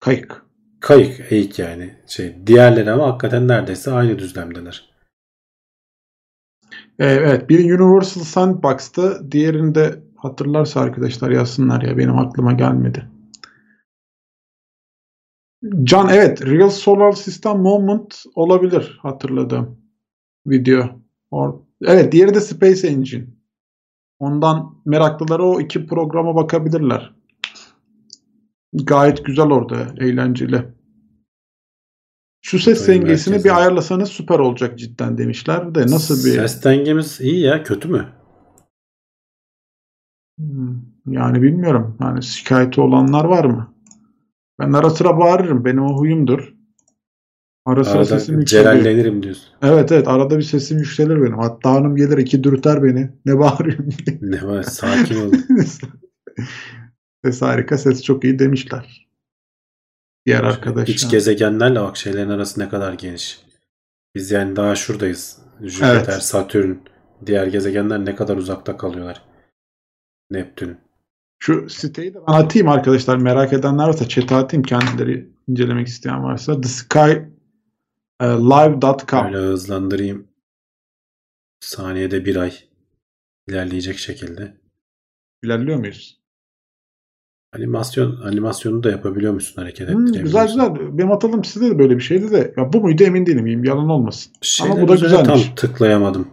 Kayık. 0.00 0.42
kayık 0.80 1.32
eğik 1.32 1.58
yani 1.58 1.94
şey 2.06 2.46
diğerleri 2.46 2.90
ama 2.90 3.06
hakikaten 3.06 3.48
neredeyse 3.48 3.90
aynı 3.90 4.18
düzlemdeler. 4.18 4.96
Ee, 6.98 7.06
Evet, 7.06 7.48
biri 7.48 7.74
Universal 7.74 8.22
Sandbox'tı. 8.22 9.32
Diğerini 9.32 9.74
de 9.74 10.02
hatırlarsa 10.16 10.80
arkadaşlar 10.80 11.30
yazsınlar 11.30 11.82
ya 11.82 11.98
benim 11.98 12.18
aklıma 12.18 12.52
gelmedi. 12.52 13.08
Can 15.82 16.08
evet 16.08 16.46
Real 16.46 16.70
Solar 16.70 17.12
System 17.12 17.58
Moment 17.58 18.22
olabilir 18.34 18.98
hatırladığım 19.02 19.80
video. 20.46 21.00
Or 21.30 21.54
Evet 21.84 22.12
diğeri 22.12 22.34
de 22.34 22.40
Space 22.40 22.88
Engine. 22.88 23.35
Ondan 24.18 24.74
meraklıları 24.84 25.44
o 25.44 25.60
iki 25.60 25.86
programa 25.86 26.34
bakabilirler. 26.34 27.14
Gayet 28.72 29.24
güzel 29.24 29.46
orada. 29.46 29.76
Eğlenceli. 29.98 30.64
Şu 32.42 32.58
ses 32.58 32.86
Duyum 32.86 33.02
dengesini 33.02 33.32
merkezi. 33.32 33.48
bir 33.48 33.58
ayarlasanız 33.58 34.08
süper 34.08 34.38
olacak 34.38 34.78
cidden 34.78 35.18
demişler 35.18 35.74
de 35.74 35.82
nasıl 35.82 36.16
bir 36.16 36.34
Ses 36.34 36.64
dengemiz 36.64 37.20
iyi 37.20 37.40
ya 37.40 37.62
kötü 37.62 37.88
mü? 37.88 38.12
Hmm, 40.38 40.76
yani 41.06 41.42
bilmiyorum. 41.42 41.96
Yani 42.00 42.22
şikayeti 42.22 42.80
olanlar 42.80 43.24
var 43.24 43.44
mı? 43.44 43.74
Ben 44.58 44.72
ara 44.72 44.90
sıra 44.90 45.18
bağırırım. 45.18 45.64
Benim 45.64 45.82
o 45.82 45.98
huyumdur. 45.98 46.55
Ara 47.66 47.84
sıra 47.84 48.04
sesim 48.04 48.34
Arada 48.34 48.40
yükseliyor. 48.40 48.74
celallenirim 48.74 49.22
diyorsun. 49.22 49.44
Evet 49.62 49.92
evet 49.92 50.08
arada 50.08 50.38
bir 50.38 50.42
sesim 50.42 50.78
yükselir 50.78 51.22
benim. 51.22 51.38
Hatta 51.38 51.70
hanım 51.72 51.96
gelir 51.96 52.18
iki 52.18 52.44
dürter 52.44 52.82
beni. 52.82 53.10
Ne 53.26 53.38
bağırıyorsun 53.38 53.90
diye. 54.06 54.18
Ne 54.30 54.42
var 54.42 54.62
sakin 54.62 55.16
ol. 55.28 55.32
ses 57.24 57.42
harika 57.42 57.78
ses 57.78 58.02
çok 58.02 58.24
iyi 58.24 58.38
demişler. 58.38 59.08
Diğer 60.26 60.44
arkadaşlar. 60.44 60.94
İç 60.94 61.10
gezegenlerle 61.10 61.80
bak 61.80 61.96
şeylerin 61.96 62.30
arası 62.30 62.60
ne 62.60 62.68
kadar 62.68 62.92
geniş. 62.92 63.40
Biz 64.14 64.30
yani 64.30 64.56
daha 64.56 64.76
şuradayız. 64.76 65.38
Jüpiter, 65.62 65.94
Evet. 65.94 66.22
Satürn, 66.22 66.74
diğer 67.26 67.46
gezegenler 67.46 68.04
ne 68.04 68.14
kadar 68.14 68.36
uzakta 68.36 68.76
kalıyorlar. 68.76 69.22
Neptün. 70.30 70.76
Şu 71.38 71.70
siteyi 71.70 72.14
de 72.14 72.18
ben 72.28 72.32
atayım 72.32 72.68
arkadaşlar. 72.68 73.16
Merak 73.16 73.52
edenler 73.52 73.86
varsa 73.88 74.08
chat'e 74.08 74.34
atayım. 74.34 74.62
Kendileri 74.62 75.28
incelemek 75.48 75.86
isteyen 75.88 76.24
varsa. 76.24 76.60
The 76.60 76.68
Sky 76.68 77.12
live.com 78.22 79.24
Böyle 79.24 79.36
hızlandırayım. 79.36 80.28
Saniyede 81.60 82.24
bir 82.24 82.36
ay 82.36 82.52
ilerleyecek 83.48 83.98
şekilde. 83.98 84.56
İlerliyor 85.42 85.78
muyuz? 85.78 86.20
Animasyon 87.52 88.20
animasyonu 88.20 88.82
da 88.82 88.90
yapabiliyor 88.90 89.32
musun 89.32 89.62
hareket 89.62 89.88
Hmm, 89.88 90.06
güzel 90.06 90.46
güzel. 90.46 90.98
Benim 90.98 91.12
atılım 91.12 91.44
sizde 91.44 91.70
de 91.70 91.78
böyle 91.78 91.96
bir 91.96 92.02
şeydi 92.02 92.30
de. 92.30 92.54
Ya 92.56 92.72
bu 92.72 92.80
muydu 92.80 93.04
emin 93.04 93.26
değilim. 93.26 93.64
Yalan 93.64 93.88
olmasın. 93.88 94.32
Şeyler 94.42 94.82
bu 94.82 94.88
da 94.88 94.94
güzelmiş. 94.94 95.44
Tam 95.44 95.54
tıklayamadım. 95.54 96.28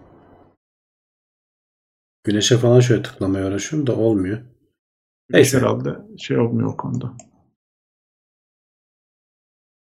Güneşe 2.23 2.57
falan 2.57 2.79
şöyle 2.79 3.03
tıklamaya 3.03 3.47
uğraşıyorum 3.47 3.87
da 3.87 3.95
olmuyor. 3.95 4.41
Neyse. 5.29 5.57
Herhalde 5.57 5.89
şey 6.17 6.37
olmuyor 6.37 6.73
o 6.73 6.77
konuda. 6.77 7.13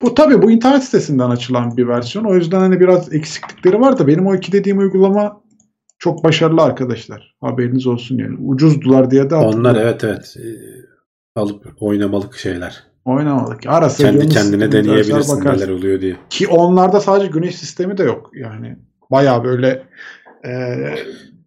Bu 0.06 0.14
tabii 0.15 0.41
bu 0.41 0.52
internet 0.52 0.84
sitesinden 0.84 1.30
açılan 1.30 1.77
bir 1.77 1.88
versiyon. 1.88 2.26
O 2.26 2.36
yüzden 2.36 2.60
hani 2.60 2.80
biraz 2.80 3.14
eksiklikleri 3.14 3.80
var 3.82 3.99
da 3.99 4.07
benim 4.07 4.27
o 4.27 4.36
iki 4.36 4.52
dediğim 4.52 4.77
uygulama 4.80 5.41
çok 5.99 6.23
başarılı 6.23 6.61
arkadaşlar. 6.61 7.36
Haberiniz 7.41 7.88
olsun 7.88 8.18
yani. 8.18 8.38
Ucuzdular 8.38 9.11
diye 9.11 9.30
de 9.30 9.36
Onlar 9.36 9.76
evet 9.76 10.03
evet. 10.03 10.36
e, 10.38 10.45
alıp 11.36 11.65
oynamalık 11.80 12.36
şeyler. 12.38 12.84
Oynamadık. 13.06 13.60
Ara 13.68 13.90
sıra 13.90 14.11
Kendi 14.11 14.27
kendine 14.30 14.72
deneyebilirsin 14.72 15.38
bakarsın. 15.38 15.61
neler 15.64 15.73
oluyor 15.73 16.02
diye. 16.02 16.15
Ki 16.30 16.48
onlarda 16.48 16.99
sadece 16.99 17.27
güneş 17.27 17.56
sistemi 17.56 17.98
de 17.98 18.03
yok. 18.03 18.32
Yani 18.36 18.77
bayağı 19.11 19.44
böyle 19.44 19.84
e, 20.48 20.49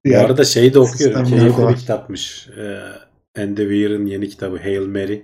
Bu 0.04 0.08
diğer- 0.10 0.24
arada 0.24 0.44
şeyi 0.44 0.74
de 0.74 0.78
okuyorum. 0.78 1.24
Keyifli 1.24 1.68
bir 1.68 1.76
kitapmış. 1.76 2.48
Ee, 2.58 2.78
Andy 3.42 3.60
Weir'ın 3.62 4.06
yeni 4.06 4.28
kitabı 4.28 4.56
Hail 4.58 4.86
Mary. 4.86 5.22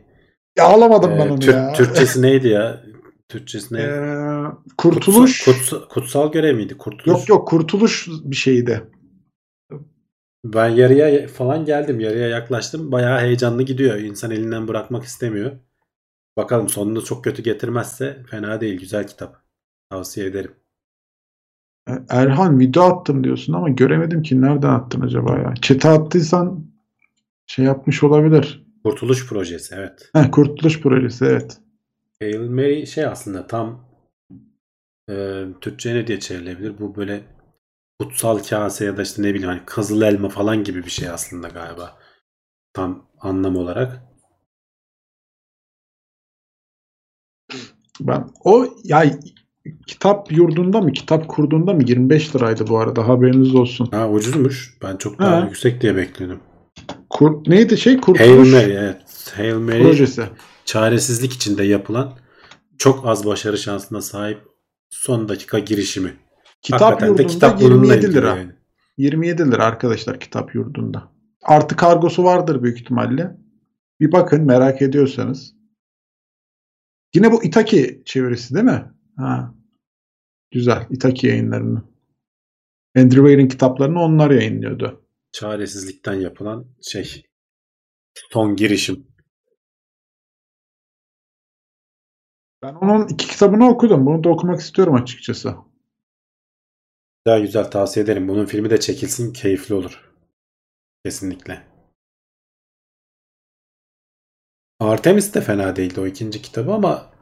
Ya 0.58 0.64
alamadım 0.64 1.10
Ee, 1.12 1.18
ben 1.18 1.28
onu 1.28 1.38
Türk- 1.38 1.54
ya. 1.54 1.72
Türkçesi 1.72 2.22
neydi 2.22 2.48
ya? 2.48 2.80
Türkçesi 3.28 3.74
ne? 3.74 3.80
Ee, 3.82 4.44
kurtuluş. 4.78 5.44
Kutsal, 5.44 5.60
kutsal, 5.60 5.88
kutsal 5.88 6.32
görev 6.32 6.56
miydi? 6.56 6.78
Kurtuluş. 6.78 7.06
Yok 7.06 7.28
yok 7.28 7.48
kurtuluş 7.48 8.08
bir 8.24 8.36
şeydi. 8.36 8.90
Ben 10.44 10.68
yarıya 10.68 11.28
falan 11.28 11.64
geldim. 11.64 12.00
Yarıya 12.00 12.28
yaklaştım. 12.28 12.92
Bayağı 12.92 13.20
heyecanlı 13.20 13.62
gidiyor. 13.62 13.96
İnsan 13.98 14.30
elinden 14.30 14.68
bırakmak 14.68 15.04
istemiyor. 15.04 15.52
Bakalım 16.36 16.68
sonunu 16.68 17.04
çok 17.04 17.24
kötü 17.24 17.42
getirmezse 17.42 18.22
fena 18.30 18.60
değil. 18.60 18.80
Güzel 18.80 19.06
kitap. 19.06 19.42
Tavsiye 19.90 20.26
ederim. 20.26 20.54
E, 21.88 21.92
Erhan 22.08 22.58
video 22.58 22.82
attım 22.82 23.24
diyorsun 23.24 23.52
ama 23.52 23.68
göremedim 23.68 24.22
ki 24.22 24.40
nereden 24.40 24.70
attın 24.70 25.00
acaba 25.00 25.38
ya? 25.38 25.54
Chat'e 25.62 25.88
attıysan 25.88 26.66
şey 27.46 27.64
yapmış 27.64 28.02
olabilir. 28.02 28.66
Kurtuluş 28.84 29.28
projesi 29.28 29.74
evet. 29.78 30.10
Heh, 30.12 30.30
Kurtuluş 30.32 30.80
Projesi 30.80 31.24
evet. 31.24 31.58
Hail 32.20 32.38
Mary 32.40 32.86
şey 32.86 33.04
aslında 33.06 33.46
tam 33.46 33.88
e, 35.10 35.44
Türkçe 35.60 35.94
ne 35.94 36.06
diye 36.06 36.20
çevrilebilir? 36.20 36.78
Bu 36.78 36.96
böyle 36.96 37.24
kutsal 38.00 38.38
kase 38.38 38.84
ya 38.84 38.96
da 38.96 39.02
işte 39.02 39.22
ne 39.22 39.34
bileyim 39.34 39.48
hani 39.48 39.62
kızıl 39.66 40.02
elma 40.02 40.28
falan 40.28 40.64
gibi 40.64 40.84
bir 40.84 40.90
şey 40.90 41.08
aslında 41.08 41.48
galiba. 41.48 41.98
Tam 42.72 43.06
anlam 43.20 43.56
olarak. 43.56 44.02
Ben 48.00 48.28
o 48.44 48.66
ya 48.84 49.04
kitap 49.86 50.32
yurdunda 50.32 50.80
mı 50.80 50.92
kitap 50.92 51.28
kurduğunda 51.28 51.72
mı 51.72 51.82
25 51.86 52.36
liraydı 52.36 52.66
bu 52.68 52.78
arada 52.78 53.08
haberiniz 53.08 53.54
olsun. 53.54 53.88
Ha 53.90 54.10
ucuzmuş. 54.10 54.78
Ben 54.82 54.96
çok 54.96 55.18
daha 55.18 55.36
Ha. 55.40 55.44
yüksek 55.46 55.80
diye 55.80 55.96
bekliyordum. 55.96 56.40
Kur, 57.10 57.50
neydi 57.50 57.76
şey 57.78 57.92
Hail 57.92 58.02
Kurtuluş 58.02 58.52
Mary 58.52 58.72
evet. 58.76 59.32
Hail 59.36 59.54
Mary 59.54 59.82
Projesi. 59.82 60.22
Çaresizlik 60.64 61.32
içinde 61.32 61.64
yapılan 61.64 62.18
çok 62.78 63.06
az 63.06 63.26
başarı 63.26 63.58
şansına 63.58 64.00
sahip 64.00 64.40
son 64.90 65.28
dakika 65.28 65.58
girişimi. 65.58 66.16
Kitap 66.62 66.80
Hakikaten 66.80 67.06
yurdunda 67.06 67.26
kitap 67.26 67.60
bununla 67.60 67.74
27 67.74 68.06
ilgili 68.06 68.14
lira. 68.14 68.36
yani. 68.36 68.52
27 68.96 69.50
lira 69.50 69.64
arkadaşlar 69.64 70.20
kitap 70.20 70.54
yurdunda. 70.54 71.12
Artı 71.42 71.76
kargosu 71.76 72.24
vardır 72.24 72.62
büyük 72.62 72.80
ihtimalle. 72.80 73.36
Bir 74.00 74.12
bakın 74.12 74.42
merak 74.44 74.82
ediyorsanız. 74.82 75.54
Yine 77.14 77.32
bu 77.32 77.44
Itaki 77.44 78.02
çevirisi 78.04 78.54
değil 78.54 78.64
mi? 78.64 78.92
Ha. 79.16 79.54
Güzel. 80.52 80.86
Itaki 80.90 81.26
yayınlarını. 81.26 81.82
Andrew 82.96 83.20
Weir'in 83.20 83.48
kitaplarını 83.48 84.00
onlar 84.00 84.30
yayınlıyordu. 84.30 85.04
Çaresizlikten 85.32 86.14
yapılan 86.14 86.66
şey. 86.82 87.22
Son 88.32 88.56
girişim. 88.56 89.06
Ben 92.64 92.74
onun 92.74 93.08
iki 93.08 93.28
kitabını 93.28 93.68
okudum. 93.68 94.06
Bunu 94.06 94.24
da 94.24 94.28
okumak 94.28 94.60
istiyorum 94.60 94.94
açıkçası. 94.94 95.54
Daha 97.26 97.38
güzel 97.38 97.70
tavsiye 97.70 98.04
ederim. 98.04 98.28
Bunun 98.28 98.44
filmi 98.44 98.70
de 98.70 98.80
çekilsin 98.80 99.32
keyifli 99.32 99.74
olur. 99.74 100.12
Kesinlikle. 101.04 101.62
Artemis 104.80 105.34
de 105.34 105.40
fena 105.40 105.76
değildi 105.76 106.00
o 106.00 106.06
ikinci 106.06 106.42
kitabı 106.42 106.72
ama 106.72 107.12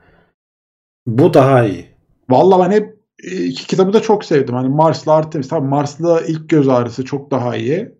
bu 1.06 1.34
daha 1.34 1.64
iyi. 1.64 1.96
Vallahi 2.30 2.70
ben 2.70 2.76
hep 2.76 2.98
e, 3.24 3.44
iki 3.44 3.66
kitabı 3.66 3.92
da 3.92 4.02
çok 4.02 4.24
sevdim. 4.24 4.54
Hani 4.54 4.68
Mars'la 4.68 5.12
Artemis. 5.12 5.48
Tabii 5.48 5.68
Mars'la 5.68 6.20
ilk 6.20 6.48
göz 6.48 6.68
ağrısı 6.68 7.04
çok 7.04 7.30
daha 7.30 7.56
iyi. 7.56 7.98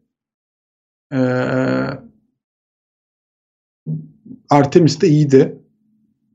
Ee, 1.12 1.19
Artemis 4.51 5.01
de 5.01 5.09
iyiydi. 5.09 5.61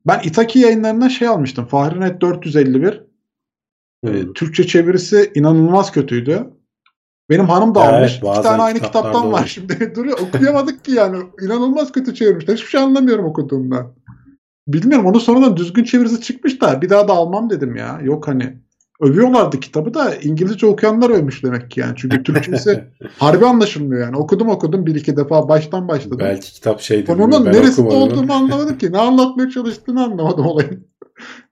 Ben 0.08 0.20
Itaki 0.24 0.60
yayınlarından 0.60 1.08
şey 1.08 1.28
almıştım. 1.28 1.66
Fahrenheit 1.66 2.22
451. 2.22 2.94
Ee, 2.94 4.10
Hmm. 4.10 4.34
Türkçe 4.34 4.68
çevirisi 4.68 5.32
inanılmaz 5.36 5.92
kötüydü. 5.92 6.48
Benim 7.30 7.46
hanım 7.46 7.76
da 7.76 7.84
Evet, 7.84 7.94
almış. 7.94 8.16
İki 8.16 8.42
tane 8.44 8.62
aynı 8.62 8.80
kitaptan 8.80 9.32
var 9.32 9.40
olur. 9.40 9.48
şimdi. 9.48 9.92
Duruyor. 9.96 10.20
Okuyamadık 10.20 10.86
ki 10.86 10.92
yani. 10.92 11.18
İnanılmaz 11.42 11.92
kötü 11.92 12.16
çevirmişler. 12.16 12.56
Hiçbir 12.56 12.68
şey 12.68 12.82
anlamıyorum 12.82 13.26
okuduğumdan. 13.26 13.94
Bilmiyorum. 14.68 15.06
Onun 15.06 15.20
sonradan 15.20 15.58
düzgün 15.58 15.84
çevirisi 15.84 16.22
çıkmış 16.22 16.62
da 16.62 16.82
bir 16.82 16.90
daha 16.90 17.08
da 17.08 17.14
almam 17.14 17.50
dedim 17.50 17.76
ya. 17.76 18.00
Yok 18.04 18.28
hani 18.28 18.58
övüyorlardı 19.02 19.60
kitabı 19.60 19.94
da 19.94 20.16
İngilizce 20.16 20.68
okuyanlar 20.68 21.10
övmüş 21.10 21.44
demek 21.44 21.72
ki 21.72 21.80
yani. 21.80 21.94
Çünkü 21.98 22.24
Türkçesi 22.24 22.84
harbi 23.20 23.46
anlaşılmıyor 23.46 24.02
yani. 24.02 24.18
Okudum 24.18 24.50
okudum 24.50 24.86
bir 24.86 24.96
iki 24.96 25.18
defa 25.18 25.50
baştan 25.50 25.88
başladım. 25.88 26.18
Belki 26.22 26.54
kitap 26.54 26.82
şeydi. 26.82 27.06
Konunun 27.06 27.46
neresinde 27.46 27.88
olduğunu 27.90 28.34
anlamadım 28.34 28.78
ki. 28.78 28.92
Ne 28.92 28.98
anlatmaya 28.98 29.50
çalıştığını 29.50 30.04
anlamadım 30.04 30.46
olayın. 30.46 30.88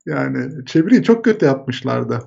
Yani 0.06 0.66
çeviriyi 0.66 1.04
çok 1.04 1.26
kötü 1.26 1.46
yapmışlardı. 1.46 2.20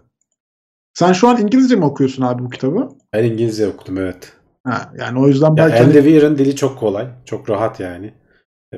Sen 0.94 1.12
şu 1.12 1.28
an 1.28 1.40
İngilizce 1.42 1.76
mi 1.76 1.84
okuyorsun 1.84 2.22
abi 2.22 2.44
bu 2.44 2.48
kitabı? 2.50 2.88
Ben 3.12 3.24
İngilizce 3.24 3.68
okudum 3.68 3.98
evet. 3.98 4.32
Ha, 4.64 4.92
yani 4.98 5.18
o 5.20 5.28
yüzden 5.28 5.50
Ya 5.50 5.56
belki 5.56 5.78
hani- 5.78 5.92
Weir'ın 5.92 6.38
dili 6.38 6.56
çok 6.56 6.78
kolay. 6.78 7.08
Çok 7.24 7.50
rahat 7.50 7.80
yani. 7.80 8.14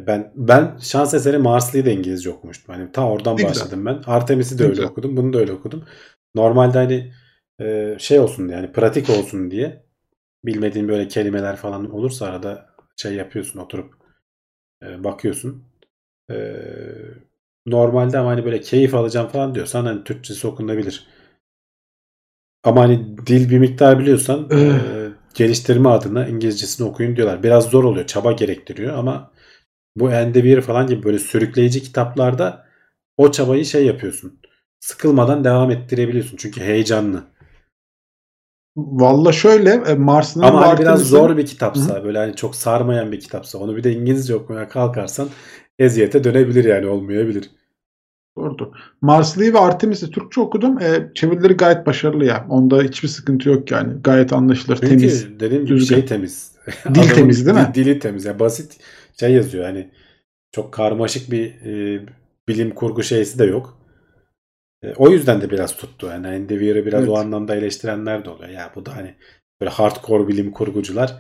Ben 0.07 0.33
ben 0.37 0.77
şans 0.81 1.15
eseri 1.15 1.39
Marslı'yı 1.39 1.87
da 1.87 1.91
İngilizce 1.91 2.31
okumuştum. 2.31 2.75
Hani 2.75 2.93
ta 2.93 3.09
oradan 3.09 3.33
Ne 3.37 3.43
güzel. 3.43 3.51
başladım 3.51 3.87
ben. 3.87 4.03
Artemis'i 4.07 4.59
de 4.59 4.63
Ne 4.63 4.67
öyle 4.67 4.75
güzel. 4.77 4.91
okudum. 4.91 5.17
Bunu 5.17 5.33
da 5.33 5.39
öyle 5.39 5.53
okudum. 5.53 5.83
Normalde 6.35 6.79
hani 6.79 7.13
e, 7.61 7.97
şey 7.99 8.19
olsun 8.21 8.49
diye 8.49 8.57
yani 8.59 8.73
pratik 8.73 9.11
olsun 9.11 9.51
diye 9.51 9.85
bilmediğin 10.45 10.89
böyle 10.89 11.09
kelimeler 11.09 11.57
falan 11.57 11.91
olursa 11.91 12.27
arada 12.27 12.71
şey 12.97 13.15
yapıyorsun 13.15 13.61
oturup 13.61 13.95
e, 14.83 15.05
bakıyorsun. 15.05 15.65
E, 16.31 16.37
normalde 17.67 18.19
ama 18.19 18.31
hani 18.31 18.45
böyle 18.45 18.61
keyif 18.61 18.95
alacağım 18.95 19.29
falan 19.29 19.55
diyorsan 19.55 19.85
hani 19.87 20.05
Türkçesi 20.05 20.47
okunabilir. 20.47 21.07
Ama 22.65 22.81
hani 22.83 23.17
dil 23.27 23.51
bir 23.51 23.59
miktar 23.59 23.99
biliyorsan 23.99 24.51
e, 24.53 24.81
geliştirme 25.35 25.89
adına 25.89 26.27
İngilizcesini 26.29 26.87
okuyun 26.89 27.17
diyorlar. 27.17 27.43
Biraz 27.43 27.65
zor 27.65 27.85
oluyor. 27.85 28.07
Çaba 28.07 28.33
gerektiriyor 28.33 28.95
ama 28.99 29.33
bu 29.97 30.13
Endeavor 30.13 30.63
falan 30.63 30.89
gibi 30.89 31.05
böyle 31.05 31.21
sürükleyici 31.21 31.83
kitaplarda 31.83 32.67
o 33.19 33.33
çabayı 33.33 33.67
şey 33.67 33.87
yapıyorsun. 33.87 34.40
Sıkılmadan 34.81 35.45
devam 35.45 35.71
ettirebiliyorsun. 35.71 36.37
Çünkü 36.37 36.61
heyecanlı. 36.61 37.25
Valla 38.77 39.33
şöyle 39.33 39.71
e, 39.71 39.95
Mars'ın 39.95 40.41
Ama 40.43 40.67
hani 40.69 40.81
biraz 40.81 41.01
zor 41.09 41.37
bir 41.37 41.47
kitapsa 41.47 42.05
böyle 42.05 42.19
hani 42.19 42.37
çok 42.37 42.57
sarmayan 42.57 43.13
bir 43.13 43.21
kitapsa 43.21 43.59
onu 43.59 43.77
bir 43.77 43.85
de 43.85 43.93
İngilizce 43.93 44.35
okumaya 44.35 44.69
kalkarsan 44.69 45.29
eziyete 45.79 46.25
dönebilir 46.25 46.65
yani 46.65 46.87
olmayabilir. 46.87 47.51
Doğrudur. 48.37 48.67
Marslı'yı 49.01 49.55
ve 49.55 49.59
Artemis'i 49.59 50.11
Türkçe 50.11 50.41
okudum. 50.41 50.79
E, 50.83 51.11
çevirileri 51.15 51.53
gayet 51.55 51.87
başarılı 51.87 52.25
ya. 52.25 52.47
Onda 52.49 52.83
hiçbir 52.83 53.09
sıkıntı 53.09 53.49
yok 53.49 53.71
yani. 53.71 54.03
Gayet 54.03 54.33
anlaşılır, 54.33 54.77
Çünkü 54.77 54.89
temiz. 54.89 55.41
dediğim 55.41 55.67
gibi 55.67 55.75
düzgün. 55.79 55.97
şey 55.97 56.07
temiz. 56.07 56.53
Dil 56.67 56.73
Adamın 57.01 57.09
temiz 57.15 57.47
değil 57.47 57.57
mi? 57.57 57.73
dil- 57.75 57.85
Dili 57.85 57.99
temiz. 57.99 58.25
Yani 58.25 58.39
basit 58.41 58.77
şey 59.21 59.33
yazıyor. 59.33 59.65
Hani 59.65 59.91
çok 60.53 60.73
karmaşık 60.73 61.31
bir 61.31 61.47
e, 61.47 62.03
bilim 62.49 62.71
kurgu 62.75 63.03
şeysi 63.03 63.39
de 63.39 63.45
yok. 63.45 63.80
E, 64.83 64.95
o 64.97 65.11
yüzden 65.11 65.41
de 65.41 65.51
biraz 65.51 65.77
tuttu. 65.77 66.07
Yani 66.07 66.27
Endeavor'ı 66.27 66.87
biraz 66.87 67.01
Evet. 67.01 67.11
o 67.11 67.17
anlamda 67.19 67.57
eleştirenler 67.57 68.25
de 68.25 68.31
oluyor. 68.31 68.49
Ya 68.51 68.73
bu 68.75 68.87
da 68.87 68.97
hani 68.97 69.15
böyle 69.61 69.71
hardcore 69.71 70.29
bilim 70.29 70.53
kurgucular 70.53 71.17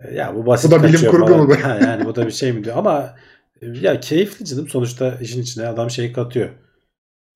e, 0.00 0.14
ya 0.14 0.34
bu 0.34 0.46
basit 0.46 0.70
Bu 0.70 0.74
da 0.74 0.82
bilim 0.82 1.10
kurgu 1.10 1.26
falan. 1.26 1.46
mu? 1.46 1.54
Ha, 1.62 1.78
yani 1.82 2.04
bu 2.04 2.14
da 2.14 2.26
bir 2.26 2.32
şey 2.32 2.52
mi 2.52 2.64
diyor. 2.64 2.76
Ama 2.76 3.14
e, 3.62 3.66
ya 3.66 4.00
keyifli 4.00 4.44
canım. 4.44 4.68
Sonuçta 4.68 5.18
işin 5.20 5.42
içine 5.42 5.66
adam 5.66 5.90
şey 5.90 6.12
katıyor. 6.12 6.50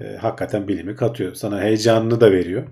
E, 0.01 0.17
hakikaten 0.17 0.69
bilimi 0.69 0.97
katıyor. 0.97 1.35
Sana 1.35 1.61
heyecanını 1.61 2.21
da 2.21 2.33
veriyor. 2.33 2.69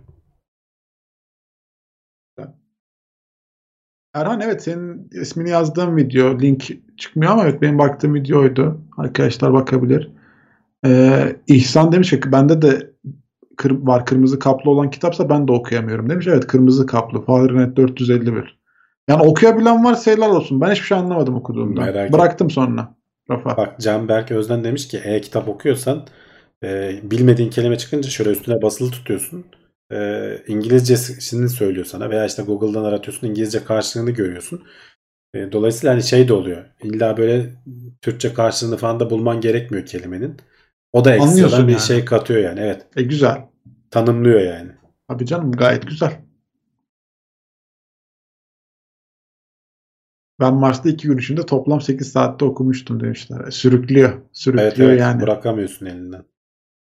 Erhan 4.14 4.40
evet 4.40 4.62
senin 4.62 5.08
ismini 5.12 5.50
yazdığın 5.50 5.96
video 5.96 6.40
link 6.40 6.70
çıkmıyor 6.98 7.32
ama 7.32 7.44
evet 7.44 7.62
benim 7.62 7.78
baktığım 7.78 8.14
videoydu. 8.14 8.80
Arkadaşlar 8.96 9.52
bakabilir. 9.52 10.10
Ee, 10.86 11.36
İhsan 11.46 11.92
demiş 11.92 12.10
ki 12.10 12.32
bende 12.32 12.62
de 12.62 12.90
kır, 13.56 13.70
var 13.70 14.06
kırmızı 14.06 14.38
kaplı 14.38 14.70
olan 14.70 14.90
kitapsa 14.90 15.28
ben 15.28 15.48
de 15.48 15.52
okuyamıyorum 15.52 16.10
demiş. 16.10 16.26
Evet 16.26 16.46
kırmızı 16.46 16.86
kaplı 16.86 17.24
Fahrenheit 17.24 17.76
451. 17.76 18.58
Yani 19.08 19.22
okuyabilen 19.22 19.84
varsa 19.84 20.10
helal 20.10 20.36
olsun. 20.36 20.60
Ben 20.60 20.70
hiçbir 20.70 20.86
şey 20.86 20.98
anlamadım 20.98 21.34
okuduğumda. 21.34 21.80
Merak. 21.80 22.12
Bıraktım 22.12 22.50
sonra. 22.50 22.94
Rafa. 23.30 23.56
Bak 23.56 23.80
Canberk 23.80 24.30
Özden 24.30 24.64
demiş 24.64 24.88
ki 24.88 25.00
e-kitap 25.04 25.48
okuyorsan 25.48 26.06
e, 26.64 26.94
bilmediğin 27.02 27.50
kelime 27.50 27.78
çıkınca 27.78 28.10
şöyle 28.10 28.30
üstüne 28.30 28.62
basılı 28.62 28.90
tutuyorsun. 28.90 29.44
E, 29.92 30.30
İngilizcesini 30.48 31.48
söylüyor 31.48 31.86
sana 31.86 32.10
veya 32.10 32.26
işte 32.26 32.42
Google'dan 32.42 32.84
aratıyorsun 32.84 33.26
İngilizce 33.26 33.64
karşılığını 33.64 34.10
görüyorsun. 34.10 34.62
E, 35.34 35.52
dolayısıyla 35.52 35.94
hani 35.94 36.02
şey 36.02 36.28
de 36.28 36.32
oluyor. 36.32 36.64
İlla 36.82 37.16
böyle 37.16 37.50
Türkçe 38.02 38.34
karşılığını 38.34 38.76
falan 38.76 39.00
da 39.00 39.10
bulman 39.10 39.40
gerekmiyor 39.40 39.86
kelimenin. 39.86 40.36
O 40.94 41.04
da 41.04 41.12
Anlıyorsun 41.20 41.68
bir 41.68 41.72
yani. 41.72 41.82
şey 41.82 42.04
katıyor 42.04 42.40
yani. 42.40 42.60
Evet. 42.60 42.86
E 42.96 43.02
güzel. 43.02 43.44
Tanımlıyor 43.90 44.40
yani. 44.40 44.70
Abi 45.08 45.26
canım 45.26 45.52
gayet 45.52 45.86
güzel. 45.86 46.20
Ben 50.40 50.54
Mars'ta 50.54 50.88
iki 50.88 51.08
gün 51.08 51.18
içinde 51.18 51.46
toplam 51.46 51.80
8 51.80 52.12
saatte 52.12 52.44
okumuştum 52.44 53.00
demişler. 53.00 53.50
Sürüklüyor. 53.50 54.22
Sürüklüyor 54.32 54.68
Evet 54.68 54.80
evet. 54.80 55.00
yani. 55.00 55.22
Bırakamıyorsun 55.22 55.86
elinden. 55.86 56.24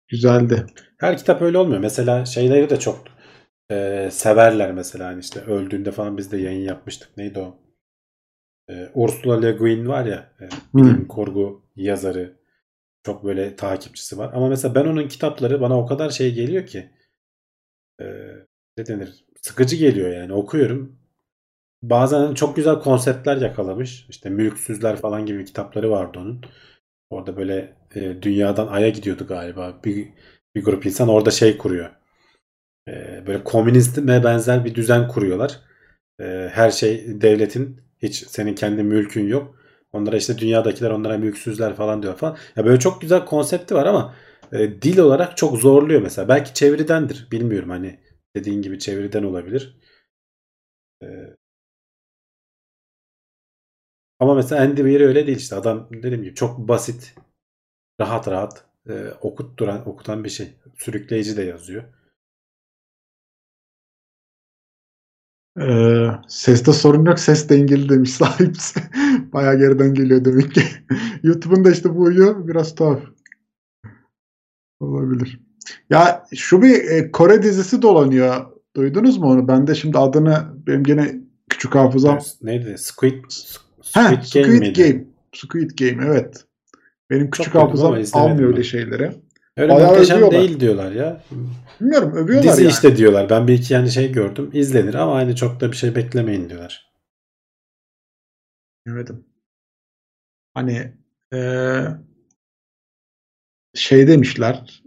Güzeldi. 0.08 0.66
Her 0.98 1.18
kitap 1.18 1.42
öyle 1.42 1.58
olmuyor. 1.58 1.80
Mesela 1.80 2.26
şeyleri 2.26 2.70
de 2.70 2.80
çok 2.80 3.04
e, 3.72 4.10
severler 4.12 4.72
mesela 4.72 5.08
hani 5.08 5.20
işte 5.20 5.42
öldüğünde 5.42 5.92
falan 5.92 6.18
biz 6.18 6.32
de 6.32 6.38
yayın 6.38 6.66
yapmıştık. 6.66 7.18
Neydi 7.18 7.40
o? 7.40 7.58
E, 8.70 8.90
Ursula 8.94 9.42
Le 9.42 9.52
Guin 9.52 9.88
var 9.88 10.06
ya 10.06 10.34
e, 10.42 10.50
bilim 10.74 11.08
kurgu 11.08 11.62
yazarı. 11.76 12.43
Çok 13.04 13.24
böyle 13.26 13.56
takipçisi 13.56 14.18
var. 14.18 14.32
Ama 14.34 14.48
mesela 14.48 14.76
ben 14.76 14.86
onun 14.86 15.08
kitapları 15.08 15.62
bana 15.62 15.80
o 15.80 15.86
kadar 15.86 16.10
şey 16.10 16.34
geliyor 16.34 16.66
ki 16.66 16.90
e, 18.02 18.06
ne 18.78 18.86
denir? 18.86 19.26
Sıkıcı 19.42 19.76
geliyor 19.76 20.12
yani. 20.12 20.34
Okuyorum. 20.34 21.00
Bazen 21.84 22.20
hani 22.20 22.36
çok 22.36 22.56
güzel 22.56 22.80
konseptler 22.80 23.38
yakalamış. 23.38 24.06
İşte 24.10 24.30
Mülksüzler 24.30 24.96
falan 24.96 25.26
gibi 25.26 25.46
kitapları 25.46 25.92
vardı 25.92 26.20
onun. 26.20 26.42
Orada 27.10 27.38
böyle 27.38 27.76
e, 27.96 28.22
dünyadan 28.22 28.68
Ay'a 28.68 28.90
gidiyordu 28.90 29.28
galiba. 29.28 29.80
Bir, 29.86 30.10
bir 30.56 30.64
grup 30.64 30.86
insan 30.86 31.10
orada 31.10 31.32
şey 31.32 31.58
kuruyor. 31.58 31.90
E, 32.88 33.24
böyle 33.28 33.44
komünizme 33.44 34.24
benzer 34.24 34.66
bir 34.66 34.76
düzen 34.76 35.08
kuruyorlar. 35.08 35.60
E, 36.20 36.50
her 36.54 36.72
şey 36.72 37.22
devletin 37.22 37.82
hiç 38.02 38.28
senin 38.28 38.56
kendi 38.56 38.84
mülkün 38.84 39.28
yok. 39.28 39.63
Onlara 39.94 40.18
işte 40.18 40.38
dünyadakiler 40.38 40.90
onlara 40.90 41.18
mülksüzler 41.18 41.76
falan 41.76 42.04
diyor 42.04 42.16
falan. 42.18 42.38
Ya 42.56 42.66
böyle 42.66 42.80
çok 42.80 43.02
güzel 43.02 43.26
konsepti 43.26 43.76
var 43.76 43.86
ama 43.86 44.16
e, 44.52 44.82
dil 44.82 44.98
olarak 44.98 45.38
çok 45.38 45.58
zorluyor 45.58 46.02
mesela. 46.02 46.28
Belki 46.28 46.54
çeviridendir. 46.54 47.28
Bilmiyorum 47.32 47.70
hani 47.70 48.00
dediğin 48.36 48.62
gibi 48.62 48.80
çeviriden 48.80 49.24
olabilir. 49.24 49.78
E, 51.02 51.36
ama 54.20 54.34
mesela 54.36 54.62
Andy 54.62 54.76
Weir 54.82 55.02
öyle 55.02 55.28
değil 55.28 55.38
işte. 55.38 55.56
Adam 55.56 55.88
dediğim 55.92 56.24
gibi 56.24 56.36
çok 56.36 56.60
basit, 56.60 57.16
rahat 58.02 58.28
rahat 58.28 58.66
e, 58.90 58.94
okutturan, 59.22 59.90
okutan 59.90 60.24
bir 60.24 60.30
şey. 60.30 60.50
Sürükleyici 60.78 61.38
de 61.38 61.44
yazıyor. 61.44 61.84
Ee, 65.62 66.08
seste 66.28 66.74
sorun 66.74 67.06
yok. 67.06 67.20
Ses 67.20 67.50
dengeli 67.50 67.90
demiş 67.90 68.12
sahipsi. 68.12 68.80
Bayağı 69.34 69.58
geriden 69.58 69.94
geliyor 69.94 70.26
demek 70.26 70.54
ki. 70.54 70.62
YouTube'un 71.24 71.66
da 71.66 71.72
işte 71.72 71.96
bu 71.96 72.02
uyuyor. 72.02 72.48
Biraz 72.48 72.76
tuhaf. 72.76 73.02
Olabilir. 74.80 75.40
Ya 75.90 76.26
şu 76.36 76.62
bir 76.62 76.76
e, 76.76 77.12
Kore 77.12 77.44
dizisi 77.44 77.82
dolanıyor. 77.82 78.46
Duydunuz 78.76 79.18
mu 79.18 79.28
onu? 79.28 79.48
Ben 79.48 79.68
de 79.68 79.76
şimdi 79.76 79.98
adını 79.98 80.44
benim 80.68 80.84
gene 80.84 81.16
küçük 81.50 81.76
hafızam. 81.76 82.20
Neydi? 82.42 82.76
Squid, 82.78 83.24
Squid, 83.82 84.24
Squid 84.24 84.44
Game 84.44 84.48
Game. 84.48 84.60
miydi? 84.60 85.08
Squid 85.34 85.72
Game 85.80 86.06
evet. 86.06 86.46
Benim 87.10 87.30
küçük 87.30 87.54
duydum 87.54 87.68
hafızam 87.68 87.96
almıyor 88.14 88.50
öyle 88.50 88.64
şeyleri. 88.64 89.12
Öyle 89.58 89.74
Bayağı 89.74 89.90
muhteşem 89.92 90.18
övüyorlar. 90.18 90.40
değil 90.42 90.60
diyorlar 90.60 90.92
ya. 90.92 91.24
Bilmiyorum 91.82 92.12
övüyorlar 92.16 92.52
Dizi 92.52 92.64
yani. 92.64 92.72
işte 92.72 92.98
diyorlar. 92.98 93.30
Ben 93.30 93.48
bir 93.48 93.54
iki 93.54 93.74
yani 93.74 93.90
şey 93.92 94.12
gördüm. 94.12 94.50
İzlenir 94.54 94.94
ama 94.94 95.16
aynı 95.16 95.36
çok 95.36 95.60
da 95.62 95.72
bir 95.72 95.78
şey 95.78 95.96
beklemeyin 95.96 96.50
diyorlar. 96.50 96.93
Evet. 98.88 99.12
Hani 100.54 100.94
eee, 101.34 101.98
şey 103.74 104.08
demişler 104.08 104.84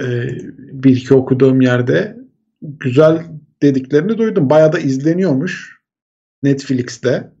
eee, 0.00 0.38
bir 0.58 0.96
iki 0.96 1.14
okuduğum 1.14 1.60
yerde 1.60 2.16
güzel 2.62 3.26
dediklerini 3.62 4.18
duydum. 4.18 4.50
Bayağı 4.50 4.72
da 4.72 4.78
izleniyormuş 4.78 5.78
Netflix'te. 6.42 7.32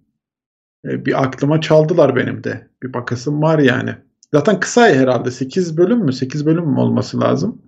E, 0.86 1.06
bir 1.06 1.24
aklıma 1.24 1.60
çaldılar 1.60 2.16
benim 2.16 2.44
de. 2.44 2.68
Bir 2.82 2.94
bakasım 2.94 3.42
var 3.42 3.58
yani. 3.58 3.96
Zaten 4.34 4.60
kısa 4.60 4.88
herhalde. 4.88 5.30
8 5.30 5.76
bölüm 5.76 5.98
mü? 5.98 6.12
8 6.12 6.46
bölüm 6.46 6.66
mü 6.66 6.80
olması 6.80 7.20
lazım 7.20 7.62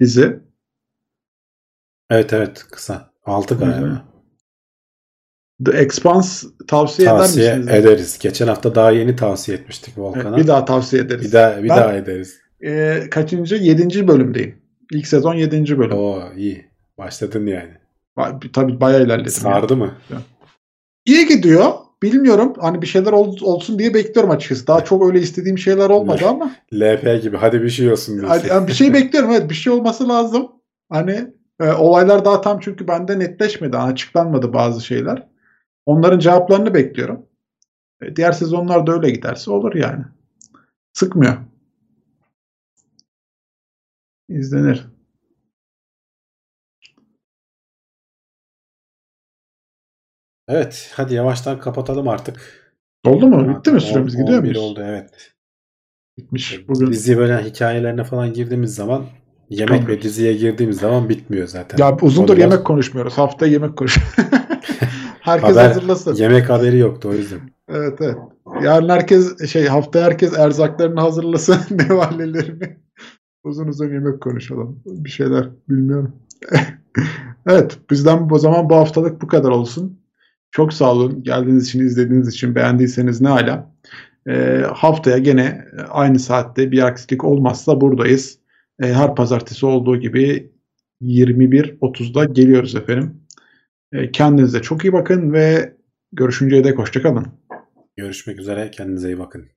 dizi. 0.00 0.40
Evet 2.10 2.32
evet 2.32 2.64
kısa. 2.70 3.10
6 3.24 3.54
Hı 3.54 3.64
hı. 3.64 4.02
The 5.64 5.72
Expanse 5.78 6.46
tavsiye, 6.68 7.08
Tavsiye 7.08 7.46
eder 7.46 7.58
misiniz? 7.58 7.74
ederiz. 7.84 8.18
Geçen 8.18 8.46
hafta 8.46 8.74
daha 8.74 8.90
yeni 8.90 9.16
tavsiye 9.16 9.56
etmiştik 9.58 9.94
Evet, 9.96 9.98
Volkan'a. 9.98 10.36
bir 10.36 10.46
daha 10.46 10.64
tavsiye 10.64 11.02
ederiz. 11.02 11.24
bir 11.26 11.32
daha, 11.32 11.62
bir 11.62 11.68
Ben- 11.68 11.76
daha 11.76 11.92
ederiz. 11.92 12.38
e, 12.64 13.00
kaçıncı? 13.10 13.54
Yedinci 13.54 14.08
bölümdeyim. 14.08 14.54
İlk 14.92 15.06
sezon 15.06 15.34
yedinci 15.34 15.78
bölüm. 15.78 15.98
Oo 15.98 16.22
iyi. 16.36 16.66
Başladın 16.98 17.46
yani. 17.46 17.70
Ba- 18.18 18.52
Tabii 18.52 18.80
bayağı 18.80 19.02
ilerledim. 19.02 19.30
Sardı 19.32 19.76
mı? 19.76 19.90
yani. 20.10 20.22
İyi 21.06 21.26
gidiyor. 21.28 21.72
Bilmiyorum. 22.02 22.52
Hani 22.60 22.82
bir 22.82 22.86
şeyler 22.86 23.12
ol- 23.12 23.36
olsun 23.42 23.78
diye 23.78 23.94
bekliyorum 23.94 24.30
açıkçası. 24.30 24.66
Daha 24.66 24.84
çok 24.84 25.06
öyle 25.06 25.20
istediğim 25.20 25.58
şeyler 25.58 25.90
olmadı 25.90 26.22
ama 26.28 26.50
LP 26.74 27.18
gibi. 27.22 27.36
Hadi 27.36 27.62
bir 27.62 27.70
şey 27.70 27.92
olsun 27.92 28.14
diyorsun. 28.20 28.38
hani, 28.40 28.48
hani 28.52 28.68
bir 28.68 28.72
şey 28.72 28.94
bekliyorum. 28.94 29.30
Evet 29.30 29.50
bir 29.50 29.54
şey 29.54 29.72
olması 29.72 30.08
lazım. 30.08 30.48
Hani 30.90 31.26
e, 31.60 31.70
olaylar 31.72 32.24
daha 32.24 32.40
tam 32.40 32.60
çünkü 32.60 32.88
bende 32.88 33.18
netleşmedi. 33.18 33.76
Açıklanmadı 33.76 34.52
bazı 34.52 34.80
şeyler. 34.84 35.29
Onların 35.86 36.18
cevaplarını 36.18 36.74
bekliyorum. 36.74 37.26
E, 38.02 38.16
diğer 38.16 38.32
sezonlarda 38.32 38.92
öyle 38.92 39.10
giderse 39.10 39.50
olur 39.50 39.74
yani. 39.74 40.04
Sıkmıyor. 40.92 41.36
İzlenir. 44.28 44.86
Evet. 50.48 50.92
Hadi 50.94 51.14
yavaştan 51.14 51.60
kapatalım 51.60 52.08
artık. 52.08 52.60
Oldu 53.06 53.26
mu? 53.26 53.58
Bitti 53.58 53.70
mi 53.70 53.74
On- 53.74 53.78
süremiz? 53.78 54.16
Gidiyor 54.16 54.38
11 54.38 54.40
muyuz? 54.40 54.58
oldu 54.58 54.80
evet. 54.84 55.32
Bitmiş. 56.18 56.68
Bugün 56.68 56.86
Dizi 56.92 57.18
böyle 57.18 57.44
hikayelerine 57.44 58.04
falan 58.04 58.32
girdiğimiz 58.32 58.74
zaman 58.74 59.06
Yemek 59.50 59.88
ve 59.88 60.02
diziye 60.02 60.32
girdiğimiz 60.34 60.76
zaman 60.78 61.08
bitmiyor 61.08 61.46
zaten. 61.46 61.78
Ya 61.78 61.96
uzundur 62.02 62.34
Konular. 62.36 62.50
yemek 62.50 62.66
konuşmuyoruz. 62.66 63.18
Haftaya 63.18 63.52
yemek 63.52 63.76
konuşuyoruz. 63.76 64.14
herkes 65.20 65.50
Haber- 65.50 65.66
hazırlasın. 65.66 66.14
Yemek 66.14 66.50
haberi 66.50 66.78
yoktu 66.78 67.08
o 67.08 67.14
yüzden. 67.14 67.40
Evet 67.68 67.98
evet. 68.00 68.16
Yarın 68.62 68.88
herkes 68.88 69.50
şey 69.50 69.66
hafta 69.66 70.02
herkes 70.02 70.38
erzaklarını 70.38 71.00
hazırlasın 71.00 71.60
nevalelerini. 71.70 72.76
Uzun 73.44 73.68
uzun 73.68 73.92
yemek 73.92 74.20
konuşalım. 74.20 74.82
Bir 74.86 75.10
şeyler 75.10 75.48
bilmiyorum. 75.68 76.16
evet 77.46 77.78
bizden 77.90 78.28
o 78.30 78.38
zaman 78.38 78.70
bu 78.70 78.76
haftalık 78.76 79.22
bu 79.22 79.26
kadar 79.26 79.50
olsun. 79.50 80.00
Çok 80.50 80.72
sağ 80.72 80.92
olun. 80.92 81.22
Geldiğiniz 81.22 81.66
için, 81.68 81.80
izlediğiniz 81.80 82.28
için, 82.28 82.54
beğendiyseniz 82.54 83.20
ne 83.20 83.28
hala. 83.28 83.72
Ee, 84.28 84.64
haftaya 84.74 85.18
gene 85.18 85.64
aynı 85.88 86.18
saatte 86.18 86.72
bir 86.72 86.86
aksilik 86.86 87.24
olmazsa 87.24 87.80
buradayız. 87.80 88.38
Ee, 88.82 88.86
her 88.86 89.14
pazartesi 89.14 89.66
olduğu 89.66 89.96
gibi 89.96 90.52
21.30'da 91.02 92.24
geliyoruz 92.24 92.74
efendim. 92.74 93.19
Ee, 93.92 94.12
kendinize 94.12 94.62
çok 94.62 94.84
iyi 94.84 94.92
bakın 94.92 95.32
ve 95.32 95.76
görüşünceye 96.12 96.64
dek 96.64 96.78
hoşçakalın. 96.78 97.26
Görüşmek 97.96 98.38
üzere. 98.38 98.70
Kendinize 98.70 99.08
iyi 99.08 99.18
bakın. 99.18 99.48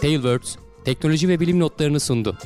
Tailwords 0.00 0.56
teknoloji 0.84 1.28
ve 1.28 1.40
bilim 1.40 1.60
notlarını 1.60 2.00
sundu. 2.00 2.38